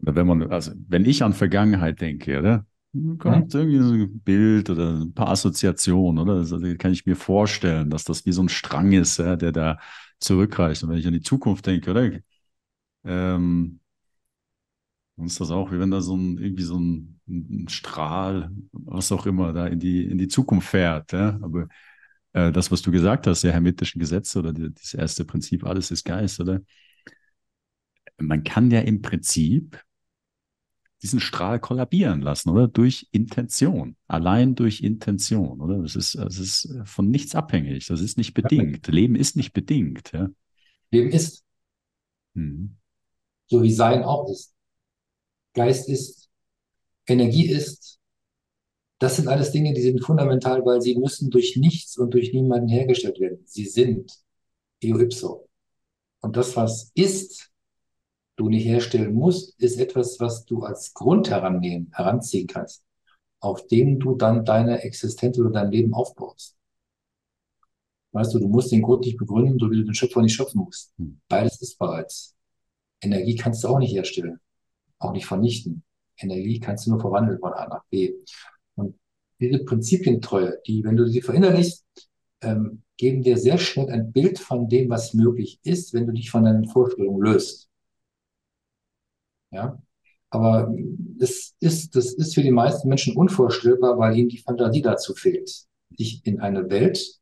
oder 0.00 0.14
wenn 0.14 0.26
man, 0.26 0.52
also 0.52 0.70
wenn 0.86 1.04
ich 1.04 1.22
an 1.24 1.32
Vergangenheit 1.32 2.00
denke, 2.00 2.38
oder? 2.38 2.66
Kommt 2.92 3.52
mhm. 3.54 3.60
irgendwie 3.60 3.78
so 3.78 3.92
ein 3.92 4.20
Bild 4.20 4.70
oder 4.70 5.00
ein 5.00 5.12
paar 5.12 5.28
Assoziationen, 5.28 6.22
oder? 6.22 6.38
Also 6.38 6.58
kann 6.78 6.92
ich 6.92 7.04
mir 7.06 7.16
vorstellen, 7.16 7.90
dass 7.90 8.04
das 8.04 8.24
wie 8.24 8.32
so 8.32 8.42
ein 8.42 8.48
Strang 8.48 8.92
ist, 8.92 9.18
ja, 9.18 9.36
der 9.36 9.52
da 9.52 9.78
zurückreicht. 10.20 10.82
Und 10.82 10.90
wenn 10.90 10.98
ich 10.98 11.06
an 11.06 11.12
die 11.12 11.20
Zukunft 11.20 11.66
denke, 11.66 11.90
oder? 11.90 12.10
Ähm, 13.04 13.80
dann 15.16 15.26
ist 15.26 15.40
das 15.40 15.50
auch, 15.50 15.72
wie 15.72 15.80
wenn 15.80 15.90
da 15.90 16.00
so 16.00 16.16
ein, 16.16 16.38
irgendwie 16.38 16.62
so 16.62 16.78
ein, 16.78 17.20
ein, 17.28 17.68
Strahl, 17.68 18.50
was 18.72 19.12
auch 19.12 19.26
immer, 19.26 19.52
da 19.52 19.66
in 19.66 19.80
die, 19.80 20.04
in 20.06 20.16
die 20.16 20.28
Zukunft 20.28 20.68
fährt. 20.68 21.12
Ja? 21.12 21.38
Aber 21.42 21.68
äh, 22.32 22.52
das, 22.52 22.70
was 22.70 22.82
du 22.82 22.90
gesagt 22.92 23.26
hast, 23.26 23.42
der 23.42 23.52
hermetischen 23.52 24.00
Gesetze 24.00 24.38
oder 24.38 24.52
die, 24.52 24.72
das 24.72 24.94
erste 24.94 25.24
Prinzip, 25.24 25.64
alles 25.64 25.90
ist 25.90 26.04
Geist, 26.04 26.40
oder? 26.40 26.60
Man 28.18 28.44
kann 28.44 28.70
ja 28.70 28.80
im 28.80 29.02
Prinzip 29.02 29.80
diesen 31.02 31.20
Strahl 31.20 31.60
kollabieren 31.60 32.20
lassen, 32.20 32.50
oder? 32.50 32.68
Durch 32.68 33.08
Intention. 33.12 33.96
Allein 34.06 34.54
durch 34.54 34.80
Intention, 34.80 35.60
oder? 35.60 35.78
Das 35.78 35.94
ist, 35.96 36.16
das 36.16 36.38
ist 36.38 36.74
von 36.84 37.08
nichts 37.08 37.34
abhängig. 37.34 37.86
Das 37.86 38.00
ist 38.00 38.18
nicht 38.18 38.34
bedingt. 38.34 38.86
Leben 38.88 39.14
ist 39.14 39.36
nicht 39.36 39.52
bedingt, 39.52 40.12
ja. 40.12 40.28
Leben 40.90 41.10
ist. 41.10 41.44
Mhm. 42.34 42.76
So 43.46 43.62
wie 43.62 43.72
Sein 43.72 44.02
auch 44.02 44.30
ist. 44.30 44.54
Geist 45.54 45.88
ist. 45.88 46.28
Energie 47.06 47.48
ist. 47.48 47.98
Das 48.98 49.16
sind 49.16 49.28
alles 49.28 49.52
Dinge, 49.52 49.72
die 49.74 49.82
sind 49.82 50.04
fundamental, 50.04 50.64
weil 50.66 50.82
sie 50.82 50.96
müssen 50.96 51.30
durch 51.30 51.56
nichts 51.56 51.96
und 51.96 52.12
durch 52.14 52.32
niemanden 52.32 52.68
hergestellt 52.68 53.20
werden. 53.20 53.42
Sie 53.44 53.64
sind. 53.64 54.12
Eo 54.80 54.98
ipso. 54.98 55.48
Und 56.20 56.36
das, 56.36 56.56
was 56.56 56.90
ist, 56.94 57.50
du 58.38 58.48
nicht 58.48 58.64
herstellen 58.64 59.14
musst, 59.14 59.60
ist 59.60 59.78
etwas, 59.78 60.18
was 60.20 60.46
du 60.46 60.62
als 60.62 60.94
Grund 60.94 61.28
herannehmen, 61.28 61.90
heranziehen 61.92 62.46
kannst, 62.46 62.84
auf 63.40 63.66
dem 63.66 63.98
du 63.98 64.14
dann 64.14 64.44
deine 64.44 64.82
Existenz 64.82 65.38
oder 65.38 65.50
dein 65.50 65.70
Leben 65.70 65.92
aufbaust. 65.92 66.56
Weißt 68.12 68.32
du, 68.32 68.38
du 68.38 68.48
musst 68.48 68.72
den 68.72 68.82
Grund 68.82 69.04
nicht 69.04 69.18
begründen, 69.18 69.58
so 69.58 69.70
wie 69.70 69.76
du 69.76 69.84
den 69.84 69.94
Schöpfer 69.94 70.22
nicht 70.22 70.34
schöpfen 70.34 70.62
musst. 70.64 70.94
Hm. 70.98 71.20
Beides 71.28 71.60
ist 71.60 71.78
bereits. 71.78 72.34
Energie 73.02 73.36
kannst 73.36 73.62
du 73.62 73.68
auch 73.68 73.78
nicht 73.78 73.92
herstellen, 73.92 74.40
auch 74.98 75.12
nicht 75.12 75.26
vernichten. 75.26 75.82
Energie 76.16 76.58
kannst 76.58 76.86
du 76.86 76.90
nur 76.90 77.00
verwandeln 77.00 77.38
von 77.38 77.52
A 77.52 77.68
nach 77.68 77.84
B. 77.90 78.14
Und 78.76 78.98
diese 79.40 79.64
Prinzipientreue, 79.64 80.58
die, 80.66 80.82
wenn 80.84 80.96
du 80.96 81.06
sie 81.06 81.22
verinnerlichst, 81.22 81.84
ähm, 82.40 82.82
geben 82.96 83.22
dir 83.22 83.36
sehr 83.36 83.58
schnell 83.58 83.90
ein 83.90 84.12
Bild 84.12 84.38
von 84.38 84.68
dem, 84.68 84.88
was 84.88 85.14
möglich 85.14 85.60
ist, 85.64 85.92
wenn 85.92 86.06
du 86.06 86.12
dich 86.12 86.30
von 86.30 86.44
deinen 86.44 86.66
Vorstellungen 86.68 87.20
löst. 87.20 87.67
Ja? 89.50 89.80
Aber 90.30 90.74
es 91.18 91.54
ist, 91.60 91.96
das 91.96 92.12
ist 92.12 92.34
für 92.34 92.42
die 92.42 92.50
meisten 92.50 92.88
Menschen 92.88 93.16
unvorstellbar, 93.16 93.98
weil 93.98 94.16
ihnen 94.16 94.28
die 94.28 94.38
Fantasie 94.38 94.82
dazu 94.82 95.14
fehlt, 95.14 95.50
sich 95.96 96.20
in 96.24 96.40
eine 96.40 96.68
Welt 96.70 97.18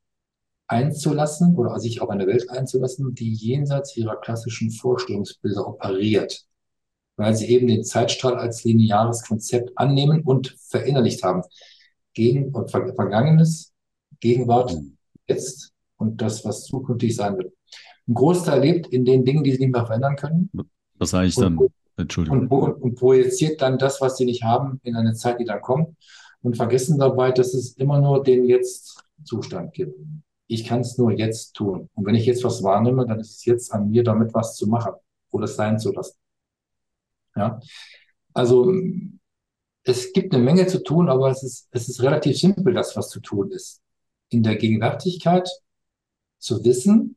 einzulassen 0.69 1.55
oder 1.55 1.78
sich 1.78 2.01
auf 2.01 2.11
eine 2.11 2.27
Welt 2.27 2.51
einzulassen, 2.51 3.15
die 3.15 3.32
jenseits 3.32 3.97
ihrer 3.97 4.16
klassischen 4.16 4.73
Vorstellungsbilder 4.73 5.66
operiert, 5.66 6.44
weil 7.16 7.35
sie 7.36 7.47
eben 7.47 7.69
den 7.69 7.85
Zeitstrahl 7.85 8.35
als 8.36 8.65
lineares 8.65 9.23
Konzept 9.23 9.70
annehmen 9.77 10.23
und 10.23 10.57
verinnerlicht 10.69 11.23
haben. 11.23 11.43
Gegen 12.15 12.53
und 12.55 12.70
Vergangenes, 12.70 13.73
Gegenwart, 14.20 14.74
mhm. 14.74 14.97
jetzt 15.28 15.73
und 15.98 16.20
das, 16.20 16.44
was 16.44 16.65
zukünftig 16.65 17.15
sein 17.15 17.36
wird. 17.36 17.53
Ein 18.09 18.15
Großteil 18.15 18.61
lebt 18.61 18.86
in 18.89 19.05
den 19.05 19.24
Dingen, 19.24 19.44
die 19.44 19.53
sie 19.53 19.59
nicht 19.59 19.73
mehr 19.73 19.86
verändern 19.86 20.16
können. 20.16 20.51
Was 20.98 21.11
sage 21.11 21.28
ich 21.28 21.35
dann? 21.35 21.59
Entschuldigung. 21.97 22.48
Und, 22.48 22.82
und, 22.82 22.94
projiziert 22.97 23.62
dann 23.62 23.78
das, 23.78 24.01
was 24.01 24.16
sie 24.16 24.27
nicht 24.27 24.43
haben, 24.43 24.81
in 24.82 24.97
eine 24.97 25.14
Zeit, 25.14 25.40
die 25.40 25.44
dann 25.44 25.60
kommt 25.60 25.97
und 26.43 26.56
vergessen 26.56 26.98
dabei, 26.98 27.32
dass 27.32 27.55
es 27.55 27.73
immer 27.73 28.01
nur 28.01 28.23
den 28.23 28.44
Jetzt-Zustand 28.44 29.73
gibt. 29.73 29.98
Ich 30.47 30.64
kann 30.64 30.81
es 30.81 30.98
nur 30.98 31.12
jetzt 31.12 31.55
tun. 31.55 31.89
Und 31.94 32.06
wenn 32.06 32.14
ich 32.14 32.27
jetzt 32.27 32.44
was 32.44 32.62
wahrnehme, 32.62 33.06
dann 33.06 33.20
ist 33.20 33.36
es 33.36 33.44
jetzt 33.44 33.73
an 33.73 33.90
mir, 33.90 34.05
damit 34.05 34.35
was 34.35 34.55
zu 34.56 34.66
machen 34.68 34.93
oder 35.31 35.44
es 35.44 35.56
sein 35.56 35.78
zu 35.78 35.93
lassen. 35.93 36.16
Ja. 37.35 37.60
Also, 38.32 38.73
es 39.82 40.12
gibt 40.12 40.35
eine 40.35 40.43
Menge 40.43 40.66
zu 40.66 40.82
tun, 40.82 41.09
aber 41.09 41.31
es 41.31 41.43
ist, 41.43 41.68
es 41.70 41.89
ist 41.89 42.02
relativ 42.02 42.39
simpel, 42.39 42.74
das, 42.74 42.97
was 42.97 43.09
zu 43.09 43.20
tun 43.20 43.51
ist. 43.51 43.81
In 44.28 44.43
der 44.43 44.56
Gegenwärtigkeit 44.56 45.48
zu 46.39 46.64
wissen, 46.64 47.16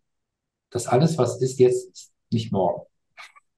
dass 0.70 0.88
alles, 0.88 1.18
was 1.18 1.42
ist, 1.42 1.60
jetzt 1.60 1.92
ist, 1.92 2.12
nicht 2.32 2.52
morgen. 2.52 2.86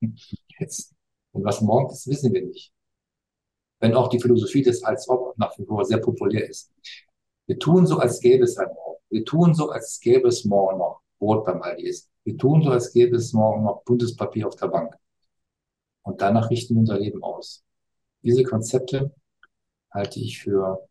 Jetzt. 0.59 0.93
Und 1.33 1.43
was 1.43 1.61
morgen 1.61 1.91
ist, 1.91 2.07
wissen 2.07 2.33
wir 2.33 2.45
nicht. 2.45 2.71
Wenn 3.79 3.95
auch 3.95 4.09
die 4.09 4.19
Philosophie 4.19 4.61
des 4.61 4.83
als 4.83 5.07
ob 5.09 5.37
nach 5.37 5.57
wie 5.57 5.65
vor 5.65 5.85
sehr 5.85 5.97
populär 5.97 6.47
ist. 6.47 6.71
Wir 7.47 7.57
tun 7.57 7.85
so, 7.87 7.97
als 7.97 8.19
gäbe 8.19 8.43
es 8.43 8.57
ein 8.57 8.67
Morgen. 8.67 9.01
Wir 9.09 9.25
tun 9.25 9.53
so, 9.53 9.69
als 9.69 9.99
gäbe 9.99 10.27
es 10.27 10.45
morgen 10.45 10.77
noch 10.77 11.01
Brot 11.19 11.45
beim 11.45 11.61
Aldi 11.61 11.93
Wir 12.23 12.37
tun 12.37 12.63
so, 12.63 12.71
als 12.71 12.93
gäbe 12.93 13.15
es 13.15 13.33
morgen 13.33 13.63
noch 13.63 13.83
buntes 13.83 14.15
Papier 14.15 14.47
auf 14.47 14.55
der 14.55 14.67
Bank. 14.67 14.95
Und 16.03 16.21
danach 16.21 16.49
richten 16.49 16.75
wir 16.75 16.79
unser 16.79 16.99
Leben 16.99 17.23
aus. 17.23 17.63
Diese 18.23 18.43
Konzepte 18.43 19.13
halte 19.91 20.19
ich 20.19 20.39
für 20.39 20.87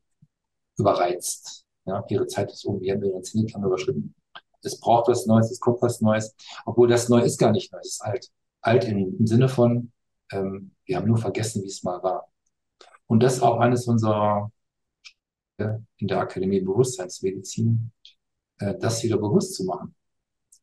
überreizt. 0.76 1.64
Ja, 1.86 2.04
ihre 2.08 2.26
Zeit 2.26 2.52
ist 2.52 2.64
um, 2.64 2.80
wir 2.80 2.92
haben 2.92 3.02
ihren 3.02 3.22
Zenitplan 3.22 3.64
überschritten. 3.64 4.14
Es 4.62 4.78
braucht 4.78 5.08
was 5.08 5.26
Neues, 5.26 5.50
es 5.50 5.60
kommt 5.60 5.80
was 5.80 6.00
Neues, 6.00 6.34
obwohl 6.66 6.88
das 6.88 7.08
Neue 7.08 7.24
ist 7.24 7.38
gar 7.38 7.52
nicht 7.52 7.72
neu, 7.72 7.78
es 7.80 7.92
ist 7.92 8.02
alt. 8.02 8.30
Alt 8.60 8.84
im, 8.84 9.16
im 9.18 9.26
Sinne 9.26 9.48
von, 9.48 9.90
ähm, 10.32 10.74
wir 10.84 10.96
haben 10.96 11.08
nur 11.08 11.18
vergessen, 11.18 11.62
wie 11.62 11.68
es 11.68 11.82
mal 11.82 12.02
war. 12.02 12.30
Und 13.06 13.22
das 13.22 13.34
ist 13.34 13.42
auch 13.42 13.58
eines 13.58 13.86
unserer 13.86 14.50
in 15.98 16.08
der 16.08 16.20
Akademie 16.20 16.60
Bewusstseinsmedizin, 16.60 17.92
äh, 18.58 18.74
das 18.78 19.02
wieder 19.02 19.18
bewusst 19.18 19.54
zu 19.54 19.64
machen. 19.64 19.94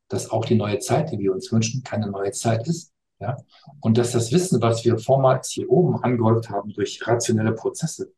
Dass 0.07 0.29
auch 0.29 0.45
die 0.45 0.55
neue 0.55 0.79
Zeit, 0.79 1.11
die 1.11 1.19
wir 1.19 1.33
uns 1.33 1.51
wünschen, 1.51 1.83
keine 1.83 2.09
neue 2.09 2.31
Zeit 2.31 2.67
ist. 2.67 2.93
Ja? 3.19 3.37
Und 3.81 3.97
dass 3.97 4.11
das 4.11 4.31
Wissen, 4.31 4.61
was 4.61 4.85
wir 4.85 4.97
vormals 4.97 5.49
hier 5.49 5.69
oben 5.69 6.01
angehäuft 6.03 6.49
haben 6.49 6.73
durch 6.73 7.05
rationelle 7.05 7.53
Prozesse, 7.53 8.13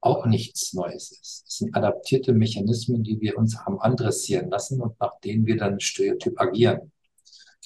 auch 0.00 0.26
nichts 0.26 0.72
Neues 0.72 1.12
ist. 1.12 1.44
Es 1.48 1.56
sind 1.58 1.74
adaptierte 1.74 2.32
Mechanismen, 2.32 3.02
die 3.02 3.20
wir 3.20 3.36
uns 3.38 3.58
haben 3.58 3.80
andressieren 3.80 4.50
lassen 4.50 4.80
und 4.80 4.98
nach 5.00 5.18
denen 5.20 5.46
wir 5.46 5.56
dann 5.56 5.80
stereotyp 5.80 6.40
agieren. 6.40 6.92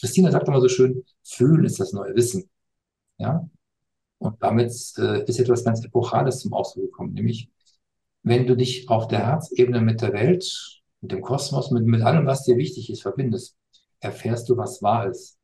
Christina 0.01 0.31
sagt 0.31 0.48
immer 0.48 0.60
so 0.60 0.68
schön, 0.68 1.05
fühlen 1.22 1.64
ist 1.64 1.78
das 1.78 1.93
neue 1.93 2.14
Wissen. 2.14 2.48
Ja? 3.18 3.48
Und 4.18 4.43
damit 4.43 4.72
äh, 4.98 5.24
ist 5.24 5.39
etwas 5.39 5.64
ganz 5.64 5.85
Epochales 5.85 6.40
zum 6.40 6.52
Ausdruck 6.52 6.85
gekommen, 6.85 7.14
nämlich 7.14 7.51
wenn 8.22 8.47
du 8.47 8.56
dich 8.56 8.89
auf 8.89 9.09
der 9.09 9.27
Herzebene 9.27 9.81
mit 9.81 10.02
der 10.02 10.12
Welt, 10.12 10.82
mit 11.01 11.12
dem 11.12 11.22
Kosmos, 11.22 11.70
mit, 11.70 11.85
mit 11.86 12.02
allem, 12.02 12.27
was 12.27 12.44
dir 12.44 12.56
wichtig 12.56 12.90
ist, 12.90 13.02
verbindest, 13.02 13.56
erfährst 14.01 14.48
du, 14.48 14.56
was 14.56 14.82
wahr 14.82 15.09
ist. 15.09 15.39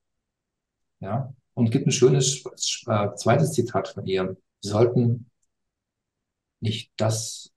Ja? 1.00 1.32
Und 1.54 1.70
gibt 1.70 1.86
ein 1.86 1.92
schönes 1.92 2.44
äh, 2.86 3.14
zweites 3.14 3.52
Zitat 3.52 3.88
von 3.88 4.06
ihr. 4.06 4.36
Wir 4.62 4.70
sollten 4.70 5.30
nicht 6.60 6.92
das, 6.96 7.52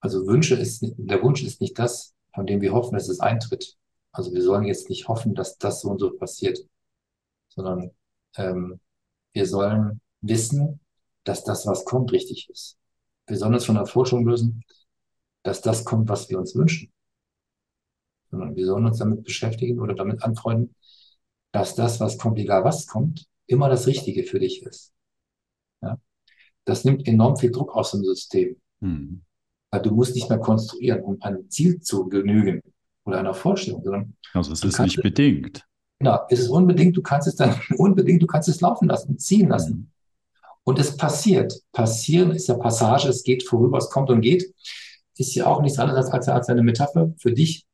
also 0.00 0.26
Wünsche 0.26 0.54
ist, 0.54 0.84
der 0.96 1.22
Wunsch 1.22 1.42
ist 1.44 1.60
nicht 1.60 1.78
das, 1.78 2.14
von 2.34 2.46
dem 2.46 2.60
wir 2.60 2.72
hoffen, 2.72 2.94
dass 2.94 3.08
es 3.08 3.20
eintritt. 3.20 3.76
Also 4.12 4.32
wir 4.32 4.42
sollen 4.42 4.64
jetzt 4.64 4.88
nicht 4.88 5.08
hoffen, 5.08 5.34
dass 5.34 5.56
das 5.58 5.80
so 5.80 5.88
und 5.90 5.98
so 5.98 6.10
passiert, 6.16 6.58
sondern 7.48 7.90
ähm, 8.36 8.80
wir 9.32 9.46
sollen 9.46 10.00
wissen, 10.20 10.80
dass 11.24 11.44
das, 11.44 11.66
was 11.66 11.84
kommt, 11.84 12.12
richtig 12.12 12.48
ist. 12.50 12.78
Wir 13.26 13.38
sollen 13.38 13.54
uns 13.54 13.64
von 13.64 13.76
der 13.76 13.86
Forschung 13.86 14.26
lösen, 14.26 14.62
dass 15.42 15.62
das 15.62 15.84
kommt, 15.84 16.08
was 16.08 16.28
wir 16.28 16.38
uns 16.38 16.54
wünschen. 16.54 16.92
Sondern 18.30 18.54
wir 18.56 18.66
sollen 18.66 18.86
uns 18.86 18.98
damit 18.98 19.24
beschäftigen 19.24 19.80
oder 19.80 19.94
damit 19.94 20.22
anfreunden, 20.22 20.74
dass 21.52 21.74
das, 21.74 22.00
was 22.00 22.18
kommt, 22.18 22.38
egal 22.38 22.64
was 22.64 22.86
kommt, 22.86 23.26
immer 23.46 23.68
das 23.68 23.86
Richtige 23.86 24.24
für 24.24 24.40
dich 24.40 24.62
ist. 24.62 24.92
Ja? 25.82 25.98
Das 26.64 26.84
nimmt 26.84 27.06
enorm 27.06 27.36
viel 27.36 27.50
Druck 27.50 27.74
aus 27.74 27.92
dem 27.92 28.04
System. 28.04 28.60
Mhm. 28.80 29.22
Weil 29.70 29.82
du 29.82 29.90
musst 29.94 30.14
nicht 30.14 30.28
mehr 30.28 30.38
konstruieren, 30.38 31.02
um 31.02 31.20
einem 31.22 31.48
Ziel 31.48 31.80
zu 31.80 32.08
genügen 32.08 32.62
oder 33.04 33.18
einer 33.18 33.34
Vorstellung, 33.34 33.82
sondern. 33.82 34.16
Also 34.32 34.52
es 34.52 34.62
ist 34.62 34.78
nicht 34.80 35.02
bedingt. 35.02 35.64
Genau, 35.98 36.20
es 36.28 36.40
ist 36.40 36.48
unbedingt, 36.48 36.96
du 36.96 37.02
kannst 37.02 37.28
es 37.28 37.36
dann 37.36 37.54
unbedingt, 37.76 38.22
du 38.22 38.26
kannst 38.26 38.48
es 38.48 38.60
laufen 38.60 38.88
lassen, 38.88 39.18
ziehen 39.18 39.48
lassen. 39.48 39.74
Mhm. 39.74 39.90
Und 40.64 40.78
es 40.78 40.96
passiert. 40.96 41.52
Passieren 41.72 42.30
ist 42.30 42.48
ja 42.48 42.54
Passage, 42.54 43.08
es 43.08 43.24
geht 43.24 43.42
vorüber, 43.42 43.78
es 43.78 43.90
kommt 43.90 44.10
und 44.10 44.20
geht. 44.20 44.54
Ist 45.16 45.34
ja 45.34 45.46
auch 45.46 45.60
nichts 45.60 45.78
anderes 45.78 46.06
als, 46.06 46.28
als 46.28 46.48
eine 46.48 46.62
Metapher 46.62 47.12
für 47.18 47.32
dich, 47.32 47.66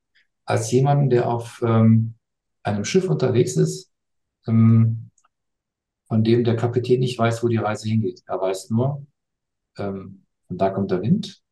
als 0.44 0.70
jemanden, 0.72 1.10
der 1.10 1.28
auf 1.28 1.62
ähm, 1.64 2.14
einem 2.62 2.84
Schiff 2.84 3.09
unterwegs 3.09 3.56
ist, 3.56 3.90
ähm, 4.46 5.10
von 6.06 6.24
dem 6.24 6.44
der 6.44 6.56
Kapitän 6.56 7.00
nicht 7.00 7.18
weiß, 7.18 7.42
wo 7.42 7.48
die 7.48 7.59
Reise 7.59 7.88
hingeht. 7.88 8.22
Er 8.26 8.40
weiß 8.40 8.70
nur, 8.70 9.06
ähm, 9.76 10.24
und 10.48 10.60
da 10.60 10.70
kommt 10.70 10.90
der 10.90 11.02
Wind. 11.02 11.42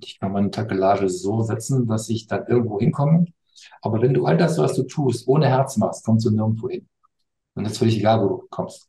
Ich 0.00 0.18
kann 0.18 0.32
meine 0.32 0.50
Takelage 0.50 1.08
so 1.08 1.42
setzen, 1.42 1.86
dass 1.86 2.08
ich 2.08 2.26
dann 2.26 2.46
irgendwo 2.46 2.78
hinkomme. 2.80 3.26
Aber 3.82 4.00
wenn 4.02 4.14
du 4.14 4.26
all 4.26 4.36
das, 4.36 4.58
was 4.58 4.74
du 4.74 4.82
tust, 4.84 5.26
ohne 5.28 5.48
Herz 5.48 5.76
machst, 5.76 6.04
kommst 6.04 6.26
du 6.26 6.30
nirgendwo 6.30 6.68
hin. 6.68 6.88
Und 7.54 7.66
es 7.66 7.72
ist 7.72 7.78
völlig 7.78 7.98
egal, 7.98 8.22
wo 8.22 8.28
du 8.28 8.46
kommst. 8.50 8.88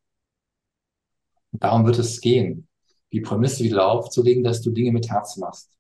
Und 1.52 1.64
darum 1.64 1.86
wird 1.86 2.00
es 2.00 2.20
gehen, 2.20 2.68
die 3.12 3.22
Prämisse 3.22 3.64
wieder 3.64 3.88
aufzulegen, 3.88 4.44
dass 4.44 4.62
du 4.62 4.72
Dinge 4.72 4.92
mit 4.92 5.10
Herz 5.10 5.38
machst. 5.38 5.72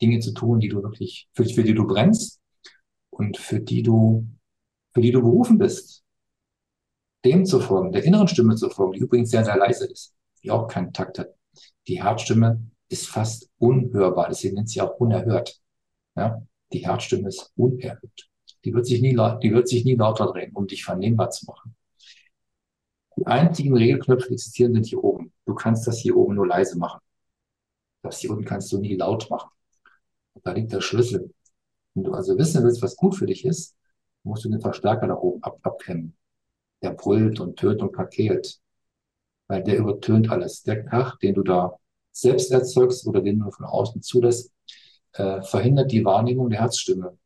Dinge 0.00 0.20
zu 0.20 0.32
tun, 0.32 0.60
die 0.60 0.68
du 0.68 0.82
wirklich, 0.82 1.28
für, 1.32 1.44
für 1.44 1.64
die 1.64 1.74
du 1.74 1.86
brennst 1.86 2.40
und 3.10 3.36
für 3.36 3.60
die 3.60 3.82
du, 3.82 4.28
für 4.92 5.00
die 5.00 5.10
du 5.10 5.20
berufen 5.20 5.58
bist. 5.58 6.04
Dem 7.24 7.44
zu 7.44 7.58
folgen, 7.60 7.90
der 7.90 8.04
inneren 8.04 8.28
Stimme 8.28 8.54
zu 8.54 8.70
folgen, 8.70 8.92
die 8.92 9.00
übrigens 9.00 9.30
sehr, 9.30 9.44
sehr 9.44 9.56
leise 9.56 9.86
ist, 9.86 10.14
die 10.42 10.50
auch 10.52 10.68
keinen 10.68 10.92
Takt 10.92 11.18
hat. 11.18 11.34
Die 11.88 12.00
Herzstimme 12.00 12.62
ist 12.88 13.08
fast 13.08 13.50
unhörbar, 13.58 14.28
deswegen 14.28 14.54
nennt 14.56 14.70
sie 14.70 14.80
auch 14.80 14.98
unerhört. 14.98 15.60
Ja? 16.16 16.42
Die 16.72 16.86
Herzstimme 16.86 17.28
ist 17.28 17.52
unerhört. 17.56 18.28
Die 18.64 18.74
wird 18.74 18.86
sich 18.86 19.00
nie, 19.00 19.16
die 19.42 19.52
wird 19.52 19.68
sich 19.68 19.84
nie 19.84 19.94
lauter 19.94 20.26
drehen, 20.26 20.52
um 20.54 20.66
dich 20.66 20.84
vernehmbar 20.84 21.30
zu 21.30 21.46
machen. 21.46 21.76
Die 23.16 23.26
einzigen 23.26 23.76
Regelknöpfe, 23.76 24.28
die 24.28 24.34
existieren, 24.34 24.74
sind 24.74 24.86
hier 24.86 25.02
oben. 25.02 25.32
Du 25.44 25.54
kannst 25.54 25.86
das 25.86 25.98
hier 25.98 26.16
oben 26.16 26.34
nur 26.34 26.46
leise 26.46 26.78
machen. 26.78 27.00
Das 28.02 28.20
hier 28.20 28.30
unten 28.30 28.44
kannst 28.44 28.70
du 28.72 28.78
nie 28.78 28.94
laut 28.94 29.28
machen. 29.30 29.50
Und 30.34 30.46
da 30.46 30.52
liegt 30.52 30.72
der 30.72 30.80
Schlüssel. 30.80 31.32
Wenn 31.94 32.04
du 32.04 32.12
also 32.12 32.38
wissen 32.38 32.62
willst, 32.62 32.82
was 32.82 32.96
gut 32.96 33.16
für 33.16 33.26
dich 33.26 33.44
ist, 33.44 33.76
musst 34.22 34.44
du 34.44 34.50
den 34.50 34.60
Verstärker 34.60 35.08
da 35.08 35.14
oben 35.14 35.42
ab 35.42 35.58
abklemmen. 35.62 36.16
Der 36.82 36.92
brüllt 36.92 37.40
und 37.40 37.56
tönt 37.58 37.82
und 37.82 37.92
kakelt. 37.92 38.60
Weil 39.48 39.64
der 39.64 39.78
übertönt 39.78 40.30
alles. 40.30 40.62
Der 40.62 40.84
Krach, 40.84 41.18
den 41.18 41.34
du 41.34 41.42
da 41.42 41.76
selbst 42.20 42.50
erzeugst 42.50 43.06
oder 43.06 43.20
den 43.20 43.38
du 43.38 43.50
von 43.50 43.66
außen 43.66 44.02
zulässt, 44.02 44.52
äh, 45.12 45.42
verhindert 45.42 45.92
die 45.92 46.04
Wahrnehmung 46.04 46.50
der 46.50 46.60
Herzstimme, 46.60 47.18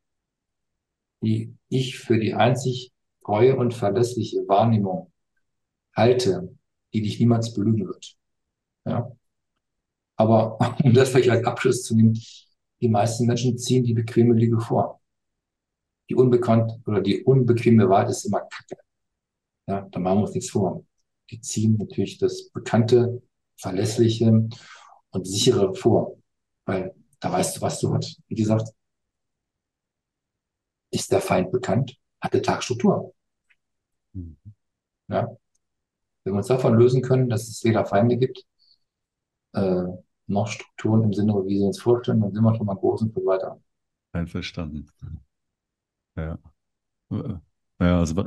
die 1.22 1.54
ich 1.68 1.98
für 1.98 2.18
die 2.18 2.34
einzig 2.34 2.92
treue 3.24 3.56
und 3.56 3.74
verlässliche 3.74 4.46
Wahrnehmung 4.48 5.12
halte, 5.94 6.56
die 6.92 7.02
dich 7.02 7.18
niemals 7.20 7.54
belügen 7.54 7.86
wird. 7.86 8.16
Ja. 8.84 9.10
Aber 10.16 10.58
um 10.84 10.92
das 10.92 11.10
vielleicht 11.10 11.30
als 11.30 11.46
Abschluss 11.46 11.82
zu 11.84 11.96
nehmen, 11.96 12.18
die 12.80 12.88
meisten 12.88 13.26
Menschen 13.26 13.56
ziehen 13.58 13.84
die 13.84 13.94
bequeme 13.94 14.34
Lüge 14.34 14.60
vor. 14.60 15.00
Die 16.10 16.14
unbekannt 16.14 16.72
oder 16.86 17.00
die 17.00 17.22
unbequeme 17.22 17.88
Wahrheit 17.88 18.10
ist 18.10 18.24
immer 18.24 18.40
Kacke. 18.40 18.76
Ja, 19.68 19.88
da 19.90 20.00
machen 20.00 20.18
wir 20.18 20.22
uns 20.22 20.34
nichts 20.34 20.50
vor. 20.50 20.84
Die 21.30 21.40
ziehen 21.40 21.76
natürlich 21.78 22.18
das 22.18 22.50
Bekannte, 22.50 23.22
Verlässliche 23.56 24.48
und 25.12 25.26
Sichere 25.26 25.74
vor. 25.74 26.18
Weil 26.64 26.94
da 27.20 27.32
weißt 27.32 27.56
du, 27.56 27.60
was 27.60 27.80
du 27.80 27.94
hast. 27.94 28.20
Wie 28.28 28.34
gesagt, 28.34 28.68
ist 30.90 31.10
der 31.12 31.20
Feind 31.20 31.50
bekannt, 31.50 31.96
hat 32.20 32.34
der 32.34 32.42
Tag 32.42 32.62
Struktur. 32.62 33.14
Mhm. 34.12 34.36
Ja, 35.08 35.28
wenn 36.24 36.34
wir 36.34 36.38
uns 36.38 36.46
davon 36.46 36.76
lösen 36.76 37.02
können, 37.02 37.28
dass 37.28 37.48
es 37.48 37.64
weder 37.64 37.84
Feinde 37.84 38.16
gibt, 38.16 38.44
äh, 39.54 39.84
noch 40.26 40.46
Strukturen 40.46 41.02
im 41.02 41.12
Sinne, 41.12 41.34
wie 41.46 41.58
sie 41.58 41.64
uns 41.64 41.80
vorstellen, 41.80 42.20
dann 42.20 42.32
sind 42.32 42.42
wir 42.42 42.54
schon 42.54 42.66
mal 42.66 42.76
groß 42.76 43.02
und 43.02 43.14
viel 43.14 43.26
weiter. 43.26 43.60
Einverstanden. 44.12 44.90
Ja. 46.16 46.38
Ja, 47.80 47.98
also, 47.98 48.24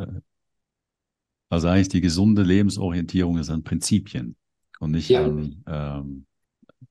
also 1.49 1.67
eigentlich 1.67 1.89
die 1.89 2.01
gesunde 2.01 2.43
Lebensorientierung 2.43 3.37
ist 3.37 3.49
an 3.49 3.63
Prinzipien 3.63 4.35
und 4.79 4.91
nicht 4.91 5.09
ja. 5.09 5.23
an, 5.23 5.63
ähm, 5.65 6.25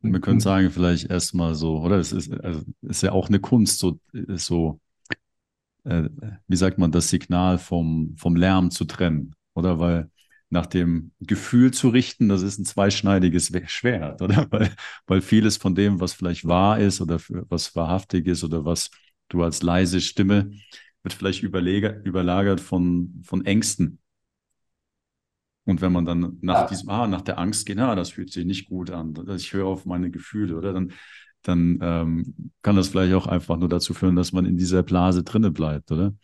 wir 0.01 0.21
können 0.21 0.41
sagen, 0.41 0.71
vielleicht 0.71 1.11
erstmal 1.11 1.55
so, 1.55 1.81
oder 1.81 1.97
es 1.99 2.13
ist, 2.13 2.33
also 2.41 2.63
ist 2.83 3.03
ja 3.03 3.13
auch 3.13 3.29
eine 3.29 3.41
Kunst, 3.41 3.79
so, 3.79 3.99
so 4.13 4.81
äh, 5.85 6.09
wie 6.49 6.57
sagt 6.57 6.79
man, 6.79 6.93
das 6.93 7.09
Signal 7.11 7.59
vom, 7.59 8.15
vom 8.17 8.37
Lärm 8.37 8.71
zu 8.71 8.85
trennen, 8.85 9.35
oder? 9.55 9.79
Weil 9.79 10.11
nach 10.51 10.67
dem 10.67 11.13
Gefühl 11.21 11.73
zu 11.73 11.89
richten, 11.89 12.29
das 12.29 12.43
ist 12.43 12.59
ein 12.59 12.65
zweischneidiges 12.65 13.53
Schwert, 13.67 14.23
oder? 14.23 14.47
Weil, 14.51 14.71
weil 15.07 15.21
vieles 15.21 15.57
von 15.57 15.75
dem, 15.75 16.01
was 16.01 16.15
vielleicht 16.15 16.47
wahr 16.47 16.79
ist 16.79 17.01
oder 17.01 17.19
was 17.49 17.75
wahrhaftig 17.75 18.27
ist 18.27 18.45
oder 18.45 18.65
was 18.65 18.91
du 19.29 19.43
als 19.43 19.63
leise 19.63 20.01
Stimme, 20.01 20.51
wird 21.03 21.15
vielleicht 21.15 21.43
überlagert 21.43 22.61
von, 22.61 23.21
von 23.25 23.45
Ängsten. 23.45 23.99
Und 25.67 25.81
wenn 25.81 25.93
man 25.93 26.05
dann 26.05 26.39
nach 26.43 26.63
ja. 26.63 26.67
diesem, 26.69 26.91
ah, 26.91 27.07
nach 27.07 27.23
der 27.23 27.39
Angst 27.39 27.65
geht, 27.65 27.79
ah, 27.79 27.95
das 27.95 28.11
fühlt 28.11 28.33
sich 28.33 28.45
nicht 28.45 28.69
gut 28.69 28.91
an, 28.91 29.15
ich 29.35 29.53
höre 29.53 29.67
auf 29.67 29.87
meine 29.87 30.11
Gefühle, 30.11 30.57
oder? 30.57 30.73
Dann, 30.73 30.93
dann 31.43 31.79
ähm, 31.81 32.53
kann 32.63 32.77
das 32.77 32.89
vielleicht 32.89 33.15
auch 33.15 33.27
einfach 33.27 33.57
nur 33.57 33.69
dazu 33.69 33.95
führen, 33.95 34.17
dass 34.17 34.33
man 34.33 34.45
in 34.45 34.59
dieser 34.59 34.83
Blase 34.83 35.25
drinne 35.25 35.51
bleibt, 35.51 35.91
oder? 35.91 36.15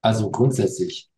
Also 0.00 0.30
grundsätzlich 0.30 1.10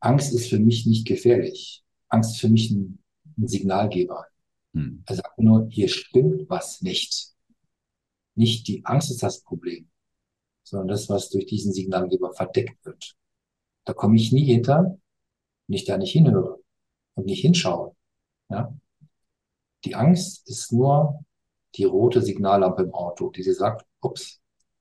Angst 0.00 0.32
ist 0.32 0.48
für 0.48 0.58
mich 0.58 0.86
nicht 0.86 1.06
gefährlich. 1.06 1.84
Angst 2.08 2.32
ist 2.32 2.40
für 2.40 2.48
mich 2.48 2.70
ein, 2.70 2.98
ein 3.38 3.48
Signalgeber. 3.48 4.26
Hm. 4.72 5.02
Er 5.06 5.16
sagt 5.16 5.38
nur, 5.38 5.68
hier 5.68 5.88
stimmt 5.88 6.48
was 6.48 6.80
nicht. 6.80 7.32
Nicht 8.34 8.66
die 8.66 8.84
Angst 8.86 9.10
ist 9.10 9.22
das 9.22 9.42
Problem, 9.42 9.90
sondern 10.62 10.88
das, 10.88 11.10
was 11.10 11.28
durch 11.28 11.44
diesen 11.44 11.74
Signalgeber 11.74 12.32
verdeckt 12.32 12.82
wird. 12.86 13.14
Da 13.84 13.92
komme 13.92 14.16
ich 14.16 14.32
nie 14.32 14.44
hinter, 14.44 14.98
wenn 15.66 15.76
ich 15.76 15.84
da 15.84 15.98
nicht 15.98 16.12
hinhöre 16.12 16.61
und 17.14 17.26
nicht 17.26 17.40
hinschaue. 17.40 17.94
Ja? 18.48 18.74
Die 19.84 19.94
Angst 19.94 20.48
ist 20.48 20.72
nur 20.72 21.24
die 21.74 21.84
rote 21.84 22.22
Signallampe 22.22 22.82
im 22.82 22.94
Auto, 22.94 23.30
die 23.30 23.42
sie 23.42 23.54
sagt, 23.54 23.86
ups, 24.00 24.40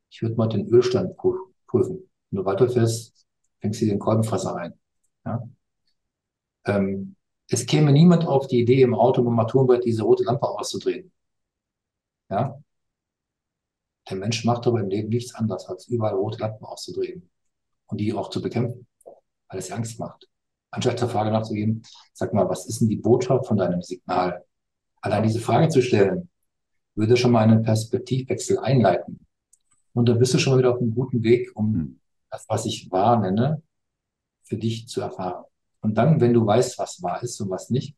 ich 0.09 0.21
würde 0.21 0.35
mal 0.35 0.47
den 0.47 0.67
Ölstand 0.67 1.15
prüfen. 1.15 2.09
Wenn 2.29 2.37
du 2.37 2.45
weiterfährst, 2.45 3.25
fängst 3.59 3.81
du 3.81 3.85
den 3.85 3.99
Kolbenfresser 3.99 4.55
ein. 4.55 4.73
Ja? 5.25 5.47
Ähm, 6.65 7.15
es 7.49 7.65
käme 7.65 7.91
niemand 7.91 8.25
auf 8.25 8.47
die 8.47 8.61
Idee, 8.61 8.81
im 8.81 8.93
Auto 8.93 9.23
beim 9.23 9.33
Armaturenbrett 9.39 9.85
diese 9.85 10.03
rote 10.03 10.23
Lampe 10.23 10.47
auszudrehen. 10.47 11.11
Ja? 12.29 12.61
Der 14.09 14.17
Mensch 14.17 14.45
macht 14.45 14.67
aber 14.67 14.79
im 14.79 14.89
Leben 14.89 15.09
nichts 15.09 15.35
anderes, 15.35 15.65
als 15.67 15.87
überall 15.87 16.15
rote 16.15 16.39
Lampen 16.39 16.65
auszudrehen 16.65 17.29
und 17.87 17.99
die 17.99 18.13
auch 18.13 18.29
zu 18.29 18.41
bekämpfen, 18.41 18.87
weil 19.47 19.59
es 19.59 19.71
Angst 19.71 19.99
macht. 19.99 20.27
Anstatt 20.71 21.01
der 21.01 21.09
Frage 21.09 21.31
nachzugehen, 21.31 21.83
sag 22.13 22.33
mal, 22.33 22.49
was 22.49 22.65
ist 22.65 22.79
denn 22.79 22.89
die 22.89 22.95
Botschaft 22.95 23.45
von 23.45 23.57
deinem 23.57 23.81
Signal? 23.81 24.43
Allein 25.01 25.23
diese 25.23 25.39
Frage 25.39 25.67
zu 25.67 25.81
stellen, 25.81 26.29
würde 26.95 27.17
schon 27.17 27.31
mal 27.31 27.43
einen 27.43 27.63
Perspektivwechsel 27.63 28.59
einleiten. 28.59 29.25
Und 29.93 30.07
dann 30.07 30.19
bist 30.19 30.33
du 30.33 30.39
schon 30.39 30.53
mal 30.53 30.59
wieder 30.59 30.73
auf 30.73 30.79
einem 30.79 30.95
guten 30.95 31.23
Weg, 31.23 31.51
um 31.55 31.73
hm. 31.73 31.99
das, 32.29 32.45
was 32.47 32.65
ich 32.65 32.89
wahr 32.91 33.19
nenne, 33.19 33.61
für 34.43 34.57
dich 34.57 34.87
zu 34.87 35.01
erfahren. 35.01 35.43
Und 35.81 35.97
dann, 35.97 36.21
wenn 36.21 36.33
du 36.33 36.45
weißt, 36.45 36.77
was 36.79 37.01
wahr 37.01 37.21
ist 37.23 37.39
und 37.41 37.49
was 37.49 37.69
nicht, 37.69 37.95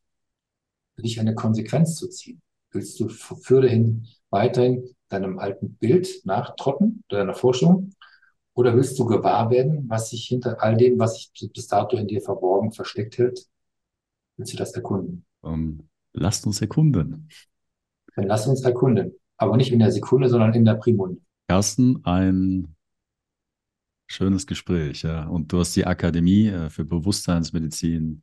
für 0.95 1.01
dich 1.01 1.19
eine 1.19 1.35
Konsequenz 1.35 1.95
zu 1.95 2.07
ziehen. 2.07 2.41
Willst 2.71 2.99
du 2.99 3.09
für 3.09 3.61
dahin 3.61 4.07
weiterhin 4.29 4.89
deinem 5.09 5.37
alten 5.37 5.75
Bild 5.75 6.25
nachtrotten, 6.25 7.03
deiner 7.09 7.35
Vorstellung? 7.35 7.93
Oder 8.55 8.75
willst 8.75 8.97
du 8.99 9.05
gewahr 9.05 9.49
werden, 9.49 9.85
was 9.89 10.09
sich 10.11 10.25
hinter 10.25 10.61
all 10.61 10.77
dem, 10.77 10.99
was 10.99 11.15
sich 11.15 11.51
bis 11.53 11.67
dato 11.67 11.97
in 11.97 12.07
dir 12.07 12.21
verborgen, 12.21 12.71
versteckt 12.71 13.17
hält? 13.17 13.47
Willst 14.37 14.53
du 14.53 14.57
das 14.57 14.73
erkunden? 14.73 15.25
Um, 15.41 15.53
ähm, 15.53 15.89
lasst 16.13 16.45
uns 16.45 16.61
erkunden. 16.61 17.29
Dann 18.15 18.27
lasst 18.27 18.47
uns 18.47 18.61
erkunden. 18.61 19.13
Aber 19.37 19.57
nicht 19.57 19.71
in 19.71 19.79
der 19.79 19.91
Sekunde, 19.91 20.29
sondern 20.29 20.53
in 20.53 20.65
der 20.65 20.75
Primunde. 20.75 21.19
Carsten, 21.47 22.05
ein 22.05 22.75
schönes 24.07 24.45
Gespräch. 24.45 25.01
Ja. 25.01 25.27
Und 25.27 25.51
du 25.51 25.59
hast 25.59 25.75
die 25.75 25.85
Akademie 25.85 26.47
äh, 26.47 26.69
für 26.69 26.85
Bewusstseinsmedizin 26.85 28.21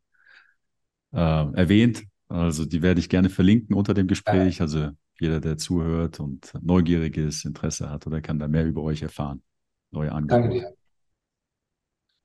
äh, 1.12 1.18
erwähnt. 1.18 2.04
Also 2.28 2.64
die 2.64 2.82
werde 2.82 3.00
ich 3.00 3.08
gerne 3.08 3.28
verlinken 3.28 3.74
unter 3.74 3.94
dem 3.94 4.06
Gespräch. 4.06 4.60
Also 4.60 4.90
jeder, 5.18 5.40
der 5.40 5.58
zuhört 5.58 6.20
und 6.20 6.52
neugierig 6.62 7.16
ist, 7.16 7.44
Interesse 7.44 7.90
hat 7.90 8.06
oder 8.06 8.20
kann 8.20 8.38
da 8.38 8.46
mehr 8.46 8.66
über 8.66 8.82
euch 8.82 9.02
erfahren. 9.02 9.42
Neue 9.90 10.12
Angebote. 10.12 10.40
Danke 10.40 10.54
dir. 10.54 10.76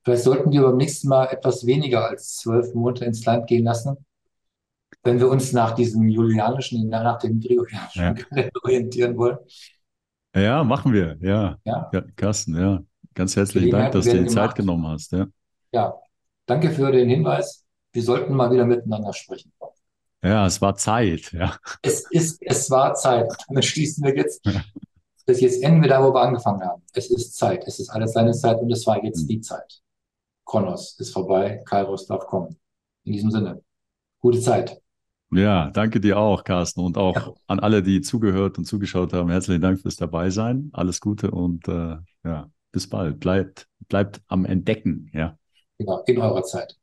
Vielleicht 0.03 0.23
sollten 0.23 0.51
wir 0.51 0.61
beim 0.61 0.77
nächsten 0.77 1.07
Mal 1.07 1.25
etwas 1.25 1.65
weniger 1.65 2.07
als 2.07 2.37
zwölf 2.37 2.73
Monate 2.75 3.05
ins 3.05 3.25
Land 3.25 3.47
gehen 3.47 3.65
lassen, 3.65 3.97
wenn 5.03 5.19
wir 5.19 5.29
uns 5.29 5.51
nach 5.51 5.71
diesem 5.73 6.07
julianischen, 6.07 6.87
nach 6.89 7.17
dem 7.17 7.39
gregorianischen 7.39 8.01
ja. 8.01 8.13
Kalender 8.13 8.59
orientieren 8.63 9.17
wollen. 9.17 9.37
Ja, 10.35 10.63
machen 10.63 10.93
wir. 10.93 11.17
Ja, 11.21 11.57
ja. 11.63 11.89
Carsten, 12.15 12.55
ja. 12.55 12.83
Ganz 13.15 13.35
herzlichen 13.35 13.71
Dank, 13.71 13.93
dass 13.93 14.05
du 14.05 14.11
dir 14.11 14.17
die 14.17 14.25
gemacht. 14.25 14.49
Zeit 14.49 14.55
genommen 14.55 14.87
hast. 14.87 15.11
Ja. 15.13 15.27
ja, 15.71 15.95
danke 16.45 16.69
für 16.69 16.91
den 16.91 17.09
Hinweis. 17.09 17.65
Wir 17.93 18.03
sollten 18.03 18.33
mal 18.33 18.51
wieder 18.51 18.65
miteinander 18.65 19.13
sprechen. 19.13 19.53
Ja, 20.21 20.45
es 20.45 20.61
war 20.61 20.75
Zeit. 20.75 21.31
Ja. 21.31 21.57
Es, 21.81 22.05
ist, 22.11 22.41
es 22.41 22.69
war 22.69 22.93
Zeit. 22.95 23.31
Dann 23.47 23.63
schließen 23.63 24.03
wir 24.03 24.15
jetzt. 24.15 24.45
Das 25.25 25.41
jetzt 25.41 25.63
enden 25.63 25.81
wir 25.81 25.89
da, 25.89 26.03
wo 26.03 26.13
wir 26.13 26.21
angefangen 26.21 26.61
haben. 26.61 26.83
Es 26.93 27.09
ist 27.09 27.35
Zeit. 27.35 27.63
Es 27.65 27.79
ist 27.79 27.89
alles 27.89 28.13
seine 28.13 28.31
Zeit 28.31 28.59
und 28.59 28.71
es 28.71 28.85
war 28.85 29.03
jetzt 29.03 29.23
mhm. 29.23 29.27
die 29.27 29.41
Zeit. 29.41 29.81
Kronos 30.45 30.99
ist 30.99 31.11
vorbei. 31.11 31.63
Kairos 31.65 32.05
darf 32.05 32.27
kommen. 32.27 32.55
In 33.03 33.13
diesem 33.13 33.31
Sinne. 33.31 33.61
Gute 34.19 34.39
Zeit. 34.39 34.79
Ja, 35.31 35.71
danke 35.71 35.99
dir 35.99 36.17
auch, 36.19 36.43
Carsten, 36.43 36.81
und 36.81 36.97
auch 36.97 37.15
ja. 37.15 37.33
an 37.47 37.59
alle, 37.59 37.81
die 37.81 38.01
zugehört 38.01 38.57
und 38.57 38.65
zugeschaut 38.65 39.11
haben. 39.11 39.29
Herzlichen 39.29 39.61
Dank 39.61 39.81
fürs 39.81 39.95
Dabeisein. 39.95 40.69
Alles 40.73 41.01
Gute 41.01 41.31
und 41.31 41.67
äh, 41.67 41.97
ja, 42.23 42.49
bis 42.71 42.87
bald. 42.87 43.19
Bleibt, 43.19 43.67
bleibt 43.87 44.21
am 44.27 44.45
Entdecken, 44.45 45.09
ja. 45.13 45.37
Genau, 45.77 46.03
in 46.05 46.19
eurer 46.19 46.43
Zeit. 46.43 46.77